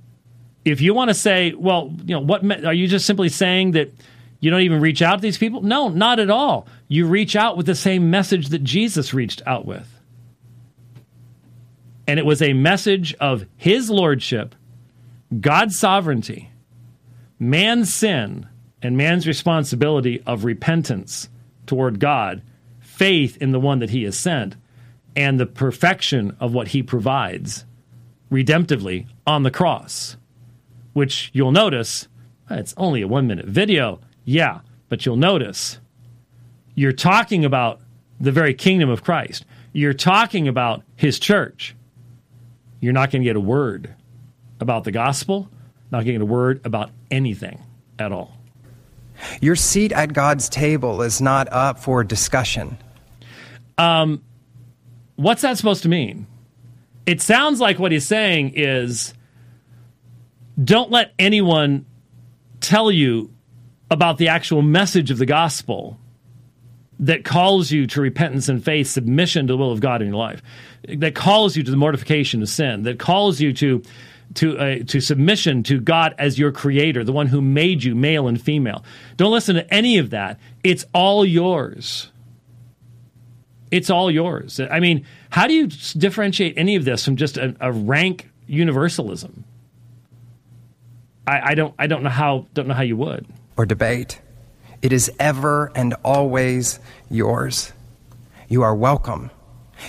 if 0.64 0.81
you 0.81 0.95
want 0.95 1.11
to 1.11 1.14
say, 1.14 1.53
well, 1.53 1.95
you 2.05 2.14
know, 2.14 2.20
what 2.20 2.45
are 2.64 2.72
you 2.72 2.89
just 2.89 3.07
simply 3.07 3.29
saying 3.29 3.72
that 3.72 3.93
you 4.41 4.51
don't 4.51 4.62
even 4.62 4.81
reach 4.81 5.01
out 5.01 5.16
to 5.16 5.22
these 5.22 5.39
people? 5.39 5.62
No, 5.62 5.89
not 5.89 6.18
at 6.18 6.31
all. 6.31 6.66
You 6.89 7.07
reach 7.07 7.37
out 7.37 7.57
with 7.57 7.66
the 7.66 7.75
same 7.75 8.11
message 8.11 8.49
that 8.49 8.64
Jesus 8.64 9.14
reached 9.14 9.43
out 9.47 9.64
with 9.64 9.94
and 12.07 12.19
it 12.19 12.27
was 12.27 12.43
a 12.43 12.53
message 12.53 13.15
of 13.15 13.47
his 13.57 13.91
lordship, 13.91 14.55
God's 15.41 15.79
sovereignty, 15.79 16.51
man's 17.39 17.93
sin, 17.93 18.47
and 18.83 18.97
man's 18.97 19.27
responsibility 19.27 20.23
of 20.27 20.45
repentance 20.45 21.29
toward 21.67 21.99
God, 21.99 22.43
faith 22.81 23.37
in 23.39 23.53
the 23.53 23.61
one 23.61 23.79
that 23.79 23.91
he 23.91 24.05
has 24.05 24.19
sent, 24.19 24.57
and 25.17 25.41
the 25.41 25.47
perfection 25.47 26.37
of 26.41 26.53
what 26.53 26.69
he 26.69 26.83
provides 26.83 27.65
redemptively 28.31 29.07
on 29.27 29.43
the 29.43 29.51
cross. 29.51 30.17
Which 30.93 31.31
you'll 31.33 31.53
notice, 31.53 32.09
it's 32.51 32.75
only 32.77 33.03
a 33.03 33.09
one 33.09 33.27
minute 33.27 33.47
video, 33.47 34.01
yeah, 34.25 34.61
but 34.89 35.07
you'll 35.07 35.17
notice 35.17 35.79
you're 36.75 36.93
talking 36.93 37.45
about 37.45 37.81
the 38.21 38.33
very 38.33 38.53
kingdom 38.53 38.91
of 38.91 39.05
Christ. 39.05 39.45
You're 39.73 39.95
talking 39.95 40.49
about 40.49 40.83
his 40.97 41.19
church 41.19 41.75
you're 42.85 42.93
not 42.93 43.11
going 43.11 43.22
to 43.22 43.24
get 43.24 43.37
a 43.37 43.41
word 43.41 43.95
about 44.61 44.85
the 44.85 44.93
gospel, 44.93 45.49
not 45.91 46.05
getting 46.05 46.20
a 46.20 46.26
word 46.26 46.61
about 46.64 46.91
anything 47.11 47.62
at 47.99 48.12
all. 48.12 48.37
Your 49.41 49.57
seat 49.57 49.93
at 49.93 50.12
God's 50.12 50.49
table 50.49 51.01
is 51.01 51.20
not 51.20 51.49
up 51.51 51.78
for 51.78 52.05
discussion. 52.05 52.76
Um, 53.78 54.22
what's 55.16 55.43
that 55.43 55.57
supposed 55.57 55.82
to 55.85 55.89
mean? 55.89 56.26
It 57.07 57.20
sounds 57.20 57.61
like 57.61 57.78
what 57.78 57.93
he's 57.93 58.07
saying 58.07 58.53
is 58.55 59.14
don't 60.62 60.91
let 60.91 61.12
anyone 61.18 61.87
tell 62.61 62.91
you 62.91 63.30
about 63.91 64.18
the 64.18 64.28
actual 64.28 64.62
message 64.62 65.11
of 65.11 65.18
the 65.18 65.26
gospel 65.26 65.99
that 67.01 67.25
calls 67.25 67.71
you 67.71 67.87
to 67.89 68.01
repentance 68.01 68.49
and 68.49 68.65
faith, 68.65 68.89
submission 68.89 69.47
to 69.47 69.55
the 69.55 69.57
will 69.57 69.73
of 69.73 69.81
God 69.81 70.01
in 70.01 70.09
your 70.09 70.17
life, 70.17 70.43
that 70.89 71.15
calls 71.15 71.57
you 71.57 71.63
to 71.63 71.71
the 71.71 71.77
mortification 71.77 72.43
of 72.43 72.49
sin, 72.49 72.83
that 72.85 72.99
calls 72.99 73.41
you 73.41 73.53
to 73.55 73.83
to 74.35 74.59
uh, 74.59 74.79
to 74.87 75.01
submission 75.01 75.63
to 75.65 75.81
God 75.81 76.15
as 76.19 76.39
your 76.39 76.51
creator, 76.51 77.05
the 77.05 77.13
one 77.13 77.27
who 77.27 77.41
made 77.41 77.85
you 77.85 77.95
male 77.95 78.27
and 78.27 78.41
female. 78.41 78.85
Don't 79.17 79.33
listen 79.33 79.55
to 79.57 79.75
any 79.75 79.99
of 79.99 80.11
that. 80.11 80.41
It's 80.63 80.85
all 80.93 81.25
yours. 81.25 82.11
It's 83.71 83.91
all 83.91 84.11
yours. 84.11 84.61
I 84.61 84.81
mean, 84.81 85.05
how 85.31 85.47
do 85.47 85.55
you 85.55 85.67
differentiate 85.67 86.57
any 86.57 86.77
of 86.77 86.85
this 86.85 87.05
from 87.05 87.17
just 87.17 87.37
a, 87.37 87.57
a 87.61 87.73
rank 87.73 88.31
universalism? 88.47 89.45
I, 91.27 91.51
I 91.51 91.55
don't. 91.55 91.75
I 91.79 91.87
don't 91.87 92.03
know 92.03 92.11
how. 92.11 92.47
Don't 92.55 92.69
know 92.69 92.75
how 92.75 92.83
you 92.83 92.97
would. 92.97 93.27
Or 93.57 93.67
debate. 93.67 94.21
It 94.85 94.93
is 94.93 95.11
ever 95.18 95.72
and 95.74 95.95
always 96.05 96.78
yours. 97.09 97.72
You 98.51 98.61
are 98.61 98.74
welcome, 98.74 99.30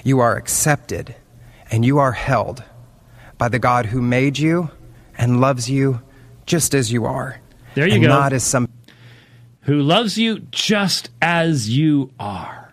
you 0.05 0.21
are 0.21 0.37
accepted, 0.37 1.13
and 1.69 1.83
you 1.83 1.97
are 1.97 2.13
held 2.13 2.63
by 3.37 3.49
the 3.49 3.59
God 3.59 3.87
who 3.87 4.01
made 4.01 4.39
you 4.39 4.69
and 5.17 5.41
loves 5.41 5.69
you 5.69 6.01
just 6.45 6.73
as 6.73 6.93
you 6.93 7.03
are. 7.03 7.41
There 7.73 7.85
you 7.85 7.95
and 7.95 8.03
go. 8.03 8.07
Not 8.07 8.31
as 8.31 8.45
some 8.45 8.69
who 9.63 9.81
loves 9.81 10.17
you 10.17 10.39
just 10.51 11.09
as 11.21 11.69
you 11.69 12.13
are. 12.17 12.71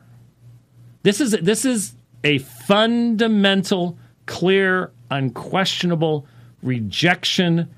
This 1.02 1.20
is 1.20 1.32
this 1.32 1.64
is 1.64 1.96
a 2.22 2.38
fundamental, 2.38 3.98
clear, 4.26 4.92
unquestionable 5.10 6.28
rejection 6.62 7.68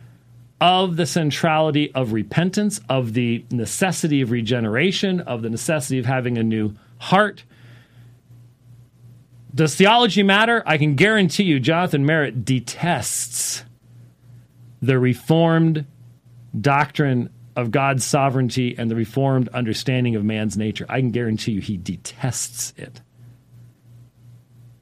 of 0.61 0.97
the 0.97 1.07
centrality 1.07 1.93
of 1.95 2.13
repentance, 2.13 2.81
of 2.89 3.13
the 3.13 3.45
necessity 3.51 4.21
of 4.21 4.31
regeneration, 4.31 5.21
of 5.21 5.43
the 5.43 5.51
necessity 5.51 5.99
of 5.99 6.07
having 6.07 6.39
a 6.39 6.43
new 6.43 6.75
heart. 6.99 7.45
Does 9.55 9.75
theology 9.75 10.23
matter? 10.23 10.63
I 10.67 10.79
can 10.79 10.95
guarantee 10.95 11.45
you, 11.45 11.61
Jonathan 11.61 12.07
Merritt 12.07 12.45
detests 12.45 13.65
the 14.81 14.99
reformed 14.99 15.87
doctrine 16.61 17.31
of 17.57 17.71
God's 17.71 18.05
sovereignty 18.05 18.77
and 18.77 18.91
the 18.91 18.97
reformed 18.97 19.49
understanding 19.49 20.17
of 20.17 20.25
man's 20.25 20.57
nature. 20.57 20.87
I 20.89 21.01
can 21.01 21.11
guarantee 21.11 21.53
you 21.53 21.61
he 21.61 21.77
detests 21.77 22.75
it. 22.77 23.01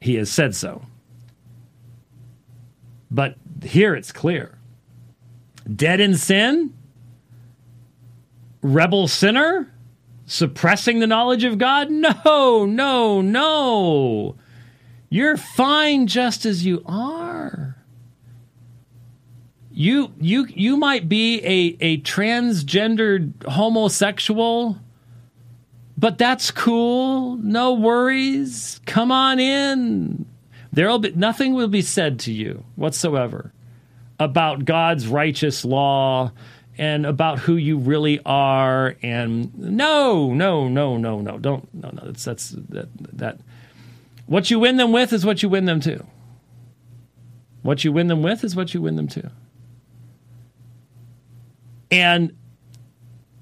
He 0.01 0.15
has 0.17 0.31
said 0.31 0.55
so. 0.55 0.83
But 3.11 3.37
here 3.63 3.95
it's 3.95 4.11
clear 4.11 4.59
dead 5.75 6.01
in 6.01 6.17
sin, 6.17 6.73
rebel 8.63 9.09
sinner, 9.09 9.73
suppressing 10.27 10.99
the 10.99 11.07
knowledge 11.07 11.45
of 11.45 11.59
God? 11.59 11.91
No, 11.91 12.65
no, 12.65 13.21
no. 13.21 14.37
You're 15.09 15.37
fine 15.37 16.07
just 16.07 16.47
as 16.47 16.65
you 16.65 16.83
are. 16.87 17.77
You 19.71 20.13
you 20.21 20.47
you 20.49 20.77
might 20.77 21.09
be 21.09 21.41
a, 21.41 21.77
a 21.81 21.99
transgendered 22.03 23.45
homosexual 23.45 24.79
but 26.03 26.19
that's 26.19 26.51
cool. 26.51 27.37
No 27.37 27.75
worries. 27.75 28.81
Come 28.87 29.13
on 29.13 29.39
in. 29.39 30.27
There'll 30.73 30.99
be 30.99 31.13
nothing 31.13 31.55
will 31.55 31.69
be 31.69 31.81
said 31.81 32.19
to 32.21 32.33
you 32.33 32.65
whatsoever 32.75 33.53
about 34.23 34.65
God's 34.65 35.07
righteous 35.07 35.65
law 35.65 36.33
and 36.79 37.05
about 37.05 37.39
who 37.39 37.57
you 37.57 37.79
really 37.79 38.21
are 38.25 38.97
and 39.03 39.57
no 39.59 40.33
no 40.33 40.69
no 40.69 40.97
no 40.97 41.21
no 41.21 41.39
don't 41.39 41.69
no 41.75 41.91
no 41.91 42.03
that's 42.07 42.25
that's 42.25 42.51
that 42.71 42.89
that 43.13 43.39
what 44.27 44.51
you 44.51 44.59
win 44.59 44.79
them 44.79 44.93
with 44.93 45.13
is 45.13 45.27
what 45.27 45.43
you 45.43 45.49
win 45.49 45.67
them 45.67 45.81
to. 45.81 46.05
What 47.63 47.85
you 47.85 47.93
win 47.93 48.07
them 48.07 48.23
with 48.23 48.45
is 48.45 48.57
what 48.57 48.73
you 48.73 48.81
win 48.81 48.97
them 48.97 49.09
to. 49.09 49.31
And 51.91 52.35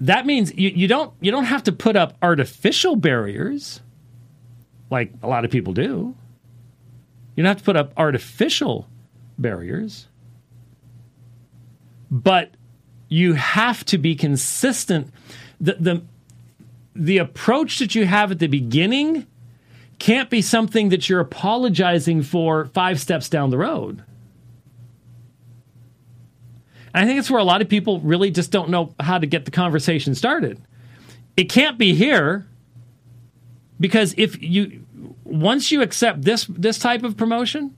that 0.01 0.25
means 0.25 0.53
you, 0.53 0.69
you 0.69 0.87
don't 0.87 1.13
you 1.21 1.31
don't 1.31 1.45
have 1.45 1.63
to 1.63 1.71
put 1.71 1.95
up 1.95 2.17
artificial 2.21 2.95
barriers 2.95 3.81
like 4.89 5.13
a 5.23 5.27
lot 5.27 5.45
of 5.45 5.51
people 5.51 5.73
do. 5.73 6.15
You 7.35 7.43
don't 7.43 7.45
have 7.45 7.59
to 7.59 7.63
put 7.63 7.77
up 7.77 7.93
artificial 7.95 8.89
barriers 9.37 10.07
but 12.11 12.51
you 13.07 13.33
have 13.33 13.85
to 13.85 13.97
be 13.97 14.15
consistent. 14.15 15.11
The, 15.59 15.73
the, 15.79 16.01
the 16.93 17.17
approach 17.17 17.79
that 17.79 17.95
you 17.95 18.05
have 18.05 18.31
at 18.31 18.39
the 18.39 18.47
beginning 18.47 19.25
can't 19.97 20.29
be 20.29 20.41
something 20.41 20.89
that 20.89 21.07
you're 21.07 21.21
apologizing 21.21 22.23
for 22.23 22.65
five 22.65 22.99
steps 22.99 23.29
down 23.29 23.49
the 23.49 23.57
road. 23.57 24.03
And 26.93 27.05
I 27.05 27.07
think 27.07 27.19
it's 27.19 27.31
where 27.31 27.39
a 27.39 27.45
lot 27.45 27.61
of 27.61 27.69
people 27.69 28.01
really 28.01 28.31
just 28.31 28.51
don't 28.51 28.69
know 28.69 28.93
how 28.99 29.17
to 29.17 29.25
get 29.25 29.45
the 29.45 29.51
conversation 29.51 30.13
started. 30.15 30.61
It 31.37 31.45
can't 31.45 31.77
be 31.77 31.93
here 31.93 32.45
because 33.79 34.13
if 34.17 34.41
you 34.41 34.85
once 35.23 35.71
you 35.71 35.81
accept 35.81 36.23
this 36.23 36.45
this 36.49 36.77
type 36.77 37.03
of 37.03 37.15
promotion, 37.15 37.75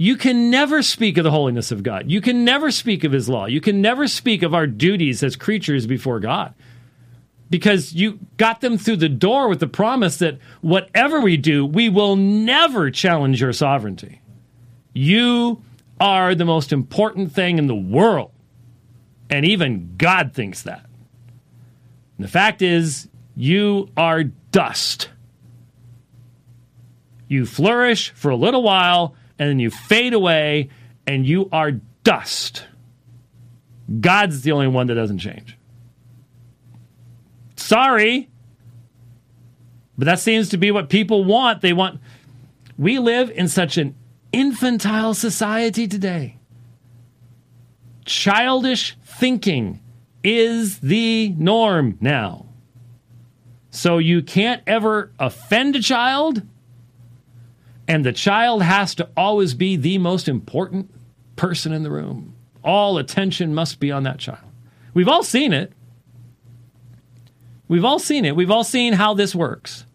you 0.00 0.14
can 0.14 0.48
never 0.48 0.80
speak 0.80 1.18
of 1.18 1.24
the 1.24 1.32
holiness 1.32 1.72
of 1.72 1.82
God. 1.82 2.08
You 2.08 2.20
can 2.20 2.44
never 2.44 2.70
speak 2.70 3.02
of 3.02 3.10
His 3.10 3.28
law. 3.28 3.46
You 3.46 3.60
can 3.60 3.82
never 3.82 4.06
speak 4.06 4.44
of 4.44 4.54
our 4.54 4.64
duties 4.64 5.24
as 5.24 5.34
creatures 5.34 5.88
before 5.88 6.20
God. 6.20 6.54
Because 7.50 7.94
you 7.94 8.20
got 8.36 8.60
them 8.60 8.78
through 8.78 8.98
the 8.98 9.08
door 9.08 9.48
with 9.48 9.58
the 9.58 9.66
promise 9.66 10.18
that 10.18 10.38
whatever 10.60 11.20
we 11.20 11.36
do, 11.36 11.66
we 11.66 11.88
will 11.88 12.14
never 12.14 12.92
challenge 12.92 13.40
your 13.40 13.52
sovereignty. 13.52 14.20
You 14.92 15.64
are 16.00 16.36
the 16.36 16.44
most 16.44 16.72
important 16.72 17.32
thing 17.32 17.58
in 17.58 17.66
the 17.66 17.74
world. 17.74 18.30
And 19.28 19.44
even 19.44 19.96
God 19.98 20.32
thinks 20.32 20.62
that. 20.62 20.86
And 22.16 22.24
the 22.24 22.30
fact 22.30 22.62
is, 22.62 23.08
you 23.34 23.88
are 23.96 24.22
dust. 24.22 25.08
You 27.26 27.44
flourish 27.44 28.10
for 28.10 28.30
a 28.30 28.36
little 28.36 28.62
while 28.62 29.16
and 29.38 29.48
then 29.48 29.58
you 29.58 29.70
fade 29.70 30.14
away 30.14 30.70
and 31.06 31.26
you 31.26 31.48
are 31.52 31.72
dust. 32.04 32.64
God's 34.00 34.42
the 34.42 34.52
only 34.52 34.68
one 34.68 34.88
that 34.88 34.94
doesn't 34.94 35.18
change. 35.18 35.56
Sorry. 37.56 38.28
But 39.96 40.04
that 40.06 40.20
seems 40.20 40.50
to 40.50 40.56
be 40.56 40.70
what 40.70 40.88
people 40.88 41.24
want. 41.24 41.60
They 41.60 41.72
want. 41.72 42.00
We 42.76 42.98
live 42.98 43.30
in 43.30 43.48
such 43.48 43.78
an 43.78 43.96
infantile 44.32 45.14
society 45.14 45.88
today. 45.88 46.36
Childish 48.04 48.96
thinking 49.04 49.80
is 50.22 50.78
the 50.80 51.30
norm 51.30 51.98
now. 52.00 52.46
So 53.70 53.98
you 53.98 54.22
can't 54.22 54.62
ever 54.66 55.12
offend 55.18 55.76
a 55.76 55.82
child 55.82 56.42
and 57.88 58.04
the 58.04 58.12
child 58.12 58.62
has 58.62 58.94
to 58.96 59.08
always 59.16 59.54
be 59.54 59.74
the 59.76 59.96
most 59.96 60.28
important 60.28 60.90
person 61.36 61.72
in 61.72 61.82
the 61.82 61.90
room. 61.90 62.34
All 62.62 62.98
attention 62.98 63.54
must 63.54 63.80
be 63.80 63.90
on 63.90 64.02
that 64.02 64.18
child. 64.18 64.44
We've 64.92 65.08
all 65.08 65.22
seen 65.22 65.54
it. 65.54 65.72
We've 67.66 67.84
all 67.84 67.98
seen 67.98 68.26
it. 68.26 68.36
We've 68.36 68.50
all 68.50 68.64
seen 68.64 68.92
how 68.92 69.14
this 69.14 69.34
works. 69.34 69.86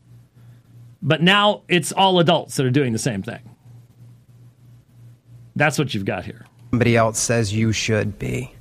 But 1.01 1.21
now 1.21 1.61
it's 1.67 1.91
all 1.91 2.19
adults 2.19 2.55
that 2.55 2.65
are 2.65 2.71
doing 2.71 2.93
the 2.93 2.99
same 2.99 3.21
thing. 3.21 3.41
That's 5.55 5.77
what 5.77 5.93
you've 5.93 6.05
got 6.05 6.25
here. 6.25 6.45
Somebody 6.71 6.97
else 6.97 7.19
says 7.19 7.53
you 7.53 7.71
should 7.71 8.17
be. 8.17 8.55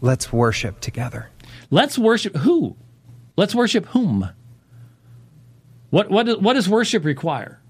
Let's 0.00 0.32
worship 0.32 0.80
together. 0.80 1.28
Let's 1.70 1.98
worship 1.98 2.36
who? 2.36 2.76
Let's 3.36 3.54
worship 3.54 3.86
whom? 3.86 4.30
What, 5.90 6.10
what, 6.10 6.40
what 6.40 6.54
does 6.54 6.68
worship 6.68 7.04
require? 7.04 7.60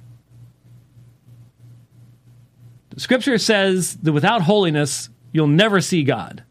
Scripture 2.96 3.38
says 3.38 3.96
that 3.96 4.12
without 4.12 4.42
holiness, 4.42 5.10
you'll 5.32 5.46
never 5.46 5.80
see 5.80 6.02
God. 6.02 6.42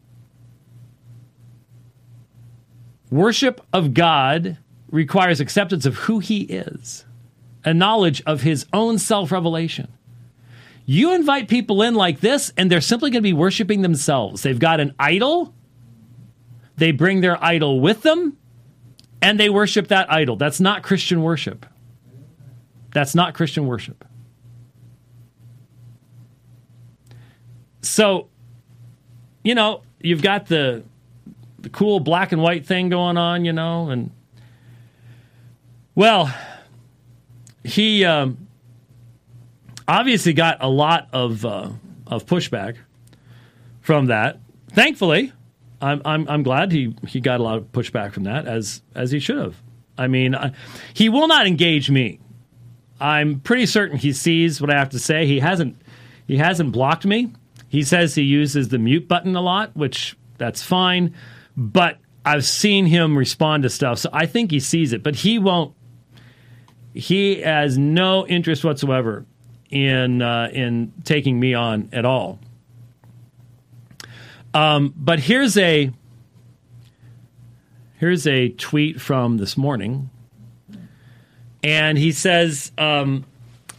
Worship 3.10 3.60
of 3.72 3.94
God 3.94 4.58
requires 4.90 5.40
acceptance 5.40 5.86
of 5.86 5.96
who 5.96 6.18
He 6.18 6.42
is, 6.42 7.04
a 7.64 7.74
knowledge 7.74 8.22
of 8.26 8.42
His 8.42 8.66
own 8.72 8.98
self 8.98 9.32
revelation. 9.32 9.88
You 10.84 11.14
invite 11.14 11.48
people 11.48 11.82
in 11.82 11.94
like 11.96 12.20
this, 12.20 12.52
and 12.56 12.70
they're 12.70 12.80
simply 12.80 13.10
going 13.10 13.22
to 13.22 13.28
be 13.28 13.32
worshiping 13.32 13.82
themselves. 13.82 14.42
They've 14.42 14.58
got 14.58 14.78
an 14.78 14.94
idol, 15.00 15.52
they 16.76 16.92
bring 16.92 17.22
their 17.22 17.42
idol 17.42 17.80
with 17.80 18.02
them, 18.02 18.36
and 19.20 19.40
they 19.40 19.50
worship 19.50 19.88
that 19.88 20.12
idol. 20.12 20.36
That's 20.36 20.60
not 20.60 20.84
Christian 20.84 21.22
worship. 21.22 21.66
That's 22.92 23.14
not 23.14 23.34
Christian 23.34 23.66
worship. 23.66 24.04
So, 27.86 28.28
you 29.42 29.54
know, 29.54 29.82
you've 30.00 30.22
got 30.22 30.46
the 30.46 30.82
the 31.58 31.68
cool 31.70 32.00
black 32.00 32.32
and 32.32 32.42
white 32.42 32.66
thing 32.66 32.88
going 32.88 33.16
on, 33.16 33.44
you 33.44 33.52
know, 33.52 33.90
and 33.90 34.10
well, 35.94 36.32
he 37.64 38.04
um, 38.04 38.46
obviously 39.88 40.32
got 40.32 40.58
a 40.60 40.68
lot 40.68 41.08
of 41.12 41.44
uh, 41.44 41.70
of 42.06 42.26
pushback 42.26 42.76
from 43.80 44.06
that. 44.06 44.38
Thankfully, 44.72 45.32
I'm, 45.80 46.02
I'm 46.04 46.28
I'm 46.28 46.42
glad 46.42 46.72
he 46.72 46.94
he 47.06 47.20
got 47.20 47.40
a 47.40 47.42
lot 47.42 47.58
of 47.58 47.72
pushback 47.72 48.12
from 48.12 48.24
that 48.24 48.46
as 48.46 48.82
as 48.94 49.10
he 49.10 49.18
should 49.18 49.38
have. 49.38 49.62
I 49.98 50.08
mean, 50.08 50.34
I, 50.34 50.52
he 50.92 51.08
will 51.08 51.28
not 51.28 51.46
engage 51.46 51.90
me. 51.90 52.20
I'm 53.00 53.40
pretty 53.40 53.66
certain 53.66 53.96
he 53.96 54.12
sees 54.12 54.60
what 54.60 54.70
I 54.70 54.78
have 54.78 54.90
to 54.90 54.98
say. 54.98 55.26
He 55.26 55.40
hasn't 55.40 55.80
he 56.26 56.36
hasn't 56.36 56.72
blocked 56.72 57.06
me. 57.06 57.32
He 57.68 57.82
says 57.82 58.14
he 58.14 58.22
uses 58.22 58.68
the 58.68 58.78
mute 58.78 59.08
button 59.08 59.34
a 59.36 59.40
lot, 59.40 59.76
which 59.76 60.16
that's 60.38 60.62
fine, 60.62 61.14
but 61.56 61.98
I've 62.24 62.44
seen 62.44 62.86
him 62.86 63.16
respond 63.16 63.62
to 63.62 63.70
stuff, 63.70 63.98
so 63.98 64.10
I 64.12 64.26
think 64.26 64.50
he 64.50 64.60
sees 64.60 64.92
it, 64.92 65.02
but 65.02 65.14
he 65.14 65.38
won't. 65.38 65.74
He 66.92 67.40
has 67.42 67.76
no 67.78 68.26
interest 68.26 68.64
whatsoever 68.64 69.24
in 69.70 70.22
uh, 70.22 70.48
in 70.52 70.92
taking 71.04 71.38
me 71.38 71.54
on 71.54 71.88
at 71.92 72.04
all. 72.04 72.38
Um, 74.54 74.94
but 74.96 75.20
here's 75.20 75.56
a 75.56 75.92
here's 77.98 78.26
a 78.26 78.48
tweet 78.50 79.00
from 79.00 79.36
this 79.36 79.56
morning, 79.56 80.10
and 81.62 81.98
he 81.98 82.10
says, 82.10 82.72
um, 82.78 83.24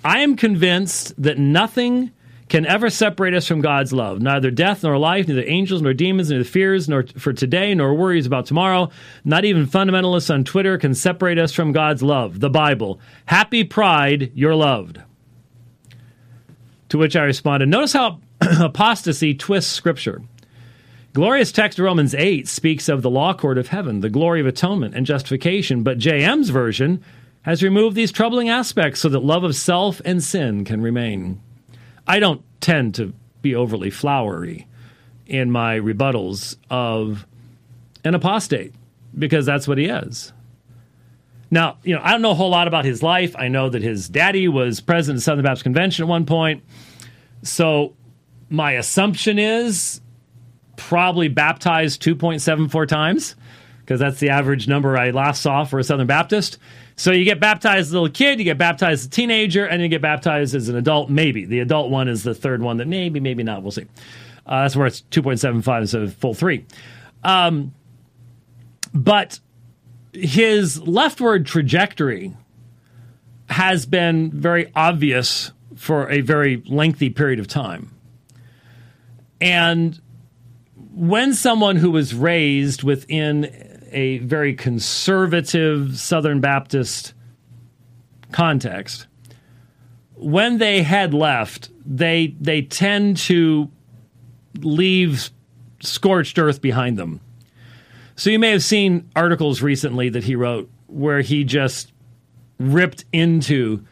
"I 0.06 0.20
am 0.20 0.36
convinced 0.36 1.22
that 1.22 1.38
nothing." 1.38 2.12
Can 2.50 2.66
ever 2.66 2.90
separate 2.90 3.34
us 3.34 3.48
from 3.48 3.62
God's 3.62 3.92
love. 3.92 4.22
Neither 4.22 4.52
death 4.52 4.84
nor 4.84 4.98
life, 4.98 5.28
neither 5.28 5.44
angels 5.46 5.82
nor 5.82 5.94
demons, 5.94 6.30
neither 6.30 6.44
fears 6.44 6.88
nor 6.88 7.06
for 7.18 7.34
today 7.34 7.74
nor 7.74 7.94
worries 7.94 8.26
about 8.26 8.46
tomorrow. 8.46 8.90
Not 9.26 9.46
even 9.46 9.68
fundamentalists 9.68 10.34
on 10.34 10.44
Twitter 10.44 10.78
can 10.78 10.94
separate 10.94 11.38
us 11.38 11.52
from 11.52 11.74
God's 11.74 12.02
love. 12.02 12.40
The 12.40 12.50
Bible. 12.50 13.00
Happy 13.26 13.64
pride, 13.64 14.32
you're 14.34 14.56
loved. 14.56 15.02
To 16.90 16.98
which 16.98 17.16
I 17.18 17.24
responded, 17.24 17.68
notice 17.68 17.94
how 17.94 18.20
apostasy 18.42 19.34
twists 19.34 19.72
scripture. 19.72 20.22
Glorious 21.14 21.52
text 21.52 21.80
Romans 21.80 22.14
8 22.14 22.48
speaks 22.48 22.88
of 22.88 23.02
the 23.02 23.10
law 23.10 23.34
court 23.34 23.58
of 23.58 23.70
heaven, 23.70 24.02
the 24.02 24.10
glory 24.10 24.40
of 24.40 24.46
atonement 24.46 24.96
and 24.96 25.06
justification, 25.06 25.84
but 25.84 25.98
JM's 25.98 26.50
version 26.50 27.04
has 27.42 27.64
removed 27.64 27.96
these 27.96 28.12
troubling 28.12 28.50
aspects 28.50 29.00
so 29.00 29.10
that 29.10 29.22
love 29.22 29.44
of 29.44 29.56
self 29.56 30.00
and 30.06 30.24
sin 30.24 30.64
can 30.64 30.82
remain. 30.82 31.42
I 32.08 32.20
don't 32.20 32.42
tend 32.62 32.96
to 32.96 33.14
be 33.42 33.56
overly 33.56 33.90
flowery 33.90 34.68
in 35.26 35.52
my 35.52 35.80
rebuttals 35.80 36.56
of 36.70 37.28
an 38.04 38.16
apostate 38.16 38.74
because 39.18 39.46
that's 39.46 39.68
what 39.68 39.78
he 39.78 39.86
is. 39.86 40.32
Now, 41.50 41.78
you 41.84 41.96
know, 41.96 42.02
I 42.04 42.12
don't 42.12 42.22
know 42.22 42.32
a 42.32 42.36
whole 42.36 42.50
lot 42.50 42.68
about 42.68 42.86
his 42.86 43.02
life. 43.02 43.36
I 43.38 43.48
know 43.48 43.70
that 43.70 43.82
his 43.82 44.10
daddy 44.10 44.48
was 44.48 44.82
president 44.82 45.18
of 45.18 45.22
the 45.22 45.24
Southern 45.24 45.44
Baptist 45.46 45.64
Convention 45.64 46.04
at 46.04 46.08
one 46.10 46.26
point. 46.26 46.64
So 47.44 47.94
my 48.50 48.74
assumption 48.74 49.40
is 49.40 50.02
probably 50.76 51.28
baptized 51.28 52.02
2.74 52.02 52.88
times 52.88 53.36
because 53.80 54.00
that's 54.00 54.20
the 54.20 54.30
average 54.30 54.68
number 54.68 54.98
I 54.98 55.12
last 55.12 55.42
saw 55.42 55.64
for 55.64 55.80
a 55.80 55.84
Southern 55.84 56.08
Baptist. 56.08 56.58
So 56.98 57.12
you 57.12 57.26
get 57.26 57.40
baptized 57.40 57.88
as 57.88 57.92
a 57.92 57.94
little 57.94 58.10
kid, 58.10 58.40
you 58.40 58.44
get 58.44 58.58
baptized 58.58 59.02
as 59.02 59.06
a 59.06 59.10
teenager, 59.10 59.66
and 59.66 59.82
you 59.84 59.88
get 59.88 60.02
baptized 60.02 60.56
as 60.56 60.68
an 60.68 60.76
adult. 60.76 61.12
Maybe 61.12 61.46
the 61.46 61.60
adult 61.60 61.92
one 61.92 62.08
is 62.08 62.24
the 62.24 62.34
third 62.34 62.62
one 62.62 62.78
that 62.78 62.88
maybe, 62.88 63.20
maybe 63.20 63.44
not. 63.44 63.62
We'll 63.62 63.72
see. 63.72 63.86
Uh, 64.48 64.64
that's 64.64 64.76
where 64.76 64.88
it's 64.88 65.04
2.75 65.12 65.82
instead 65.82 66.02
of 66.02 66.14
full 66.16 66.34
three. 66.34 66.66
Um, 67.24 67.74
but 68.94 69.40
his 70.12 70.82
leftward 70.82 71.46
trajectory 71.46 72.36
has 73.50 73.86
been 73.86 74.32
very 74.32 74.72
obvious 74.76 75.52
for 75.76 76.10
a 76.10 76.22
very 76.22 76.64
lengthy 76.66 77.12
period 77.12 77.40
of 77.40 77.48
time. 77.48 77.92
And 79.40 80.02
when 80.94 81.36
someone 81.36 81.76
who 81.76 81.92
was 81.92 82.16
raised 82.16 82.82
within 82.82 83.77
a 83.98 84.20
very 84.20 84.54
conservative 84.54 85.98
Southern 85.98 86.40
Baptist 86.40 87.16
context, 88.32 89.08
when 90.14 90.60
they 90.60 90.84
head 90.84 91.16
left, 91.16 91.72
they 91.84 92.36
they 92.40 92.62
tend 92.62 93.18
to 93.18 93.72
leave 94.60 95.32
scorched 95.80 96.38
earth 96.38 96.62
behind 96.62 96.98
them. 96.98 97.22
So 98.16 98.30
you 98.30 98.38
may 98.38 98.52
have 98.52 98.64
seen 98.64 99.10
articles 99.16 99.64
recently 99.64 100.10
that 100.10 100.24
he 100.24 100.36
wrote 100.36 100.70
where 100.86 101.22
he 101.22 101.44
just 101.44 101.92
ripped 102.60 103.04
into 103.12 103.84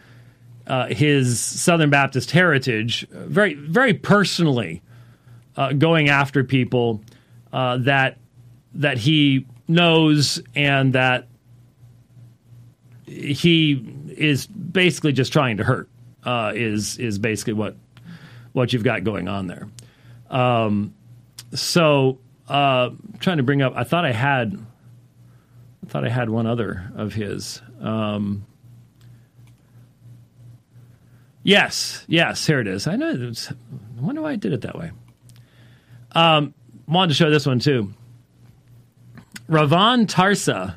uh, 0.68 0.88
his 0.88 1.40
Southern 1.40 1.90
Baptist 1.90 2.30
heritage 2.30 3.08
very, 3.10 3.56
very 3.56 3.94
personally, 3.94 4.84
uh, 5.58 5.74
going 5.74 6.10
after 6.10 6.44
people 6.44 7.02
uh, 7.52 7.78
that 7.78 8.18
that 8.76 9.00
he 9.00 9.48
knows 9.68 10.42
and 10.56 10.94
that 10.94 11.28
he 13.06 13.94
is 14.18 14.48
basically 14.48 15.14
just 15.14 15.32
trying 15.34 15.58
to 15.58 15.64
hurt. 15.64 15.90
Uh, 16.24 16.52
is 16.56 16.98
is 16.98 17.20
basically 17.20 17.54
what 17.54 17.76
what 18.54 18.74
you've 18.74 18.84
got 18.84 19.04
going 19.04 19.28
on 19.28 19.46
there. 19.46 19.68
Um, 20.30 20.96
so 21.54 22.20
uh, 22.48 22.90
trying 23.20 23.38
to 23.38 23.44
bring 23.44 23.62
up. 23.62 23.74
I 23.76 23.84
thought 23.84 24.06
I 24.06 24.12
had. 24.12 24.58
I 25.86 25.88
thought 25.88 26.04
I 26.04 26.10
had 26.10 26.30
one 26.30 26.48
other 26.48 26.92
of 26.96 27.14
his. 27.14 27.62
Um, 27.80 28.46
yes, 31.44 32.04
yes, 32.08 32.46
here 32.48 32.60
it 32.60 32.68
is. 32.68 32.88
I 32.88 32.96
know. 32.96 33.14
Was, 33.14 33.52
I 33.52 34.02
wonder 34.02 34.22
why 34.22 34.32
I 34.32 34.36
did 34.36 34.52
it 34.52 34.62
that 34.62 34.78
way. 34.78 34.92
Um, 36.14 36.56
wanted 36.88 37.10
to 37.10 37.14
show 37.14 37.30
this 37.30 37.46
one 37.46 37.60
too. 37.60 37.94
Ravon 39.50 40.08
Tarsa 40.08 40.76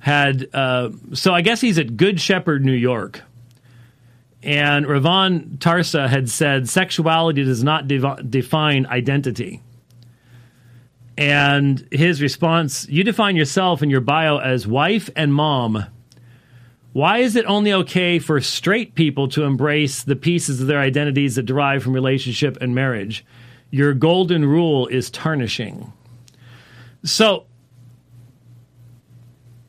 had. 0.00 0.48
Uh, 0.52 0.90
so 1.12 1.34
I 1.34 1.40
guess 1.40 1.60
he's 1.60 1.78
at 1.78 1.96
Good 1.96 2.20
Shepherd, 2.20 2.64
New 2.64 2.72
York. 2.72 3.22
And 4.42 4.86
Ravon 4.86 5.58
Tarsa 5.58 6.08
had 6.08 6.30
said 6.30 6.68
sexuality 6.68 7.44
does 7.44 7.64
not 7.64 7.88
define 7.88 8.86
identity. 8.86 9.62
And 11.16 11.84
his 11.90 12.22
response 12.22 12.88
You 12.88 13.02
define 13.02 13.34
yourself 13.34 13.82
in 13.82 13.90
your 13.90 14.00
bio 14.00 14.38
as 14.38 14.66
wife 14.66 15.10
and 15.16 15.34
mom. 15.34 15.84
Why 16.92 17.18
is 17.18 17.34
it 17.34 17.44
only 17.46 17.72
okay 17.72 18.20
for 18.20 18.40
straight 18.40 18.94
people 18.94 19.28
to 19.28 19.42
embrace 19.42 20.04
the 20.04 20.16
pieces 20.16 20.60
of 20.60 20.68
their 20.68 20.80
identities 20.80 21.34
that 21.34 21.42
derive 21.42 21.82
from 21.82 21.92
relationship 21.92 22.56
and 22.60 22.74
marriage? 22.74 23.24
Your 23.70 23.92
golden 23.94 24.44
rule 24.44 24.86
is 24.86 25.10
tarnishing. 25.10 25.92
So 27.04 27.46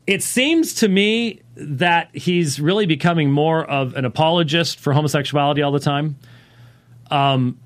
it 0.10 0.24
seems 0.24 0.74
to 0.74 0.88
me 0.88 1.40
that 1.54 2.10
he's 2.16 2.60
really 2.60 2.88
becoming 2.88 3.30
more 3.30 3.64
of 3.64 3.94
an 3.94 4.06
apologist 4.06 4.80
for 4.80 4.92
homosexuality 4.92 5.62
all 5.62 5.72
the 5.72 5.80
time. 5.80 6.16
Um, 7.12 7.60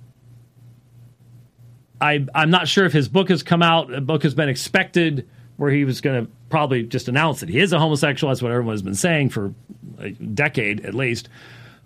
I, 2.02 2.26
I'm 2.36 2.50
not 2.50 2.68
sure 2.68 2.84
if 2.84 2.92
his 2.92 3.08
book 3.08 3.30
has 3.30 3.44
come 3.44 3.62
out. 3.64 3.94
A 3.94 4.02
book 4.02 4.24
has 4.24 4.34
been 4.34 4.50
expected 4.50 5.26
where 5.56 5.72
he 5.72 5.86
was 5.86 6.02
going 6.02 6.26
to 6.26 6.32
probably 6.50 6.84
just 6.84 7.08
announce 7.08 7.40
that 7.40 7.48
he 7.48 7.60
is 7.60 7.72
a 7.72 7.80
homosexual. 7.80 8.30
That's 8.30 8.42
what 8.42 8.52
everyone 8.52 8.74
has 8.74 8.82
been 8.82 8.94
saying 8.94 9.30
for 9.30 9.54
a 10.00 10.10
decade 10.10 10.86
at 10.86 10.94
least. 10.94 11.30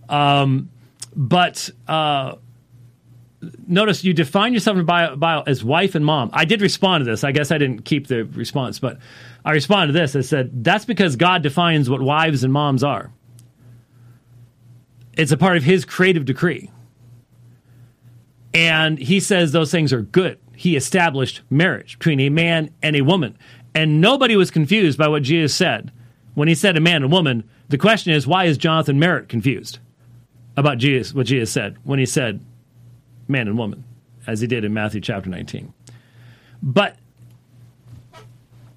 Um, 0.10 0.72
but 1.16 1.70
uh, 1.88 2.38
notice 3.68 4.04
you 4.04 4.14
define 4.14 4.54
yourself 4.54 4.78
in 4.78 4.86
bio, 4.86 5.16
bio, 5.16 5.44
as 5.46 5.64
wife 5.64 5.96
and 5.96 6.06
mom. 6.06 6.30
I 6.34 6.46
did 6.46 6.62
respond 6.62 7.06
to 7.06 7.12
this. 7.12 7.24
I 7.24 7.32
guess 7.32 7.52
I 7.52 7.58
didn't 7.58 7.86
keep 7.86 8.08
the 8.08 8.24
response, 8.24 8.80
but 8.80 9.00
I 9.46 9.52
responded 9.52 9.94
to 9.94 10.00
this. 10.00 10.16
I 10.16 10.22
said, 10.22 10.64
that's 10.64 10.86
because 10.86 11.16
God 11.16 11.44
defines 11.44 11.90
what 11.90 12.02
wives 12.02 12.44
and 12.44 12.52
moms 12.52 12.84
are. 12.84 13.12
It's 15.14 15.32
a 15.32 15.38
part 15.38 15.58
of 15.58 15.64
his 15.64 15.86
creative 15.86 16.26
decree. 16.26 16.72
And 18.54 18.98
he 18.98 19.20
says 19.20 19.52
those 19.52 19.72
things 19.72 19.94
are 19.94 20.02
good. 20.02 20.40
He 20.56 20.76
established 20.76 21.42
marriage 21.50 22.00
between 22.00 22.20
a 22.22 22.30
man 22.30 22.72
and 22.82 22.96
a 22.96 23.02
woman. 23.02 23.38
And 23.76 24.02
nobody 24.02 24.36
was 24.36 24.50
confused 24.50 24.98
by 24.98 25.08
what 25.08 25.24
Jesus 25.24 25.54
said. 25.54 25.92
When 26.34 26.48
he 26.48 26.56
said 26.56 26.78
a 26.78 26.82
man 26.82 27.04
and 27.04 27.12
woman, 27.12 27.48
the 27.70 27.78
question 27.78 28.14
is, 28.14 28.26
why 28.26 28.46
is 28.46 28.58
Jonathan 28.58 29.00
Merritt 29.00 29.30
confused 29.30 29.80
about 30.56 30.80
Jesus, 30.80 31.14
what 31.14 31.28
Jesus 31.28 31.52
said 31.52 31.78
when 31.84 32.00
he 32.00 32.06
said 32.06 32.44
man 33.28 33.48
and 33.48 33.58
woman, 33.58 33.84
as 34.26 34.42
he 34.42 34.48
did 34.48 34.64
in 34.64 34.74
Matthew 34.74 35.02
chapter 35.02 35.30
19? 35.30 35.74
But 36.62 36.98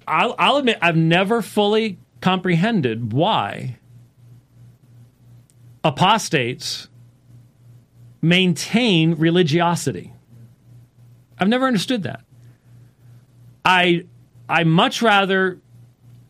I'll, 0.07 0.35
I'll 0.37 0.57
admit, 0.57 0.77
I've 0.81 0.97
never 0.97 1.41
fully 1.41 1.97
comprehended 2.21 3.13
why 3.13 3.77
apostates 5.83 6.87
maintain 8.21 9.15
religiosity. 9.15 10.13
I've 11.39 11.47
never 11.47 11.65
understood 11.65 12.03
that. 12.03 12.21
I 13.65 14.05
I 14.47 14.63
much 14.63 15.01
rather 15.01 15.59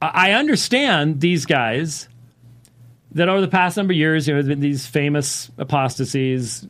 I 0.01 0.31
understand 0.31 1.19
these 1.19 1.45
guys 1.45 2.07
that 3.11 3.27
over 3.27 3.41
the 3.41 3.47
past 3.47 3.77
number 3.77 3.91
of 3.91 3.97
years, 3.97 4.27
you 4.27 4.33
know, 4.33 4.41
been 4.41 4.61
these 4.61 4.87
famous 4.87 5.51
apostasies, 5.57 6.65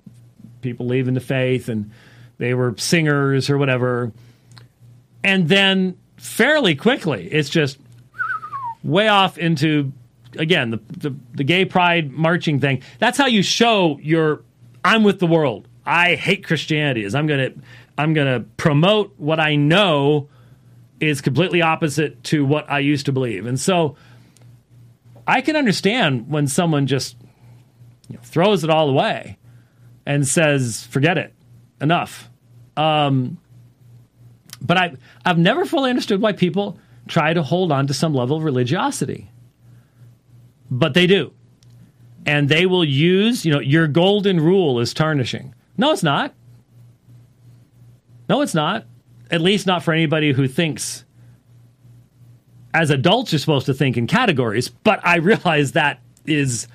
people 0.61 0.85
leaving 0.85 1.13
the 1.13 1.19
faith, 1.19 1.69
and 1.69 1.91
they 2.37 2.53
were 2.53 2.75
singers 2.77 3.49
or 3.49 3.57
whatever, 3.57 4.11
and 5.23 5.47
then 5.47 5.97
fairly 6.17 6.75
quickly, 6.75 7.27
it's 7.31 7.49
just 7.49 7.77
way 8.83 9.07
off 9.07 9.37
into 9.37 9.91
again 10.37 10.71
the, 10.71 10.79
the, 10.97 11.15
the 11.33 11.43
gay 11.43 11.65
pride 11.65 12.11
marching 12.11 12.59
thing. 12.59 12.81
That's 12.99 13.17
how 13.17 13.25
you 13.25 13.43
show 13.43 13.99
your 14.01 14.43
I'm 14.83 15.03
with 15.03 15.19
the 15.19 15.27
world. 15.27 15.67
I 15.85 16.15
hate 16.15 16.45
Christianity. 16.45 17.03
Is 17.03 17.15
I'm 17.15 17.27
gonna 17.27 17.51
I'm 17.97 18.13
gonna 18.13 18.41
promote 18.57 19.13
what 19.17 19.39
I 19.39 19.55
know 19.55 20.29
is 20.99 21.21
completely 21.21 21.61
opposite 21.61 22.23
to 22.25 22.45
what 22.45 22.69
I 22.69 22.79
used 22.79 23.07
to 23.07 23.11
believe, 23.11 23.45
and 23.45 23.59
so 23.59 23.95
I 25.27 25.41
can 25.41 25.55
understand 25.55 26.29
when 26.29 26.47
someone 26.47 26.87
just 26.87 27.15
you 28.09 28.15
know, 28.15 28.21
throws 28.23 28.63
it 28.63 28.69
all 28.69 28.89
away 28.89 29.37
and 30.05 30.27
says, 30.27 30.85
"Forget 30.85 31.17
it, 31.17 31.33
enough." 31.79 32.29
Um, 32.77 33.37
but 34.61 34.77
I 34.77 34.93
I've 35.25 35.37
never 35.37 35.65
fully 35.65 35.89
understood 35.89 36.21
why 36.21 36.33
people 36.33 36.79
try 37.07 37.33
to 37.33 37.43
hold 37.43 37.71
on 37.71 37.87
to 37.87 37.93
some 37.93 38.13
level 38.13 38.37
of 38.37 38.43
religiosity, 38.43 39.29
but 40.69 40.93
they 40.93 41.07
do 41.07 41.33
and 42.25 42.49
they 42.49 42.65
will 42.65 42.85
use, 42.85 43.45
you 43.45 43.51
know, 43.51 43.59
your 43.59 43.87
golden 43.87 44.39
rule 44.39 44.79
is 44.79 44.93
tarnishing. 44.93 45.53
No, 45.77 45.91
it's 45.91 46.03
not. 46.03 46.33
No, 48.29 48.41
it's 48.41 48.53
not. 48.53 48.85
At 49.29 49.41
least 49.41 49.65
not 49.65 49.83
for 49.83 49.93
anybody 49.93 50.31
who 50.31 50.47
thinks 50.47 51.05
as 52.73 52.89
adults 52.89 53.31
you're 53.31 53.39
supposed 53.39 53.65
to 53.65 53.73
think 53.73 53.97
in 53.97 54.07
categories, 54.07 54.69
but 54.69 55.05
I 55.05 55.17
realize 55.17 55.73
that 55.73 55.99
is 56.25 56.67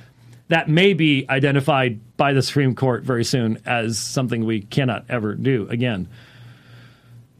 that 0.48 0.68
may 0.68 0.92
be 0.92 1.26
identified 1.28 2.16
by 2.16 2.32
the 2.32 2.42
Supreme 2.42 2.74
Court 2.74 3.02
very 3.02 3.24
soon 3.24 3.58
as 3.66 3.98
something 3.98 4.44
we 4.44 4.62
cannot 4.62 5.06
ever 5.08 5.34
do 5.34 5.66
again. 5.68 6.08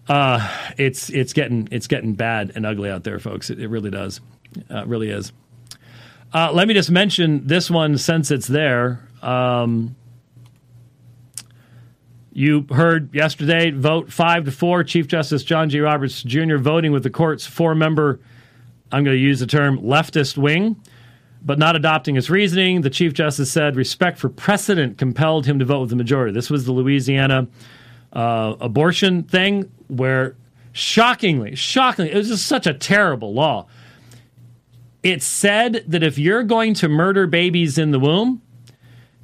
Uh, 0.08 0.48
it's 0.76 1.10
it's 1.10 1.32
getting 1.32 1.68
it's 1.70 1.86
getting 1.86 2.14
bad 2.14 2.52
and 2.54 2.64
ugly 2.64 2.90
out 2.90 3.04
there, 3.04 3.18
folks. 3.18 3.50
It, 3.50 3.60
it 3.60 3.68
really 3.68 3.90
does. 3.90 4.20
Uh, 4.70 4.78
it 4.78 4.86
really 4.86 5.10
is. 5.10 5.32
Uh, 6.32 6.52
let 6.52 6.68
me 6.68 6.74
just 6.74 6.90
mention 6.90 7.46
this 7.46 7.70
one 7.70 7.98
since 7.98 8.30
it's 8.30 8.46
there. 8.46 9.08
Um, 9.22 9.96
you 12.32 12.66
heard 12.70 13.14
yesterday 13.14 13.70
vote 13.70 14.12
five 14.12 14.44
to 14.44 14.52
four. 14.52 14.84
Chief 14.84 15.08
Justice 15.08 15.42
John 15.42 15.70
G. 15.70 15.80
Roberts 15.80 16.22
Jr. 16.22 16.56
voting 16.56 16.92
with 16.92 17.02
the 17.02 17.10
court's 17.10 17.46
four 17.46 17.74
member, 17.74 18.20
I'm 18.92 19.04
going 19.04 19.16
to 19.16 19.22
use 19.22 19.40
the 19.40 19.46
term 19.46 19.78
leftist 19.78 20.36
wing, 20.36 20.76
but 21.46 21.58
not 21.60 21.76
adopting 21.76 22.16
his 22.16 22.28
reasoning. 22.28 22.80
The 22.80 22.90
Chief 22.90 23.14
Justice 23.14 23.50
said 23.50 23.76
respect 23.76 24.18
for 24.18 24.28
precedent 24.28 24.98
compelled 24.98 25.46
him 25.46 25.60
to 25.60 25.64
vote 25.64 25.80
with 25.80 25.90
the 25.90 25.96
majority. 25.96 26.32
This 26.32 26.50
was 26.50 26.66
the 26.66 26.72
Louisiana 26.72 27.46
uh, 28.12 28.56
abortion 28.60 29.22
thing 29.22 29.70
where 29.86 30.34
shockingly, 30.72 31.54
shockingly, 31.54 32.10
it 32.12 32.16
was 32.16 32.28
just 32.28 32.46
such 32.46 32.66
a 32.66 32.74
terrible 32.74 33.32
law. 33.32 33.66
It 35.04 35.22
said 35.22 35.84
that 35.86 36.02
if 36.02 36.18
you're 36.18 36.42
going 36.42 36.74
to 36.74 36.88
murder 36.88 37.28
babies 37.28 37.78
in 37.78 37.92
the 37.92 38.00
womb, 38.00 38.42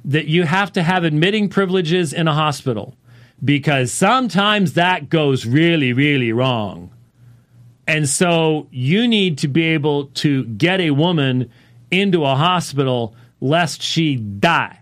that 0.05 0.27
you 0.27 0.43
have 0.43 0.71
to 0.73 0.83
have 0.83 1.03
admitting 1.03 1.49
privileges 1.49 2.13
in 2.13 2.29
a 2.29 2.33
hospital 2.33 2.95
because 3.43 3.91
sometimes 3.91 4.73
that 4.73 5.09
goes 5.09 5.45
really, 5.45 5.91
really 5.91 6.31
wrong. 6.31 6.89
And 7.85 8.07
so 8.07 8.67
you 8.71 9.07
need 9.07 9.37
to 9.39 9.49
be 9.49 9.63
able 9.63 10.05
to 10.07 10.45
get 10.45 10.79
a 10.79 10.91
woman 10.91 11.51
into 11.99 12.23
a 12.23 12.35
hospital 12.35 13.15
lest 13.39 13.81
she 13.81 14.15
die. 14.15 14.79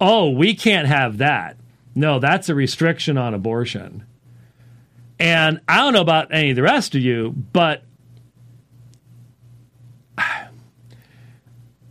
Oh, 0.00 0.30
we 0.30 0.54
can't 0.54 0.88
have 0.88 1.18
that. 1.18 1.56
No, 1.94 2.18
that's 2.18 2.48
a 2.48 2.54
restriction 2.54 3.18
on 3.18 3.34
abortion. 3.34 4.04
And 5.18 5.60
I 5.68 5.76
don't 5.76 5.92
know 5.92 6.00
about 6.00 6.34
any 6.34 6.50
of 6.50 6.56
the 6.56 6.62
rest 6.62 6.94
of 6.94 7.02
you, 7.02 7.30
but 7.52 7.84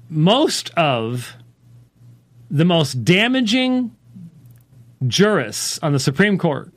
most 0.10 0.72
of 0.72 1.36
the 2.50 2.66
most 2.66 3.06
damaging 3.06 3.96
jurists 5.08 5.80
on 5.82 5.94
the 5.94 6.00
Supreme 6.00 6.38
Court 6.38 6.72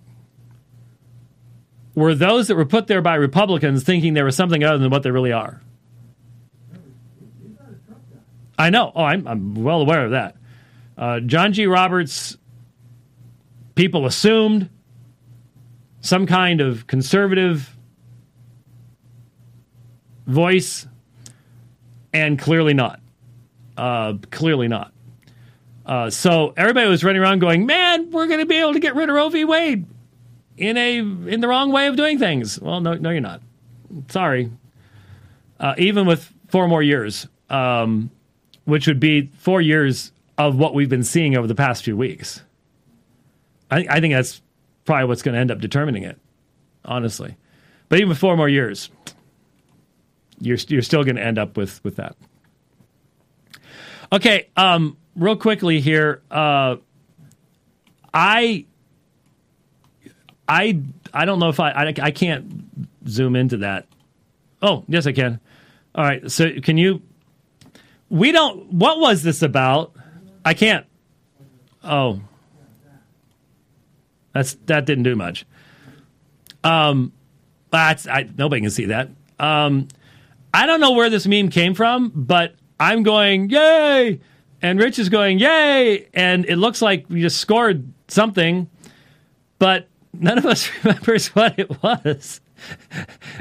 were 1.95 2.15
those 2.15 2.47
that 2.49 2.55
were 2.57 2.65
put 2.65 2.87
there 2.87 3.03
by 3.03 3.17
Republicans 3.17 3.83
thinking 3.83 4.15
they 4.15 4.23
were 4.23 4.31
something 4.31 4.63
other 4.63 4.79
than 4.79 4.91
what 4.91 5.03
they 5.03 5.11
really 5.11 5.33
are. 5.33 5.61
I 8.59 8.71
know. 8.71 8.93
Oh, 8.95 9.03
I'm, 9.03 9.27
I'm 9.27 9.55
well 9.55 9.81
aware 9.81 10.05
of 10.05 10.11
that. 10.13 10.37
Uh, 10.97 11.21
John 11.21 11.53
G. 11.53 11.67
Roberts, 11.67 12.37
people 13.75 14.07
assumed 14.07 14.71
some 16.01 16.27
kind 16.27 16.61
of 16.61 16.87
conservative 16.87 17.77
voice, 20.27 20.87
and 22.13 22.39
clearly 22.39 22.75
not. 22.75 23.01
Uh, 23.77 24.15
clearly 24.31 24.69
not. 24.69 24.93
Uh, 25.85 26.09
so 26.11 26.55
everybody 26.57 26.89
was 26.89 27.03
running 27.05 27.21
around 27.21 27.41
going, 27.41 27.67
"Man, 27.67 28.11
we're 28.11 28.27
going 28.27 28.41
to 28.41 28.47
be 28.47 28.57
able 28.57 28.73
to 28.73 28.81
get 28.81 28.95
rid 28.95 29.09
of 29.09 29.17
Roe 29.17 29.29
v. 29.29 29.45
Wade 29.45 29.87
in 30.57 30.77
a 30.77 30.99
in 30.99 31.41
the 31.41 31.49
wrong 31.49 31.73
way 31.73 31.89
of 31.89 31.97
doing 31.97 32.19
things." 32.19 32.61
Well, 32.61 32.81
no, 32.81 32.95
no, 32.95 33.11
you're 33.11 33.21
not. 33.21 33.43
Sorry. 34.09 34.51
Uh, 35.59 35.75
even 35.79 36.07
with 36.07 36.33
four 36.49 36.69
more 36.69 36.83
years, 36.83 37.27
um, 37.51 38.11
which 38.65 38.87
would 38.87 39.01
be 39.01 39.31
four 39.39 39.61
years 39.61 40.13
of 40.39 40.57
what 40.57 40.75
we've 40.75 40.89
been 40.89 41.05
seeing 41.05 41.37
over 41.37 41.47
the 41.47 41.55
past 41.55 41.85
few 41.85 41.97
weeks. 41.97 42.43
I, 43.71 43.87
I 43.89 44.01
think 44.01 44.15
that's 44.15 44.43
probably 44.85 45.07
what's 45.07 45.23
going 45.23 45.35
to 45.35 45.41
end 45.41 45.51
up 45.51 45.61
determining 45.61 46.03
it, 46.05 46.19
honestly. 46.85 47.37
But 47.89 48.01
even 48.01 48.15
four 48.15 48.37
more 48.37 48.49
years, 48.49 48.91
you're 50.41 50.59
you're 50.69 50.83
still 50.83 51.05
going 51.05 51.17
to 51.17 51.23
end 51.25 51.39
up 51.39 51.57
with 51.57 51.83
with 51.85 51.97
that. 51.97 52.17
Okay, 54.13 54.49
um, 54.57 54.97
real 55.17 55.37
quickly 55.37 55.81
here, 55.81 56.23
uh, 56.31 56.77
I 58.13 58.67
I 60.49 60.81
I 61.13 61.25
don't 61.25 61.39
know 61.39 61.49
if 61.49 61.61
I, 61.61 61.71
I 61.71 61.95
I 62.01 62.11
can't 62.11 62.89
zoom 63.09 63.37
into 63.37 63.59
that. 63.59 63.87
Oh, 64.63 64.85
yes, 64.89 65.07
I 65.07 65.13
can. 65.13 65.41
All 65.95 66.05
right, 66.05 66.31
so 66.31 66.51
can 66.61 66.79
you? 66.79 67.03
We 68.09 68.33
don't. 68.33 68.73
What 68.73 69.01
was 69.01 69.23
this 69.23 69.43
about? 69.43 69.95
I 70.45 70.55
can't. 70.55 70.87
Oh, 71.83 72.21
that's 74.33 74.55
that 74.67 74.85
didn't 74.85 75.05
do 75.05 75.17
much. 75.17 75.47
Um, 76.63 77.13
that's 77.71 78.07
I 78.07 78.29
nobody 78.37 78.63
can 78.63 78.71
see 78.71 78.87
that. 78.87 79.11
Um, 79.39 79.89
I 80.53 80.67
don't 80.67 80.81
know 80.81 80.93
where 80.93 81.11
this 81.11 81.27
meme 81.27 81.49
came 81.49 81.75
from, 81.75 82.13
but 82.15 82.55
I'm 82.79 83.03
going 83.03 83.51
yay, 83.51 84.21
and 84.63 84.79
Rich 84.79 84.99
is 84.99 85.09
going 85.09 85.39
yay, 85.39 86.09
and 86.15 86.45
it 86.47 86.57
looks 86.57 86.83
like 86.83 87.07
we 87.09 87.21
just 87.21 87.39
scored 87.39 87.93
something, 88.09 88.69
but 89.59 89.89
none 90.13 90.39
of 90.39 90.47
us 90.47 90.71
remembers 90.85 91.29
what 91.29 91.59
it 91.59 91.83
was. 91.83 92.41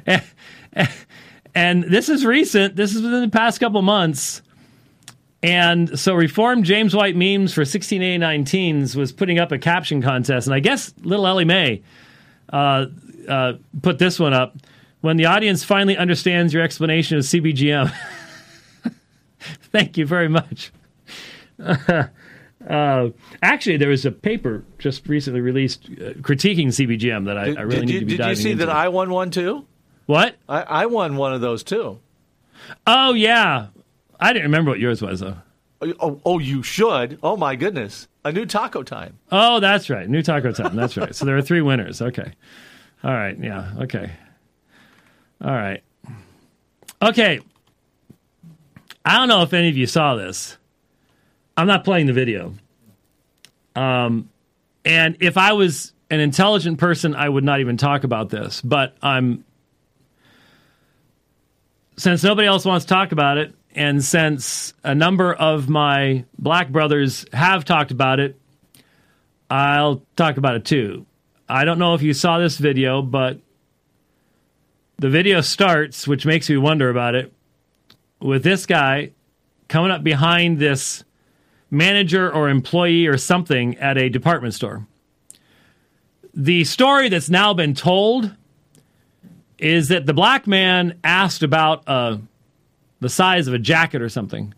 and, 0.05 0.24
and 1.55 1.84
this 1.84 2.09
is 2.09 2.26
recent. 2.26 2.76
This 2.76 2.95
is 2.95 3.01
within 3.01 3.22
the 3.22 3.30
past 3.30 3.59
couple 3.59 3.82
months. 3.82 4.41
And 5.43 5.99
so 5.99 6.15
Reformed 6.15 6.63
James 6.63 6.95
White 6.95 7.17
Memes 7.17 7.53
for 7.53 7.61
1689 7.61 8.45
Teens 8.45 8.95
was 8.95 9.11
putting 9.11 9.39
up 9.39 9.51
a 9.51 9.59
caption 9.59 10.01
contest. 10.01 10.47
And 10.47 10.53
I 10.53 10.61
guess 10.61 10.93
little 11.01 11.27
Ellie 11.27 11.43
Mae 11.43 11.83
uh, 12.51 12.85
uh, 13.27 13.53
put 13.81 13.99
this 13.99 14.19
one 14.19 14.33
up. 14.33 14.55
When 15.01 15.17
the 15.17 15.25
audience 15.25 15.65
finally 15.65 15.97
understands 15.97 16.53
your 16.53 16.63
explanation 16.63 17.17
of 17.17 17.25
CBGM. 17.25 17.93
Thank 19.39 19.97
you 19.97 20.05
very 20.05 20.29
much. 20.29 20.71
Uh, 22.69 23.09
actually, 23.41 23.75
there 23.75 23.89
was 23.89 24.05
a 24.05 24.11
paper 24.11 24.63
just 24.79 25.05
recently 25.07 25.41
released 25.41 25.85
uh, 25.85 26.13
critiquing 26.21 26.67
CBGM 26.67 27.25
that 27.25 27.37
I, 27.37 27.45
did, 27.47 27.57
I 27.57 27.61
really 27.63 27.85
need 27.85 27.99
to 27.99 28.05
be 28.05 28.11
did 28.11 28.17
diving 28.19 28.35
Did 28.35 28.37
you 28.37 28.43
see 28.43 28.51
into. 28.51 28.65
that 28.65 28.73
I 28.73 28.87
won 28.87 29.09
one 29.09 29.31
too? 29.31 29.65
What? 30.05 30.37
I, 30.47 30.61
I 30.61 30.85
won 30.85 31.17
one 31.17 31.33
of 31.33 31.41
those 31.41 31.61
too. 31.63 31.99
Oh 32.87 33.13
yeah, 33.13 33.67
I 34.24 34.32
didn't 34.32 34.45
remember 34.45 34.71
what 34.71 34.80
yours 34.80 35.01
was 35.01 35.19
though. 35.19 35.36
Oh, 35.82 35.93
oh, 35.99 36.21
oh, 36.24 36.39
you 36.39 36.63
should. 36.63 37.19
Oh 37.21 37.36
my 37.36 37.57
goodness, 37.57 38.07
a 38.24 38.32
new 38.32 38.45
taco 38.45 38.82
time. 38.82 39.19
Oh, 39.32 39.59
that's 39.59 39.89
right, 39.89 40.07
new 40.07 40.24
taco 40.24 40.53
time. 40.53 40.78
That's 40.78 40.95
right. 40.95 41.13
So 41.13 41.26
there 41.26 41.36
are 41.36 41.41
three 41.41 41.61
winners. 41.61 42.01
Okay. 42.01 42.32
All 43.03 43.13
right. 43.13 43.38
Yeah. 43.38 43.74
Okay. 43.82 44.11
All 45.43 45.51
right. 45.51 45.84
Okay. 47.01 47.41
I 49.03 49.17
don't 49.17 49.28
know 49.28 49.41
if 49.41 49.51
any 49.53 49.67
of 49.67 49.76
you 49.76 49.88
saw 49.88 50.15
this. 50.15 50.57
I'm 51.57 51.67
not 51.67 51.84
playing 51.84 52.05
the 52.05 52.13
video. 52.13 52.53
Um, 53.76 54.30
and 54.86 55.17
if 55.19 55.38
I 55.38 55.51
was 55.51 55.93
an 56.09 56.21
intelligent 56.21 56.78
person, 56.78 57.13
I 57.13 57.28
would 57.28 57.43
not 57.43 57.59
even 57.59 57.76
talk 57.76 58.05
about 58.05 58.30
this. 58.30 58.61
But 58.61 58.95
I'm, 59.01 59.43
since 61.97 62.24
nobody 62.24 62.47
else 62.47 62.63
wants 62.63 62.86
to 62.86 62.89
talk 62.89 63.11
about 63.11 63.38
it, 63.38 63.53
and 63.76 64.03
since 64.03 64.74
a 64.84 64.95
number 64.95 65.34
of 65.34 65.69
my 65.69 66.26
black 66.38 66.69
brothers 66.69 67.26
have 67.34 67.65
talked 67.65 67.91
about 67.91 68.19
it, 68.19 68.39
I'll 69.49 70.03
talk 70.15 70.38
about 70.38 70.55
it 70.55 70.65
too. 70.65 71.05
I 71.49 71.65
don't 71.65 71.80
know 71.80 71.93
if 71.93 72.01
you 72.01 72.13
saw 72.13 72.39
this 72.39 72.57
video, 72.57 73.01
but 73.01 73.39
the 74.97 75.09
video 75.09 75.41
starts, 75.41 76.07
which 76.07 76.26
makes 76.26 76.49
me 76.49 76.57
wonder 76.57 76.89
about 76.89 77.15
it, 77.15 77.34
with 78.19 78.43
this 78.43 78.65
guy 78.65 79.11
coming 79.67 79.91
up 79.91 80.03
behind 80.03 80.59
this 80.59 81.03
manager 81.69 82.32
or 82.32 82.49
employee 82.49 83.07
or 83.07 83.17
something 83.17 83.78
at 83.78 83.97
a 83.97 84.09
department 84.09 84.53
store. 84.53 84.88
The 86.34 86.63
story 86.63 87.09
that's 87.09 87.30
now 87.30 87.53
been 87.53 87.74
told 87.74 88.36
is 89.57 89.89
that 89.89 90.05
the 90.05 90.13
black 90.13 90.47
man 90.47 90.99
asked 91.03 91.43
about 91.43 91.84
uh, 91.88 92.17
the 93.04 93.10
size 93.10 93.47
of 93.47 93.54
a 93.54 93.60
jacket 93.60 94.01
or 94.01 94.10
something 94.10 94.54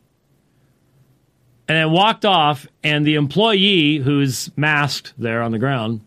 and 1.67 1.77
then 1.77 1.91
walked 1.91 2.25
off, 2.25 2.67
and 2.83 3.05
the 3.05 3.15
employee 3.15 3.97
who's 3.97 4.55
masked 4.55 5.13
there 5.17 5.41
on 5.41 5.51
the 5.51 5.57
ground 5.57 6.01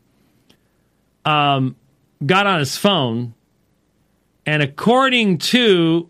um, 1.24 1.74
got 2.24 2.46
on 2.46 2.60
his 2.60 2.76
phone, 2.76 3.34
and 4.46 4.62
according 4.62 5.38
to 5.38 6.08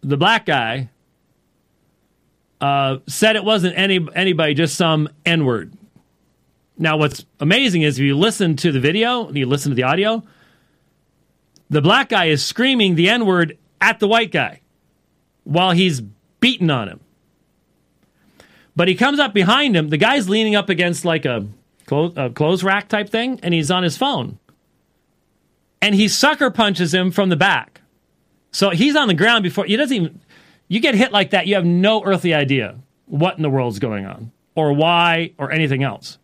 the 0.00 0.16
black 0.16 0.46
guy, 0.46 0.90
uh, 2.60 2.98
said 3.06 3.36
it 3.36 3.44
wasn't 3.44 3.76
any 3.78 4.04
anybody, 4.14 4.54
just 4.54 4.74
some 4.74 5.08
N 5.24 5.44
word. 5.44 5.72
Now, 6.78 6.96
what's 6.96 7.24
amazing 7.40 7.82
is 7.82 7.98
if 7.98 8.04
you 8.04 8.16
listen 8.16 8.56
to 8.56 8.72
the 8.72 8.80
video, 8.80 9.28
and 9.28 9.36
you 9.36 9.46
listen 9.46 9.70
to 9.70 9.76
the 9.76 9.84
audio, 9.84 10.24
the 11.70 11.80
black 11.80 12.08
guy 12.08 12.26
is 12.26 12.44
screaming 12.44 12.96
the 12.96 13.08
N 13.08 13.26
word 13.26 13.58
at 13.80 14.00
the 14.00 14.08
white 14.08 14.32
guy 14.32 14.60
while 15.44 15.72
he's 15.72 16.00
beating 16.40 16.70
on 16.70 16.88
him. 16.88 17.00
But 18.74 18.88
he 18.88 18.94
comes 18.94 19.18
up 19.18 19.32
behind 19.32 19.76
him. 19.76 19.88
The 19.88 19.96
guy's 19.96 20.28
leaning 20.28 20.54
up 20.54 20.68
against 20.68 21.04
like 21.04 21.24
a 21.24 21.46
clothes, 21.86 22.12
a 22.16 22.30
clothes 22.30 22.62
rack 22.62 22.88
type 22.88 23.08
thing, 23.08 23.40
and 23.42 23.54
he's 23.54 23.70
on 23.70 23.82
his 23.82 23.96
phone. 23.96 24.38
And 25.80 25.94
he 25.94 26.08
sucker 26.08 26.50
punches 26.50 26.92
him 26.92 27.10
from 27.10 27.28
the 27.28 27.36
back. 27.36 27.80
So 28.50 28.70
he's 28.70 28.96
on 28.96 29.08
the 29.08 29.14
ground 29.14 29.42
before 29.42 29.64
he 29.64 29.76
doesn't 29.76 29.96
even. 29.96 30.20
You 30.68 30.80
get 30.80 30.94
hit 30.94 31.12
like 31.12 31.30
that, 31.30 31.46
you 31.46 31.54
have 31.54 31.64
no 31.64 32.04
earthly 32.04 32.34
idea 32.34 32.76
what 33.06 33.36
in 33.36 33.42
the 33.42 33.50
world's 33.50 33.78
going 33.78 34.04
on, 34.04 34.32
or 34.56 34.72
why, 34.72 35.32
or 35.38 35.52
anything 35.52 35.84
else. 35.84 36.18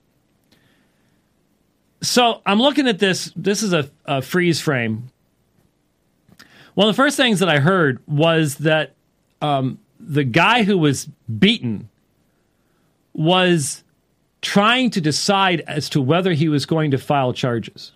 So 2.03 2.43
I'm 2.45 2.61
looking 2.61 2.89
at 2.89 2.99
this. 2.99 3.33
This 3.37 3.63
is 3.63 3.73
a, 3.73 3.89
a 4.05 4.21
freeze 4.21 4.61
frame. 4.61 5.11
One 6.75 6.89
of 6.89 6.95
the 6.95 7.03
first 7.03 7.17
things 7.17 7.41
that 7.41 7.49
I 7.49 7.59
heard 7.59 8.01
was 8.07 8.57
that 8.57 8.95
um, 9.41 9.79
the 10.01 10.25
guy 10.25 10.63
who 10.63 10.79
was 10.79 11.07
beaten 11.39 11.89
was 13.13 13.85
trying 14.41 14.91
to 14.91 15.01
decide 15.01 15.63
as 15.67 15.89
to 15.91 16.01
whether 16.01 16.33
he 16.33 16.49
was 16.49 16.67
going 16.67 16.91
to 16.91 16.99
file 16.99 17.33
charges. 17.33 17.93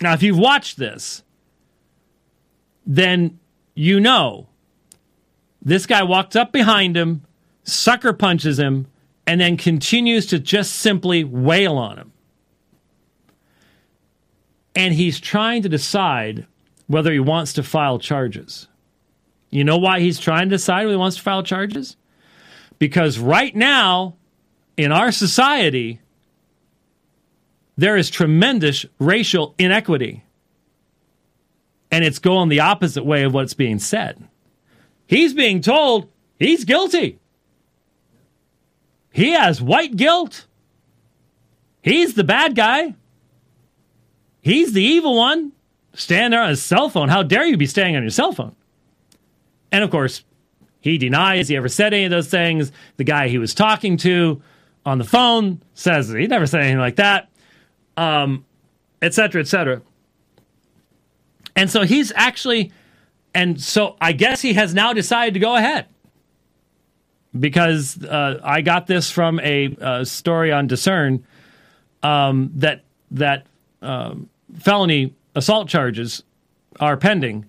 Now, 0.00 0.12
if 0.12 0.22
you've 0.22 0.38
watched 0.38 0.76
this, 0.76 1.22
then 2.86 3.38
you 3.74 4.00
know 4.00 4.48
this 5.62 5.86
guy 5.86 6.02
walks 6.02 6.36
up 6.36 6.52
behind 6.52 6.96
him, 6.96 7.22
sucker 7.64 8.12
punches 8.12 8.58
him, 8.58 8.86
and 9.26 9.40
then 9.40 9.56
continues 9.56 10.26
to 10.26 10.38
just 10.38 10.74
simply 10.76 11.24
wail 11.24 11.76
on 11.76 11.98
him. 11.98 12.12
And 14.76 14.94
he's 14.94 15.18
trying 15.18 15.62
to 15.62 15.68
decide 15.68 16.46
whether 16.86 17.10
he 17.12 17.18
wants 17.18 17.54
to 17.54 17.62
file 17.62 17.98
charges. 17.98 18.68
You 19.50 19.64
know 19.64 19.78
why 19.78 20.00
he's 20.00 20.20
trying 20.20 20.50
to 20.50 20.56
decide 20.56 20.84
whether 20.84 20.90
he 20.90 20.96
wants 20.96 21.16
to 21.16 21.22
file 21.22 21.42
charges? 21.42 21.96
Because 22.78 23.18
right 23.18 23.56
now, 23.56 24.16
in 24.76 24.92
our 24.92 25.10
society, 25.10 26.00
there 27.76 27.96
is 27.96 28.10
tremendous 28.10 28.84
racial 28.98 29.54
inequity. 29.58 30.22
And 31.90 32.04
it's 32.04 32.18
going 32.18 32.50
the 32.50 32.60
opposite 32.60 33.04
way 33.04 33.22
of 33.22 33.32
what's 33.32 33.54
being 33.54 33.78
said. 33.78 34.28
He's 35.06 35.32
being 35.32 35.60
told 35.60 36.10
he's 36.38 36.64
guilty. 36.64 37.18
He 39.12 39.30
has 39.30 39.62
white 39.62 39.96
guilt. 39.96 40.46
He's 41.80 42.14
the 42.14 42.24
bad 42.24 42.54
guy. 42.54 42.94
He's 44.46 44.72
the 44.72 44.82
evil 44.82 45.16
one. 45.16 45.50
Standing 45.94 46.30
there 46.30 46.42
on 46.42 46.50
his 46.50 46.62
cell 46.62 46.88
phone. 46.88 47.08
How 47.08 47.24
dare 47.24 47.44
you 47.46 47.56
be 47.56 47.66
staying 47.66 47.96
on 47.96 48.02
your 48.04 48.10
cell 48.10 48.30
phone? 48.30 48.54
And 49.72 49.82
of 49.82 49.90
course, 49.90 50.22
he 50.78 50.98
denies 50.98 51.48
he 51.48 51.56
ever 51.56 51.68
said 51.68 51.92
any 51.92 52.04
of 52.04 52.12
those 52.12 52.28
things. 52.28 52.70
The 52.96 53.02
guy 53.02 53.26
he 53.26 53.38
was 53.38 53.54
talking 53.54 53.96
to 53.96 54.40
on 54.84 54.98
the 54.98 55.04
phone 55.04 55.62
says 55.74 56.10
he 56.10 56.28
never 56.28 56.46
said 56.46 56.60
anything 56.60 56.78
like 56.78 56.94
that, 56.94 57.28
um, 57.96 58.44
et 59.02 59.14
cetera, 59.14 59.40
et 59.40 59.48
cetera. 59.48 59.82
And 61.56 61.68
so 61.68 61.82
he's 61.82 62.12
actually, 62.14 62.70
and 63.34 63.60
so 63.60 63.96
I 64.00 64.12
guess 64.12 64.42
he 64.42 64.52
has 64.52 64.74
now 64.74 64.92
decided 64.92 65.34
to 65.34 65.40
go 65.40 65.56
ahead 65.56 65.86
because 67.36 68.00
uh, 68.04 68.38
I 68.44 68.60
got 68.60 68.86
this 68.86 69.10
from 69.10 69.40
a, 69.40 69.76
a 69.80 70.06
story 70.06 70.52
on 70.52 70.68
Disrn 70.68 71.24
um, 72.04 72.52
that 72.54 72.84
that 73.10 73.46
um, 73.82 74.30
felony 74.58 75.14
assault 75.34 75.68
charges 75.68 76.22
are 76.80 76.96
pending 76.96 77.46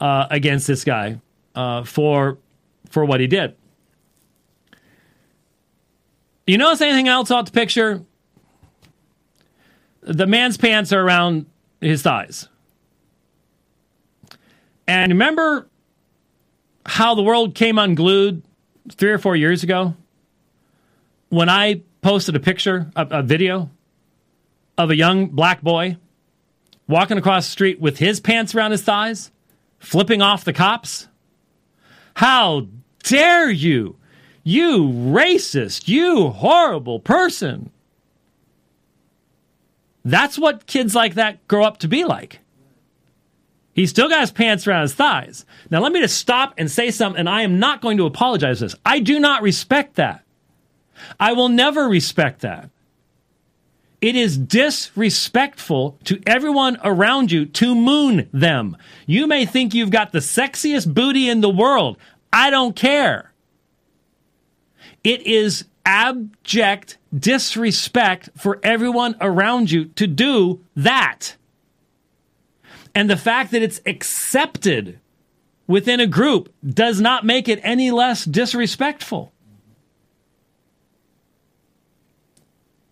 uh, 0.00 0.26
against 0.30 0.66
this 0.66 0.84
guy 0.84 1.20
uh, 1.54 1.84
for 1.84 2.38
for 2.88 3.04
what 3.04 3.20
he 3.20 3.26
did. 3.26 3.54
You 6.46 6.58
notice 6.58 6.80
anything 6.80 7.06
else 7.06 7.30
about 7.30 7.46
the 7.46 7.52
picture? 7.52 8.04
The 10.02 10.26
man's 10.26 10.56
pants 10.56 10.92
are 10.92 11.00
around 11.00 11.46
his 11.80 12.02
thighs. 12.02 12.48
And 14.88 15.12
remember 15.12 15.68
how 16.84 17.14
the 17.14 17.22
world 17.22 17.54
came 17.54 17.78
unglued 17.78 18.42
three 18.90 19.10
or 19.10 19.18
four 19.18 19.36
years 19.36 19.62
ago 19.62 19.94
when 21.28 21.48
I 21.48 21.82
posted 22.02 22.34
a 22.34 22.40
picture, 22.40 22.90
a, 22.96 23.06
a 23.10 23.22
video 23.22 23.70
of 24.76 24.90
a 24.90 24.96
young 24.96 25.28
black 25.28 25.62
boy 25.62 25.96
walking 26.90 27.16
across 27.16 27.46
the 27.46 27.52
street 27.52 27.80
with 27.80 27.98
his 27.98 28.20
pants 28.20 28.54
around 28.54 28.72
his 28.72 28.82
thighs, 28.82 29.30
flipping 29.78 30.20
off 30.20 30.44
the 30.44 30.52
cops? 30.52 31.08
How 32.14 32.66
dare 33.02 33.50
you? 33.50 33.96
You 34.42 34.88
racist, 34.88 35.88
you 35.88 36.30
horrible 36.30 37.00
person. 37.00 37.70
That's 40.04 40.38
what 40.38 40.66
kids 40.66 40.94
like 40.94 41.14
that 41.14 41.46
grow 41.46 41.64
up 41.64 41.78
to 41.78 41.88
be 41.88 42.04
like. 42.04 42.40
He 43.72 43.86
still 43.86 44.08
got 44.08 44.20
his 44.20 44.32
pants 44.32 44.66
around 44.66 44.82
his 44.82 44.94
thighs. 44.94 45.46
Now, 45.70 45.80
let 45.80 45.92
me 45.92 46.00
just 46.00 46.18
stop 46.18 46.54
and 46.58 46.70
say 46.70 46.90
something, 46.90 47.20
and 47.20 47.28
I 47.28 47.42
am 47.42 47.58
not 47.58 47.80
going 47.80 47.98
to 47.98 48.06
apologize 48.06 48.58
for 48.58 48.64
this. 48.64 48.74
I 48.84 48.98
do 48.98 49.20
not 49.20 49.42
respect 49.42 49.94
that. 49.94 50.24
I 51.18 51.32
will 51.32 51.48
never 51.48 51.88
respect 51.88 52.40
that. 52.40 52.70
It 54.00 54.16
is 54.16 54.38
disrespectful 54.38 55.98
to 56.04 56.20
everyone 56.26 56.78
around 56.82 57.30
you 57.30 57.44
to 57.44 57.74
moon 57.74 58.28
them. 58.32 58.76
You 59.06 59.26
may 59.26 59.44
think 59.44 59.74
you've 59.74 59.90
got 59.90 60.12
the 60.12 60.20
sexiest 60.20 60.92
booty 60.92 61.28
in 61.28 61.42
the 61.42 61.50
world. 61.50 61.98
I 62.32 62.48
don't 62.50 62.74
care. 62.74 63.32
It 65.04 65.22
is 65.26 65.64
abject 65.84 66.96
disrespect 67.16 68.30
for 68.36 68.58
everyone 68.62 69.16
around 69.20 69.70
you 69.70 69.86
to 69.86 70.06
do 70.06 70.64
that. 70.76 71.36
And 72.94 73.08
the 73.08 73.16
fact 73.16 73.50
that 73.50 73.62
it's 73.62 73.80
accepted 73.84 74.98
within 75.66 76.00
a 76.00 76.06
group 76.06 76.52
does 76.66 77.00
not 77.00 77.24
make 77.24 77.48
it 77.48 77.60
any 77.62 77.90
less 77.90 78.24
disrespectful. 78.24 79.32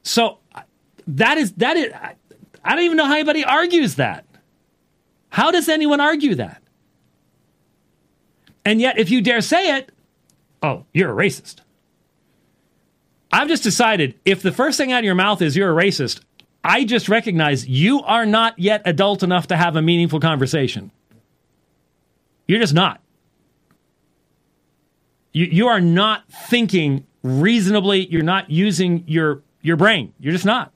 So 0.02 0.37
that 1.08 1.38
is 1.38 1.52
that 1.54 1.76
is 1.76 1.92
I 2.64 2.74
don't 2.74 2.84
even 2.84 2.96
know 2.96 3.06
how 3.06 3.14
anybody 3.14 3.44
argues 3.44 3.96
that. 3.96 4.24
How 5.30 5.50
does 5.50 5.68
anyone 5.68 6.00
argue 6.00 6.34
that? 6.36 6.62
And 8.64 8.80
yet 8.80 8.98
if 8.98 9.10
you 9.10 9.22
dare 9.22 9.40
say 9.40 9.76
it, 9.76 9.90
oh, 10.62 10.84
you're 10.92 11.10
a 11.10 11.24
racist. 11.26 11.60
I've 13.32 13.48
just 13.48 13.62
decided 13.62 14.18
if 14.24 14.42
the 14.42 14.52
first 14.52 14.78
thing 14.78 14.92
out 14.92 15.00
of 15.00 15.04
your 15.04 15.14
mouth 15.14 15.42
is 15.42 15.56
you're 15.56 15.78
a 15.78 15.84
racist, 15.84 16.20
I 16.64 16.84
just 16.84 17.08
recognize 17.08 17.66
you 17.66 18.02
are 18.02 18.26
not 18.26 18.58
yet 18.58 18.82
adult 18.84 19.22
enough 19.22 19.46
to 19.48 19.56
have 19.56 19.76
a 19.76 19.82
meaningful 19.82 20.20
conversation. 20.20 20.90
You're 22.46 22.60
just 22.60 22.74
not. 22.74 23.00
You, 25.32 25.46
you 25.46 25.68
are 25.68 25.80
not 25.80 26.24
thinking 26.48 27.06
reasonably. 27.22 28.06
You're 28.06 28.22
not 28.22 28.50
using 28.50 29.04
your, 29.06 29.42
your 29.60 29.76
brain. 29.76 30.14
You're 30.18 30.32
just 30.32 30.46
not. 30.46 30.72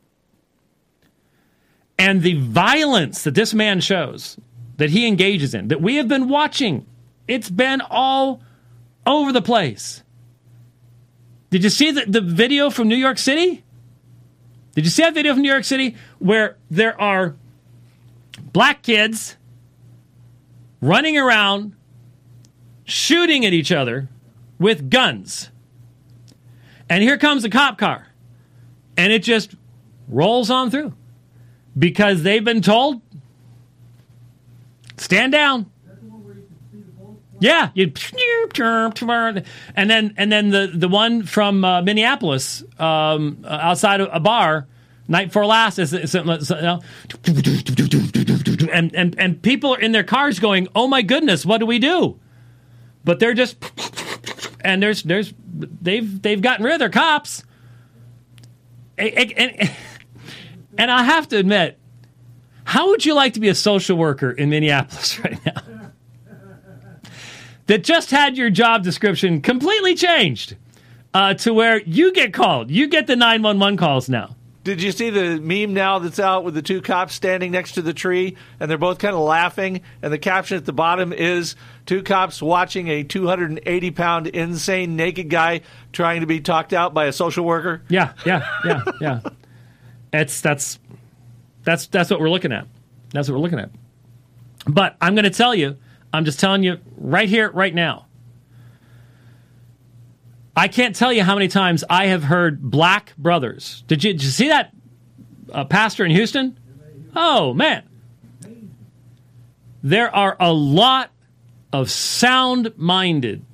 And 2.02 2.20
the 2.20 2.34
violence 2.34 3.22
that 3.22 3.36
this 3.36 3.54
man 3.54 3.80
shows, 3.80 4.36
that 4.78 4.90
he 4.90 5.06
engages 5.06 5.54
in, 5.54 5.68
that 5.68 5.80
we 5.80 5.98
have 5.98 6.08
been 6.08 6.28
watching, 6.28 6.84
it's 7.28 7.48
been 7.48 7.80
all 7.80 8.42
over 9.06 9.30
the 9.30 9.40
place. 9.40 10.02
Did 11.50 11.62
you 11.62 11.70
see 11.70 11.92
the, 11.92 12.04
the 12.04 12.20
video 12.20 12.70
from 12.70 12.88
New 12.88 12.96
York 12.96 13.18
City? 13.18 13.62
Did 14.74 14.84
you 14.84 14.90
see 14.90 15.04
that 15.04 15.14
video 15.14 15.32
from 15.34 15.42
New 15.42 15.48
York 15.48 15.62
City 15.62 15.94
where 16.18 16.56
there 16.72 17.00
are 17.00 17.36
black 18.52 18.82
kids 18.82 19.36
running 20.80 21.16
around 21.16 21.76
shooting 22.82 23.46
at 23.46 23.52
each 23.52 23.70
other 23.70 24.08
with 24.58 24.90
guns? 24.90 25.52
And 26.88 27.00
here 27.04 27.16
comes 27.16 27.44
a 27.44 27.48
cop 27.48 27.78
car. 27.78 28.08
And 28.96 29.12
it 29.12 29.22
just 29.22 29.54
rolls 30.08 30.50
on 30.50 30.68
through 30.68 30.94
because 31.78 32.22
they've 32.22 32.44
been 32.44 32.62
told 32.62 33.00
stand 34.96 35.32
down. 35.32 35.66
Yeah, 37.40 37.70
you 37.74 37.92
and 39.74 39.90
then 39.90 40.14
and 40.16 40.30
then 40.30 40.50
the 40.50 40.70
the 40.72 40.88
one 40.88 41.24
from 41.24 41.64
uh, 41.64 41.82
Minneapolis 41.82 42.62
um, 42.78 43.44
outside 43.48 44.00
a 44.00 44.20
bar 44.20 44.68
night 45.08 45.26
before 45.28 45.44
last 45.44 45.80
is, 45.80 45.92
is, 45.92 46.14
is 46.14 46.50
you 46.50 46.62
know, 46.62 46.80
and 48.72 48.94
and 48.94 49.18
and 49.18 49.42
people 49.42 49.74
are 49.74 49.80
in 49.80 49.90
their 49.90 50.04
cars 50.04 50.38
going, 50.38 50.68
"Oh 50.76 50.86
my 50.86 51.02
goodness, 51.02 51.44
what 51.44 51.58
do 51.58 51.66
we 51.66 51.80
do?" 51.80 52.20
But 53.04 53.18
they're 53.18 53.34
just 53.34 53.56
and 54.60 54.82
there's 54.82 55.02
there's 55.02 55.34
they've 55.80 56.22
they've 56.22 56.40
gotten 56.40 56.64
rid 56.64 56.74
of 56.74 56.78
their 56.78 56.90
cops. 56.90 57.44
And, 58.98 59.32
and, 59.32 59.70
and 60.78 60.90
I 60.90 61.02
have 61.02 61.28
to 61.28 61.36
admit, 61.36 61.78
how 62.64 62.88
would 62.90 63.04
you 63.04 63.14
like 63.14 63.34
to 63.34 63.40
be 63.40 63.48
a 63.48 63.54
social 63.54 63.96
worker 63.96 64.30
in 64.30 64.50
Minneapolis 64.50 65.18
right 65.24 65.38
now? 65.44 65.62
that 67.66 67.84
just 67.84 68.10
had 68.10 68.36
your 68.36 68.50
job 68.50 68.82
description 68.82 69.40
completely 69.40 69.94
changed 69.94 70.56
uh, 71.14 71.34
to 71.34 71.54
where 71.54 71.80
you 71.82 72.12
get 72.12 72.32
called. 72.34 72.70
You 72.70 72.88
get 72.88 73.06
the 73.06 73.16
911 73.16 73.76
calls 73.76 74.08
now. 74.08 74.36
Did 74.64 74.80
you 74.80 74.92
see 74.92 75.10
the 75.10 75.40
meme 75.40 75.74
now 75.74 75.98
that's 75.98 76.20
out 76.20 76.44
with 76.44 76.54
the 76.54 76.62
two 76.62 76.80
cops 76.80 77.14
standing 77.14 77.50
next 77.50 77.72
to 77.72 77.82
the 77.82 77.92
tree 77.92 78.36
and 78.60 78.70
they're 78.70 78.78
both 78.78 78.98
kind 78.98 79.14
of 79.14 79.20
laughing? 79.20 79.80
And 80.02 80.12
the 80.12 80.18
caption 80.18 80.56
at 80.56 80.66
the 80.66 80.72
bottom 80.72 81.12
is 81.12 81.56
two 81.84 82.02
cops 82.02 82.40
watching 82.40 82.86
a 82.86 83.02
280 83.02 83.90
pound 83.90 84.28
insane 84.28 84.94
naked 84.94 85.28
guy 85.30 85.62
trying 85.92 86.20
to 86.20 86.28
be 86.28 86.40
talked 86.40 86.72
out 86.72 86.94
by 86.94 87.06
a 87.06 87.12
social 87.12 87.44
worker? 87.44 87.82
Yeah, 87.88 88.12
yeah, 88.24 88.46
yeah, 88.64 88.82
yeah. 89.00 89.20
It's 90.12 90.40
that's 90.40 90.78
that's 91.64 91.86
that's 91.86 92.10
what 92.10 92.20
we're 92.20 92.30
looking 92.30 92.52
at. 92.52 92.66
That's 93.10 93.28
what 93.28 93.34
we're 93.34 93.42
looking 93.42 93.58
at. 93.60 93.70
But 94.66 94.96
I'm 95.00 95.14
going 95.14 95.24
to 95.24 95.30
tell 95.30 95.54
you 95.54 95.76
I'm 96.12 96.24
just 96.24 96.38
telling 96.38 96.62
you 96.62 96.78
right 96.96 97.28
here, 97.28 97.50
right 97.50 97.74
now. 97.74 98.06
I 100.54 100.68
can't 100.68 100.94
tell 100.94 101.12
you 101.12 101.22
how 101.22 101.34
many 101.34 101.48
times 101.48 101.82
I 101.88 102.06
have 102.06 102.22
heard 102.22 102.60
black 102.60 103.16
brothers. 103.16 103.84
Did 103.86 104.04
you, 104.04 104.12
did 104.12 104.22
you 104.22 104.28
see 104.28 104.48
that 104.48 104.74
uh, 105.50 105.64
pastor 105.64 106.04
in 106.04 106.10
Houston? 106.10 106.58
Oh, 107.16 107.54
man. 107.54 107.84
there 109.82 110.14
are 110.14 110.36
a 110.38 110.52
lot 110.52 111.10
of 111.72 111.90
sound 111.90 112.72
minded 112.76 113.44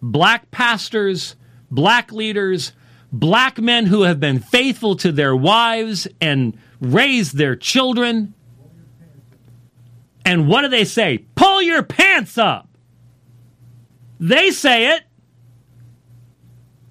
black 0.00 0.48
pastors, 0.52 1.34
black 1.72 2.12
leaders, 2.12 2.72
black 3.12 3.58
men 3.58 3.86
who 3.86 4.02
have 4.02 4.20
been 4.20 4.38
faithful 4.38 4.96
to 4.96 5.12
their 5.12 5.34
wives 5.34 6.06
and 6.20 6.58
raised 6.80 7.36
their 7.36 7.56
children. 7.56 8.34
And 10.24 10.48
what 10.48 10.62
do 10.62 10.68
they 10.68 10.84
say? 10.84 11.24
Pull 11.34 11.62
your 11.62 11.82
pants 11.82 12.36
up. 12.36 12.68
They 14.20 14.50
say 14.50 14.94
it. 14.96 15.04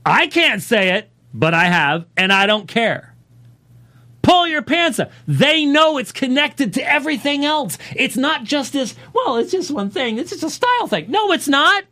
I 0.05 0.27
can't 0.27 0.61
say 0.61 0.95
it, 0.95 1.11
but 1.33 1.53
I 1.53 1.65
have, 1.65 2.05
and 2.15 2.31
I 2.31 2.45
don't 2.45 2.67
care. 2.67 3.13
Pull 4.21 4.47
your 4.47 4.61
pants 4.61 4.99
up. 4.99 5.11
They 5.27 5.65
know 5.65 5.97
it's 5.97 6.11
connected 6.11 6.73
to 6.75 6.89
everything 6.89 7.45
else. 7.45 7.77
It's 7.95 8.17
not 8.17 8.43
just 8.43 8.73
this, 8.73 8.95
well, 9.13 9.37
it's 9.37 9.51
just 9.51 9.69
one 9.69 9.89
thing. 9.89 10.17
It's 10.17 10.31
just 10.31 10.43
a 10.43 10.49
style 10.49 10.87
thing. 10.87 11.11
No, 11.11 11.31
it's 11.31 11.47
not. 11.47 11.83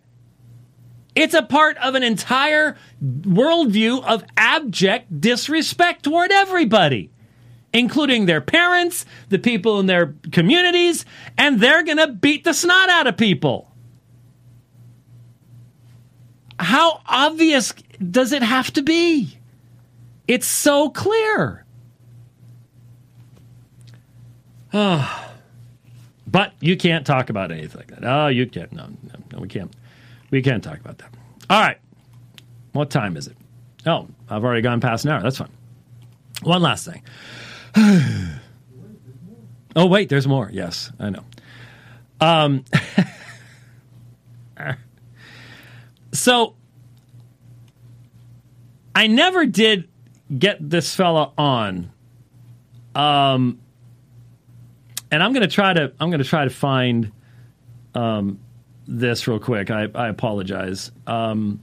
It's 1.16 1.34
a 1.34 1.41
part 1.41 1.78
of 1.78 1.95
an 1.95 2.03
entire 2.03 2.76
worldview 3.01 4.03
of 4.03 4.26
abject 4.36 5.22
disrespect 5.22 6.03
toward 6.03 6.32
everybody, 6.32 7.09
including 7.74 8.26
their 8.26 8.41
parents, 8.41 9.05
the 9.30 9.39
people 9.39 9.80
in 9.80 9.86
their 9.86 10.13
communities, 10.34 11.05
and 11.38 11.61
they're 11.61 11.84
going 11.84 11.97
to 11.97 12.07
beat 12.07 12.43
the 12.43 12.53
snot 12.53 12.89
out 12.89 13.07
of 13.07 13.16
people. 13.16 13.72
How 16.59 17.01
obvious 17.07 17.74
does 18.11 18.32
it 18.32 18.43
have 18.43 18.72
to 18.74 18.82
be? 18.82 19.38
It's 20.28 20.47
so 20.47 20.89
clear. 20.89 21.66
Oh. 24.74 25.22
But 26.28 26.53
you 26.59 26.76
can't 26.76 27.05
talk 27.05 27.30
about 27.30 27.49
anything 27.49 27.78
like 27.78 27.88
that. 27.88 28.03
Oh, 28.03 28.28
you 28.28 28.45
can't. 28.45 28.70
No, 28.74 28.88
no, 28.88 29.13
no, 29.32 29.39
we 29.39 29.47
can't. 29.47 29.74
We 30.36 30.41
can't 30.41 30.61
talk 30.61 30.81
about 30.81 30.97
that. 30.97 31.13
All 31.49 31.61
right. 31.61 31.77
What 32.73 32.89
time 32.89 33.15
is 33.15 33.27
it? 33.27 33.38
Oh, 33.86 34.09
I've 34.29 34.43
already 34.43 34.61
gone 34.61 34.81
past 34.81 35.05
an 35.05 35.11
hour. 35.11 35.23
That's 35.23 35.38
fine. 35.38 35.51
One 36.43 36.61
last 36.61 36.86
thing. 36.86 37.01
oh, 39.77 39.86
wait, 39.86 40.09
there's 40.09 40.27
more. 40.27 40.49
Yes, 40.51 40.91
I 40.99 41.09
know. 41.09 41.23
Um, 42.19 42.65
so 46.11 46.57
I 48.93 49.07
never 49.07 49.45
did 49.45 49.88
get 50.38 50.57
this 50.69 50.93
fella 50.93 51.31
on. 51.38 51.93
Um, 52.93 53.61
and 55.11 55.23
I'm 55.23 55.31
to 55.47 55.47
try 55.47 55.71
to 55.71 55.93
I'm 55.97 56.11
to 56.19 56.27
try 56.27 56.43
to 56.43 56.49
find 56.49 57.13
um, 57.93 58.39
this 58.88 59.27
real 59.27 59.39
quick. 59.39 59.71
I, 59.71 59.88
I 59.93 60.09
apologize. 60.09 60.91
Um, 61.07 61.59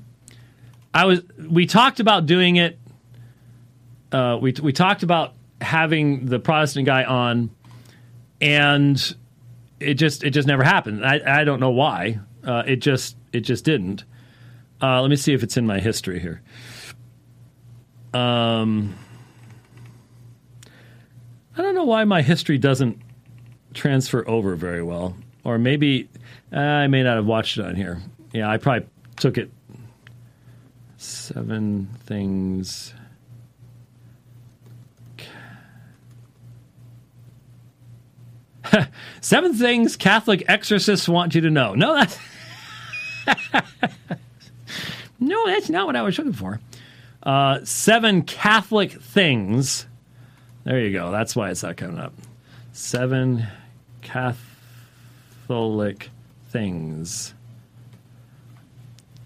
I 0.94 1.06
was 1.06 1.22
we 1.38 1.66
talked 1.66 2.00
about 2.00 2.26
doing 2.26 2.56
it. 2.56 2.78
Uh, 4.10 4.38
we 4.40 4.52
we 4.62 4.72
talked 4.72 5.02
about 5.02 5.34
having 5.60 6.26
the 6.26 6.38
Protestant 6.38 6.86
guy 6.86 7.04
on, 7.04 7.50
and 8.40 9.14
it 9.80 9.94
just 9.94 10.24
it 10.24 10.30
just 10.30 10.46
never 10.46 10.62
happened. 10.62 11.04
I 11.04 11.40
I 11.40 11.44
don't 11.44 11.60
know 11.60 11.70
why. 11.70 12.20
Uh, 12.44 12.62
it 12.66 12.76
just 12.76 13.16
it 13.32 13.40
just 13.40 13.64
didn't. 13.64 14.04
Uh, 14.82 15.00
let 15.00 15.08
me 15.08 15.16
see 15.16 15.32
if 15.32 15.42
it's 15.42 15.56
in 15.56 15.66
my 15.66 15.78
history 15.78 16.18
here. 16.18 16.42
Um, 18.12 18.94
I 21.56 21.62
don't 21.62 21.74
know 21.74 21.84
why 21.84 22.04
my 22.04 22.20
history 22.20 22.58
doesn't 22.58 23.00
transfer 23.74 24.28
over 24.28 24.54
very 24.56 24.82
well, 24.82 25.16
or 25.44 25.56
maybe 25.56 26.08
I 26.52 26.86
may 26.86 27.02
not 27.02 27.16
have 27.16 27.26
watched 27.26 27.58
it 27.58 27.64
on 27.64 27.74
here. 27.76 28.00
Yeah, 28.32 28.48
I 28.48 28.58
probably 28.58 28.88
took 29.16 29.38
it. 29.38 29.50
Seven 30.98 31.88
things. 32.04 32.94
Seven 39.20 39.54
things 39.54 39.96
Catholic 39.96 40.44
exorcists 40.48 41.08
want 41.08 41.34
you 41.34 41.40
to 41.42 41.50
know. 41.50 41.74
No, 41.74 41.94
that's 41.94 42.18
no, 45.20 45.46
that's 45.46 45.68
not 45.70 45.86
what 45.86 45.96
I 45.96 46.02
was 46.02 46.16
looking 46.18 46.32
for. 46.32 46.60
Uh, 47.22 47.60
seven 47.64 48.22
Catholic 48.22 48.92
things. 48.92 49.86
There 50.64 50.80
you 50.80 50.92
go. 50.92 51.10
That's 51.10 51.36
why 51.36 51.50
it's 51.50 51.62
not 51.62 51.76
coming 51.76 51.98
up. 51.98 52.12
Seven 52.72 53.46
Catholic 54.00 54.38
things. 56.52 57.34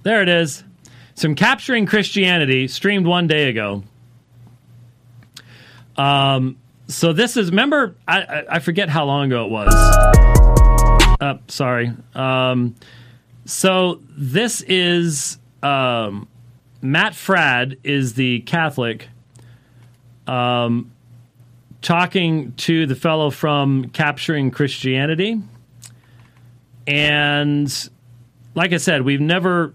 There 0.03 0.23
it 0.23 0.29
is. 0.29 0.63
Some 1.15 1.35
capturing 1.35 1.87
Christianity 1.87 2.69
streamed 2.69 3.07
one 3.07 3.27
day 3.27 3.49
ago. 3.49 3.83
Um, 5.97 6.57
so 6.89 7.13
this 7.13 7.37
is 7.37 7.51
remember 7.51 7.97
I, 8.07 8.23
I, 8.23 8.45
I 8.51 8.59
forget 8.61 8.89
how 8.89 9.05
long 9.05 9.27
ago 9.27 9.47
it 9.47 9.51
was. 9.51 9.75
Uh, 11.21 11.39
sorry. 11.49 11.93
Um, 12.15 12.75
so 13.47 14.01
this 14.11 14.61
is 14.63 15.39
um, 15.63 16.29
Matt 16.83 17.15
Fradd 17.15 17.79
is 17.83 18.15
the 18.15 18.41
Catholic 18.41 19.09
um, 20.27 20.93
talking 21.83 22.53
to 22.53 22.87
the 22.87 22.95
fellow 22.95 23.31
from 23.31 23.89
Capturing 23.91 24.51
Christianity. 24.51 25.41
And 26.87 27.91
like 28.55 28.73
I 28.73 28.77
said, 28.79 29.03
we've 29.03 29.21
never 29.21 29.75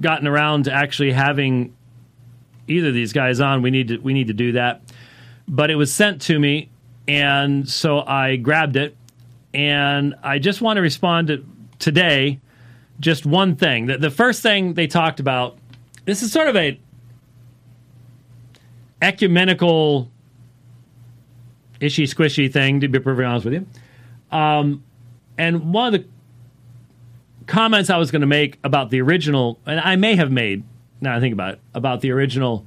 gotten 0.00 0.26
around 0.26 0.64
to 0.64 0.72
actually 0.72 1.12
having 1.12 1.74
either 2.68 2.88
of 2.88 2.94
these 2.94 3.12
guys 3.12 3.40
on. 3.40 3.62
We 3.62 3.70
need 3.70 3.88
to 3.88 3.98
we 3.98 4.12
need 4.12 4.28
to 4.28 4.34
do 4.34 4.52
that. 4.52 4.82
But 5.46 5.70
it 5.70 5.76
was 5.76 5.92
sent 5.92 6.22
to 6.22 6.38
me 6.38 6.70
and 7.06 7.68
so 7.68 8.00
I 8.00 8.36
grabbed 8.36 8.76
it 8.76 8.96
and 9.52 10.14
I 10.22 10.38
just 10.38 10.60
want 10.60 10.78
to 10.78 10.80
respond 10.80 11.28
to 11.28 11.44
today 11.78 12.40
just 13.00 13.26
one 13.26 13.56
thing. 13.56 13.86
The, 13.86 13.98
the 13.98 14.10
first 14.10 14.42
thing 14.42 14.74
they 14.74 14.86
talked 14.86 15.20
about 15.20 15.58
this 16.06 16.22
is 16.22 16.32
sort 16.32 16.48
of 16.48 16.56
a 16.56 16.78
ecumenical 19.02 20.10
ishy 21.80 22.04
squishy 22.04 22.50
thing 22.50 22.80
to 22.80 22.88
be 22.88 22.98
perfectly 22.98 23.24
honest 23.24 23.44
with 23.44 23.54
you. 23.54 23.66
Um, 24.30 24.82
and 25.36 25.72
one 25.72 25.94
of 25.94 26.00
the 26.00 26.08
comments 27.46 27.90
I 27.90 27.96
was 27.96 28.10
going 28.10 28.20
to 28.20 28.26
make 28.26 28.58
about 28.64 28.90
the 28.90 29.00
original, 29.00 29.58
and 29.66 29.80
I 29.80 29.96
may 29.96 30.16
have 30.16 30.30
made, 30.30 30.64
now 31.00 31.16
I 31.16 31.20
think 31.20 31.32
about 31.32 31.54
it, 31.54 31.60
about 31.74 32.00
the 32.00 32.10
original 32.10 32.66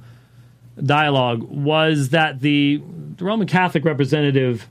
dialogue, 0.82 1.42
was 1.42 2.10
that 2.10 2.40
the, 2.40 2.82
the 3.16 3.24
Roman 3.24 3.46
Catholic 3.46 3.84
representative 3.84 4.68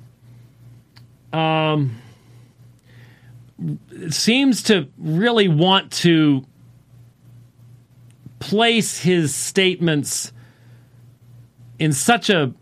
um, 1.34 1.96
seems 4.10 4.64
to 4.64 4.88
really 4.98 5.48
want 5.48 5.92
to 5.92 6.46
place 8.40 9.00
his 9.00 9.34
statements 9.34 10.32
in 11.80 11.92
such 11.92 12.30
a 12.30 12.54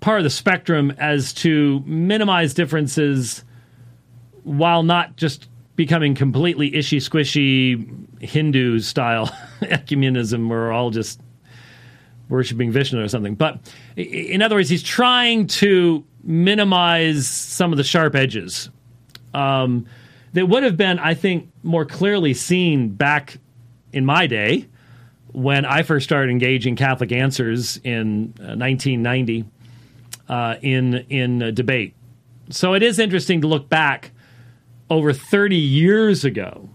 part 0.00 0.18
of 0.18 0.24
the 0.24 0.30
spectrum 0.30 0.92
as 0.98 1.32
to 1.32 1.82
minimize 1.86 2.52
differences 2.52 3.42
while 4.42 4.82
not 4.82 5.16
just 5.16 5.48
becoming 5.76 6.14
completely 6.14 6.70
ishy 6.70 6.98
squishy 6.98 8.22
Hindu 8.22 8.78
style 8.78 9.26
ecumenism 9.60 10.48
where 10.48 10.60
we're 10.60 10.72
all 10.72 10.90
just 10.90 11.20
worshiping 12.28 12.70
Vishnu 12.70 13.02
or 13.02 13.08
something. 13.08 13.34
But 13.34 13.72
in 13.96 14.42
other 14.42 14.56
words, 14.56 14.68
he's 14.68 14.82
trying 14.82 15.46
to 15.48 16.04
minimize 16.22 17.26
some 17.26 17.72
of 17.72 17.76
the 17.76 17.84
sharp 17.84 18.14
edges 18.14 18.70
um, 19.34 19.86
that 20.32 20.46
would 20.46 20.62
have 20.62 20.76
been, 20.76 20.98
I 20.98 21.14
think, 21.14 21.50
more 21.62 21.84
clearly 21.84 22.34
seen 22.34 22.88
back 22.90 23.38
in 23.92 24.04
my 24.04 24.26
day 24.26 24.66
when 25.32 25.64
I 25.64 25.82
first 25.82 26.04
started 26.04 26.30
engaging 26.30 26.76
Catholic 26.76 27.12
Answers 27.12 27.78
in 27.78 28.34
uh, 28.38 28.54
1990 28.56 29.44
uh, 30.28 30.56
in 30.62 30.94
in 31.10 31.42
uh, 31.42 31.50
debate. 31.50 31.94
So 32.50 32.74
it 32.74 32.82
is 32.82 32.98
interesting 32.98 33.40
to 33.40 33.46
look 33.46 33.68
back 33.68 34.12
over 34.90 35.12
30 35.12 35.56
years 35.56 36.24
ago 36.24 36.68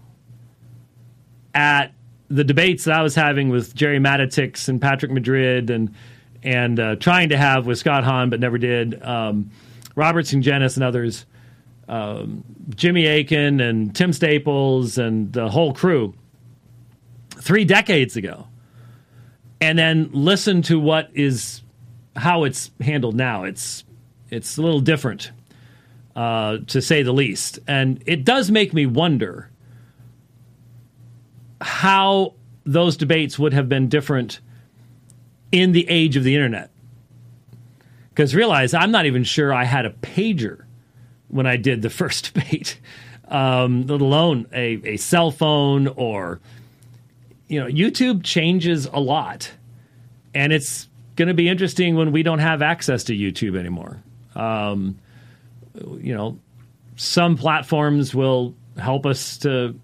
at 1.54 1.92
the 2.28 2.44
debates 2.44 2.84
that 2.84 2.98
I 2.98 3.02
was 3.02 3.14
having 3.14 3.48
with 3.48 3.74
Jerry 3.74 3.98
Matatics 3.98 4.68
and 4.68 4.80
Patrick 4.80 5.10
Madrid 5.10 5.70
and 5.70 5.94
and 6.42 6.80
uh, 6.80 6.96
trying 6.96 7.28
to 7.30 7.36
have 7.36 7.66
with 7.66 7.78
Scott 7.78 8.02
Hahn 8.02 8.30
but 8.30 8.40
never 8.40 8.56
did, 8.56 9.02
um, 9.02 9.50
Robert 9.94 10.24
Sungenis 10.24 10.76
and 10.76 10.84
others, 10.84 11.26
um, 11.86 12.44
Jimmy 12.74 13.06
Akin 13.06 13.60
and 13.60 13.94
Tim 13.94 14.14
Staples 14.14 14.96
and 14.96 15.30
the 15.32 15.50
whole 15.50 15.74
crew 15.74 16.14
three 17.36 17.64
decades 17.64 18.16
ago, 18.16 18.46
and 19.60 19.78
then 19.78 20.08
listen 20.12 20.62
to 20.62 20.80
what 20.80 21.10
is 21.12 21.62
how 22.16 22.44
it's 22.44 22.70
handled 22.80 23.16
now. 23.16 23.44
It's 23.44 23.84
it's 24.30 24.56
a 24.56 24.62
little 24.62 24.80
different. 24.80 25.32
Uh, 26.16 26.58
to 26.66 26.82
say 26.82 27.02
the 27.02 27.12
least. 27.12 27.58
And 27.66 28.02
it 28.06 28.24
does 28.24 28.50
make 28.50 28.72
me 28.72 28.86
wonder 28.86 29.50
how 31.60 32.34
those 32.64 32.96
debates 32.96 33.38
would 33.38 33.52
have 33.52 33.68
been 33.68 33.88
different 33.88 34.40
in 35.52 35.72
the 35.72 35.88
age 35.88 36.16
of 36.16 36.24
the 36.24 36.34
internet. 36.34 36.70
Because 38.10 38.34
realize 38.34 38.74
I'm 38.74 38.90
not 38.90 39.06
even 39.06 39.24
sure 39.24 39.52
I 39.52 39.64
had 39.64 39.86
a 39.86 39.90
pager 39.90 40.64
when 41.28 41.46
I 41.46 41.56
did 41.56 41.82
the 41.82 41.90
first 41.90 42.32
debate, 42.32 42.78
um, 43.28 43.86
let 43.86 44.00
alone 44.00 44.46
a, 44.52 44.80
a 44.84 44.96
cell 44.96 45.30
phone 45.30 45.88
or, 45.88 46.40
you 47.48 47.60
know, 47.60 47.66
YouTube 47.66 48.22
changes 48.24 48.86
a 48.86 49.00
lot. 49.00 49.50
And 50.34 50.52
it's 50.52 50.88
going 51.16 51.28
to 51.28 51.34
be 51.34 51.48
interesting 51.48 51.96
when 51.96 52.12
we 52.12 52.22
don't 52.22 52.38
have 52.38 52.62
access 52.62 53.04
to 53.04 53.12
YouTube 53.14 53.58
anymore. 53.58 54.02
Um, 54.34 54.98
you 55.74 56.14
know, 56.14 56.38
some 56.96 57.36
platforms 57.36 58.14
will 58.14 58.54
help 58.78 59.06
us 59.06 59.38
to 59.38 59.78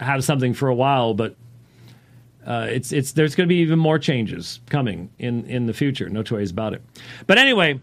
have 0.00 0.24
something 0.24 0.54
for 0.54 0.68
a 0.68 0.74
while, 0.74 1.14
but 1.14 1.34
uh, 2.46 2.66
it's 2.70 2.92
it's 2.92 3.12
there's 3.12 3.34
going 3.34 3.46
to 3.46 3.52
be 3.52 3.60
even 3.60 3.78
more 3.78 3.98
changes 3.98 4.60
coming 4.70 5.10
in 5.18 5.44
in 5.46 5.66
the 5.66 5.74
future. 5.74 6.08
No 6.08 6.22
two 6.22 6.36
ways 6.36 6.50
about 6.50 6.72
it. 6.72 6.82
But 7.26 7.38
anyway, 7.38 7.80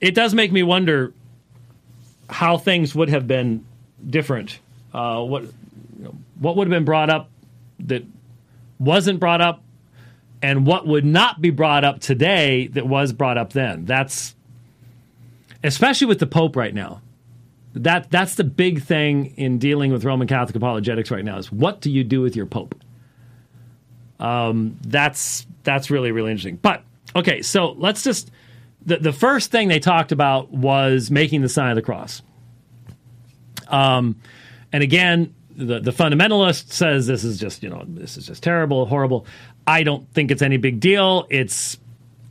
it 0.00 0.14
does 0.14 0.34
make 0.34 0.52
me 0.52 0.62
wonder 0.62 1.12
how 2.30 2.56
things 2.56 2.94
would 2.94 3.08
have 3.08 3.26
been 3.26 3.64
different. 4.08 4.58
Uh, 4.94 5.22
what 5.22 5.42
you 5.42 6.04
know, 6.04 6.14
what 6.38 6.56
would 6.56 6.68
have 6.68 6.72
been 6.72 6.84
brought 6.84 7.10
up 7.10 7.30
that 7.80 8.04
wasn't 8.78 9.18
brought 9.18 9.40
up, 9.40 9.62
and 10.40 10.66
what 10.66 10.86
would 10.86 11.04
not 11.04 11.40
be 11.40 11.50
brought 11.50 11.84
up 11.84 12.00
today 12.00 12.68
that 12.68 12.86
was 12.86 13.12
brought 13.12 13.38
up 13.38 13.52
then. 13.52 13.86
That's 13.86 14.35
especially 15.66 16.06
with 16.06 16.18
the 16.18 16.26
Pope 16.26 16.56
right 16.56 16.74
now. 16.74 17.00
That 17.74 18.10
that's 18.10 18.36
the 18.36 18.44
big 18.44 18.82
thing 18.82 19.34
in 19.36 19.58
dealing 19.58 19.92
with 19.92 20.04
Roman 20.04 20.26
Catholic 20.26 20.56
apologetics 20.56 21.10
right 21.10 21.24
now 21.24 21.36
is 21.36 21.52
what 21.52 21.80
do 21.80 21.90
you 21.90 22.04
do 22.04 22.22
with 22.22 22.34
your 22.34 22.46
Pope? 22.46 22.74
Um, 24.18 24.78
that's 24.86 25.46
that's 25.62 25.90
really 25.90 26.10
really 26.10 26.30
interesting. 26.30 26.56
But 26.56 26.82
okay, 27.14 27.42
so 27.42 27.72
let's 27.72 28.02
just 28.02 28.30
the 28.86 28.96
the 28.96 29.12
first 29.12 29.50
thing 29.50 29.68
they 29.68 29.78
talked 29.78 30.10
about 30.10 30.50
was 30.50 31.10
making 31.10 31.42
the 31.42 31.50
sign 31.50 31.70
of 31.70 31.76
the 31.76 31.82
cross. 31.82 32.22
Um, 33.68 34.16
and 34.72 34.82
again, 34.82 35.34
the 35.54 35.80
the 35.80 35.90
fundamentalist 35.90 36.70
says 36.70 37.06
this 37.06 37.24
is 37.24 37.38
just 37.38 37.62
you 37.62 37.68
know 37.68 37.84
this 37.86 38.16
is 38.16 38.26
just 38.26 38.42
terrible, 38.42 38.86
horrible. 38.86 39.26
I 39.66 39.82
don't 39.82 40.08
think 40.14 40.30
it's 40.30 40.42
any 40.42 40.56
big 40.56 40.80
deal. 40.80 41.26
It's 41.28 41.76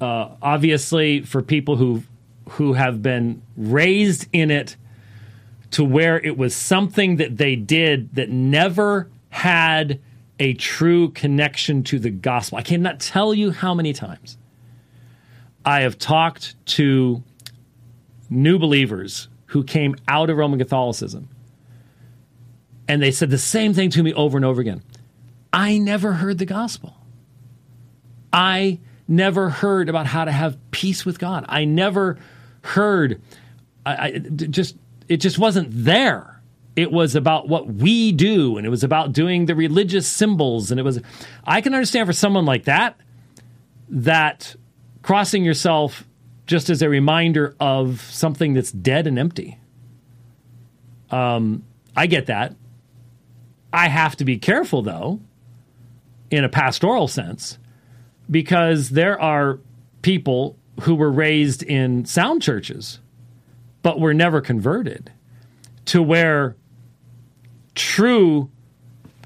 uh, 0.01 0.29
obviously 0.41 1.21
for 1.21 1.41
people 1.41 1.75
who 1.75 2.03
who 2.51 2.73
have 2.73 3.01
been 3.01 3.41
raised 3.55 4.27
in 4.31 4.51
it 4.51 4.75
to 5.71 5.83
where 5.83 6.19
it 6.19 6.37
was 6.37 6.55
something 6.55 7.17
that 7.17 7.37
they 7.37 7.55
did 7.55 8.15
that 8.15 8.29
never 8.29 9.09
had 9.29 9.99
a 10.39 10.53
true 10.53 11.09
connection 11.09 11.83
to 11.83 11.99
the 11.99 12.09
gospel. 12.09 12.57
I 12.57 12.61
cannot 12.61 12.99
tell 12.99 13.33
you 13.33 13.51
how 13.51 13.73
many 13.73 13.93
times 13.93 14.37
I 15.63 15.81
have 15.81 15.97
talked 15.97 16.55
to 16.67 17.23
new 18.29 18.59
believers 18.59 19.27
who 19.47 19.63
came 19.63 19.95
out 20.07 20.29
of 20.29 20.37
Roman 20.37 20.59
Catholicism 20.59 21.29
and 22.87 23.01
they 23.01 23.11
said 23.11 23.29
the 23.29 23.37
same 23.37 23.73
thing 23.73 23.89
to 23.91 24.03
me 24.03 24.13
over 24.13 24.37
and 24.37 24.45
over 24.45 24.61
again. 24.61 24.83
I 25.51 25.77
never 25.77 26.13
heard 26.13 26.37
the 26.37 26.45
gospel. 26.45 26.95
I 28.31 28.79
never 29.07 29.49
heard 29.49 29.89
about 29.89 30.05
how 30.07 30.25
to 30.25 30.31
have 30.31 30.57
peace 30.71 31.05
with 31.05 31.19
God. 31.19 31.45
I 31.47 31.65
never 31.65 32.17
heard 32.65 33.21
I, 33.85 33.93
I 33.93 34.11
just 34.19 34.75
it 35.07 35.17
just 35.17 35.37
wasn't 35.37 35.69
there. 35.71 36.41
It 36.75 36.91
was 36.91 37.15
about 37.15 37.47
what 37.47 37.67
we 37.67 38.11
do, 38.11 38.57
and 38.57 38.67
it 38.67 38.69
was 38.69 38.83
about 38.83 39.13
doing 39.13 39.45
the 39.45 39.55
religious 39.55 40.07
symbols, 40.07 40.71
and 40.71 40.79
it 40.79 40.83
was. 40.83 40.99
I 41.45 41.61
can 41.61 41.73
understand 41.73 42.07
for 42.07 42.13
someone 42.13 42.45
like 42.45 42.65
that 42.65 42.99
that 43.87 44.55
crossing 45.01 45.45
yourself 45.45 46.05
just 46.47 46.69
as 46.69 46.81
a 46.81 46.89
reminder 46.89 47.55
of 47.59 48.01
something 48.01 48.53
that's 48.53 48.71
dead 48.71 49.07
and 49.07 49.17
empty. 49.17 49.57
Um, 51.11 51.63
I 51.95 52.07
get 52.07 52.25
that. 52.25 52.55
I 53.71 53.87
have 53.87 54.15
to 54.17 54.25
be 54.25 54.37
careful, 54.37 54.81
though, 54.81 55.19
in 56.31 56.43
a 56.43 56.49
pastoral 56.49 57.07
sense, 57.07 57.57
because 58.29 58.89
there 58.89 59.19
are 59.19 59.59
people 60.01 60.57
who 60.81 60.95
were 60.95 61.11
raised 61.11 61.63
in 61.63 62.05
sound 62.05 62.41
churches 62.41 62.99
but 63.81 63.99
were 63.99 64.13
never 64.13 64.41
converted 64.41 65.11
to 65.85 66.01
where 66.01 66.55
true 67.75 68.49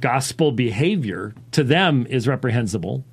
gospel 0.01 0.51
behavior 0.51 1.33
to 1.51 1.63
them 1.63 2.05
is 2.09 2.27
reprehensible 2.27 3.03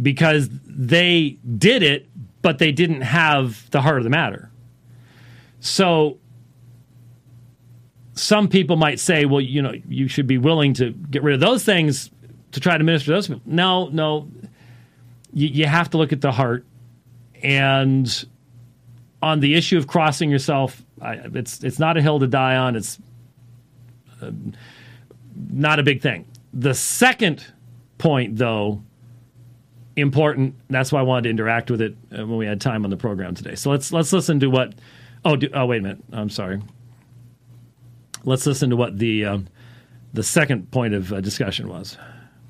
because 0.00 0.48
they 0.64 1.38
did 1.56 1.82
it, 1.82 2.08
but 2.42 2.58
they 2.58 2.72
didn't 2.72 3.00
have 3.02 3.68
the 3.70 3.80
heart 3.80 3.98
of 3.98 4.04
the 4.04 4.10
matter. 4.10 4.50
So 5.60 6.18
some 8.14 8.48
people 8.48 8.76
might 8.76 9.00
say, 9.00 9.24
well, 9.24 9.40
you 9.40 9.62
know, 9.62 9.74
you 9.88 10.08
should 10.08 10.26
be 10.26 10.38
willing 10.38 10.74
to 10.74 10.92
get 10.92 11.22
rid 11.22 11.34
of 11.34 11.40
those 11.40 11.64
things 11.64 12.10
to 12.52 12.60
try 12.60 12.78
to 12.78 12.84
minister 12.84 13.06
to 13.06 13.12
those 13.12 13.28
people. 13.28 13.42
No, 13.44 13.88
no. 13.88 14.28
You, 15.32 15.48
you 15.48 15.66
have 15.66 15.90
to 15.90 15.98
look 15.98 16.12
at 16.12 16.20
the 16.20 16.32
heart. 16.32 16.64
And 17.42 18.26
on 19.22 19.40
the 19.40 19.54
issue 19.54 19.78
of 19.78 19.86
crossing 19.86 20.30
yourself, 20.30 20.84
I, 21.00 21.14
it's 21.34 21.62
it's 21.62 21.78
not 21.78 21.96
a 21.96 22.02
hill 22.02 22.18
to 22.20 22.26
die 22.26 22.56
on. 22.56 22.76
It's 22.76 22.98
uh, 24.20 24.30
not 25.50 25.78
a 25.78 25.82
big 25.82 26.00
thing. 26.00 26.26
The 26.52 26.74
second 26.74 27.44
point, 27.98 28.36
though, 28.36 28.82
important. 29.96 30.54
That's 30.68 30.92
why 30.92 31.00
I 31.00 31.02
wanted 31.02 31.24
to 31.24 31.30
interact 31.30 31.70
with 31.70 31.80
it 31.80 31.96
uh, 32.12 32.26
when 32.26 32.36
we 32.36 32.46
had 32.46 32.60
time 32.60 32.84
on 32.84 32.90
the 32.90 32.96
program 32.96 33.34
today. 33.34 33.54
So 33.54 33.70
let's 33.70 33.92
let's 33.92 34.12
listen 34.12 34.40
to 34.40 34.48
what. 34.48 34.74
Oh, 35.24 35.36
do, 35.36 35.48
oh, 35.52 35.66
wait 35.66 35.78
a 35.78 35.82
minute. 35.82 35.98
I'm 36.12 36.30
sorry. 36.30 36.62
Let's 38.24 38.46
listen 38.46 38.70
to 38.70 38.76
what 38.76 38.98
the 38.98 39.24
um, 39.24 39.48
the 40.12 40.22
second 40.22 40.70
point 40.70 40.94
of 40.94 41.12
uh, 41.12 41.20
discussion 41.20 41.68
was. 41.68 41.96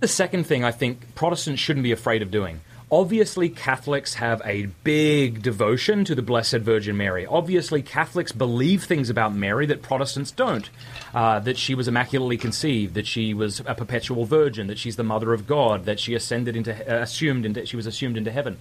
The 0.01 0.09
second 0.09 0.45
thing 0.45 0.65
I 0.65 0.71
think 0.71 1.15
Protestants 1.15 1.61
shouldn't 1.61 1.83
be 1.83 1.93
afraid 1.93 2.23
of 2.23 2.31
doing 2.31 2.61
Obviously, 2.91 3.51
Catholics 3.51 4.15
have 4.15 4.41
a 4.47 4.67
big 4.83 5.43
devotion 5.43 6.07
to 6.07 6.15
the 6.15 6.23
Blessed 6.23 6.57
Virgin 6.57 6.97
Mary. 6.97 7.27
Obviously, 7.27 7.83
Catholics 7.83 8.33
believe 8.33 8.85
things 8.85 9.11
about 9.11 9.35
Mary 9.35 9.67
that 9.67 9.83
Protestants 9.83 10.31
don't. 10.31 10.71
Uh, 11.15 11.39
that 11.41 11.59
she 11.59 11.75
was 11.75 11.87
immaculately 11.87 12.39
conceived, 12.39 12.95
that 12.95 13.07
she 13.07 13.35
was 13.35 13.61
a 13.67 13.75
perpetual 13.75 14.25
virgin, 14.25 14.69
that 14.69 14.79
she's 14.79 14.97
the 14.97 15.05
mother 15.05 15.35
of 15.35 15.47
God, 15.47 15.85
that 15.85 16.01
she 16.01 16.15
ascended 16.15 16.57
into, 16.57 16.73
uh, 16.73 17.03
assumed 17.03 17.45
into, 17.45 17.67
she 17.67 17.77
was 17.77 17.87
assumed 17.87 18.17
into 18.17 18.31
heaven. 18.31 18.57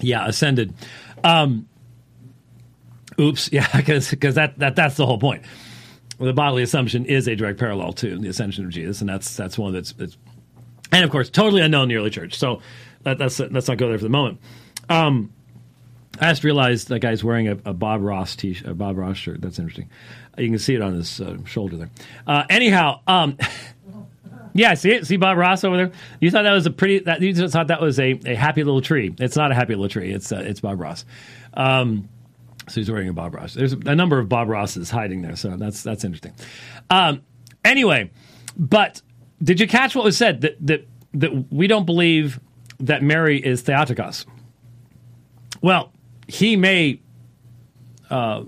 Yeah, 0.00 0.26
ascended. 0.26 0.74
Um, 1.24 1.68
oops, 3.18 3.50
yeah, 3.52 3.68
because 3.74 4.10
that, 4.10 4.58
that 4.58 4.76
that's 4.76 4.96
the 4.96 5.06
whole 5.06 5.18
point. 5.18 5.44
The 6.18 6.32
bodily 6.34 6.62
assumption 6.62 7.06
is 7.06 7.26
a 7.26 7.34
direct 7.34 7.58
parallel 7.58 7.94
to 7.94 8.18
the 8.18 8.28
ascension 8.28 8.64
of 8.64 8.70
Jesus, 8.70 9.00
and 9.00 9.08
that's 9.08 9.34
that's 9.34 9.58
one 9.58 9.72
that's, 9.72 9.92
that's 9.92 10.16
and 10.92 11.04
of 11.04 11.10
course 11.10 11.30
totally 11.30 11.62
unknown 11.62 11.84
in 11.84 11.88
the 11.88 11.96
early 11.96 12.10
church. 12.10 12.34
So 12.34 12.60
that, 13.04 13.18
that's 13.18 13.38
let's 13.40 13.68
not 13.68 13.78
go 13.78 13.88
there 13.88 13.98
for 13.98 14.04
the 14.04 14.10
moment. 14.10 14.40
Um, 14.88 15.32
I 16.20 16.30
just 16.30 16.44
realized 16.44 16.88
that 16.88 17.00
guy's 17.00 17.24
wearing 17.24 17.48
a, 17.48 17.52
a 17.64 17.72
Bob 17.72 18.02
Ross 18.02 18.36
t 18.36 18.58
a 18.64 18.74
Bob 18.74 18.98
Ross 18.98 19.16
shirt. 19.16 19.40
That's 19.40 19.58
interesting. 19.58 19.88
You 20.36 20.48
can 20.48 20.58
see 20.58 20.74
it 20.74 20.82
on 20.82 20.94
his 20.94 21.20
uh, 21.20 21.36
shoulder 21.44 21.76
there. 21.76 21.90
Uh, 22.26 22.44
anyhow, 22.50 23.00
um, 23.06 23.38
yeah, 24.54 24.74
see 24.74 24.92
it. 24.92 25.06
See 25.06 25.16
Bob 25.16 25.38
Ross 25.38 25.64
over 25.64 25.76
there. 25.76 25.92
You 26.20 26.30
thought 26.30 26.42
that 26.42 26.52
was 26.52 26.66
a 26.66 26.70
pretty. 26.70 27.00
That 27.00 27.20
you 27.22 27.32
just 27.32 27.52
thought 27.52 27.68
that 27.68 27.80
was 27.80 27.98
a, 27.98 28.18
a 28.26 28.34
happy 28.34 28.62
little 28.62 28.82
tree. 28.82 29.14
It's 29.18 29.36
not 29.36 29.50
a 29.50 29.54
happy 29.54 29.74
little 29.74 29.88
tree. 29.88 30.12
It's 30.12 30.30
uh, 30.32 30.42
it's 30.44 30.60
Bob 30.60 30.80
Ross. 30.80 31.04
Um, 31.54 32.08
so 32.68 32.80
he's 32.80 32.90
wearing 32.90 33.08
a 33.08 33.12
Bob 33.12 33.34
Ross. 33.34 33.54
There's 33.54 33.72
a 33.72 33.94
number 33.94 34.18
of 34.18 34.28
Bob 34.28 34.48
Rosses 34.48 34.90
hiding 34.90 35.22
there. 35.22 35.36
So 35.36 35.56
that's 35.56 35.82
that's 35.82 36.04
interesting. 36.04 36.32
Um, 36.90 37.22
anyway, 37.64 38.10
but 38.56 39.00
did 39.42 39.60
you 39.60 39.66
catch 39.66 39.96
what 39.96 40.04
was 40.04 40.16
said 40.16 40.42
that 40.42 40.66
that 40.66 40.86
that 41.14 41.52
we 41.52 41.66
don't 41.66 41.86
believe 41.86 42.38
that 42.82 43.02
Mary 43.02 43.38
is 43.38 43.62
Theotokos. 43.62 44.26
Well, 45.62 45.92
he 46.26 46.56
may 46.56 47.00
uh, 48.10 48.44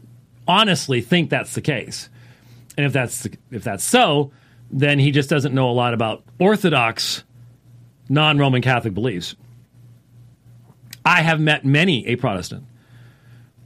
honestly 0.46 1.00
think 1.00 1.30
that's 1.30 1.54
the 1.54 1.60
case, 1.60 2.10
and 2.76 2.84
if 2.84 2.92
that's 2.92 3.26
if 3.50 3.62
that's 3.64 3.84
so, 3.84 4.32
then 4.70 4.98
he 4.98 5.10
just 5.10 5.30
doesn't 5.30 5.54
know 5.54 5.70
a 5.70 5.72
lot 5.72 5.94
about 5.94 6.24
Orthodox, 6.38 7.22
non-Roman 8.08 8.60
Catholic 8.60 8.94
beliefs. 8.94 9.36
I 11.04 11.22
have 11.22 11.40
met 11.40 11.64
many 11.64 12.06
a 12.08 12.16
Protestant 12.16 12.64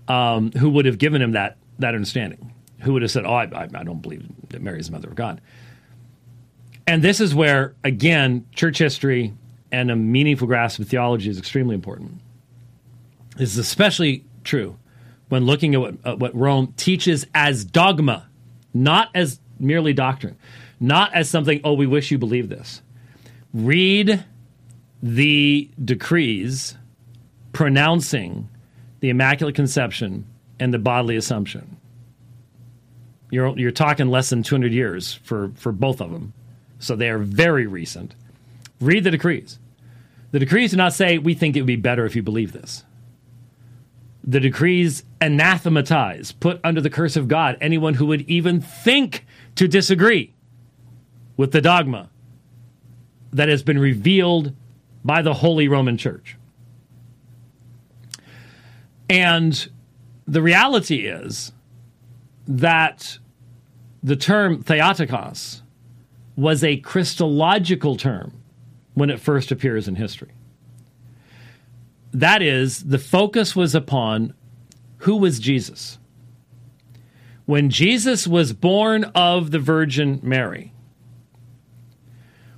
um, 0.09 0.53
who 0.53 0.69
would 0.71 0.85
have 0.85 0.99
given 0.99 1.23
him 1.23 1.33
that 1.33 1.57
that 1.79 1.95
understanding, 1.95 2.53
who 2.81 2.93
would 2.93 3.03
have 3.03 3.11
said, 3.11 3.25
"Oh, 3.25 3.33
I, 3.33 3.45
I, 3.45 3.69
I 3.75 3.85
don't 3.85 4.03
believe 4.03 4.27
that 4.51 4.61
Mary 4.61 4.81
is 4.81 4.87
the 4.87 4.93
mother 4.93 5.09
of 5.09 5.15
God." 5.15 5.41
And 6.87 7.03
this 7.03 7.21
is 7.21 7.35
where, 7.35 7.75
again, 7.85 8.47
church 8.55 8.79
history 8.79 9.35
and 9.71 9.91
a 9.91 9.97
meaningful 9.97 10.47
grasp 10.47 10.79
of 10.79 10.89
theology 10.89 11.29
is 11.29 11.39
extremely 11.39 11.75
important. 11.75 12.21
This 13.37 13.53
is 13.53 13.59
especially 13.59 14.25
true 14.45 14.79
when 15.29 15.45
looking 15.45 15.75
at 15.75 15.81
what, 15.81 16.19
what 16.19 16.35
Rome 16.35 16.73
teaches 16.77 17.27
as 17.35 17.65
dogma, 17.65 18.29
not 18.73 19.11
as 19.15 19.41
merely 19.59 19.93
doctrine, 19.93 20.37
not 20.81 21.13
as 21.15 21.29
something, 21.29 21.61
oh, 21.65 21.75
we 21.75 21.87
wish 21.87 22.11
you 22.11 22.19
believe 22.19 22.49
this. 22.49 22.83
Read 23.53 24.25
the 25.03 25.71
decrees 25.85 26.77
pronouncing 27.53 28.49
the 29.01 29.11
Immaculate 29.11 29.55
Conception 29.55 30.27
and 30.59 30.73
the 30.73 30.79
bodily 30.79 31.17
assumption. 31.17 31.77
You're, 33.31 33.57
you're 33.59 33.71
talking 33.71 34.09
less 34.09 34.31
than 34.31 34.43
200 34.43 34.73
years 34.73 35.15
for, 35.23 35.53
for 35.55 35.73
both 35.73 36.01
of 36.01 36.11
them. 36.11 36.33
So 36.79 36.97
they 36.97 37.11
are 37.11 37.19
very 37.19 37.67
recent. 37.67 38.15
Read 38.81 39.05
the 39.05 39.11
decrees. 39.11 39.59
The 40.31 40.39
decrees 40.39 40.73
do 40.73 40.77
not 40.77 40.93
say, 40.93 41.19
we 41.19 41.35
think 41.35 41.57
it 41.57 41.63
would 41.63 41.67
be 41.67 41.77
better 41.77 42.05
if 42.05 42.15
you 42.15 42.23
believe 42.23 42.53
this. 42.53 42.85
The 44.23 44.41
decrees 44.41 45.05
anathematize, 45.21 46.33
put 46.33 46.61
under 46.63 46.81
the 46.81 46.91
curse 46.91 47.17
of 47.17 47.29
God, 47.29 47.57
anyone 47.61 47.95
who 47.95 48.07
would 48.07 48.23
even 48.23 48.61
think 48.61 49.25
to 49.55 49.67
disagree 49.67 50.35
with 51.37 51.53
the 51.53 51.63
dogma 51.63 52.11
that 53.33 53.49
has 53.49 53.63
been 53.63 53.79
revealed 53.79 54.55
by 55.05 55.23
the 55.23 55.35
Holy 55.35 55.67
Roman 55.67 55.97
Church. 55.97 56.37
And 59.09 59.69
the 60.27 60.43
reality 60.43 61.07
is 61.07 61.53
that 62.47 63.19
the 64.03 64.17
term 64.17 64.63
theotokos 64.63 65.63
was 66.37 66.63
a 66.63 66.77
Christological 66.77 67.97
term 67.97 68.38
when 68.99 69.11
it 69.11 69.21
first 69.21 69.53
appears 69.53 69.87
in 69.87 69.95
history. 69.95 70.33
That 72.13 72.43
is, 72.43 72.85
the 72.85 72.99
focus 72.99 73.55
was 73.55 73.75
upon 73.75 74.35
who 74.99 75.17
was 75.17 75.39
Jesus. 75.39 75.99
When 77.47 77.71
Jesus 77.71 78.27
was 78.27 78.53
born 78.53 79.05
of 79.15 79.53
the 79.53 79.59
Virgin 79.59 80.19
Mary, 80.23 80.73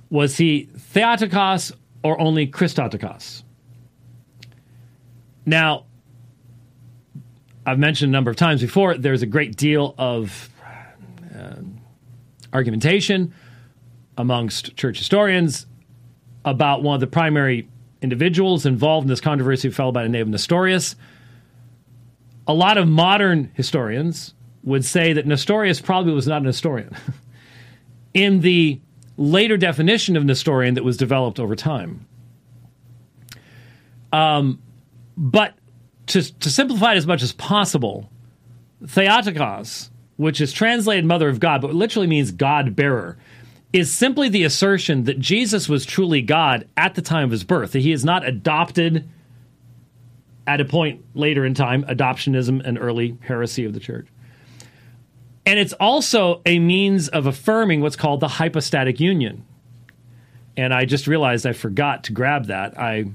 was 0.09 0.37
he 0.37 0.67
Theotokos 0.75 1.73
or 2.03 2.19
only 2.19 2.47
Christotokos? 2.47 3.43
Now, 5.45 5.85
I've 7.65 7.79
mentioned 7.79 8.09
a 8.09 8.13
number 8.13 8.31
of 8.31 8.37
times 8.37 8.61
before, 8.61 8.97
there's 8.97 9.21
a 9.21 9.27
great 9.27 9.55
deal 9.55 9.93
of 9.97 10.49
uh, 11.35 11.61
argumentation 12.51 13.33
amongst 14.17 14.75
church 14.75 14.97
historians 14.97 15.67
about 16.45 16.83
one 16.83 16.95
of 16.95 17.01
the 17.01 17.07
primary 17.07 17.67
individuals 18.01 18.65
involved 18.65 19.05
in 19.05 19.09
this 19.09 19.21
controversy, 19.21 19.67
a 19.67 19.71
fellow 19.71 19.91
by 19.91 20.03
the 20.03 20.09
name 20.09 20.23
of 20.23 20.27
Nestorius. 20.29 20.95
A 22.47 22.53
lot 22.53 22.77
of 22.77 22.87
modern 22.87 23.51
historians 23.53 24.33
would 24.63 24.83
say 24.83 25.13
that 25.13 25.25
Nestorius 25.25 25.81
probably 25.81 26.13
was 26.13 26.27
not 26.27 26.41
a 26.41 26.45
Nestorian. 26.45 26.95
in 28.13 28.41
the 28.41 28.79
later 29.17 29.57
definition 29.57 30.15
of 30.15 30.25
Nestorian 30.25 30.73
that 30.75 30.83
was 30.83 30.97
developed 30.97 31.39
over 31.39 31.55
time. 31.55 32.05
Um, 34.11 34.61
but 35.15 35.53
to, 36.07 36.21
to 36.39 36.49
simplify 36.49 36.93
it 36.93 36.97
as 36.97 37.07
much 37.07 37.21
as 37.21 37.31
possible, 37.33 38.09
Theotokos, 38.85 39.89
which 40.17 40.41
is 40.41 40.51
translated 40.51 41.05
mother 41.05 41.29
of 41.29 41.39
God, 41.39 41.61
but 41.61 41.73
literally 41.73 42.07
means 42.07 42.31
God 42.31 42.75
bearer, 42.75 43.17
is 43.73 43.91
simply 43.91 44.27
the 44.27 44.43
assertion 44.43 45.05
that 45.05 45.19
Jesus 45.19 45.69
was 45.69 45.85
truly 45.85 46.21
God 46.21 46.67
at 46.75 46.95
the 46.95 47.01
time 47.01 47.25
of 47.25 47.31
his 47.31 47.43
birth, 47.43 47.71
that 47.71 47.79
he 47.79 47.91
is 47.91 48.03
not 48.03 48.27
adopted 48.27 49.09
at 50.45 50.59
a 50.59 50.65
point 50.65 51.05
later 51.13 51.45
in 51.45 51.53
time, 51.53 51.83
adoptionism, 51.83 52.65
an 52.65 52.77
early 52.77 53.17
heresy 53.21 53.63
of 53.63 53.73
the 53.73 53.79
church. 53.79 54.07
And 55.45 55.57
it's 55.57 55.73
also 55.73 56.41
a 56.45 56.59
means 56.59 57.07
of 57.07 57.25
affirming 57.25 57.81
what's 57.81 57.95
called 57.95 58.19
the 58.19 58.27
hypostatic 58.27 58.99
union. 58.99 59.45
And 60.57 60.73
I 60.73 60.85
just 60.85 61.07
realized 61.07 61.45
I 61.45 61.53
forgot 61.53 62.03
to 62.05 62.13
grab 62.13 62.47
that. 62.47 62.77
I, 62.77 63.05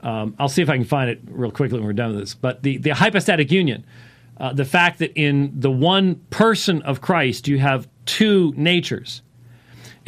um, 0.00 0.34
I'll 0.38 0.48
see 0.48 0.62
if 0.62 0.68
I 0.68 0.76
can 0.76 0.84
find 0.84 1.08
it 1.08 1.20
real 1.26 1.50
quickly 1.50 1.78
when 1.78 1.86
we're 1.86 1.92
done 1.92 2.10
with 2.10 2.20
this. 2.20 2.34
But 2.34 2.62
the, 2.62 2.78
the 2.78 2.90
hypostatic 2.90 3.52
union, 3.52 3.84
uh, 4.38 4.52
the 4.52 4.64
fact 4.64 4.98
that 4.98 5.12
in 5.14 5.52
the 5.54 5.70
one 5.70 6.16
person 6.30 6.82
of 6.82 7.00
Christ 7.00 7.46
you 7.46 7.58
have 7.58 7.88
two 8.04 8.52
natures, 8.56 9.22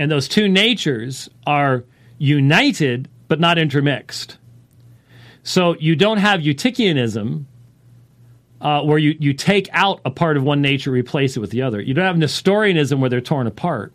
and 0.03 0.11
those 0.11 0.27
two 0.27 0.49
natures 0.49 1.31
are 1.47 1.85
united 2.19 3.09
but 3.29 3.39
not 3.39 3.57
intermixed. 3.57 4.37
So 5.45 5.77
you 5.79 5.95
don't 5.95 6.19
have 6.19 6.41
Eutychianism, 6.41 7.45
uh, 8.61 8.83
where 8.83 8.99
you, 8.99 9.15
you 9.20 9.33
take 9.33 9.69
out 9.73 10.01
a 10.05 10.11
part 10.11 10.37
of 10.37 10.43
one 10.43 10.61
nature, 10.61 10.91
replace 10.91 11.37
it 11.37 11.41
with 11.41 11.51
the 11.51 11.62
other. 11.62 11.81
You 11.81 11.95
don't 11.95 12.05
have 12.05 12.19
Nestorianism 12.19 13.01
where 13.01 13.11
they're 13.11 13.20
torn 13.20 13.47
apart. 13.47 13.93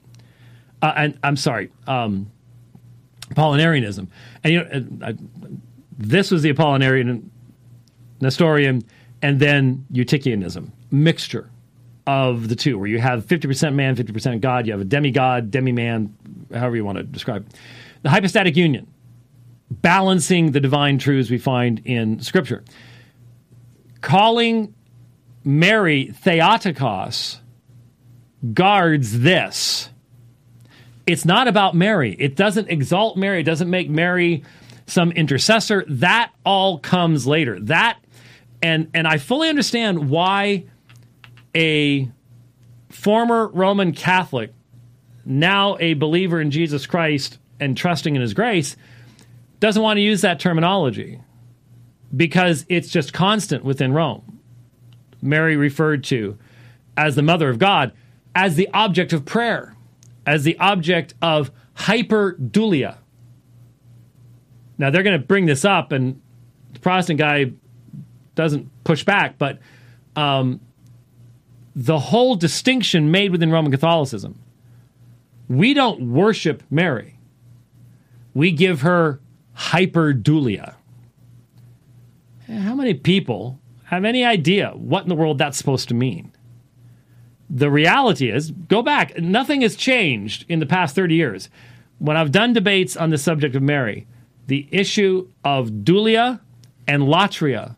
Uh, 0.81 0.93
and 0.95 1.19
I'm 1.23 1.35
sorry, 1.35 1.71
um, 1.87 2.31
Apollinarianism. 3.31 4.07
And 4.45 4.53
you 4.53 4.63
know, 4.63 5.07
uh, 5.07 5.13
this 5.97 6.31
was 6.31 6.41
the 6.41 6.53
Apollinarian, 6.53 7.23
Nestorian, 8.21 8.81
and 9.21 9.41
then 9.41 9.85
Eutychianism 9.91 10.71
mixture 10.89 11.49
of 12.07 12.47
the 12.47 12.55
two, 12.55 12.79
where 12.79 12.87
you 12.87 12.99
have 12.99 13.25
50% 13.25 13.73
man, 13.75 13.95
50% 13.95 14.39
God. 14.39 14.65
You 14.65 14.71
have 14.71 14.81
a 14.81 14.85
demigod, 14.85 15.51
demi 15.51 15.73
man, 15.73 16.15
however 16.51 16.77
you 16.77 16.85
want 16.85 16.97
to 16.97 17.03
describe 17.03 17.45
it. 17.45 17.53
The 18.01 18.09
hypostatic 18.09 18.55
union, 18.55 18.87
balancing 19.69 20.51
the 20.51 20.61
divine 20.61 20.97
truths 20.97 21.29
we 21.29 21.37
find 21.37 21.81
in 21.85 22.21
Scripture. 22.21 22.63
Calling 23.99 24.73
Mary 25.43 26.13
Theotokos 26.13 27.41
guards 28.53 29.19
this. 29.19 29.89
It's 31.05 31.25
not 31.25 31.47
about 31.47 31.75
Mary. 31.75 32.15
It 32.17 32.35
doesn't 32.35 32.69
exalt 32.69 33.17
Mary. 33.17 33.41
It 33.41 33.45
doesn't 33.45 33.69
make 33.69 33.89
Mary 33.89 34.43
some 34.85 35.11
intercessor. 35.11 35.83
That 35.87 36.31
all 36.45 36.79
comes 36.79 37.27
later. 37.27 37.59
That 37.59 37.97
and 38.61 38.89
and 38.93 39.07
I 39.07 39.17
fully 39.17 39.49
understand 39.49 40.09
why 40.09 40.65
a 41.55 42.09
former 42.89 43.47
Roman 43.47 43.93
Catholic, 43.93 44.53
now 45.25 45.77
a 45.79 45.93
believer 45.93 46.39
in 46.39 46.51
Jesus 46.51 46.85
Christ 46.85 47.37
and 47.59 47.75
trusting 47.75 48.15
in 48.15 48.21
his 48.21 48.33
grace, 48.33 48.75
doesn't 49.59 49.81
want 49.81 49.97
to 49.97 50.01
use 50.01 50.21
that 50.21 50.39
terminology 50.39 51.19
because 52.15 52.65
it's 52.69 52.89
just 52.89 53.13
constant 53.13 53.63
within 53.63 53.93
Rome. 53.93 54.39
Mary 55.21 55.57
referred 55.57 56.03
to 56.05 56.37
as 56.95 57.15
the 57.15 57.23
mother 57.23 57.49
of 57.49 57.59
God, 57.59 57.91
as 58.35 58.55
the 58.55 58.69
object 58.73 59.13
of 59.13 59.25
prayer, 59.25 59.75
as 60.25 60.43
the 60.43 60.57
object 60.59 61.13
of 61.21 61.51
hyperdulia. 61.75 62.97
Now 64.77 64.89
they're 64.89 65.03
going 65.03 65.19
to 65.19 65.25
bring 65.25 65.45
this 65.45 65.65
up, 65.65 65.91
and 65.91 66.21
the 66.73 66.79
Protestant 66.79 67.19
guy 67.19 67.51
doesn't 68.35 68.69
push 68.83 69.03
back, 69.03 69.37
but 69.37 69.59
um, 70.15 70.59
the 71.77 71.99
whole 71.99 72.35
distinction 72.35 73.11
made 73.11 73.31
within 73.31 73.51
Roman 73.51 73.71
Catholicism. 73.71 74.41
We 75.47 75.75
don't 75.75 76.11
worship 76.11 76.63
Mary. 76.71 77.19
We 78.33 78.51
give 78.51 78.81
her 78.81 79.19
hyperdulia. 79.55 80.73
How 82.47 82.73
many 82.73 82.95
people 82.95 83.59
have 83.85 84.05
any 84.05 84.25
idea 84.25 84.71
what 84.71 85.03
in 85.03 85.09
the 85.09 85.15
world 85.15 85.37
that's 85.37 85.57
supposed 85.57 85.87
to 85.89 85.93
mean? 85.93 86.31
The 87.47 87.69
reality 87.69 88.31
is, 88.31 88.49
go 88.49 88.81
back, 88.81 89.15
nothing 89.19 89.61
has 89.61 89.75
changed 89.75 90.45
in 90.49 90.57
the 90.59 90.65
past 90.65 90.95
30 90.95 91.13
years. 91.13 91.47
When 91.99 92.17
I've 92.17 92.31
done 92.31 92.53
debates 92.53 92.97
on 92.97 93.11
the 93.11 93.19
subject 93.19 93.55
of 93.55 93.61
Mary, 93.61 94.07
the 94.47 94.67
issue 94.71 95.29
of 95.43 95.69
dulia 95.69 96.39
and 96.87 97.03
latria 97.03 97.75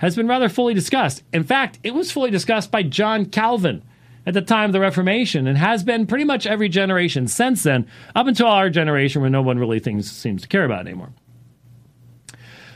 has 0.00 0.16
been 0.16 0.26
rather 0.26 0.48
fully 0.48 0.72
discussed. 0.72 1.22
In 1.32 1.44
fact, 1.44 1.78
it 1.82 1.94
was 1.94 2.10
fully 2.10 2.30
discussed 2.30 2.70
by 2.70 2.82
John 2.82 3.26
Calvin 3.26 3.82
at 4.24 4.32
the 4.32 4.40
time 4.40 4.70
of 4.70 4.72
the 4.72 4.80
Reformation 4.80 5.46
and 5.46 5.58
has 5.58 5.84
been 5.84 6.06
pretty 6.06 6.24
much 6.24 6.46
every 6.46 6.70
generation 6.70 7.28
since 7.28 7.62
then, 7.62 7.86
up 8.14 8.26
until 8.26 8.46
our 8.46 8.70
generation 8.70 9.20
where 9.20 9.30
no 9.30 9.42
one 9.42 9.58
really 9.58 9.78
thinks, 9.78 10.06
seems 10.10 10.42
to 10.42 10.48
care 10.48 10.64
about 10.64 10.86
it 10.86 10.88
anymore. 10.88 11.12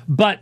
But 0.07 0.41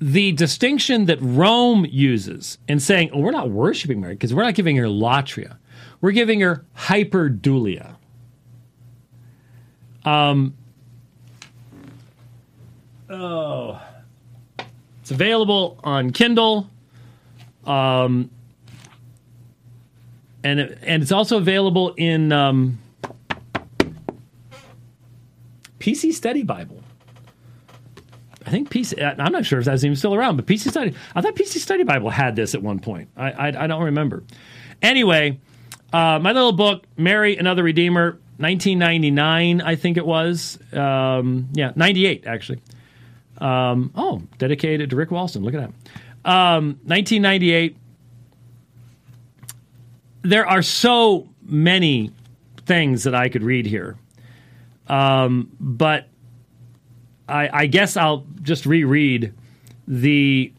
the 0.00 0.30
distinction 0.32 1.06
that 1.06 1.18
Rome 1.20 1.84
uses 1.90 2.58
in 2.68 2.78
saying, 2.78 3.10
oh, 3.12 3.18
we're 3.18 3.32
not 3.32 3.50
worshiping 3.50 4.00
Mary 4.00 4.14
because 4.14 4.32
we're 4.32 4.44
not 4.44 4.54
giving 4.54 4.76
her 4.76 4.84
latria, 4.84 5.56
we're 6.00 6.12
giving 6.12 6.40
her 6.40 6.64
hyperdulia. 6.76 7.96
Um, 10.04 10.54
oh. 13.10 13.80
It's 15.04 15.10
available 15.10 15.78
on 15.84 16.12
Kindle. 16.12 16.70
Um, 17.66 18.30
and 20.42 20.60
it, 20.60 20.78
and 20.80 21.02
it's 21.02 21.12
also 21.12 21.36
available 21.36 21.92
in 21.98 22.32
um, 22.32 22.78
PC 25.78 26.14
Study 26.14 26.42
Bible. 26.42 26.80
I 28.46 28.50
think 28.50 28.70
PC. 28.70 28.98
I'm 29.20 29.30
not 29.30 29.44
sure 29.44 29.58
if 29.58 29.66
that's 29.66 29.84
even 29.84 29.94
still 29.94 30.14
around, 30.14 30.36
but 30.36 30.46
PC 30.46 30.70
Study. 30.70 30.94
I 31.14 31.20
thought 31.20 31.34
PC 31.34 31.58
Study 31.58 31.82
Bible 31.82 32.08
had 32.08 32.34
this 32.34 32.54
at 32.54 32.62
one 32.62 32.78
point. 32.78 33.10
I 33.14 33.30
I, 33.32 33.64
I 33.64 33.66
don't 33.66 33.82
remember. 33.82 34.24
Anyway, 34.80 35.38
uh, 35.92 36.18
my 36.18 36.32
little 36.32 36.52
book, 36.52 36.86
Mary, 36.96 37.36
Another 37.36 37.62
Redeemer, 37.62 38.12
1999, 38.38 39.60
I 39.60 39.76
think 39.76 39.98
it 39.98 40.06
was. 40.06 40.58
Um, 40.72 41.50
yeah, 41.52 41.72
98 41.76 42.26
actually. 42.26 42.62
Um, 43.44 43.92
oh, 43.94 44.22
dedicated 44.38 44.88
to 44.88 44.96
Rick 44.96 45.10
Walston. 45.10 45.44
Look 45.44 45.52
at 45.52 45.60
that. 45.60 46.30
Um, 46.30 46.80
1998. 46.84 47.76
There 50.22 50.46
are 50.46 50.62
so 50.62 51.28
many 51.42 52.10
things 52.64 53.04
that 53.04 53.14
I 53.14 53.28
could 53.28 53.42
read 53.42 53.66
here, 53.66 53.98
um, 54.88 55.50
but 55.60 56.08
I, 57.28 57.50
I 57.52 57.66
guess 57.66 57.98
I'll 57.98 58.24
just 58.40 58.64
reread 58.64 59.34
the 59.86 60.50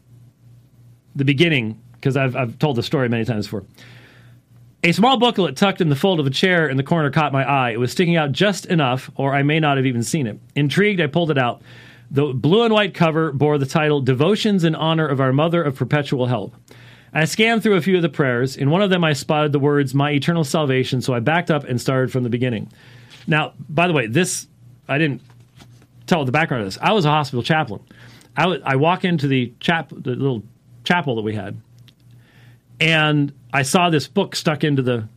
the 1.16 1.24
beginning 1.24 1.82
because 1.94 2.16
I've 2.16 2.36
I've 2.36 2.56
told 2.60 2.76
the 2.76 2.84
story 2.84 3.08
many 3.08 3.24
times 3.24 3.46
before. 3.46 3.64
A 4.84 4.92
small 4.92 5.16
booklet 5.16 5.56
tucked 5.56 5.80
in 5.80 5.88
the 5.88 5.96
fold 5.96 6.20
of 6.20 6.26
a 6.28 6.30
chair 6.30 6.68
in 6.68 6.76
the 6.76 6.84
corner 6.84 7.10
caught 7.10 7.32
my 7.32 7.42
eye. 7.42 7.70
It 7.70 7.80
was 7.80 7.90
sticking 7.90 8.14
out 8.14 8.30
just 8.30 8.66
enough, 8.66 9.10
or 9.16 9.34
I 9.34 9.42
may 9.42 9.58
not 9.58 9.78
have 9.78 9.86
even 9.86 10.04
seen 10.04 10.28
it. 10.28 10.38
Intrigued, 10.54 11.00
I 11.00 11.08
pulled 11.08 11.32
it 11.32 11.38
out. 11.38 11.60
The 12.10 12.32
blue 12.32 12.62
and 12.62 12.72
white 12.72 12.94
cover 12.94 13.32
bore 13.32 13.58
the 13.58 13.66
title 13.66 14.00
Devotions 14.00 14.64
in 14.64 14.74
Honor 14.74 15.06
of 15.06 15.20
Our 15.20 15.32
Mother 15.32 15.62
of 15.62 15.74
Perpetual 15.74 16.26
Help. 16.26 16.54
I 17.12 17.24
scanned 17.24 17.62
through 17.62 17.76
a 17.76 17.80
few 17.80 17.96
of 17.96 18.02
the 18.02 18.08
prayers. 18.08 18.56
In 18.56 18.70
one 18.70 18.82
of 18.82 18.90
them, 18.90 19.02
I 19.02 19.12
spotted 19.12 19.52
the 19.52 19.58
words, 19.58 19.94
My 19.94 20.10
Eternal 20.10 20.44
Salvation, 20.44 21.00
so 21.00 21.14
I 21.14 21.20
backed 21.20 21.50
up 21.50 21.64
and 21.64 21.80
started 21.80 22.12
from 22.12 22.22
the 22.22 22.28
beginning. 22.28 22.70
Now, 23.26 23.54
by 23.68 23.88
the 23.88 23.92
way, 23.92 24.06
this, 24.06 24.46
I 24.88 24.98
didn't 24.98 25.22
tell 26.06 26.24
the 26.24 26.32
background 26.32 26.62
of 26.62 26.66
this. 26.68 26.78
I 26.80 26.92
was 26.92 27.04
a 27.04 27.10
hospital 27.10 27.42
chaplain. 27.42 27.82
I, 28.36 28.42
w- 28.42 28.62
I 28.64 28.76
walk 28.76 29.04
into 29.04 29.26
the, 29.26 29.52
chap- 29.60 29.88
the 29.88 30.10
little 30.10 30.42
chapel 30.84 31.16
that 31.16 31.22
we 31.22 31.34
had, 31.34 31.60
and 32.78 33.32
I 33.52 33.62
saw 33.62 33.90
this 33.90 34.06
book 34.06 34.36
stuck 34.36 34.62
into 34.62 34.82
the 34.82 35.08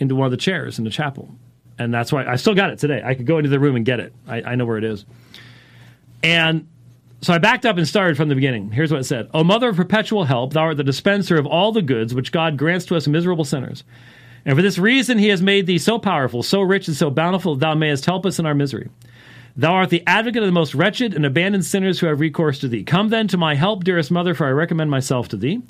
into 0.00 0.14
one 0.14 0.26
of 0.26 0.30
the 0.30 0.36
chairs 0.36 0.78
in 0.78 0.84
the 0.84 0.90
chapel, 0.90 1.28
and 1.78 1.92
that's 1.92 2.12
why 2.12 2.24
I 2.24 2.36
still 2.36 2.54
got 2.54 2.70
it 2.70 2.78
today. 2.78 3.02
I 3.04 3.14
could 3.14 3.26
go 3.26 3.38
into 3.38 3.50
the 3.50 3.58
room 3.58 3.74
and 3.76 3.84
get 3.84 4.00
it. 4.00 4.12
I, 4.28 4.42
I 4.42 4.54
know 4.54 4.64
where 4.64 4.78
it 4.78 4.84
is. 4.84 5.04
And 6.22 6.68
so 7.20 7.32
I 7.32 7.38
backed 7.38 7.66
up 7.66 7.76
and 7.76 7.86
started 7.86 8.16
from 8.16 8.28
the 8.28 8.34
beginning. 8.34 8.70
Here's 8.70 8.92
what 8.92 9.00
it 9.00 9.04
said 9.04 9.28
O 9.34 9.42
Mother 9.44 9.70
of 9.70 9.76
perpetual 9.76 10.24
help, 10.24 10.52
thou 10.52 10.62
art 10.62 10.76
the 10.76 10.84
dispenser 10.84 11.36
of 11.36 11.46
all 11.46 11.72
the 11.72 11.82
goods 11.82 12.14
which 12.14 12.32
God 12.32 12.56
grants 12.56 12.86
to 12.86 12.96
us 12.96 13.08
miserable 13.08 13.44
sinners. 13.44 13.84
And 14.44 14.56
for 14.56 14.62
this 14.62 14.78
reason 14.78 15.18
he 15.18 15.28
has 15.28 15.42
made 15.42 15.66
thee 15.66 15.78
so 15.78 15.98
powerful, 15.98 16.42
so 16.42 16.60
rich, 16.60 16.88
and 16.88 16.96
so 16.96 17.10
bountiful 17.10 17.54
that 17.54 17.60
thou 17.60 17.74
mayest 17.74 18.06
help 18.06 18.24
us 18.24 18.38
in 18.38 18.46
our 18.46 18.54
misery. 18.54 18.88
Thou 19.56 19.74
art 19.74 19.90
the 19.90 20.04
advocate 20.06 20.42
of 20.42 20.46
the 20.46 20.52
most 20.52 20.74
wretched 20.74 21.14
and 21.14 21.26
abandoned 21.26 21.64
sinners 21.64 21.98
who 21.98 22.06
have 22.06 22.20
recourse 22.20 22.60
to 22.60 22.68
thee. 22.68 22.84
Come 22.84 23.08
then 23.08 23.26
to 23.28 23.36
my 23.36 23.56
help, 23.56 23.82
dearest 23.82 24.12
mother, 24.12 24.32
for 24.32 24.46
I 24.46 24.50
recommend 24.50 24.88
myself 24.88 25.28
to 25.28 25.36
thee. 25.36 25.60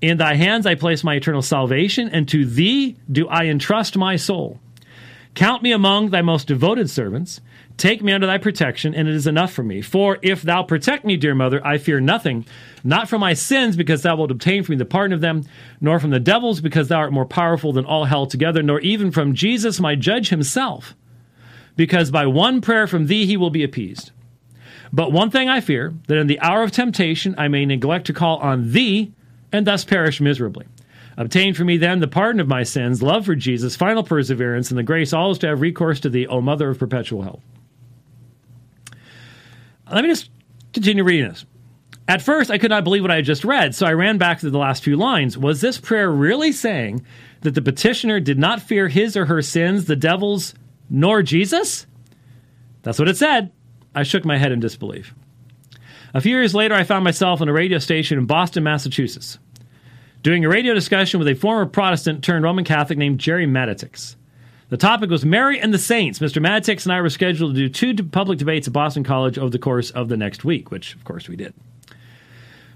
In 0.00 0.16
thy 0.16 0.34
hands 0.34 0.66
I 0.66 0.74
place 0.74 1.04
my 1.04 1.14
eternal 1.14 1.42
salvation, 1.42 2.08
and 2.08 2.28
to 2.28 2.44
thee 2.44 2.96
do 3.10 3.28
I 3.28 3.44
entrust 3.44 3.96
my 3.96 4.16
soul. 4.16 4.58
Count 5.34 5.62
me 5.62 5.70
among 5.70 6.10
thy 6.10 6.22
most 6.22 6.48
devoted 6.48 6.90
servants. 6.90 7.40
Take 7.80 8.02
me 8.02 8.12
under 8.12 8.26
thy 8.26 8.36
protection, 8.36 8.94
and 8.94 9.08
it 9.08 9.14
is 9.14 9.26
enough 9.26 9.54
for 9.54 9.62
me. 9.62 9.80
For 9.80 10.18
if 10.20 10.42
thou 10.42 10.62
protect 10.62 11.06
me, 11.06 11.16
dear 11.16 11.34
mother, 11.34 11.66
I 11.66 11.78
fear 11.78 11.98
nothing, 11.98 12.44
not 12.84 13.08
from 13.08 13.22
my 13.22 13.32
sins, 13.32 13.74
because 13.74 14.02
thou 14.02 14.16
wilt 14.16 14.30
obtain 14.30 14.62
for 14.62 14.72
me 14.72 14.76
the 14.76 14.84
pardon 14.84 15.14
of 15.14 15.22
them, 15.22 15.46
nor 15.80 15.98
from 15.98 16.10
the 16.10 16.20
devils, 16.20 16.60
because 16.60 16.88
thou 16.88 16.98
art 16.98 17.10
more 17.10 17.24
powerful 17.24 17.72
than 17.72 17.86
all 17.86 18.04
hell 18.04 18.26
together, 18.26 18.62
nor 18.62 18.80
even 18.80 19.10
from 19.10 19.32
Jesus, 19.32 19.80
my 19.80 19.94
judge 19.94 20.28
himself, 20.28 20.94
because 21.74 22.10
by 22.10 22.26
one 22.26 22.60
prayer 22.60 22.86
from 22.86 23.06
thee 23.06 23.24
he 23.24 23.38
will 23.38 23.48
be 23.48 23.64
appeased. 23.64 24.10
But 24.92 25.10
one 25.10 25.30
thing 25.30 25.48
I 25.48 25.62
fear, 25.62 25.94
that 26.06 26.18
in 26.18 26.26
the 26.26 26.40
hour 26.40 26.62
of 26.62 26.72
temptation 26.72 27.34
I 27.38 27.48
may 27.48 27.64
neglect 27.64 28.08
to 28.08 28.12
call 28.12 28.36
on 28.40 28.72
thee, 28.72 29.10
and 29.52 29.66
thus 29.66 29.86
perish 29.86 30.20
miserably. 30.20 30.66
Obtain 31.16 31.54
for 31.54 31.64
me 31.64 31.78
then 31.78 32.00
the 32.00 32.08
pardon 32.08 32.42
of 32.42 32.46
my 32.46 32.62
sins, 32.62 33.02
love 33.02 33.24
for 33.24 33.34
Jesus, 33.34 33.74
final 33.74 34.02
perseverance, 34.02 34.70
and 34.70 34.76
the 34.76 34.82
grace 34.82 35.14
always 35.14 35.38
to 35.38 35.46
have 35.46 35.62
recourse 35.62 36.00
to 36.00 36.10
thee, 36.10 36.26
O 36.26 36.42
Mother 36.42 36.68
of 36.68 36.78
perpetual 36.78 37.22
help. 37.22 37.40
Let 39.90 40.04
me 40.04 40.10
just 40.10 40.30
continue 40.72 41.04
reading 41.04 41.28
this. 41.28 41.44
At 42.06 42.22
first, 42.22 42.50
I 42.50 42.58
could 42.58 42.70
not 42.70 42.84
believe 42.84 43.02
what 43.02 43.10
I 43.10 43.16
had 43.16 43.24
just 43.24 43.44
read, 43.44 43.74
so 43.74 43.86
I 43.86 43.92
ran 43.92 44.18
back 44.18 44.40
to 44.40 44.50
the 44.50 44.58
last 44.58 44.82
few 44.82 44.96
lines. 44.96 45.38
Was 45.38 45.60
this 45.60 45.78
prayer 45.78 46.10
really 46.10 46.52
saying 46.52 47.04
that 47.42 47.54
the 47.54 47.62
petitioner 47.62 48.20
did 48.20 48.38
not 48.38 48.62
fear 48.62 48.88
his 48.88 49.16
or 49.16 49.26
her 49.26 49.42
sins, 49.42 49.84
the 49.84 49.96
devils, 49.96 50.54
nor 50.88 51.22
Jesus? 51.22 51.86
That's 52.82 52.98
what 52.98 53.08
it 53.08 53.16
said. 53.16 53.52
I 53.94 54.02
shook 54.02 54.24
my 54.24 54.38
head 54.38 54.52
in 54.52 54.60
disbelief. 54.60 55.14
A 56.12 56.20
few 56.20 56.36
years 56.36 56.54
later, 56.54 56.74
I 56.74 56.84
found 56.84 57.04
myself 57.04 57.40
on 57.40 57.48
a 57.48 57.52
radio 57.52 57.78
station 57.78 58.18
in 58.18 58.26
Boston, 58.26 58.64
Massachusetts, 58.64 59.38
doing 60.22 60.44
a 60.44 60.48
radio 60.48 60.74
discussion 60.74 61.20
with 61.20 61.28
a 61.28 61.34
former 61.34 61.66
Protestant 61.66 62.24
turned 62.24 62.44
Roman 62.44 62.64
Catholic 62.64 62.98
named 62.98 63.20
Jerry 63.20 63.46
Matatics. 63.46 64.16
The 64.70 64.76
topic 64.76 65.10
was 65.10 65.24
Mary 65.24 65.58
and 65.58 65.74
the 65.74 65.78
Saints. 65.78 66.20
Mr. 66.20 66.40
Matatics 66.40 66.84
and 66.84 66.92
I 66.92 67.00
were 67.00 67.10
scheduled 67.10 67.56
to 67.56 67.68
do 67.68 67.68
two 67.68 68.04
public 68.04 68.38
debates 68.38 68.68
at 68.68 68.72
Boston 68.72 69.02
College 69.02 69.36
over 69.36 69.50
the 69.50 69.58
course 69.58 69.90
of 69.90 70.08
the 70.08 70.16
next 70.16 70.44
week, 70.44 70.70
which, 70.70 70.94
of 70.94 71.02
course, 71.02 71.28
we 71.28 71.34
did. 71.34 71.54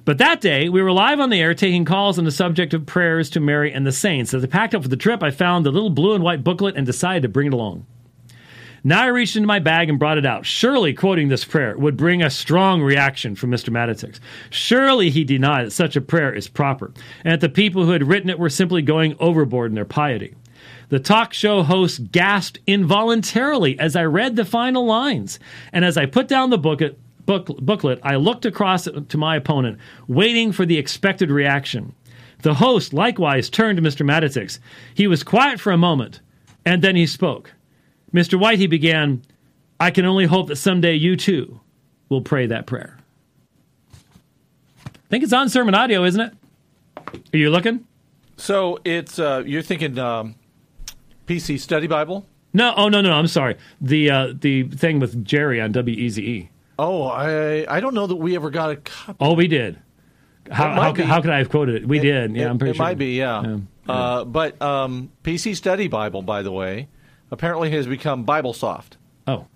But 0.04 0.18
that 0.18 0.40
day, 0.40 0.68
we 0.68 0.82
were 0.82 0.90
live 0.90 1.20
on 1.20 1.30
the 1.30 1.40
air 1.40 1.54
taking 1.54 1.84
calls 1.84 2.18
on 2.18 2.24
the 2.24 2.32
subject 2.32 2.74
of 2.74 2.84
prayers 2.84 3.30
to 3.30 3.40
Mary 3.40 3.72
and 3.72 3.86
the 3.86 3.92
Saints. 3.92 4.34
As 4.34 4.42
I 4.42 4.48
packed 4.48 4.74
up 4.74 4.82
for 4.82 4.88
the 4.88 4.96
trip, 4.96 5.22
I 5.22 5.30
found 5.30 5.64
the 5.64 5.70
little 5.70 5.88
blue 5.88 6.14
and 6.14 6.24
white 6.24 6.42
booklet 6.42 6.74
and 6.76 6.84
decided 6.84 7.22
to 7.22 7.28
bring 7.28 7.46
it 7.46 7.54
along. 7.54 7.86
Now 8.82 9.04
I 9.04 9.06
reached 9.06 9.36
into 9.36 9.46
my 9.46 9.60
bag 9.60 9.88
and 9.88 9.96
brought 9.96 10.18
it 10.18 10.26
out. 10.26 10.44
Surely 10.44 10.94
quoting 10.94 11.28
this 11.28 11.44
prayer 11.44 11.78
would 11.78 11.96
bring 11.96 12.22
a 12.22 12.28
strong 12.28 12.82
reaction 12.82 13.36
from 13.36 13.52
Mr. 13.52 13.70
Matatics. 13.70 14.18
Surely 14.50 15.10
he 15.10 15.22
denied 15.22 15.66
that 15.66 15.70
such 15.70 15.94
a 15.94 16.00
prayer 16.00 16.34
is 16.34 16.48
proper, 16.48 16.92
and 17.24 17.32
that 17.32 17.40
the 17.40 17.48
people 17.48 17.84
who 17.84 17.92
had 17.92 18.08
written 18.08 18.30
it 18.30 18.38
were 18.40 18.50
simply 18.50 18.82
going 18.82 19.14
overboard 19.20 19.70
in 19.70 19.76
their 19.76 19.84
piety. 19.84 20.34
The 20.94 21.00
talk 21.00 21.34
show 21.34 21.64
host 21.64 22.12
gasped 22.12 22.60
involuntarily 22.68 23.76
as 23.80 23.96
I 23.96 24.04
read 24.04 24.36
the 24.36 24.44
final 24.44 24.86
lines, 24.86 25.40
and 25.72 25.84
as 25.84 25.96
I 25.96 26.06
put 26.06 26.28
down 26.28 26.50
the 26.50 26.56
booklet, 26.56 26.96
book, 27.26 27.48
booklet, 27.58 27.98
I 28.04 28.14
looked 28.14 28.46
across 28.46 28.84
to 28.84 29.18
my 29.18 29.34
opponent, 29.34 29.80
waiting 30.06 30.52
for 30.52 30.64
the 30.64 30.78
expected 30.78 31.32
reaction. 31.32 31.96
The 32.42 32.54
host 32.54 32.92
likewise 32.92 33.50
turned 33.50 33.76
to 33.76 33.82
Mr. 33.82 34.06
Matatics. 34.06 34.60
He 34.94 35.08
was 35.08 35.24
quiet 35.24 35.58
for 35.58 35.72
a 35.72 35.76
moment, 35.76 36.20
and 36.64 36.80
then 36.80 36.94
he 36.94 37.08
spoke. 37.08 37.52
Mr. 38.12 38.38
White, 38.38 38.60
he 38.60 38.68
began, 38.68 39.20
I 39.80 39.90
can 39.90 40.04
only 40.04 40.26
hope 40.26 40.46
that 40.46 40.58
someday 40.58 40.94
you 40.94 41.16
too 41.16 41.58
will 42.08 42.22
pray 42.22 42.46
that 42.46 42.66
prayer. 42.66 42.98
I 44.86 45.08
think 45.10 45.24
it's 45.24 45.32
on 45.32 45.48
sermon 45.48 45.74
audio, 45.74 46.04
isn't 46.04 46.20
it? 46.20 46.32
Are 47.32 47.36
you 47.36 47.50
looking? 47.50 47.84
So 48.36 48.78
it's 48.84 49.18
uh, 49.18 49.42
you're 49.44 49.62
thinking 49.62 49.98
um, 49.98 50.36
PC 51.26 51.59
Study 51.59 51.86
Bible? 51.86 52.26
No, 52.52 52.72
oh 52.76 52.88
no, 52.88 53.01
no, 53.01 53.10
no 53.10 53.16
I'm 53.16 53.26
sorry. 53.26 53.56
The 53.80 54.10
uh, 54.10 54.32
the 54.38 54.64
thing 54.64 55.01
with 55.01 55.24
Jerry 55.24 55.60
on 55.60 55.72
WEZE. 55.72 56.48
Oh, 56.78 57.05
I 57.05 57.66
I 57.68 57.80
don't 57.80 57.94
know 57.94 58.06
that 58.06 58.16
we 58.16 58.36
ever 58.36 58.51
got 58.51 58.70
a 58.70 58.76
copy. 58.76 59.16
Oh, 59.20 59.34
we 59.34 59.48
did. 59.48 59.78
How, 60.51 60.72
how, 60.74 60.92
be. 60.92 61.02
how 61.02 61.20
could 61.22 61.30
I 61.30 61.38
have 61.38 61.48
quoted 61.48 61.76
it? 61.76 61.88
We 61.88 61.98
It- 61.98 62.02
did. 62.02 62.36
Yeah, 62.36 62.46
it, 62.46 62.51
I'm 62.51 62.59
pretty 62.59 62.72
it 62.72 62.76
sure. 62.76 62.84
It 62.84 62.88
might 62.90 62.98
be, 62.98 63.16
yeah. 63.16 63.59
Uh, 63.88 64.24
but 64.24 64.60
um, 64.60 65.10
PC 65.22 65.56
Study 65.56 65.88
Bible, 65.88 66.20
by 66.22 66.42
the 66.42 66.52
way, 66.52 66.88
apparently 67.30 67.70
has 67.70 67.86
become 67.86 68.24
BibleSoft, 68.26 68.92
Oh. 69.26 69.46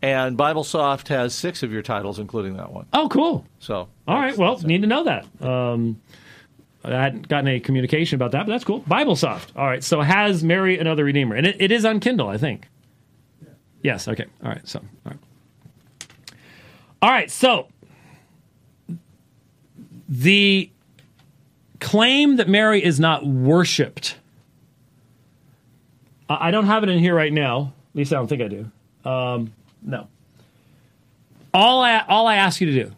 and 0.00 0.38
BibleSoft 0.38 1.08
has 1.08 1.34
six 1.34 1.62
of 1.64 1.72
your 1.72 1.82
titles, 1.82 2.18
including 2.20 2.56
that 2.56 2.72
one. 2.72 2.86
Oh, 2.92 3.08
cool. 3.08 3.46
So, 3.58 3.88
All 4.06 4.18
right. 4.18 4.36
Well, 4.36 4.58
need 4.60 4.82
to 4.82 4.88
know 4.88 5.04
that. 5.04 5.26
Um, 5.44 6.00
I 6.92 7.02
hadn't 7.02 7.28
gotten 7.28 7.48
any 7.48 7.60
communication 7.60 8.16
about 8.16 8.32
that, 8.32 8.46
but 8.46 8.52
that's 8.52 8.64
cool. 8.64 8.80
BibleSoft. 8.82 9.56
All 9.56 9.66
right. 9.66 9.82
So 9.82 10.00
has 10.00 10.42
Mary 10.42 10.78
another 10.78 11.04
Redeemer, 11.04 11.36
and 11.36 11.46
it, 11.46 11.56
it 11.60 11.72
is 11.72 11.84
on 11.84 12.00
Kindle, 12.00 12.28
I 12.28 12.38
think. 12.38 12.68
Yes. 13.82 14.08
Okay. 14.08 14.26
All 14.42 14.48
right. 14.50 14.66
So. 14.66 14.80
All 14.80 15.12
right. 15.12 15.18
All 17.00 17.10
right. 17.10 17.30
So 17.30 17.68
the 20.08 20.70
claim 21.80 22.36
that 22.36 22.48
Mary 22.48 22.82
is 22.82 22.98
not 22.98 23.26
worshipped. 23.26 24.16
I 26.28 26.48
I 26.48 26.50
don't 26.50 26.66
have 26.66 26.82
it 26.82 26.88
in 26.88 26.98
here 26.98 27.14
right 27.14 27.32
now. 27.32 27.72
At 27.92 27.96
least 27.96 28.12
I 28.12 28.16
don't 28.16 28.26
think 28.26 28.42
I 28.42 28.48
do. 28.48 28.70
Um, 29.08 29.52
no. 29.82 30.08
All 31.54 31.80
I 31.82 32.04
all 32.08 32.26
I 32.26 32.36
ask 32.36 32.60
you 32.60 32.66
to 32.72 32.84
do 32.84 32.94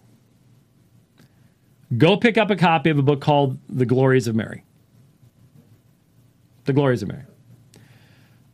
go 1.97 2.17
pick 2.17 2.39
up 2.39 2.51
a 2.51 2.57
copy 2.57 2.91
of 2.91 2.99
a 2.99 3.03
book 3.03 3.21
called 3.21 3.59
The 3.69 3.87
Glories 3.87 4.27
of 4.27 4.35
Mary. 4.35 4.63
The 6.65 6.73
Glories 6.73 7.03
of 7.03 7.09
Mary. 7.09 7.25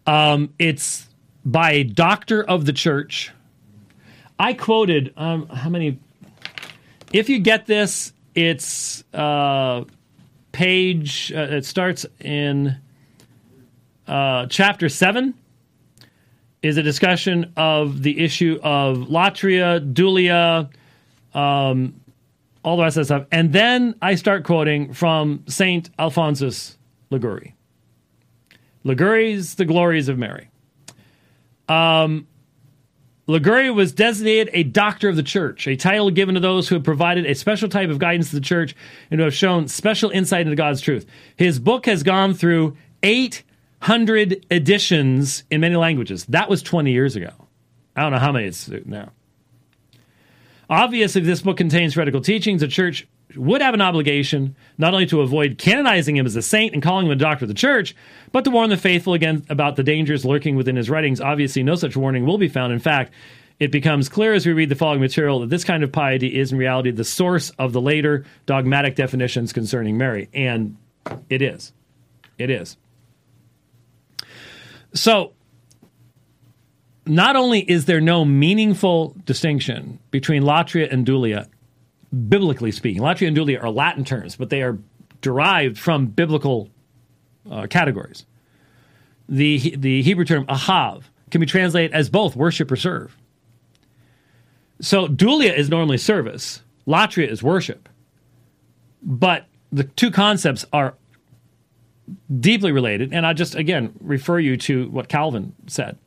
Um, 0.07 0.55
it's 0.59 1.09
by 1.45 1.73
a 1.73 1.85
doctor 1.85 2.43
of 2.45 2.65
the 2.67 2.73
church. 2.73 3.33
I 4.39 4.53
quoted 4.53 5.13
um, 5.17 5.49
how 5.49 5.69
many? 5.71 5.99
If 7.13 7.29
you 7.29 7.39
get 7.39 7.67
this, 7.67 8.13
it's 8.35 9.03
uh, 9.15 9.85
page. 10.53 11.33
Uh, 11.35 11.41
it 11.51 11.65
starts 11.65 12.07
in 12.21 12.77
uh, 14.07 14.47
chapter 14.47 14.89
seven. 14.89 15.35
Is 16.63 16.79
a 16.79 16.83
discussion 16.83 17.53
of 17.57 18.03
the 18.03 18.19
issue 18.19 18.59
of 18.63 18.97
latria, 19.09 19.93
dulia, 19.93 20.69
um, 21.39 22.01
all 22.67 22.77
the 22.77 22.83
rest 22.83 22.97
of 22.97 23.03
that 23.03 23.15
stuff. 23.15 23.29
And 23.31 23.53
then 23.53 23.95
I 24.03 24.17
start 24.17 24.45
quoting 24.45 24.93
from 24.93 25.45
Saint 25.47 25.89
Alphonsus 26.01 26.77
Liguori. 27.11 27.55
Liguori's 28.83 29.55
The 29.55 29.65
Glories 29.65 30.09
of 30.09 30.19
Mary. 30.19 30.51
Um, 31.69 32.27
Liguori 33.29 33.71
was 33.71 33.93
designated 33.93 34.51
a 34.53 34.65
doctor 34.65 35.09
of 35.09 35.15
the 35.15 35.23
church, 35.23 35.69
a 35.69 35.77
title 35.77 36.11
given 36.11 36.35
to 36.35 36.41
those 36.41 36.69
who 36.69 36.75
have 36.75 36.85
provided 36.85 37.25
a 37.25 37.37
special 37.37 37.69
type 37.69 37.89
of 37.89 38.01
guidance 38.01 38.31
to 38.31 38.37
the 38.37 38.43
church 38.43 38.75
and 39.13 39.21
who 39.21 39.25
have 39.25 39.35
shown 39.35 39.69
special 39.69 40.11
insight 40.11 40.43
into 40.43 40.57
God's 40.57 40.81
truth. 40.81 41.07
His 41.37 41.61
book 41.61 41.87
has 41.87 42.03
gone 42.03 42.35
through 42.35 42.77
800 43.05 44.45
editions 44.51 45.45
in 45.51 45.61
many 45.61 45.77
languages. 45.77 46.25
That 46.27 46.51
was 46.51 46.65
20 46.65 46.91
years 46.91 47.15
ago. 47.15 47.31
I 47.95 48.03
don't 48.03 48.13
know 48.13 48.19
how 48.19 48.33
many 48.33 48.47
it's 48.47 48.69
now. 48.85 49.13
Obviously, 50.69 51.21
this 51.21 51.43
book 51.43 51.57
contains 51.57 51.95
heretical 51.95 52.21
teachings. 52.21 52.61
The 52.61 52.69
church 52.69 53.07
would 53.37 53.61
have 53.61 53.75
an 53.75 53.81
obligation 53.81 54.57
not 54.79 54.95
only 54.95 55.07
to 55.07 55.21
avoid 55.21 55.59
canonizing 55.59 56.17
him 56.17 56.27
as 56.27 56.37
a 56.37 56.43
saint 56.43 56.73
and 56.75 56.83
calling 56.83 57.07
him 57.07 57.13
a 57.13 57.17
doctor 57.17 57.45
of 57.45 57.49
the 57.49 57.55
church, 57.55 57.95
but 58.33 58.45
to 58.45 58.51
warn 58.51 58.71
the 58.71 58.77
faithful 58.77 59.15
again 59.15 59.45
about 59.49 59.77
the 59.77 59.83
dangers 59.83 60.25
lurking 60.25 60.57
within 60.57 60.77
his 60.77 60.91
writings. 60.91 61.21
Obviously, 61.21 61.63
no 61.63 61.75
such 61.75 61.97
warning 61.97 62.27
will 62.27 62.39
be 62.39 62.49
found. 62.49 62.73
In 62.73 62.79
fact, 62.79 63.13
it 63.59 63.73
becomes 63.73 64.09
clear 64.09 64.35
as 64.35 64.45
we 64.45 64.53
read 64.53 64.69
the 64.69 64.75
following 64.75 65.01
material 65.01 65.41
that 65.41 65.51
this 65.51 65.65
kind 65.65 65.83
of 65.83 65.91
piety 65.91 66.39
is 66.39 66.53
in 66.53 66.59
reality 66.59 66.91
the 66.91 67.05
source 67.05 67.51
of 67.59 67.73
the 67.73 67.81
later 67.81 68.25
dogmatic 68.45 68.97
definitions 68.97 69.53
concerning 69.53 69.97
Mary. 69.97 70.29
And 70.35 70.77
it 71.31 71.43
is. 71.43 71.73
It 72.39 72.51
is. 72.51 72.77
So, 74.93 75.33
not 77.07 77.37
only 77.37 77.61
is 77.61 77.85
there 77.85 78.01
no 78.01 78.25
meaningful 78.25 79.15
distinction 79.25 79.99
between 80.11 80.43
latria 80.43 80.93
and 80.93 81.07
dulia 81.07 81.49
biblically 82.29 82.73
speaking. 82.73 83.03
Latria 83.03 83.29
and 83.29 83.37
dulia 83.37 83.63
are 83.63 83.71
Latin 83.71 84.05
terms, 84.05 84.37
but 84.37 84.51
they 84.51 84.63
are 84.63 84.79
derived 85.21 85.79
from 85.79 86.07
biblical 86.07 86.69
uh, 87.51 87.67
categories. 87.69 88.25
The, 89.29 89.77
the 89.77 90.03
Hebrew 90.03 90.25
term 90.25 90.47
ahav 90.47 91.05
can 91.31 91.41
be 91.41 91.47
translated 91.47 91.93
as 91.93 92.09
both 92.09 92.37
worship 92.37 92.71
or 92.71 92.77
serve. 92.77 93.17
So 94.81 95.09
dulia 95.09 95.57
is 95.57 95.69
normally 95.69 95.99
service, 95.99 96.63
latria 96.87 97.29
is 97.29 97.43
worship. 97.43 97.89
But 99.03 99.47
the 99.73 99.85
two 99.85 100.11
concepts 100.11 100.65
are 100.73 100.95
deeply 102.41 102.73
related, 102.73 103.13
and 103.13 103.27
I 103.27 103.33
just 103.33 103.55
again 103.55 103.93
refer 104.01 104.39
you 104.39 104.57
to 104.59 104.89
what 104.91 105.09
Calvin 105.09 105.55
said 105.67 105.99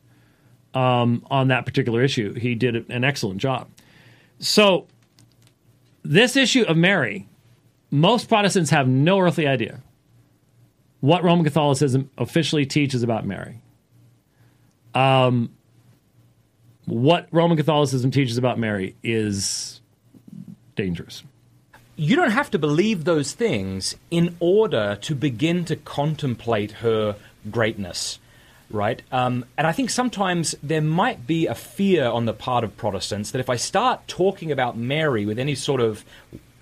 um, 0.74 1.24
on 1.30 1.48
that 1.48 1.66
particular 1.66 2.02
issue. 2.02 2.34
He 2.34 2.54
did 2.54 2.90
an 2.90 3.04
excellent 3.04 3.40
job. 3.40 3.68
So 4.38 4.86
this 6.02 6.36
issue 6.36 6.62
of 6.62 6.76
Mary, 6.76 7.28
most 7.90 8.28
Protestants 8.28 8.70
have 8.70 8.88
no 8.88 9.20
earthly 9.20 9.46
idea 9.46 9.80
what 11.00 11.24
Roman 11.24 11.44
Catholicism 11.44 12.10
officially 12.18 12.66
teaches 12.66 13.02
about 13.02 13.26
Mary. 13.26 13.60
Um, 14.94 15.50
what 16.84 17.26
Roman 17.30 17.56
Catholicism 17.56 18.10
teaches 18.10 18.38
about 18.38 18.58
Mary 18.58 18.96
is 19.02 19.80
dangerous. 20.76 21.22
You 21.96 22.16
don't 22.16 22.30
have 22.30 22.50
to 22.52 22.58
believe 22.58 23.04
those 23.04 23.32
things 23.32 23.96
in 24.10 24.36
order 24.40 24.98
to 25.02 25.14
begin 25.14 25.64
to 25.66 25.76
contemplate 25.76 26.72
her 26.72 27.16
greatness, 27.50 28.18
right? 28.70 29.02
Um, 29.10 29.44
and 29.56 29.66
I 29.66 29.72
think 29.72 29.90
sometimes 29.90 30.54
there 30.62 30.80
might 30.80 31.26
be 31.26 31.46
a 31.46 31.54
fear 31.54 32.06
on 32.06 32.24
the 32.24 32.32
part 32.32 32.64
of 32.64 32.76
Protestants 32.76 33.32
that 33.32 33.40
if 33.40 33.50
I 33.50 33.56
start 33.56 34.06
talking 34.06 34.52
about 34.52 34.76
Mary 34.76 35.26
with 35.26 35.38
any 35.38 35.54
sort 35.54 35.80
of 35.80 36.04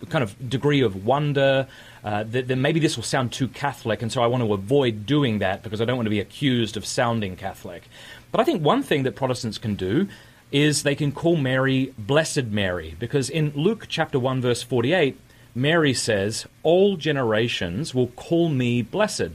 kind 0.09 0.22
of 0.22 0.48
degree 0.48 0.80
of 0.80 1.05
wonder, 1.05 1.66
uh, 2.05 2.24
that, 2.24 2.48
then 2.48 2.62
maybe 2.62 2.80
this 2.80 2.97
will 2.97 3.05
sound 3.05 3.32
too 3.32 3.48
Catholic, 3.48 4.01
and 4.02 4.12
so 4.12 4.22
I 4.22 4.26
want 4.26 4.43
to 4.44 4.52
avoid 4.52 5.06
doing 5.06 5.40
that 5.40 5.62
because 5.62 5.80
I 5.80 5.85
don't 5.85 5.97
want 5.97 6.06
to 6.06 6.10
be 6.10 6.20
accused 6.20 6.76
of 6.76 6.86
sounding 6.86 7.36
Catholic. 7.36 7.89
But 8.30 8.40
I 8.40 8.44
think 8.44 8.62
one 8.62 8.82
thing 8.82 9.02
that 9.02 9.16
Protestants 9.16 9.59
can 9.59 9.74
do 9.74 10.09
is 10.51 10.82
they 10.82 10.94
can 10.94 11.12
call 11.12 11.36
Mary 11.36 11.93
Blessed 11.98 12.44
Mary, 12.44 12.97
because 12.98 13.28
in 13.28 13.52
Luke 13.55 13.86
chapter 13.89 14.18
1, 14.18 14.40
verse 14.40 14.62
48, 14.62 15.18
Mary 15.55 15.93
says, 15.93 16.47
All 16.62 16.97
generations 16.97 17.94
will 17.94 18.09
call 18.09 18.48
me 18.48 18.80
blessed. 18.80 19.32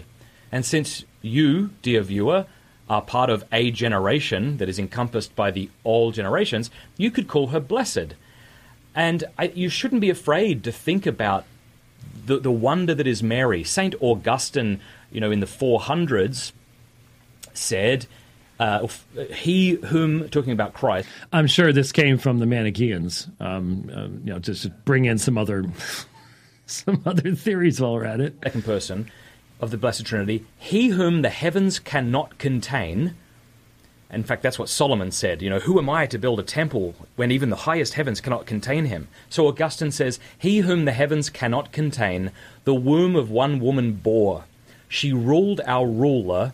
And 0.51 0.65
since 0.65 1.03
you, 1.21 1.71
dear 1.81 2.01
viewer, 2.01 2.45
are 2.89 3.01
part 3.01 3.29
of 3.29 3.43
a 3.51 3.71
generation 3.71 4.57
that 4.57 4.69
is 4.69 4.77
encompassed 4.77 5.35
by 5.35 5.51
the 5.51 5.69
all 5.83 6.11
generations, 6.11 6.69
you 6.97 7.11
could 7.11 7.27
call 7.27 7.47
her 7.47 7.59
blessed. 7.59 8.15
And 8.95 9.23
I, 9.37 9.45
you 9.45 9.69
shouldn't 9.69 10.01
be 10.01 10.09
afraid 10.09 10.63
to 10.65 10.71
think 10.71 11.05
about 11.05 11.45
the, 12.25 12.39
the 12.39 12.51
wonder 12.51 12.93
that 12.93 13.07
is 13.07 13.23
Mary. 13.23 13.63
St. 13.63 13.95
Augustine, 14.01 14.81
you 15.11 15.21
know, 15.21 15.31
in 15.31 15.39
the 15.39 15.45
400s, 15.45 16.51
said, 17.53 18.05
uh, 18.59 18.87
he 19.31 19.71
whom, 19.71 20.29
talking 20.29 20.51
about 20.51 20.73
Christ. 20.73 21.07
I'm 21.31 21.47
sure 21.47 21.73
this 21.73 21.91
came 21.91 22.17
from 22.17 22.39
the 22.39 22.45
Manichaeans, 22.45 23.27
um, 23.39 23.89
uh, 23.93 24.03
you 24.03 24.33
know, 24.33 24.39
just 24.39 24.69
bring 24.85 25.05
in 25.05 25.17
some 25.17 25.37
other, 25.37 25.65
some 26.65 27.01
other 27.05 27.33
theories 27.33 27.81
while 27.81 27.93
we're 27.93 28.05
at 28.05 28.21
it. 28.21 28.35
Second 28.43 28.65
person 28.65 29.11
of 29.63 29.71
the 29.71 29.77
Blessed 29.77 30.05
Trinity, 30.05 30.45
he 30.57 30.89
whom 30.89 31.21
the 31.21 31.29
heavens 31.29 31.79
cannot 31.79 32.37
contain. 32.37 33.15
In 34.11 34.23
fact, 34.23 34.43
that's 34.43 34.59
what 34.59 34.69
Solomon 34.69 35.11
said. 35.11 35.41
You 35.41 35.49
know, 35.49 35.59
who 35.59 35.79
am 35.79 35.89
I 35.89 36.05
to 36.07 36.19
build 36.19 36.39
a 36.39 36.43
temple 36.43 36.93
when 37.15 37.31
even 37.31 37.49
the 37.49 37.55
highest 37.55 37.93
heavens 37.93 38.21
cannot 38.21 38.45
contain 38.45 38.85
him? 38.85 39.07
So 39.29 39.47
Augustine 39.47 39.91
says, 39.91 40.19
He 40.37 40.59
whom 40.59 40.85
the 40.85 40.91
heavens 40.91 41.29
cannot 41.29 41.71
contain, 41.71 42.31
the 42.65 42.75
womb 42.75 43.15
of 43.15 43.31
one 43.31 43.59
woman 43.59 43.93
bore. 43.93 44.43
She 44.87 45.13
ruled 45.13 45.61
our 45.65 45.87
ruler. 45.87 46.53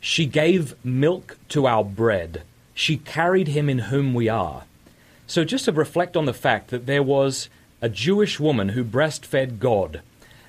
She 0.00 0.26
gave 0.26 0.74
milk 0.84 1.38
to 1.50 1.66
our 1.66 1.84
bread. 1.84 2.42
She 2.74 2.98
carried 2.98 3.48
him 3.48 3.70
in 3.70 3.78
whom 3.78 4.12
we 4.12 4.28
are. 4.28 4.64
So 5.26 5.44
just 5.44 5.64
to 5.66 5.72
reflect 5.72 6.16
on 6.16 6.26
the 6.26 6.34
fact 6.34 6.68
that 6.68 6.84
there 6.84 7.02
was 7.02 7.48
a 7.80 7.88
Jewish 7.88 8.38
woman 8.38 8.70
who 8.70 8.84
breastfed 8.84 9.58
God, 9.58 10.02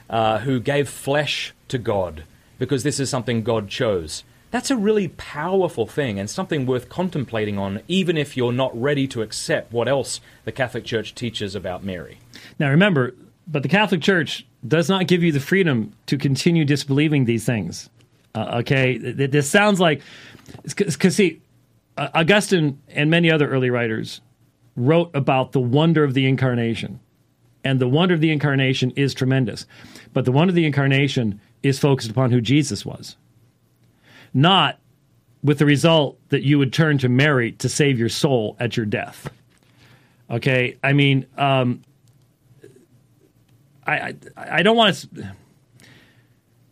uh, 0.09 0.39
who 0.39 0.59
gave 0.59 0.89
flesh 0.89 1.53
to 1.67 1.77
God 1.77 2.23
because 2.59 2.83
this 2.83 2.99
is 2.99 3.09
something 3.09 3.43
God 3.43 3.67
chose. 3.67 4.23
That's 4.51 4.71
a 4.71 4.77
really 4.77 5.09
powerful 5.09 5.85
thing 5.85 6.19
and 6.19 6.29
something 6.29 6.65
worth 6.65 6.87
contemplating 6.87 7.57
on, 7.57 7.81
even 7.87 8.15
if 8.15 8.37
you're 8.37 8.53
not 8.53 8.79
ready 8.79 9.07
to 9.07 9.21
accept 9.21 9.73
what 9.73 9.87
else 9.87 10.21
the 10.45 10.51
Catholic 10.51 10.85
Church 10.85 11.13
teaches 11.13 11.55
about 11.55 11.83
Mary. 11.83 12.19
Now, 12.57 12.69
remember, 12.69 13.13
but 13.47 13.63
the 13.63 13.69
Catholic 13.69 14.01
Church 14.01 14.45
does 14.65 14.87
not 14.87 15.07
give 15.07 15.23
you 15.23 15.31
the 15.31 15.39
freedom 15.39 15.93
to 16.05 16.17
continue 16.17 16.63
disbelieving 16.63 17.25
these 17.25 17.45
things. 17.45 17.89
Uh, 18.33 18.59
okay, 18.59 18.97
this 18.97 19.49
sounds 19.49 19.79
like 19.79 20.01
because 20.63 21.15
see, 21.15 21.41
Augustine 21.97 22.81
and 22.89 23.09
many 23.09 23.31
other 23.31 23.49
early 23.49 23.69
writers 23.69 24.21
wrote 24.75 25.09
about 25.13 25.53
the 25.53 25.59
wonder 25.59 26.03
of 26.03 26.13
the 26.13 26.27
incarnation, 26.27 26.99
and 27.65 27.81
the 27.81 27.87
wonder 27.87 28.13
of 28.13 28.21
the 28.21 28.31
incarnation 28.31 28.91
is 28.91 29.13
tremendous. 29.13 29.65
But 30.13 30.23
the 30.23 30.31
wonder 30.31 30.51
of 30.51 30.55
the 30.55 30.65
incarnation 30.65 31.41
is 31.63 31.79
focused 31.79 32.11
upon 32.11 32.31
who 32.31 32.39
Jesus 32.39 32.85
was, 32.85 33.17
not 34.33 34.79
with 35.43 35.57
the 35.57 35.65
result 35.65 36.17
that 36.29 36.43
you 36.43 36.57
would 36.59 36.71
turn 36.71 36.99
to 36.99 37.09
Mary 37.09 37.51
to 37.53 37.67
save 37.67 37.99
your 37.99 38.09
soul 38.09 38.55
at 38.59 38.77
your 38.77 38.85
death. 38.85 39.29
Okay, 40.29 40.77
I 40.83 40.93
mean, 40.93 41.25
um, 41.37 41.81
I, 43.85 43.97
I, 43.97 44.15
I 44.37 44.63
don't 44.63 44.77
want 44.77 45.07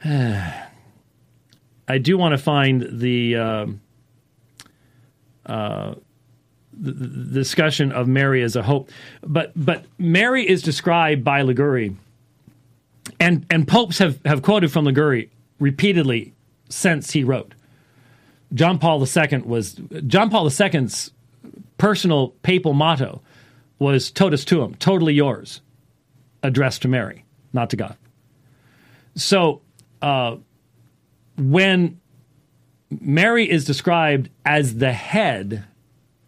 to. 0.03 0.63
I 1.87 1.97
do 1.97 2.17
want 2.17 2.31
to 2.31 2.37
find 2.37 2.99
the, 2.99 3.35
uh, 3.35 3.65
uh, 5.45 5.95
the, 6.79 6.91
discussion 6.91 7.91
of 7.91 8.07
Mary 8.07 8.43
as 8.43 8.55
a 8.55 8.63
hope, 8.63 8.89
but 9.21 9.51
but 9.55 9.85
Mary 9.97 10.47
is 10.47 10.61
described 10.61 11.23
by 11.23 11.41
Liguori, 11.41 11.95
and 13.19 13.45
and 13.49 13.67
popes 13.67 13.97
have 13.97 14.19
have 14.25 14.41
quoted 14.41 14.71
from 14.71 14.85
Liguori 14.85 15.29
repeatedly 15.59 16.33
since 16.69 17.11
he 17.11 17.23
wrote. 17.23 17.53
John 18.53 18.79
Paul 18.79 19.03
II 19.05 19.39
was 19.45 19.79
John 20.07 20.29
Paul 20.29 20.49
II's 20.49 21.11
personal 21.77 22.29
papal 22.43 22.73
motto 22.73 23.21
was 23.79 24.11
"Totus 24.11 24.45
tuum," 24.45 24.75
totally 24.75 25.13
yours, 25.13 25.61
addressed 26.41 26.81
to 26.83 26.87
Mary, 26.87 27.25
not 27.53 27.69
to 27.71 27.77
God. 27.77 27.97
So. 29.15 29.61
Uh, 30.01 30.35
when 31.37 31.99
Mary 32.89 33.49
is 33.49 33.65
described 33.65 34.29
as 34.45 34.75
the 34.75 34.91
head, 34.91 35.65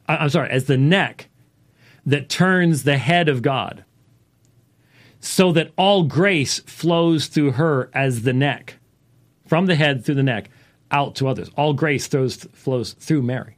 I'm 0.08 0.30
sorry, 0.30 0.50
as 0.50 0.66
the 0.66 0.78
neck 0.78 1.30
that 2.06 2.30
turns 2.30 2.84
the 2.84 2.98
head 2.98 3.28
of 3.28 3.42
God, 3.42 3.84
so 5.20 5.52
that 5.52 5.72
all 5.78 6.04
grace 6.04 6.60
flows 6.60 7.28
through 7.28 7.52
her 7.54 7.90
as 7.94 8.22
the 8.22 8.34
neck, 8.34 8.78
from 9.48 9.66
the 9.66 9.76
head 9.76 10.06
through 10.06 10.16
the 10.16 10.24
neck 10.24 10.50
out 10.92 11.16
to 11.16 11.28
others. 11.28 11.50
All 11.58 11.74
grace 11.74 12.08
flows, 12.08 12.48
flows 12.54 12.94
through 12.94 13.24
Mary. 13.24 13.58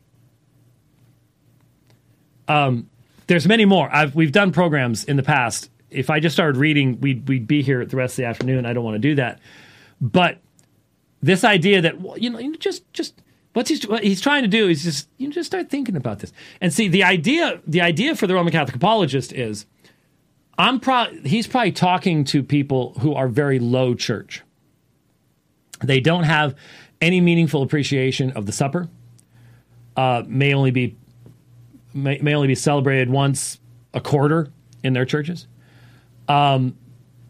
Um, 2.48 2.90
there's 3.28 3.46
many 3.46 3.66
more. 3.66 3.94
I've, 3.94 4.16
we've 4.16 4.32
done 4.32 4.52
programs 4.54 5.04
in 5.04 5.18
the 5.18 5.24
past. 5.24 5.70
If 5.90 6.10
I 6.10 6.22
just 6.22 6.34
started 6.34 6.58
reading, 6.58 7.00
we'd, 7.02 7.28
we'd 7.28 7.48
be 7.48 7.62
here 7.62 7.86
the 7.86 7.98
rest 7.98 8.14
of 8.14 8.18
the 8.18 8.26
afternoon. 8.26 8.66
I 8.66 8.72
don't 8.72 8.86
want 8.86 8.96
to 8.96 9.00
do 9.00 9.16
that. 9.16 9.40
But 10.00 10.40
this 11.22 11.44
idea 11.44 11.82
that 11.82 12.22
you 12.22 12.30
know, 12.30 12.54
just 12.56 12.92
just 12.94 13.22
what's 13.58 13.70
he's 13.70 13.88
what 13.88 14.04
he's 14.04 14.22
trying 14.22 14.44
to 14.44 14.48
do 14.48 14.70
is 14.70 14.84
just 14.84 15.10
you 15.18 15.32
just 15.32 15.48
start 15.48 15.68
thinking 15.68 15.96
about 15.96 16.20
this 16.20 16.32
and 16.62 16.72
see 16.72 16.88
the 16.88 17.04
idea. 17.04 17.60
The 17.66 17.82
idea 17.82 18.16
for 18.16 18.28
the 18.28 18.36
Roman 18.36 18.54
Catholic 18.54 18.76
apologist 18.76 19.34
is 19.34 19.66
I'm 20.60 20.80
pro- 20.80 21.12
he's 21.26 21.48
probably 21.48 21.72
talking 21.72 22.24
to 22.26 22.44
people 22.44 22.94
who 23.00 23.16
are 23.16 23.28
very 23.28 23.58
low 23.58 23.96
church. 23.96 24.44
They 25.84 26.00
don't 26.00 26.24
have 26.24 26.56
any 27.02 27.20
meaningful 27.20 27.64
appreciation 27.64 28.30
of 28.32 28.46
the 28.46 28.52
supper. 28.52 28.90
Uh, 29.96 30.24
may 30.28 30.54
only 30.54 30.70
be 30.70 30.96
may, 31.96 32.20
may 32.20 32.36
only 32.36 32.48
be 32.48 32.56
celebrated 32.56 33.10
once 33.10 33.60
a 33.92 34.00
quarter 34.00 34.52
in 34.84 34.94
their 34.94 35.06
churches. 35.06 35.48
Um, 36.28 36.78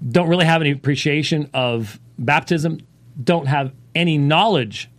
don't 0.05 0.27
really 0.27 0.45
have 0.45 0.59
any 0.59 0.71
appreciation 0.71 1.49
of 1.53 2.01
baptism. 2.19 2.81
Don't 3.23 3.47
have 3.47 3.71
any 3.95 4.17
knowledge 4.17 4.89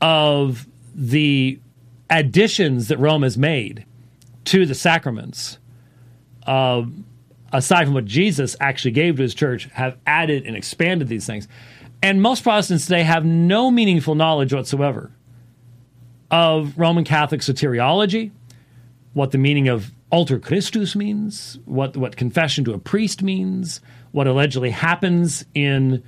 of 0.00 0.66
the 0.94 1.58
additions 2.10 2.88
that 2.88 2.98
Rome 2.98 3.22
has 3.22 3.36
made 3.36 3.84
to 4.46 4.66
the 4.66 4.74
sacraments. 4.74 5.58
Uh, 6.46 6.84
aside 7.52 7.84
from 7.84 7.94
what 7.94 8.04
Jesus 8.04 8.56
actually 8.60 8.92
gave 8.92 9.16
to 9.16 9.22
his 9.22 9.34
church, 9.34 9.64
have 9.72 9.96
added 10.06 10.44
and 10.44 10.56
expanded 10.56 11.08
these 11.08 11.26
things. 11.26 11.48
And 12.02 12.22
most 12.22 12.42
Protestants 12.42 12.86
today 12.86 13.02
have 13.02 13.24
no 13.24 13.70
meaningful 13.70 14.14
knowledge 14.14 14.52
whatsoever 14.52 15.10
of 16.30 16.76
Roman 16.78 17.04
Catholic 17.04 17.40
soteriology, 17.40 18.30
what 19.12 19.30
the 19.30 19.38
meaning 19.38 19.68
of 19.68 19.92
alter 20.10 20.38
Christus 20.38 20.94
means, 20.94 21.58
what, 21.64 21.96
what 21.96 22.16
confession 22.16 22.64
to 22.64 22.74
a 22.74 22.78
priest 22.78 23.22
means, 23.22 23.80
what 24.12 24.26
allegedly 24.26 24.70
happens 24.70 25.44
in 25.54 26.02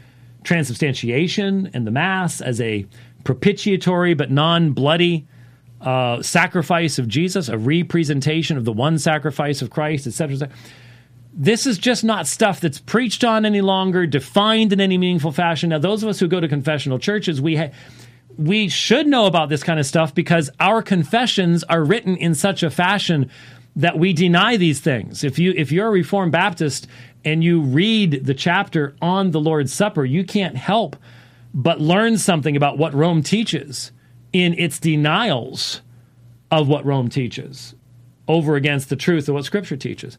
transubstantiation 0.45 1.71
and 1.75 1.87
the 1.87 1.91
Mass 1.91 2.41
as 2.41 2.61
a 2.61 2.87
propitiatory 3.25 4.15
but 4.15 4.31
non 4.31 4.73
bloody 4.73 5.27
uh, 5.81 6.23
sacrifice 6.23 6.99
of 6.99 7.09
Jesus, 7.09 7.49
a 7.49 7.59
representation 7.59 8.57
of 8.57 8.65
the 8.65 8.73
one 8.73 8.99
sacrifice 8.99 9.63
of 9.63 9.71
Christ, 9.71 10.07
etc. 10.07 10.37
Et 10.43 10.51
this 11.41 11.67
is 11.67 11.79
just 11.79 12.03
not 12.03 12.27
stuff 12.27 12.61
that's 12.61 12.81
preached 12.81 13.23
on 13.23 13.47
any 13.47 13.61
longer, 13.61 14.07
defined 14.07 14.73
in 14.73 14.81
any 14.81 14.99
meaningful 14.99 15.31
fashion. 15.31 15.71
Now, 15.71 15.79
those 15.79 16.03
of 16.03 16.09
us 16.09 16.19
who 16.19 16.27
go 16.27 16.41
to 16.41 16.49
confessional 16.49 16.99
churches, 16.99 17.41
we 17.41 17.57
ha- 17.57 17.71
we 18.37 18.69
should 18.69 19.07
know 19.07 19.27
about 19.27 19.49
this 19.49 19.63
kind 19.63 19.79
of 19.79 19.87
stuff 19.87 20.13
because 20.15 20.51
our 20.59 20.83
confessions 20.83 21.63
are 21.65 21.85
written 21.85 22.17
in 22.17 22.35
such 22.35 22.65
a 22.65 22.71
fashion 22.71 23.31
that 23.77 23.99
we 23.99 24.13
deny 24.13 24.57
these 24.57 24.81
things. 24.81 25.23
If 25.23 25.39
you 25.39 25.55
if 25.57 25.71
you're 25.71 25.87
a 25.87 25.93
Reformed 25.93 26.33
Baptist 26.33 26.89
and 27.25 27.45
you 27.45 27.61
read 27.61 28.27
the 28.27 28.35
chapter 28.35 28.97
on 29.01 29.31
the 29.31 29.41
Lord's 29.41 29.73
Supper, 29.73 30.05
you 30.05 30.25
can't 30.25 30.57
help 30.57 30.97
but 31.55 31.81
learn 31.81 32.19
something 32.19 32.57
about 32.57 32.79
what 32.79 32.95
Rome 32.95 33.23
teaches 33.23 33.93
in 34.33 34.55
its 34.55 34.79
denials 34.79 35.83
of 36.51 36.69
what 36.69 36.85
Rome 36.85 37.09
teaches 37.09 37.75
over 38.27 38.57
against 38.57 38.91
the 38.91 38.97
truth 38.97 39.29
of 39.29 39.35
what 39.35 39.45
Scripture 39.45 39.77
teaches. 39.77 40.19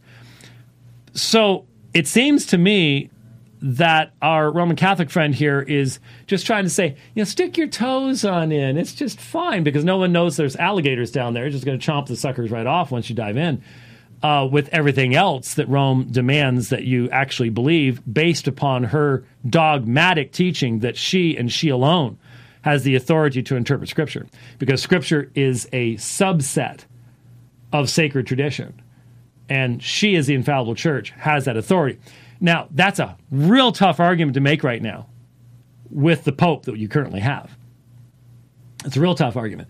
So 1.13 1.65
it 1.93 2.07
seems 2.07 2.47
to 2.47 2.57
me 2.57 3.09
that 3.61 4.13
our 4.21 4.51
Roman 4.51 4.75
Catholic 4.75 5.09
friend 5.09 5.35
here 5.35 5.61
is 5.61 5.99
just 6.27 6.45
trying 6.45 6.63
to 6.63 6.69
say, 6.69 6.89
you 7.13 7.21
know, 7.21 7.23
stick 7.25 7.57
your 7.57 7.67
toes 7.67 8.23
on 8.23 8.51
in. 8.51 8.77
It's 8.77 8.93
just 8.93 9.19
fine 9.19 9.63
because 9.63 9.83
no 9.83 9.97
one 9.97 10.11
knows 10.11 10.37
there's 10.37 10.55
alligators 10.55 11.11
down 11.11 11.33
there. 11.33 11.45
It's 11.45 11.53
just 11.53 11.65
going 11.65 11.79
to 11.79 11.85
chomp 11.85 12.07
the 12.07 12.15
suckers 12.15 12.51
right 12.51 12.65
off 12.65 12.91
once 12.91 13.09
you 13.09 13.15
dive 13.15 13.37
in. 13.37 13.61
Uh, 14.21 14.45
with 14.51 14.67
everything 14.73 15.15
else 15.15 15.53
that 15.53 15.69
Rome 15.69 16.09
demands 16.11 16.69
that 16.69 16.83
you 16.83 17.09
actually 17.09 17.49
believe 17.49 18.01
based 18.11 18.49
upon 18.49 18.83
her 18.83 19.23
dogmatic 19.47 20.33
teaching 20.33 20.79
that 20.79 20.97
she 20.97 21.37
and 21.37 21.49
she 21.49 21.69
alone 21.69 22.17
has 22.61 22.83
the 22.83 22.95
authority 22.95 23.41
to 23.43 23.55
interpret 23.55 23.87
Scripture. 23.87 24.27
Because 24.57 24.81
Scripture 24.81 25.31
is 25.35 25.69
a 25.71 25.95
subset 25.95 26.81
of 27.71 27.89
sacred 27.89 28.27
tradition 28.27 28.81
and 29.49 29.81
she, 29.81 30.15
as 30.15 30.27
the 30.27 30.35
infallible 30.35 30.75
church, 30.75 31.09
has 31.11 31.45
that 31.45 31.57
authority. 31.57 31.99
Now, 32.39 32.67
that's 32.71 32.99
a 32.99 33.17
real 33.31 33.71
tough 33.71 33.99
argument 33.99 34.35
to 34.35 34.39
make 34.39 34.63
right 34.63 34.81
now 34.81 35.07
with 35.89 36.23
the 36.23 36.31
Pope 36.31 36.65
that 36.65 36.77
you 36.77 36.87
currently 36.87 37.19
have. 37.19 37.57
It's 38.85 38.95
a 38.95 39.01
real 39.01 39.15
tough 39.15 39.35
argument. 39.35 39.67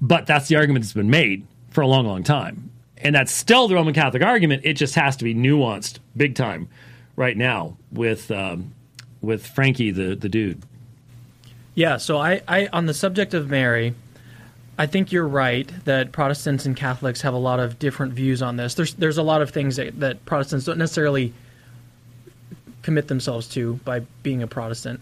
But 0.00 0.26
that's 0.26 0.48
the 0.48 0.56
argument 0.56 0.84
that's 0.84 0.92
been 0.92 1.10
made 1.10 1.46
for 1.70 1.80
a 1.80 1.86
long, 1.86 2.06
long 2.06 2.22
time. 2.22 2.70
And 3.02 3.14
that's 3.14 3.32
still 3.32 3.68
the 3.68 3.74
Roman 3.74 3.94
Catholic 3.94 4.22
argument. 4.22 4.62
It 4.64 4.74
just 4.74 4.94
has 4.94 5.16
to 5.16 5.24
be 5.24 5.34
nuanced 5.34 5.98
big 6.16 6.34
time 6.34 6.68
right 7.16 7.36
now 7.36 7.76
with, 7.90 8.30
um, 8.30 8.72
with 9.20 9.46
Frankie, 9.46 9.90
the, 9.90 10.14
the 10.14 10.28
dude. 10.28 10.62
Yeah, 11.74 11.96
so 11.96 12.18
I, 12.18 12.42
I, 12.46 12.68
on 12.72 12.86
the 12.86 12.94
subject 12.94 13.34
of 13.34 13.48
Mary, 13.48 13.94
I 14.78 14.86
think 14.86 15.12
you're 15.12 15.28
right 15.28 15.70
that 15.84 16.12
Protestants 16.12 16.66
and 16.66 16.76
Catholics 16.76 17.22
have 17.22 17.34
a 17.34 17.38
lot 17.38 17.60
of 17.60 17.78
different 17.78 18.14
views 18.14 18.42
on 18.42 18.56
this. 18.56 18.74
There's 18.74 18.94
there's 18.94 19.18
a 19.18 19.22
lot 19.22 19.42
of 19.42 19.50
things 19.50 19.76
that, 19.76 20.00
that 20.00 20.24
Protestants 20.24 20.66
don't 20.66 20.78
necessarily 20.78 21.32
commit 22.82 23.08
themselves 23.08 23.46
to 23.48 23.74
by 23.84 24.00
being 24.22 24.42
a 24.42 24.46
Protestant. 24.46 25.00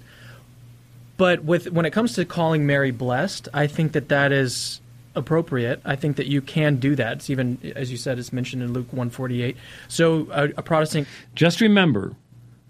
But 1.16 1.44
with 1.44 1.70
when 1.70 1.86
it 1.86 1.92
comes 1.92 2.14
to 2.14 2.24
calling 2.24 2.66
Mary 2.66 2.90
blessed, 2.90 3.48
I 3.54 3.66
think 3.66 3.92
that 3.92 4.08
that 4.08 4.32
is 4.32 4.80
appropriate. 5.14 5.80
I 5.84 5.96
think 5.96 6.16
that 6.16 6.26
you 6.26 6.40
can 6.40 6.76
do 6.76 6.94
that. 6.96 7.18
It's 7.18 7.30
even 7.30 7.72
as 7.76 7.90
you 7.90 7.96
said, 7.96 8.18
it's 8.18 8.32
mentioned 8.32 8.62
in 8.62 8.72
Luke 8.72 8.92
148. 8.92 9.56
So 9.88 10.28
a, 10.30 10.44
a 10.56 10.62
Protestant. 10.62 11.08
Just 11.34 11.60
remember, 11.60 12.14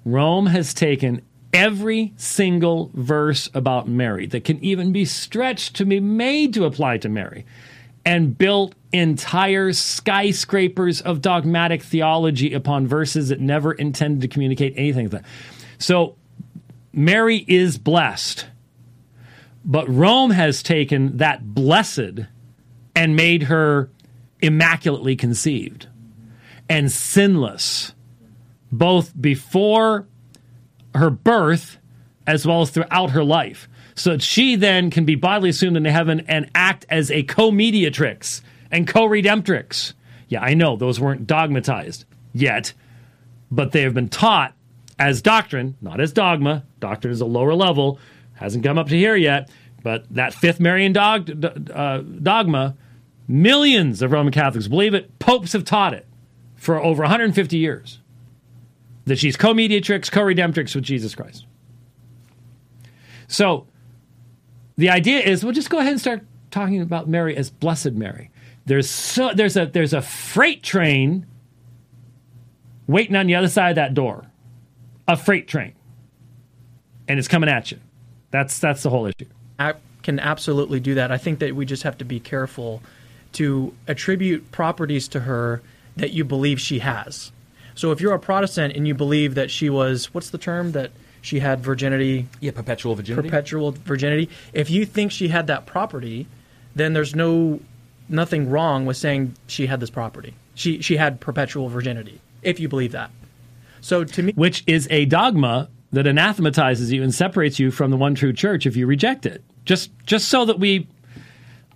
Rome 0.05 0.47
has 0.47 0.73
taken 0.73 1.23
every 1.53 2.12
single 2.17 2.91
verse 2.95 3.51
about 3.55 3.89
Mary 3.89 4.27
that 4.27 4.45
can 4.45 4.62
even 4.65 4.93
be 4.93 5.05
stretched 5.05 5.77
to 5.77 5.85
be 5.85 6.01
made 6.01 6.55
to 6.55 6.65
apply 6.65 6.99
to 6.99 7.09
Mary 7.09 7.45
and 8.05 8.37
built 8.37 8.75
entire 8.93 9.73
skyscrapers 9.73 11.01
of 11.01 11.21
dogmatic 11.21 11.83
theology 11.83 12.55
upon 12.55 12.87
verses 12.87 13.29
that 13.29 13.41
never 13.41 13.73
intended 13.73 14.23
to 14.23 14.29
communicate 14.29 14.73
anything. 14.77 15.12
So 15.79 16.17
Mary 16.93 17.45
is 17.47 17.79
blessed, 17.79 18.47
but 19.65 19.89
Rome 19.89 20.31
has 20.31 20.62
taken 20.62 21.19
that 21.19 21.55
blessed 21.55 22.27
and 22.95 23.16
made 23.16 23.45
her 23.45 23.91
immaculately 24.41 25.16
conceived 25.16 25.87
and 26.69 26.91
sinless, 26.91 27.95
both 28.73 29.12
before 29.20 30.07
her 30.95 31.11
birth 31.11 31.78
as 32.27 32.47
well 32.47 32.62
as 32.62 32.70
throughout 32.70 33.11
her 33.11 33.24
life. 33.24 33.69
So 33.95 34.12
that 34.12 34.23
she 34.23 34.57
then 34.57 34.91
can 34.91 35.05
be 35.05 35.15
bodily 35.15 35.51
assumed 35.51 35.77
into 35.77 35.91
heaven 35.91 36.24
and 36.27 36.51
act 36.55 36.87
as 36.89 37.11
a 37.11 37.23
co 37.24 37.51
mediatrix 37.51 38.41
and 38.70 38.87
co 38.87 39.07
redemptrix. 39.07 39.93
Yeah, 40.28 40.41
I 40.41 40.55
know 40.55 40.77
those 40.77 41.01
weren't 41.01 41.27
dogmatized 41.27 42.05
yet, 42.32 42.73
but 43.51 43.73
they 43.73 43.82
have 43.82 43.95
been 43.95 44.09
taught 44.09 44.55
as 44.99 45.20
doctrine, 45.20 45.77
not 45.81 46.01
as 46.01 46.12
dogma. 46.12 46.65
Doctrine 46.78 47.12
is 47.12 47.20
a 47.20 47.27
lower 47.27 47.55
level, 47.55 47.99
hasn't 48.41 48.65
come 48.65 48.79
up 48.79 48.89
to 48.89 48.97
here 48.97 49.15
yet. 49.15 49.51
But 49.83 50.05
that 50.15 50.35
fifth 50.35 50.61
Marian 50.61 50.93
dog, 50.93 51.45
uh, 51.73 51.99
dogma, 51.99 52.77
millions 53.29 54.03
of 54.03 54.12
Roman 54.12 54.33
Catholics 54.33 54.69
believe 54.69 54.95
it. 54.95 55.19
Popes 55.19 55.53
have 55.53 55.65
taught 55.65 55.95
it 55.95 56.07
for 56.57 56.83
over 56.83 57.03
150 57.03 57.57
years 57.57 58.01
that 59.05 59.19
she's 59.19 59.37
co 59.37 59.55
mediatrix, 59.55 60.11
co 60.11 60.23
redemptrix 60.23 60.75
with 60.75 60.85
Jesus 60.85 61.15
Christ. 61.15 61.47
So 63.29 63.67
the 64.77 64.91
idea 64.91 65.21
is 65.21 65.45
we'll 65.45 65.53
just 65.53 65.71
go 65.71 65.79
ahead 65.79 65.93
and 65.93 66.01
start 66.01 66.23
talking 66.51 66.81
about 66.81 67.09
Mary 67.09 67.37
as 67.37 67.51
Blessed 67.51 67.93
Mary. 67.93 68.31
There's 68.67 68.89
so 68.89 69.33
there's 69.35 69.57
a 69.57 69.67
there's 69.67 69.93
a 69.93 70.03
freight 70.03 70.62
train 70.62 71.27
waiting 72.87 73.17
on 73.17 73.27
the 73.27 73.35
other 73.35 73.49
side 73.49 73.71
of 73.71 73.77
that 73.77 73.95
door. 73.95 74.27
A 75.09 75.17
freight 75.17 75.49
train. 75.49 75.73
And 77.09 77.19
it's 77.19 77.29
coming 77.29 77.49
at 77.49 77.73
you. 77.73 77.79
That's 78.31 78.59
that's 78.59 78.82
the 78.82 78.90
whole 78.90 79.07
issue. 79.07 79.27
I 79.59 79.74
can 80.02 80.19
absolutely 80.19 80.81
do 80.81 80.94
that. 80.94 81.11
I 81.11 81.19
think 81.19 81.40
that 81.40 81.55
we 81.55 81.66
just 81.66 81.82
have 81.82 81.98
to 81.98 82.05
be 82.05 82.20
careful 82.20 82.82
to 83.32 83.74
attribute 83.86 84.51
properties 84.51 85.09
to 85.09 85.20
her 85.20 85.62
that 85.97 86.12
you 86.12 86.24
believe 86.24 86.61
she 86.61 86.81
has. 86.81 87.32
So 87.74 87.93
if 87.93 88.01
you're 88.01 88.15
a 88.15 88.19
Protestant 88.19 88.74
and 88.77 88.86
you 88.86 88.94
believe 88.94 89.35
that 89.35 89.51
she 89.51 89.70
was, 89.70 90.12
what's 90.12 90.31
the 90.31 90.39
term 90.39 90.73
that 90.73 90.90
she 91.23 91.40
had 91.40 91.61
virginity? 91.61 92.28
Yeah, 92.40 92.52
perpetual 92.52 92.94
virginity. 92.94 93.28
Perpetual 93.28 93.73
virginity. 93.73 94.28
If 94.52 94.70
you 94.70 94.85
think 94.85 95.12
she 95.12 95.28
had 95.28 95.47
that 95.48 95.66
property, 95.66 96.27
then 96.74 96.93
there's 96.93 97.15
no 97.15 97.61
nothing 98.09 98.51
wrong 98.51 98.86
with 98.86 98.97
saying 98.97 99.35
she 99.47 99.66
had 99.66 99.81
this 99.81 99.90
property. 99.90 100.35
She 100.55 100.82
she 100.82 100.97
had 100.97 101.20
perpetual 101.20 101.69
virginity. 101.69 102.20
If 102.43 102.59
you 102.59 102.69
believe 102.69 102.93
that. 102.93 103.11
So 103.81 104.05
to 104.05 104.23
me, 104.23 104.32
which 104.35 104.65
is 104.66 104.89
a 104.90 105.05
dogma 105.05 105.69
that 105.93 106.07
anathematizes 106.07 106.93
you 106.93 107.03
and 107.03 107.15
separates 107.15 107.59
you 107.59 107.71
from 107.71 107.91
the 107.91 107.97
one 107.97 108.15
true 108.15 108.33
church 108.33 108.67
if 108.67 108.77
you 108.77 108.87
reject 108.87 109.27
it. 109.27 109.43
Just 109.65 109.91
just 110.07 110.29
so 110.29 110.45
that 110.45 110.59
we 110.59 110.89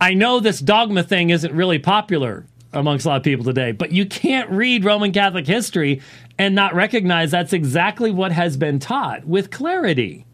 I 0.01 0.15
know 0.15 0.41
this 0.41 0.61
dogma 0.61 1.03
thing 1.03 1.31
isn't 1.31 1.55
really 1.55 1.79
popular 1.79 2.47
amongst 2.73 3.07
a 3.07 3.09
lot 3.09 3.17
of 3.17 3.23
people 3.23 3.45
today. 3.45 3.73
But 3.73 3.93
you 3.93 4.07
can't 4.07 4.51
read 4.51 4.85
Roman 4.85 5.13
Catholic 5.13 5.47
history 5.47 6.03
and 6.39 6.55
not 6.55 6.75
recognize 6.75 7.31
that's 7.31 7.53
exactly 7.53 8.11
what 8.11 8.33
has 8.33 8.57
been 8.57 8.79
taught 8.79 9.25
with 9.25 9.51
clarity. 9.51 10.27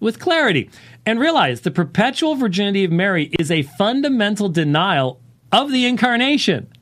With 0.00 0.18
clarity. 0.18 0.70
And 1.04 1.20
realize 1.20 1.60
the 1.60 1.70
perpetual 1.70 2.34
virginity 2.34 2.84
of 2.84 2.92
Mary 2.92 3.30
is 3.38 3.50
a 3.50 3.62
fundamental 3.62 4.48
denial 4.48 5.20
of 5.52 5.70
the 5.70 5.86
incarnation. 5.86 6.72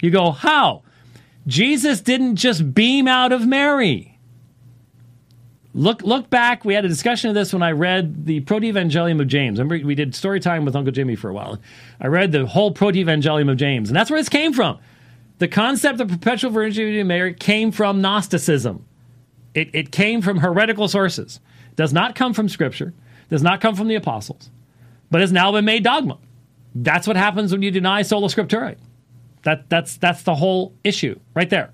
You 0.00 0.10
go, 0.10 0.30
how? 0.30 0.82
Jesus 1.46 2.00
didn't 2.00 2.36
just 2.36 2.74
beam 2.74 3.06
out 3.06 3.32
of 3.32 3.46
Mary. 3.46 4.13
Look, 5.76 6.02
look 6.02 6.30
back. 6.30 6.64
We 6.64 6.72
had 6.74 6.84
a 6.84 6.88
discussion 6.88 7.30
of 7.30 7.34
this 7.34 7.52
when 7.52 7.62
I 7.62 7.72
read 7.72 8.26
the 8.26 8.40
Proto-Evangelium 8.40 9.20
of 9.20 9.26
James. 9.26 9.58
Remember, 9.58 9.84
we 9.84 9.96
did 9.96 10.14
story 10.14 10.38
time 10.38 10.64
with 10.64 10.76
Uncle 10.76 10.92
Jimmy 10.92 11.16
for 11.16 11.28
a 11.30 11.34
while. 11.34 11.58
I 12.00 12.06
read 12.06 12.30
the 12.30 12.46
whole 12.46 12.70
Proto-Evangelium 12.70 13.50
of 13.50 13.56
James, 13.56 13.88
and 13.88 13.96
that's 13.96 14.08
where 14.08 14.20
this 14.20 14.28
came 14.28 14.52
from. 14.52 14.78
The 15.38 15.48
concept 15.48 16.00
of 16.00 16.08
perpetual 16.08 16.52
virginity 16.52 17.00
of 17.00 17.08
Mary 17.08 17.34
came 17.34 17.72
from 17.72 18.00
Gnosticism. 18.00 18.84
It, 19.52 19.70
it 19.74 19.90
came 19.90 20.22
from 20.22 20.38
heretical 20.38 20.86
sources. 20.86 21.40
Does 21.74 21.92
not 21.92 22.14
come 22.14 22.34
from 22.34 22.48
Scripture. 22.48 22.94
Does 23.28 23.42
not 23.42 23.60
come 23.60 23.74
from 23.74 23.88
the 23.88 23.96
apostles, 23.96 24.50
but 25.10 25.22
has 25.22 25.32
now 25.32 25.50
been 25.50 25.64
made 25.64 25.82
dogma. 25.82 26.18
That's 26.76 27.08
what 27.08 27.16
happens 27.16 27.50
when 27.50 27.62
you 27.62 27.72
deny 27.72 28.02
sola 28.02 28.28
scriptura. 28.28 28.76
That, 29.42 29.68
that's, 29.68 29.96
that's 29.96 30.22
the 30.22 30.34
whole 30.36 30.72
issue 30.84 31.18
right 31.34 31.50
there. 31.50 31.72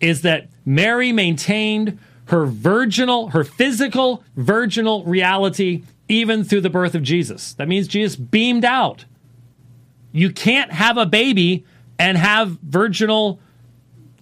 Is 0.00 0.22
that 0.22 0.48
Mary 0.66 1.12
maintained 1.12 1.98
her 2.26 2.44
virginal, 2.46 3.28
her 3.28 3.44
physical 3.44 4.22
virginal 4.36 5.04
reality 5.04 5.82
even 6.08 6.44
through 6.44 6.60
the 6.60 6.70
birth 6.70 6.94
of 6.94 7.02
Jesus. 7.02 7.54
That 7.54 7.68
means 7.68 7.88
Jesus 7.88 8.16
beamed 8.16 8.64
out. 8.64 9.04
You 10.12 10.30
can't 10.30 10.72
have 10.72 10.96
a 10.96 11.06
baby 11.06 11.64
and 11.98 12.16
have 12.16 12.50
virginal, 12.62 13.40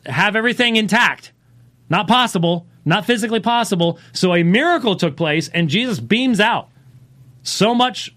have 0.06 0.36
everything 0.36 0.76
intact. 0.76 1.32
Not 1.88 2.08
possible, 2.08 2.66
not 2.84 3.04
physically 3.04 3.40
possible. 3.40 3.98
So 4.12 4.34
a 4.34 4.42
miracle 4.42 4.96
took 4.96 5.16
place 5.16 5.48
and 5.48 5.68
Jesus 5.68 6.00
beams 6.00 6.40
out. 6.40 6.68
So 7.42 7.74
much, 7.74 8.14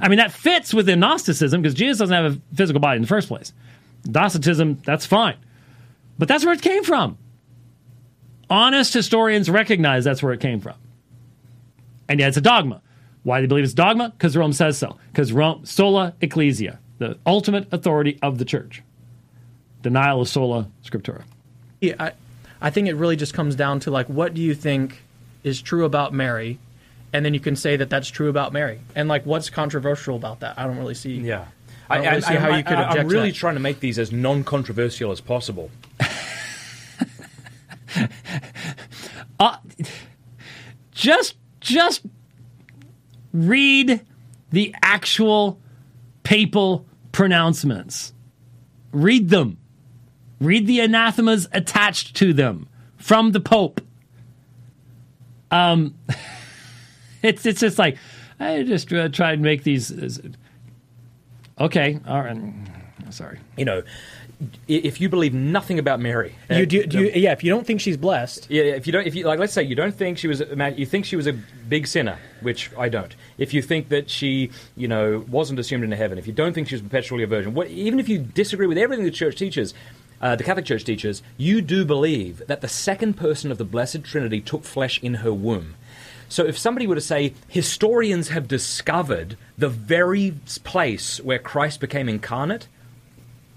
I 0.00 0.08
mean, 0.08 0.18
that 0.18 0.32
fits 0.32 0.72
within 0.72 1.00
Gnosticism 1.00 1.60
because 1.60 1.74
Jesus 1.74 1.98
doesn't 1.98 2.14
have 2.14 2.36
a 2.36 2.40
physical 2.54 2.80
body 2.80 2.96
in 2.96 3.02
the 3.02 3.08
first 3.08 3.28
place. 3.28 3.52
Docetism, 4.04 4.80
that's 4.84 5.06
fine. 5.06 5.36
But 6.18 6.28
that's 6.28 6.44
where 6.44 6.54
it 6.54 6.62
came 6.62 6.84
from 6.84 7.18
honest 8.52 8.92
historians 8.92 9.48
recognize 9.48 10.04
that's 10.04 10.22
where 10.22 10.34
it 10.34 10.40
came 10.40 10.60
from. 10.60 10.74
And 12.08 12.20
yet 12.20 12.28
it's 12.28 12.36
a 12.36 12.42
dogma. 12.42 12.82
Why 13.22 13.38
do 13.38 13.42
they 13.44 13.48
believe 13.48 13.64
it's 13.64 13.72
dogma? 13.72 14.10
Because 14.10 14.36
Rome 14.36 14.52
says 14.52 14.76
so. 14.76 14.98
Because 15.10 15.32
Rome, 15.32 15.64
sola 15.64 16.14
ecclesia, 16.20 16.78
the 16.98 17.18
ultimate 17.26 17.72
authority 17.72 18.18
of 18.20 18.36
the 18.36 18.44
church. 18.44 18.82
Denial 19.80 20.20
of 20.20 20.28
sola 20.28 20.68
scriptura. 20.84 21.22
Yeah, 21.80 21.94
I, 21.98 22.12
I 22.60 22.70
think 22.70 22.88
it 22.88 22.94
really 22.94 23.16
just 23.16 23.32
comes 23.32 23.56
down 23.56 23.80
to 23.80 23.90
like, 23.90 24.06
what 24.08 24.34
do 24.34 24.42
you 24.42 24.54
think 24.54 25.02
is 25.42 25.62
true 25.62 25.84
about 25.84 26.12
Mary? 26.12 26.58
And 27.12 27.24
then 27.24 27.34
you 27.34 27.40
can 27.40 27.56
say 27.56 27.76
that 27.76 27.88
that's 27.90 28.08
true 28.08 28.28
about 28.28 28.52
Mary. 28.52 28.80
And 28.94 29.08
like, 29.08 29.24
what's 29.24 29.50
controversial 29.50 30.14
about 30.14 30.40
that? 30.40 30.58
I 30.58 30.66
don't 30.66 30.76
really 30.76 30.94
see. 30.94 31.14
Yeah. 31.14 31.46
I 31.88 31.96
don't 31.96 32.06
really 32.06 32.20
see 32.20 32.34
how 32.34 32.54
you 32.54 32.64
could 32.64 32.76
I, 32.76 32.82
object 32.82 33.00
am 33.00 33.08
to 33.08 33.14
really 33.14 33.30
that. 33.30 33.36
trying 33.36 33.54
to 33.54 33.60
make 33.60 33.80
these 33.80 33.98
as 33.98 34.12
non-controversial 34.12 35.10
as 35.10 35.20
possible. 35.20 35.70
Just, 40.92 41.36
just 41.60 42.02
read 43.32 44.04
the 44.50 44.74
actual 44.82 45.58
papal 46.22 46.86
pronouncements. 47.10 48.12
Read 48.92 49.30
them. 49.30 49.58
Read 50.40 50.66
the 50.66 50.80
anathemas 50.80 51.48
attached 51.52 52.14
to 52.16 52.32
them 52.32 52.68
from 52.96 53.32
the 53.32 53.40
Pope. 53.40 53.80
Um, 55.50 55.94
it's 57.22 57.44
it's 57.46 57.60
just 57.60 57.78
like 57.78 57.98
I 58.40 58.62
just 58.62 58.92
uh, 58.92 59.08
try 59.08 59.32
and 59.32 59.42
make 59.42 59.62
these. 59.64 59.90
as- 59.90 60.20
okay, 61.60 62.00
all 62.06 62.22
right. 62.22 62.38
Sorry. 63.10 63.38
You 63.56 63.64
know, 63.64 63.82
if 64.68 65.00
you 65.00 65.08
believe 65.08 65.34
nothing 65.34 65.78
about 65.78 66.00
Mary, 66.00 66.34
You 66.50 66.66
do, 66.66 66.86
do 66.86 67.00
you, 67.00 67.12
yeah, 67.14 67.32
if 67.32 67.44
you 67.44 67.50
don't 67.50 67.66
think 67.66 67.80
she's 67.80 67.96
blessed, 67.96 68.48
Yeah, 68.50 68.62
if 68.62 68.86
you 68.86 68.92
don't, 68.92 69.06
if 69.06 69.14
you 69.14 69.24
like, 69.24 69.38
let's 69.38 69.52
say 69.52 69.62
you 69.62 69.74
don't 69.74 69.94
think 69.94 70.18
she 70.18 70.28
was, 70.28 70.40
a, 70.40 70.74
you 70.76 70.86
think 70.86 71.04
she 71.04 71.16
was 71.16 71.26
a 71.26 71.32
big 71.32 71.86
sinner, 71.86 72.18
which 72.40 72.70
I 72.76 72.88
don't. 72.88 73.14
If 73.38 73.54
you 73.54 73.62
think 73.62 73.88
that 73.88 74.10
she, 74.10 74.50
you 74.76 74.88
know, 74.88 75.24
wasn't 75.28 75.58
assumed 75.58 75.84
into 75.84 75.96
heaven, 75.96 76.18
if 76.18 76.26
you 76.26 76.32
don't 76.32 76.52
think 76.52 76.68
she 76.68 76.74
was 76.74 76.82
perpetually 76.82 77.22
a 77.22 77.26
virgin, 77.26 77.54
what, 77.54 77.68
even 77.68 78.00
if 78.00 78.08
you 78.08 78.18
disagree 78.18 78.66
with 78.66 78.78
everything 78.78 79.04
the 79.04 79.10
church 79.10 79.36
teaches, 79.36 79.74
uh, 80.20 80.36
the 80.36 80.44
Catholic 80.44 80.64
Church 80.64 80.84
teaches, 80.84 81.22
you 81.36 81.60
do 81.60 81.84
believe 81.84 82.46
that 82.46 82.60
the 82.60 82.68
second 82.68 83.14
person 83.14 83.50
of 83.50 83.58
the 83.58 83.64
Blessed 83.64 84.04
Trinity 84.04 84.40
took 84.40 84.64
flesh 84.64 85.02
in 85.02 85.14
her 85.14 85.32
womb. 85.32 85.74
So 86.28 86.46
if 86.46 86.56
somebody 86.56 86.86
were 86.86 86.94
to 86.94 87.00
say 87.00 87.34
historians 87.48 88.28
have 88.28 88.48
discovered 88.48 89.36
the 89.58 89.68
very 89.68 90.34
place 90.64 91.20
where 91.20 91.38
Christ 91.38 91.80
became 91.80 92.08
incarnate, 92.08 92.68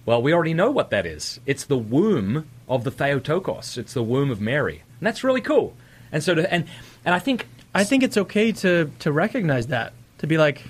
well, 0.06 0.22
we 0.22 0.34
already 0.34 0.54
know 0.54 0.72
what 0.72 0.90
that 0.92 1.06
is. 1.06 1.40
It's 1.46 1.66
the 1.66 1.78
womb 1.78 2.48
of 2.68 2.84
the 2.84 2.92
Theotokos. 2.92 3.78
It's 3.78 3.94
the 3.94 4.04
womb 4.04 4.32
of 4.32 4.40
Mary, 4.40 4.84
and 5.00 5.08
that's 5.08 5.24
really 5.24 5.42
cool. 5.42 5.76
And 6.12 6.24
so, 6.24 6.36
to, 6.36 6.54
and 6.54 6.66
and 7.04 7.16
I 7.16 7.20
think 7.20 7.48
I 7.74 7.84
think 7.84 8.04
it's 8.04 8.18
okay 8.18 8.52
to 8.52 8.92
to 9.00 9.12
recognize 9.12 9.68
that 9.68 9.94
to 10.20 10.28
be 10.28 10.38
like, 10.38 10.64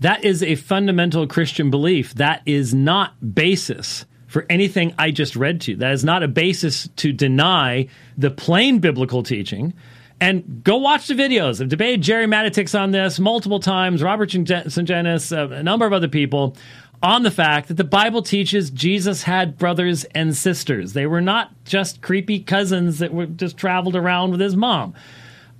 That 0.00 0.24
is 0.24 0.42
a 0.42 0.54
fundamental 0.56 1.26
Christian 1.26 1.70
belief. 1.70 2.14
That 2.14 2.42
is 2.46 2.74
not 2.74 3.34
basis 3.34 4.04
for 4.26 4.46
anything 4.48 4.94
I 4.98 5.10
just 5.10 5.36
read 5.36 5.60
to 5.62 5.72
you. 5.72 5.76
That 5.76 5.92
is 5.92 6.04
not 6.04 6.22
a 6.22 6.28
basis 6.28 6.88
to 6.96 7.12
deny 7.12 7.88
the 8.16 8.30
plain 8.30 8.78
biblical 8.78 9.22
teaching. 9.22 9.74
And 10.20 10.62
go 10.62 10.76
watch 10.76 11.08
the 11.08 11.14
videos. 11.14 11.60
I've 11.60 11.68
debated 11.68 12.00
Jerry 12.00 12.26
Matatics 12.26 12.78
on 12.78 12.92
this 12.92 13.18
multiple 13.18 13.58
times, 13.58 14.02
Robert 14.02 14.30
Sungenis, 14.30 15.36
uh, 15.36 15.52
a 15.52 15.62
number 15.64 15.84
of 15.84 15.92
other 15.92 16.06
people, 16.06 16.56
on 17.02 17.22
the 17.22 17.30
fact 17.30 17.68
that 17.68 17.74
the 17.74 17.84
Bible 17.84 18.22
teaches 18.22 18.70
Jesus 18.70 19.24
had 19.24 19.58
brothers 19.58 20.04
and 20.04 20.36
sisters. 20.36 20.92
They 20.92 21.06
were 21.06 21.20
not 21.20 21.50
just 21.64 22.00
creepy 22.00 22.40
cousins 22.40 22.98
that 23.00 23.12
were 23.12 23.26
just 23.26 23.56
traveled 23.56 23.96
around 23.96 24.30
with 24.30 24.40
his 24.40 24.56
mom 24.56 24.94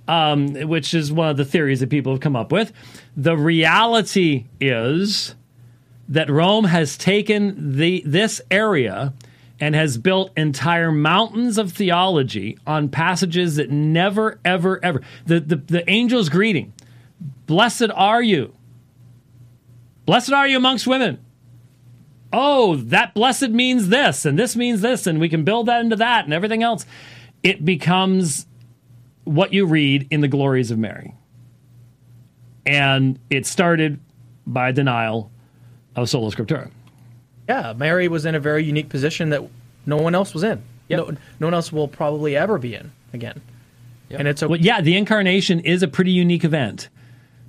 um, 0.07 0.53
which 0.67 0.93
is 0.93 1.11
one 1.11 1.29
of 1.29 1.37
the 1.37 1.45
theories 1.45 1.79
that 1.79 1.89
people 1.89 2.13
have 2.13 2.21
come 2.21 2.35
up 2.35 2.51
with. 2.51 2.71
The 3.15 3.37
reality 3.37 4.45
is 4.59 5.35
that 6.09 6.29
Rome 6.29 6.65
has 6.65 6.97
taken 6.97 7.77
the 7.77 8.03
this 8.05 8.41
area 8.51 9.13
and 9.59 9.75
has 9.75 9.97
built 9.97 10.31
entire 10.35 10.91
mountains 10.91 11.57
of 11.57 11.71
theology 11.71 12.57
on 12.67 12.89
passages 12.89 13.55
that 13.55 13.69
never, 13.69 14.39
ever, 14.43 14.83
ever. 14.83 15.01
The, 15.25 15.39
the, 15.39 15.55
the 15.55 15.89
angel's 15.89 16.29
greeting 16.29 16.73
Blessed 17.45 17.89
are 17.93 18.21
you. 18.21 18.53
Blessed 20.05 20.33
are 20.33 20.47
you 20.47 20.57
amongst 20.57 20.85
women. 20.85 21.23
Oh, 22.33 22.75
that 22.75 23.13
blessed 23.13 23.49
means 23.49 23.89
this, 23.89 24.25
and 24.25 24.37
this 24.37 24.55
means 24.55 24.81
this, 24.81 25.05
and 25.05 25.19
we 25.19 25.29
can 25.29 25.43
build 25.43 25.67
that 25.67 25.81
into 25.81 25.95
that, 25.97 26.25
and 26.25 26.33
everything 26.33 26.63
else. 26.63 26.85
It 27.43 27.63
becomes 27.63 28.47
what 29.23 29.53
you 29.53 29.65
read 29.65 30.07
in 30.09 30.21
the 30.21 30.27
glories 30.27 30.71
of 30.71 30.79
Mary. 30.79 31.13
And 32.65 33.19
it 33.29 33.45
started 33.45 33.99
by 34.47 34.71
denial 34.71 35.31
of 35.95 36.09
sola 36.09 36.31
scriptura. 36.31 36.71
yeah, 37.47 37.73
Mary 37.73 38.07
was 38.07 38.25
in 38.25 38.35
a 38.35 38.39
very 38.39 38.63
unique 38.63 38.89
position 38.89 39.29
that 39.29 39.43
no 39.85 39.97
one 39.97 40.15
else 40.15 40.33
was 40.33 40.43
in. 40.43 40.61
Yep. 40.87 40.99
No, 40.99 41.17
no 41.39 41.47
one 41.47 41.53
else 41.53 41.71
will 41.71 41.87
probably 41.87 42.35
ever 42.35 42.57
be 42.57 42.73
in 42.73 42.91
again. 43.13 43.41
And 44.09 44.27
it's 44.27 44.43
okay. 44.43 44.51
Well, 44.51 44.59
yeah, 44.59 44.79
the 44.79 44.95
incarnation 44.95 45.59
is 45.61 45.81
a 45.81 45.87
pretty 45.87 46.11
unique 46.11 46.43
event, 46.43 46.89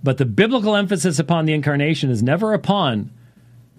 but 0.03 0.17
the 0.17 0.25
biblical 0.25 0.77
emphasis 0.77 1.19
upon 1.19 1.45
the 1.45 1.53
incarnation 1.53 2.11
is 2.11 2.23
never 2.23 2.55
upon 2.55 3.11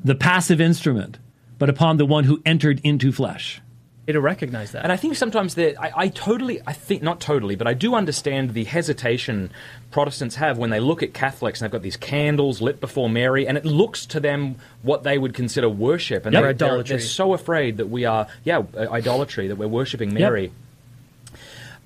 the 0.04 0.16
passive 0.16 0.60
instrument, 0.62 1.18
but 1.58 1.70
upon 1.70 1.98
the 1.98 2.06
one 2.06 2.24
who 2.26 2.42
entered 2.46 2.82
into 2.84 3.12
flesh. 3.12 3.62
It'll 4.08 4.22
recognize 4.22 4.72
that. 4.74 4.84
And 4.84 4.92
I 4.92 4.98
think 4.98 5.16
sometimes 5.16 5.56
that 5.56 5.82
I, 5.82 5.92
I 5.96 6.08
totally, 6.10 6.62
I 6.68 6.74
think 6.74 7.02
not 7.02 7.20
totally, 7.20 7.56
but 7.56 7.66
I 7.66 7.74
do 7.74 7.96
understand 7.96 8.54
the 8.54 8.64
hesitation 8.64 9.50
Protestants 9.90 10.36
have 10.36 10.60
when 10.60 10.70
they 10.70 10.80
look 10.80 11.02
at 11.02 11.12
Catholics 11.16 11.60
and 11.60 11.66
they've 11.66 11.72
got 11.72 11.82
these 11.82 11.98
candles 11.98 12.62
lit 12.62 12.80
before 12.80 13.10
Mary, 13.10 13.48
and 13.48 13.58
it 13.58 13.66
looks 13.66 14.06
to 14.08 14.20
them 14.20 14.58
what 14.84 15.02
they 15.02 15.18
would 15.18 15.34
consider 15.34 15.68
worship, 15.70 16.26
and 16.28 16.34
Yep. 16.34 16.42
they, 16.44 16.54
they're, 16.54 16.68
Idolatry. 16.70 16.98
they're 16.98 17.00
so 17.06 17.34
afraid 17.34 17.78
that 17.78 17.88
we 17.90 18.06
are, 18.06 18.28
yeah, 18.44 18.60
uh, 18.78 18.88
idolatry 18.92 19.48
that 19.48 19.56
we're 19.56 19.68
worshiping 19.68 20.14
Mary. 20.14 20.52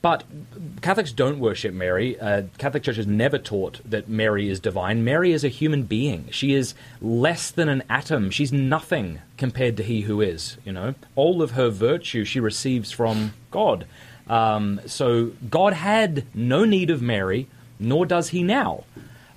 But 0.01 0.23
Catholics 0.81 1.11
don't 1.11 1.39
worship 1.39 1.73
Mary. 1.73 2.17
Uh, 2.17 2.43
Catholic 2.57 2.83
Church 2.83 2.95
has 2.95 3.05
never 3.05 3.37
taught 3.37 3.81
that 3.83 4.07
Mary 4.07 4.49
is 4.49 4.61
divine. 4.61 5.03
Mary 5.03 5.33
is 5.33 5.43
a 5.43 5.49
human 5.49 5.83
being. 5.83 6.29
She 6.31 6.53
is 6.53 6.73
less 7.01 7.51
than 7.51 7.67
an 7.67 7.83
atom. 7.89 8.31
She's 8.31 8.53
nothing 8.53 9.19
compared 9.37 9.75
to 9.75 9.83
He 9.83 10.01
who 10.01 10.21
is. 10.21 10.55
You 10.63 10.71
know, 10.71 10.95
all 11.15 11.41
of 11.41 11.51
her 11.51 11.69
virtue 11.69 12.23
she 12.23 12.39
receives 12.39 12.91
from 12.91 13.33
God. 13.51 13.85
Um, 14.27 14.79
so 14.85 15.31
God 15.49 15.73
had 15.73 16.25
no 16.33 16.63
need 16.63 16.89
of 16.89 17.01
Mary, 17.01 17.47
nor 17.77 18.05
does 18.05 18.29
He 18.29 18.41
now. 18.41 18.85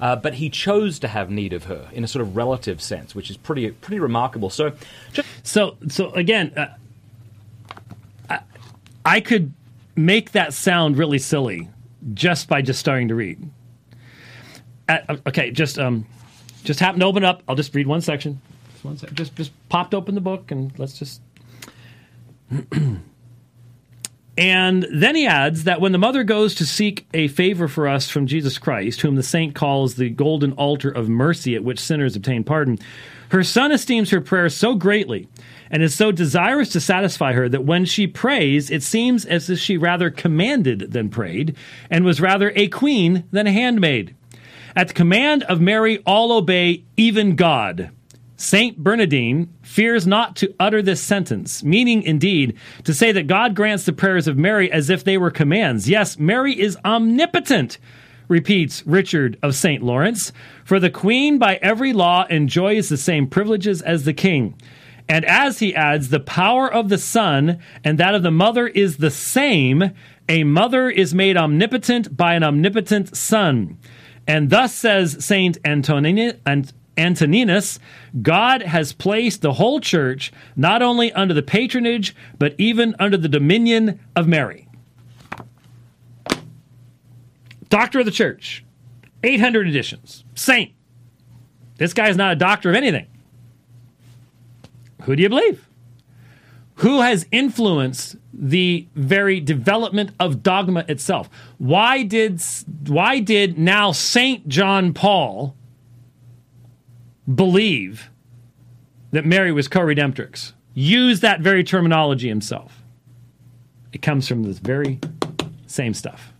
uh, 0.02 0.16
but 0.16 0.34
he 0.34 0.50
chose 0.50 0.98
to 0.98 1.06
have 1.06 1.30
need 1.30 1.52
of 1.52 1.64
her 1.64 1.88
in 1.92 2.02
a 2.02 2.08
sort 2.08 2.22
of 2.22 2.36
relative 2.36 2.82
sense, 2.82 3.14
which 3.14 3.30
is 3.30 3.36
pretty 3.36 3.70
pretty 3.70 4.00
remarkable. 4.00 4.50
So, 4.50 4.72
just 5.12 5.28
So, 5.44 5.76
so 5.88 6.10
again, 6.12 6.52
uh, 6.56 6.74
I, 8.28 8.40
I 9.04 9.20
could 9.20 9.54
make 9.96 10.32
that 10.32 10.52
sound 10.54 10.96
really 10.98 11.18
silly 11.18 11.68
just 12.14 12.48
by 12.48 12.62
just 12.62 12.80
starting 12.80 13.08
to 13.08 13.14
read. 13.14 13.50
Uh, 14.88 15.16
okay, 15.26 15.50
just 15.50 15.78
um, 15.78 16.06
just 16.64 16.80
happen 16.80 17.00
to 17.00 17.06
open 17.06 17.24
up. 17.24 17.42
I'll 17.48 17.56
just 17.56 17.74
read 17.74 17.86
one 17.86 18.00
section. 18.00 18.40
Just 18.72 18.84
one 18.84 18.96
sec. 18.96 19.12
Just 19.12 19.36
just 19.36 19.52
popped 19.68 19.94
open 19.94 20.14
the 20.14 20.20
book 20.20 20.50
and 20.50 20.76
let's 20.78 20.98
just. 20.98 21.20
And 24.38 24.86
then 24.90 25.14
he 25.14 25.26
adds 25.26 25.64
that 25.64 25.80
when 25.80 25.92
the 25.92 25.98
mother 25.98 26.24
goes 26.24 26.54
to 26.54 26.66
seek 26.66 27.06
a 27.12 27.28
favor 27.28 27.68
for 27.68 27.86
us 27.86 28.08
from 28.08 28.26
Jesus 28.26 28.56
Christ, 28.56 29.02
whom 29.02 29.16
the 29.16 29.22
saint 29.22 29.54
calls 29.54 29.96
the 29.96 30.08
golden 30.08 30.52
altar 30.52 30.90
of 30.90 31.08
mercy 31.08 31.54
at 31.54 31.64
which 31.64 31.78
sinners 31.78 32.16
obtain 32.16 32.42
pardon, 32.42 32.78
her 33.30 33.44
son 33.44 33.72
esteems 33.72 34.10
her 34.10 34.22
prayer 34.22 34.48
so 34.48 34.74
greatly 34.74 35.28
and 35.72 35.82
is 35.82 35.94
so 35.94 36.12
desirous 36.12 36.68
to 36.68 36.80
satisfy 36.80 37.32
her 37.32 37.48
that 37.48 37.64
when 37.64 37.86
she 37.86 38.06
prays, 38.06 38.70
it 38.70 38.82
seems 38.82 39.24
as 39.24 39.48
if 39.48 39.58
she 39.58 39.78
rather 39.78 40.10
commanded 40.10 40.92
than 40.92 41.08
prayed, 41.08 41.56
and 41.90 42.04
was 42.04 42.20
rather 42.20 42.52
a 42.54 42.68
queen 42.68 43.24
than 43.32 43.46
a 43.46 43.52
handmaid. 43.52 44.14
At 44.76 44.88
the 44.88 44.94
command 44.94 45.42
of 45.44 45.60
Mary, 45.60 45.98
all 46.06 46.30
obey, 46.32 46.84
even 46.96 47.36
God. 47.36 47.90
Saint 48.36 48.76
Bernardine 48.78 49.48
fears 49.62 50.06
not 50.06 50.36
to 50.36 50.54
utter 50.58 50.82
this 50.82 51.02
sentence, 51.02 51.62
meaning 51.62 52.02
indeed 52.02 52.56
to 52.84 52.92
say 52.92 53.12
that 53.12 53.26
God 53.26 53.54
grants 53.54 53.84
the 53.84 53.92
prayers 53.92 54.26
of 54.26 54.36
Mary 54.36 54.70
as 54.70 54.90
if 54.90 55.04
they 55.04 55.16
were 55.16 55.30
commands. 55.30 55.88
Yes, 55.88 56.18
Mary 56.18 56.58
is 56.58 56.76
omnipotent, 56.84 57.78
repeats 58.28 58.84
Richard 58.84 59.38
of 59.42 59.54
St. 59.54 59.82
Lawrence, 59.82 60.32
for 60.64 60.80
the 60.80 60.90
queen 60.90 61.38
by 61.38 61.56
every 61.62 61.92
law 61.92 62.26
enjoys 62.28 62.88
the 62.88 62.96
same 62.96 63.26
privileges 63.26 63.80
as 63.80 64.04
the 64.04 64.12
king. 64.12 64.54
And 65.08 65.24
as 65.24 65.58
he 65.58 65.74
adds, 65.74 66.08
the 66.08 66.20
power 66.20 66.72
of 66.72 66.88
the 66.88 66.98
Son 66.98 67.58
and 67.84 67.98
that 67.98 68.14
of 68.14 68.22
the 68.22 68.30
mother 68.30 68.66
is 68.68 68.96
the 68.96 69.10
same. 69.10 69.92
A 70.28 70.44
mother 70.44 70.88
is 70.88 71.14
made 71.14 71.36
omnipotent 71.36 72.16
by 72.16 72.34
an 72.34 72.42
omnipotent 72.42 73.16
Son. 73.16 73.78
And 74.26 74.50
thus 74.50 74.74
says 74.74 75.24
Saint 75.24 75.58
Antoninus, 75.64 76.34
Antoninus, 76.96 77.78
God 78.20 78.62
has 78.62 78.92
placed 78.92 79.42
the 79.42 79.54
whole 79.54 79.80
church 79.80 80.32
not 80.56 80.82
only 80.82 81.12
under 81.12 81.34
the 81.34 81.42
patronage, 81.42 82.14
but 82.38 82.54
even 82.58 82.94
under 82.98 83.16
the 83.16 83.28
dominion 83.28 84.00
of 84.14 84.28
Mary. 84.28 84.68
Doctor 87.68 88.00
of 88.00 88.04
the 88.04 88.12
Church, 88.12 88.64
800 89.24 89.66
editions. 89.66 90.24
Saint. 90.34 90.72
This 91.78 91.94
guy 91.94 92.10
is 92.10 92.16
not 92.16 92.32
a 92.32 92.36
doctor 92.36 92.68
of 92.68 92.76
anything. 92.76 93.06
Who 95.04 95.16
do 95.16 95.22
you 95.22 95.28
believe? 95.28 95.68
Who 96.76 97.00
has 97.00 97.26
influenced 97.30 98.16
the 98.32 98.88
very 98.94 99.40
development 99.40 100.10
of 100.18 100.42
dogma 100.42 100.84
itself? 100.88 101.28
Why 101.58 102.02
did 102.02 102.42
why 102.86 103.20
did 103.20 103.58
now 103.58 103.92
Saint 103.92 104.48
John 104.48 104.94
Paul 104.94 105.54
believe 107.32 108.10
that 109.12 109.26
Mary 109.26 109.52
was 109.52 109.68
co-redemptrix? 109.68 110.52
Use 110.74 111.20
that 111.20 111.40
very 111.40 111.62
terminology 111.62 112.28
himself. 112.28 112.82
It 113.92 114.00
comes 114.00 114.26
from 114.26 114.42
this 114.42 114.58
very 114.58 114.98
same 115.66 115.94
stuff. 115.94 116.32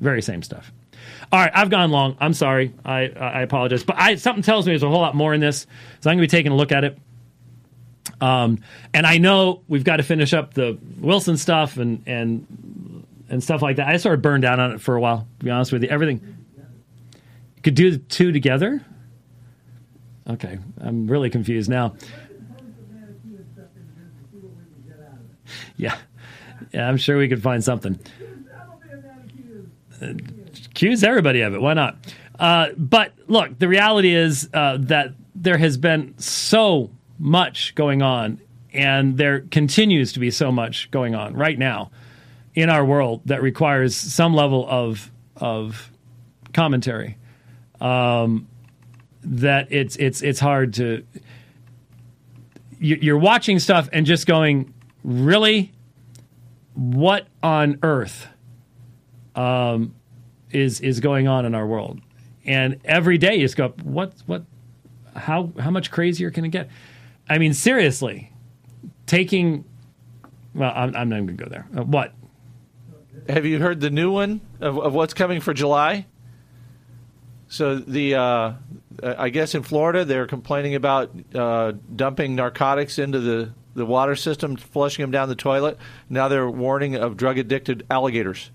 Very 0.00 0.22
same 0.22 0.42
stuff. 0.42 0.72
All 1.30 1.40
right, 1.40 1.52
I've 1.54 1.70
gone 1.70 1.90
long. 1.90 2.16
I'm 2.20 2.32
sorry. 2.32 2.72
I 2.84 3.08
I 3.08 3.42
apologize, 3.42 3.84
but 3.84 3.96
I, 3.98 4.14
something 4.14 4.42
tells 4.42 4.66
me 4.66 4.72
there's 4.72 4.82
a 4.82 4.88
whole 4.88 5.00
lot 5.00 5.14
more 5.14 5.34
in 5.34 5.40
this, 5.40 5.66
so 6.00 6.10
I'm 6.10 6.16
going 6.16 6.28
to 6.28 6.32
be 6.32 6.36
taking 6.36 6.52
a 6.52 6.56
look 6.56 6.72
at 6.72 6.84
it. 6.84 6.98
Um, 8.20 8.58
and 8.92 9.06
I 9.06 9.18
know 9.18 9.62
we've 9.68 9.84
got 9.84 9.96
to 9.96 10.02
finish 10.02 10.32
up 10.32 10.54
the 10.54 10.78
Wilson 10.98 11.36
stuff 11.36 11.76
and 11.76 12.02
and 12.06 13.06
and 13.28 13.42
stuff 13.42 13.62
like 13.62 13.76
that. 13.76 13.88
I 13.88 13.96
sort 13.96 14.14
of 14.14 14.22
burned 14.22 14.44
out 14.44 14.60
on 14.60 14.72
it 14.72 14.80
for 14.80 14.96
a 14.96 15.00
while. 15.00 15.26
To 15.38 15.44
be 15.44 15.50
honest 15.50 15.72
with 15.72 15.82
you, 15.82 15.88
everything 15.88 16.20
you 17.56 17.62
could 17.62 17.74
do 17.74 17.90
the 17.90 17.98
two 17.98 18.32
together. 18.32 18.84
Okay, 20.28 20.58
I'm 20.80 21.06
really 21.06 21.30
confused 21.30 21.68
now. 21.68 21.94
Yeah, 25.76 25.96
yeah, 26.72 26.88
I'm 26.88 26.96
sure 26.96 27.18
we 27.18 27.28
could 27.28 27.42
find 27.42 27.62
something. 27.62 27.98
Uh, 30.00 30.14
accuse 30.66 31.04
everybody 31.04 31.40
of 31.42 31.54
it. 31.54 31.60
Why 31.60 31.74
not? 31.74 31.96
Uh, 32.38 32.68
but 32.76 33.12
look, 33.28 33.58
the 33.58 33.68
reality 33.68 34.14
is 34.14 34.48
uh, 34.54 34.78
that 34.80 35.12
there 35.34 35.58
has 35.58 35.76
been 35.76 36.14
so 36.18 36.90
much 37.18 37.74
going 37.74 38.02
on, 38.02 38.40
and 38.72 39.16
there 39.16 39.40
continues 39.40 40.12
to 40.12 40.20
be 40.20 40.30
so 40.30 40.50
much 40.50 40.90
going 40.90 41.14
on 41.14 41.34
right 41.34 41.58
now 41.58 41.90
in 42.54 42.70
our 42.70 42.84
world 42.84 43.22
that 43.26 43.42
requires 43.42 43.96
some 43.96 44.34
level 44.34 44.66
of 44.68 45.10
of 45.36 45.90
commentary. 46.52 47.16
Um, 47.80 48.48
that 49.22 49.72
it's 49.72 49.96
it's 49.96 50.22
it's 50.22 50.40
hard 50.40 50.74
to. 50.74 51.04
You're 52.78 53.18
watching 53.18 53.60
stuff 53.60 53.88
and 53.92 54.04
just 54.04 54.26
going, 54.26 54.74
really, 55.04 55.72
what 56.74 57.26
on 57.42 57.78
earth 57.82 58.26
um, 59.34 59.94
is 60.50 60.80
is 60.80 61.00
going 61.00 61.26
on 61.26 61.46
in 61.46 61.54
our 61.54 61.66
world? 61.66 62.00
And 62.44 62.78
every 62.84 63.16
day 63.16 63.36
you 63.36 63.42
just 63.42 63.56
go, 63.56 63.68
what 63.82 64.12
what, 64.26 64.44
how 65.16 65.50
how 65.58 65.70
much 65.70 65.90
crazier 65.90 66.30
can 66.30 66.44
it 66.44 66.50
get? 66.50 66.68
I 67.28 67.38
mean, 67.38 67.54
seriously, 67.54 68.32
taking. 69.06 69.64
Well, 70.54 70.72
I'm, 70.74 70.94
I'm 70.94 71.08
not 71.08 71.16
even 71.16 71.26
going 71.26 71.36
to 71.38 71.44
go 71.44 71.50
there. 71.50 71.66
Uh, 71.76 71.84
what? 71.84 72.12
Have 73.28 73.46
you 73.46 73.58
heard 73.58 73.80
the 73.80 73.90
new 73.90 74.12
one 74.12 74.40
of, 74.60 74.78
of 74.78 74.92
what's 74.94 75.14
coming 75.14 75.40
for 75.40 75.54
July? 75.54 76.06
So 77.48 77.76
the 77.76 78.14
uh, 78.16 78.52
I 79.02 79.28
guess 79.30 79.54
in 79.54 79.62
Florida 79.62 80.04
they're 80.04 80.26
complaining 80.26 80.74
about 80.74 81.10
uh, 81.34 81.72
dumping 81.94 82.34
narcotics 82.34 82.98
into 82.98 83.20
the, 83.20 83.52
the 83.74 83.86
water 83.86 84.16
system, 84.16 84.56
flushing 84.56 85.02
them 85.02 85.10
down 85.10 85.28
the 85.28 85.34
toilet. 85.36 85.78
Now 86.10 86.28
they're 86.28 86.50
warning 86.50 86.96
of 86.96 87.16
drug 87.16 87.38
addicted 87.38 87.86
alligators. 87.90 88.50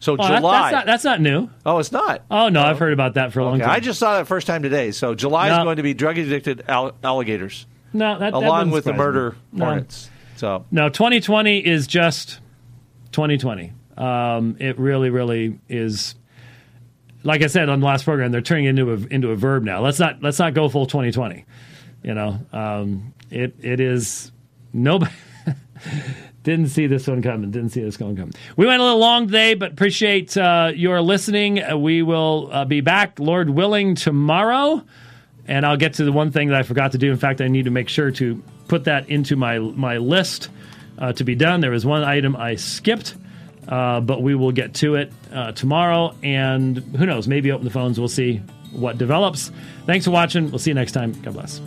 So 0.00 0.14
Oh, 0.18 0.26
July. 0.26 0.38
that's, 0.40 0.72
not, 0.72 0.86
that's 0.86 1.04
not 1.04 1.20
new. 1.20 1.50
oh, 1.66 1.78
it's 1.78 1.92
not. 1.92 2.22
Oh 2.30 2.48
no, 2.48 2.62
I've 2.62 2.78
heard 2.78 2.92
about 2.94 3.14
that 3.14 3.32
for 3.32 3.40
a 3.40 3.44
long 3.44 3.58
time. 3.60 3.68
I 3.70 3.80
just 3.80 3.98
saw 3.98 4.16
that 4.16 4.26
first 4.26 4.46
time 4.46 4.62
today. 4.62 4.90
So 4.92 5.14
July 5.14 5.50
is 5.50 5.62
going 5.64 5.76
to 5.76 5.82
be 5.82 5.92
drug 5.94 6.16
addicted 6.16 6.64
al- 6.68 6.96
alligators, 7.04 7.66
no, 7.92 8.18
that, 8.18 8.32
that 8.32 8.34
along 8.34 8.70
wouldn't 8.70 8.72
with 8.72 8.84
the 8.84 8.90
surprise 8.90 8.98
me. 8.98 9.04
murder 9.04 9.36
No. 9.52 9.64
hornets. 9.64 10.10
So 10.36 10.64
No, 10.70 10.88
2020 10.88 11.58
is 11.58 11.86
just 11.86 12.40
2020. 13.12 13.72
Um, 13.96 14.56
it 14.58 14.78
really, 14.78 15.10
really 15.10 15.58
is. 15.68 16.14
Like 17.22 17.42
I 17.42 17.48
said 17.48 17.68
on 17.68 17.80
the 17.80 17.86
last 17.86 18.04
program, 18.04 18.32
they're 18.32 18.40
turning 18.40 18.64
it 18.64 18.70
into 18.70 18.92
a 18.92 18.96
into 19.10 19.30
a 19.30 19.36
verb 19.36 19.62
now. 19.62 19.82
Let's 19.82 19.98
not 19.98 20.22
let's 20.22 20.38
not 20.38 20.54
go 20.54 20.68
full 20.70 20.86
2020. 20.86 21.44
You 22.02 22.14
know, 22.14 22.40
um, 22.52 23.12
it 23.30 23.54
it 23.60 23.78
is 23.80 24.32
nobody 24.72 25.12
didn't 26.42 26.68
see 26.68 26.86
this 26.86 27.06
one 27.06 27.20
coming. 27.20 27.50
Didn't 27.50 27.70
see 27.70 27.82
this 27.82 28.00
one 28.00 28.16
coming. 28.16 28.32
We 28.56 28.64
went 28.66 28.80
a 28.80 28.84
little 28.84 28.98
long 29.00 29.26
today, 29.26 29.52
but 29.52 29.72
appreciate 29.72 30.34
uh, 30.36 30.72
your 30.74 31.02
listening. 31.02 31.62
Uh, 31.62 31.76
we 31.76 32.00
will 32.02 32.48
uh, 32.50 32.64
be 32.64 32.80
back, 32.80 33.18
Lord 33.18 33.50
willing, 33.50 33.94
tomorrow. 33.96 34.82
And 35.50 35.66
I'll 35.66 35.76
get 35.76 35.94
to 35.94 36.04
the 36.04 36.12
one 36.12 36.30
thing 36.30 36.48
that 36.48 36.56
I 36.56 36.62
forgot 36.62 36.92
to 36.92 36.98
do. 36.98 37.10
In 37.10 37.18
fact, 37.18 37.40
I 37.40 37.48
need 37.48 37.64
to 37.64 37.72
make 37.72 37.88
sure 37.88 38.12
to 38.12 38.40
put 38.68 38.84
that 38.84 39.10
into 39.10 39.34
my 39.34 39.58
my 39.58 39.98
list 39.98 40.48
uh, 40.96 41.12
to 41.14 41.24
be 41.24 41.34
done. 41.34 41.60
There 41.60 41.72
was 41.72 41.84
one 41.84 42.04
item 42.04 42.36
I 42.36 42.54
skipped, 42.54 43.16
uh, 43.66 44.00
but 44.00 44.22
we 44.22 44.36
will 44.36 44.52
get 44.52 44.74
to 44.74 44.94
it 44.94 45.12
uh, 45.32 45.50
tomorrow. 45.52 46.14
And 46.22 46.78
who 46.78 47.04
knows? 47.04 47.26
Maybe 47.26 47.50
open 47.50 47.64
the 47.64 47.72
phones. 47.72 47.98
We'll 47.98 48.08
see 48.08 48.36
what 48.70 48.96
develops. 48.96 49.50
Thanks 49.86 50.04
for 50.04 50.12
watching. 50.12 50.50
We'll 50.50 50.60
see 50.60 50.70
you 50.70 50.74
next 50.74 50.92
time. 50.92 51.20
God 51.20 51.34
bless. 51.34 51.60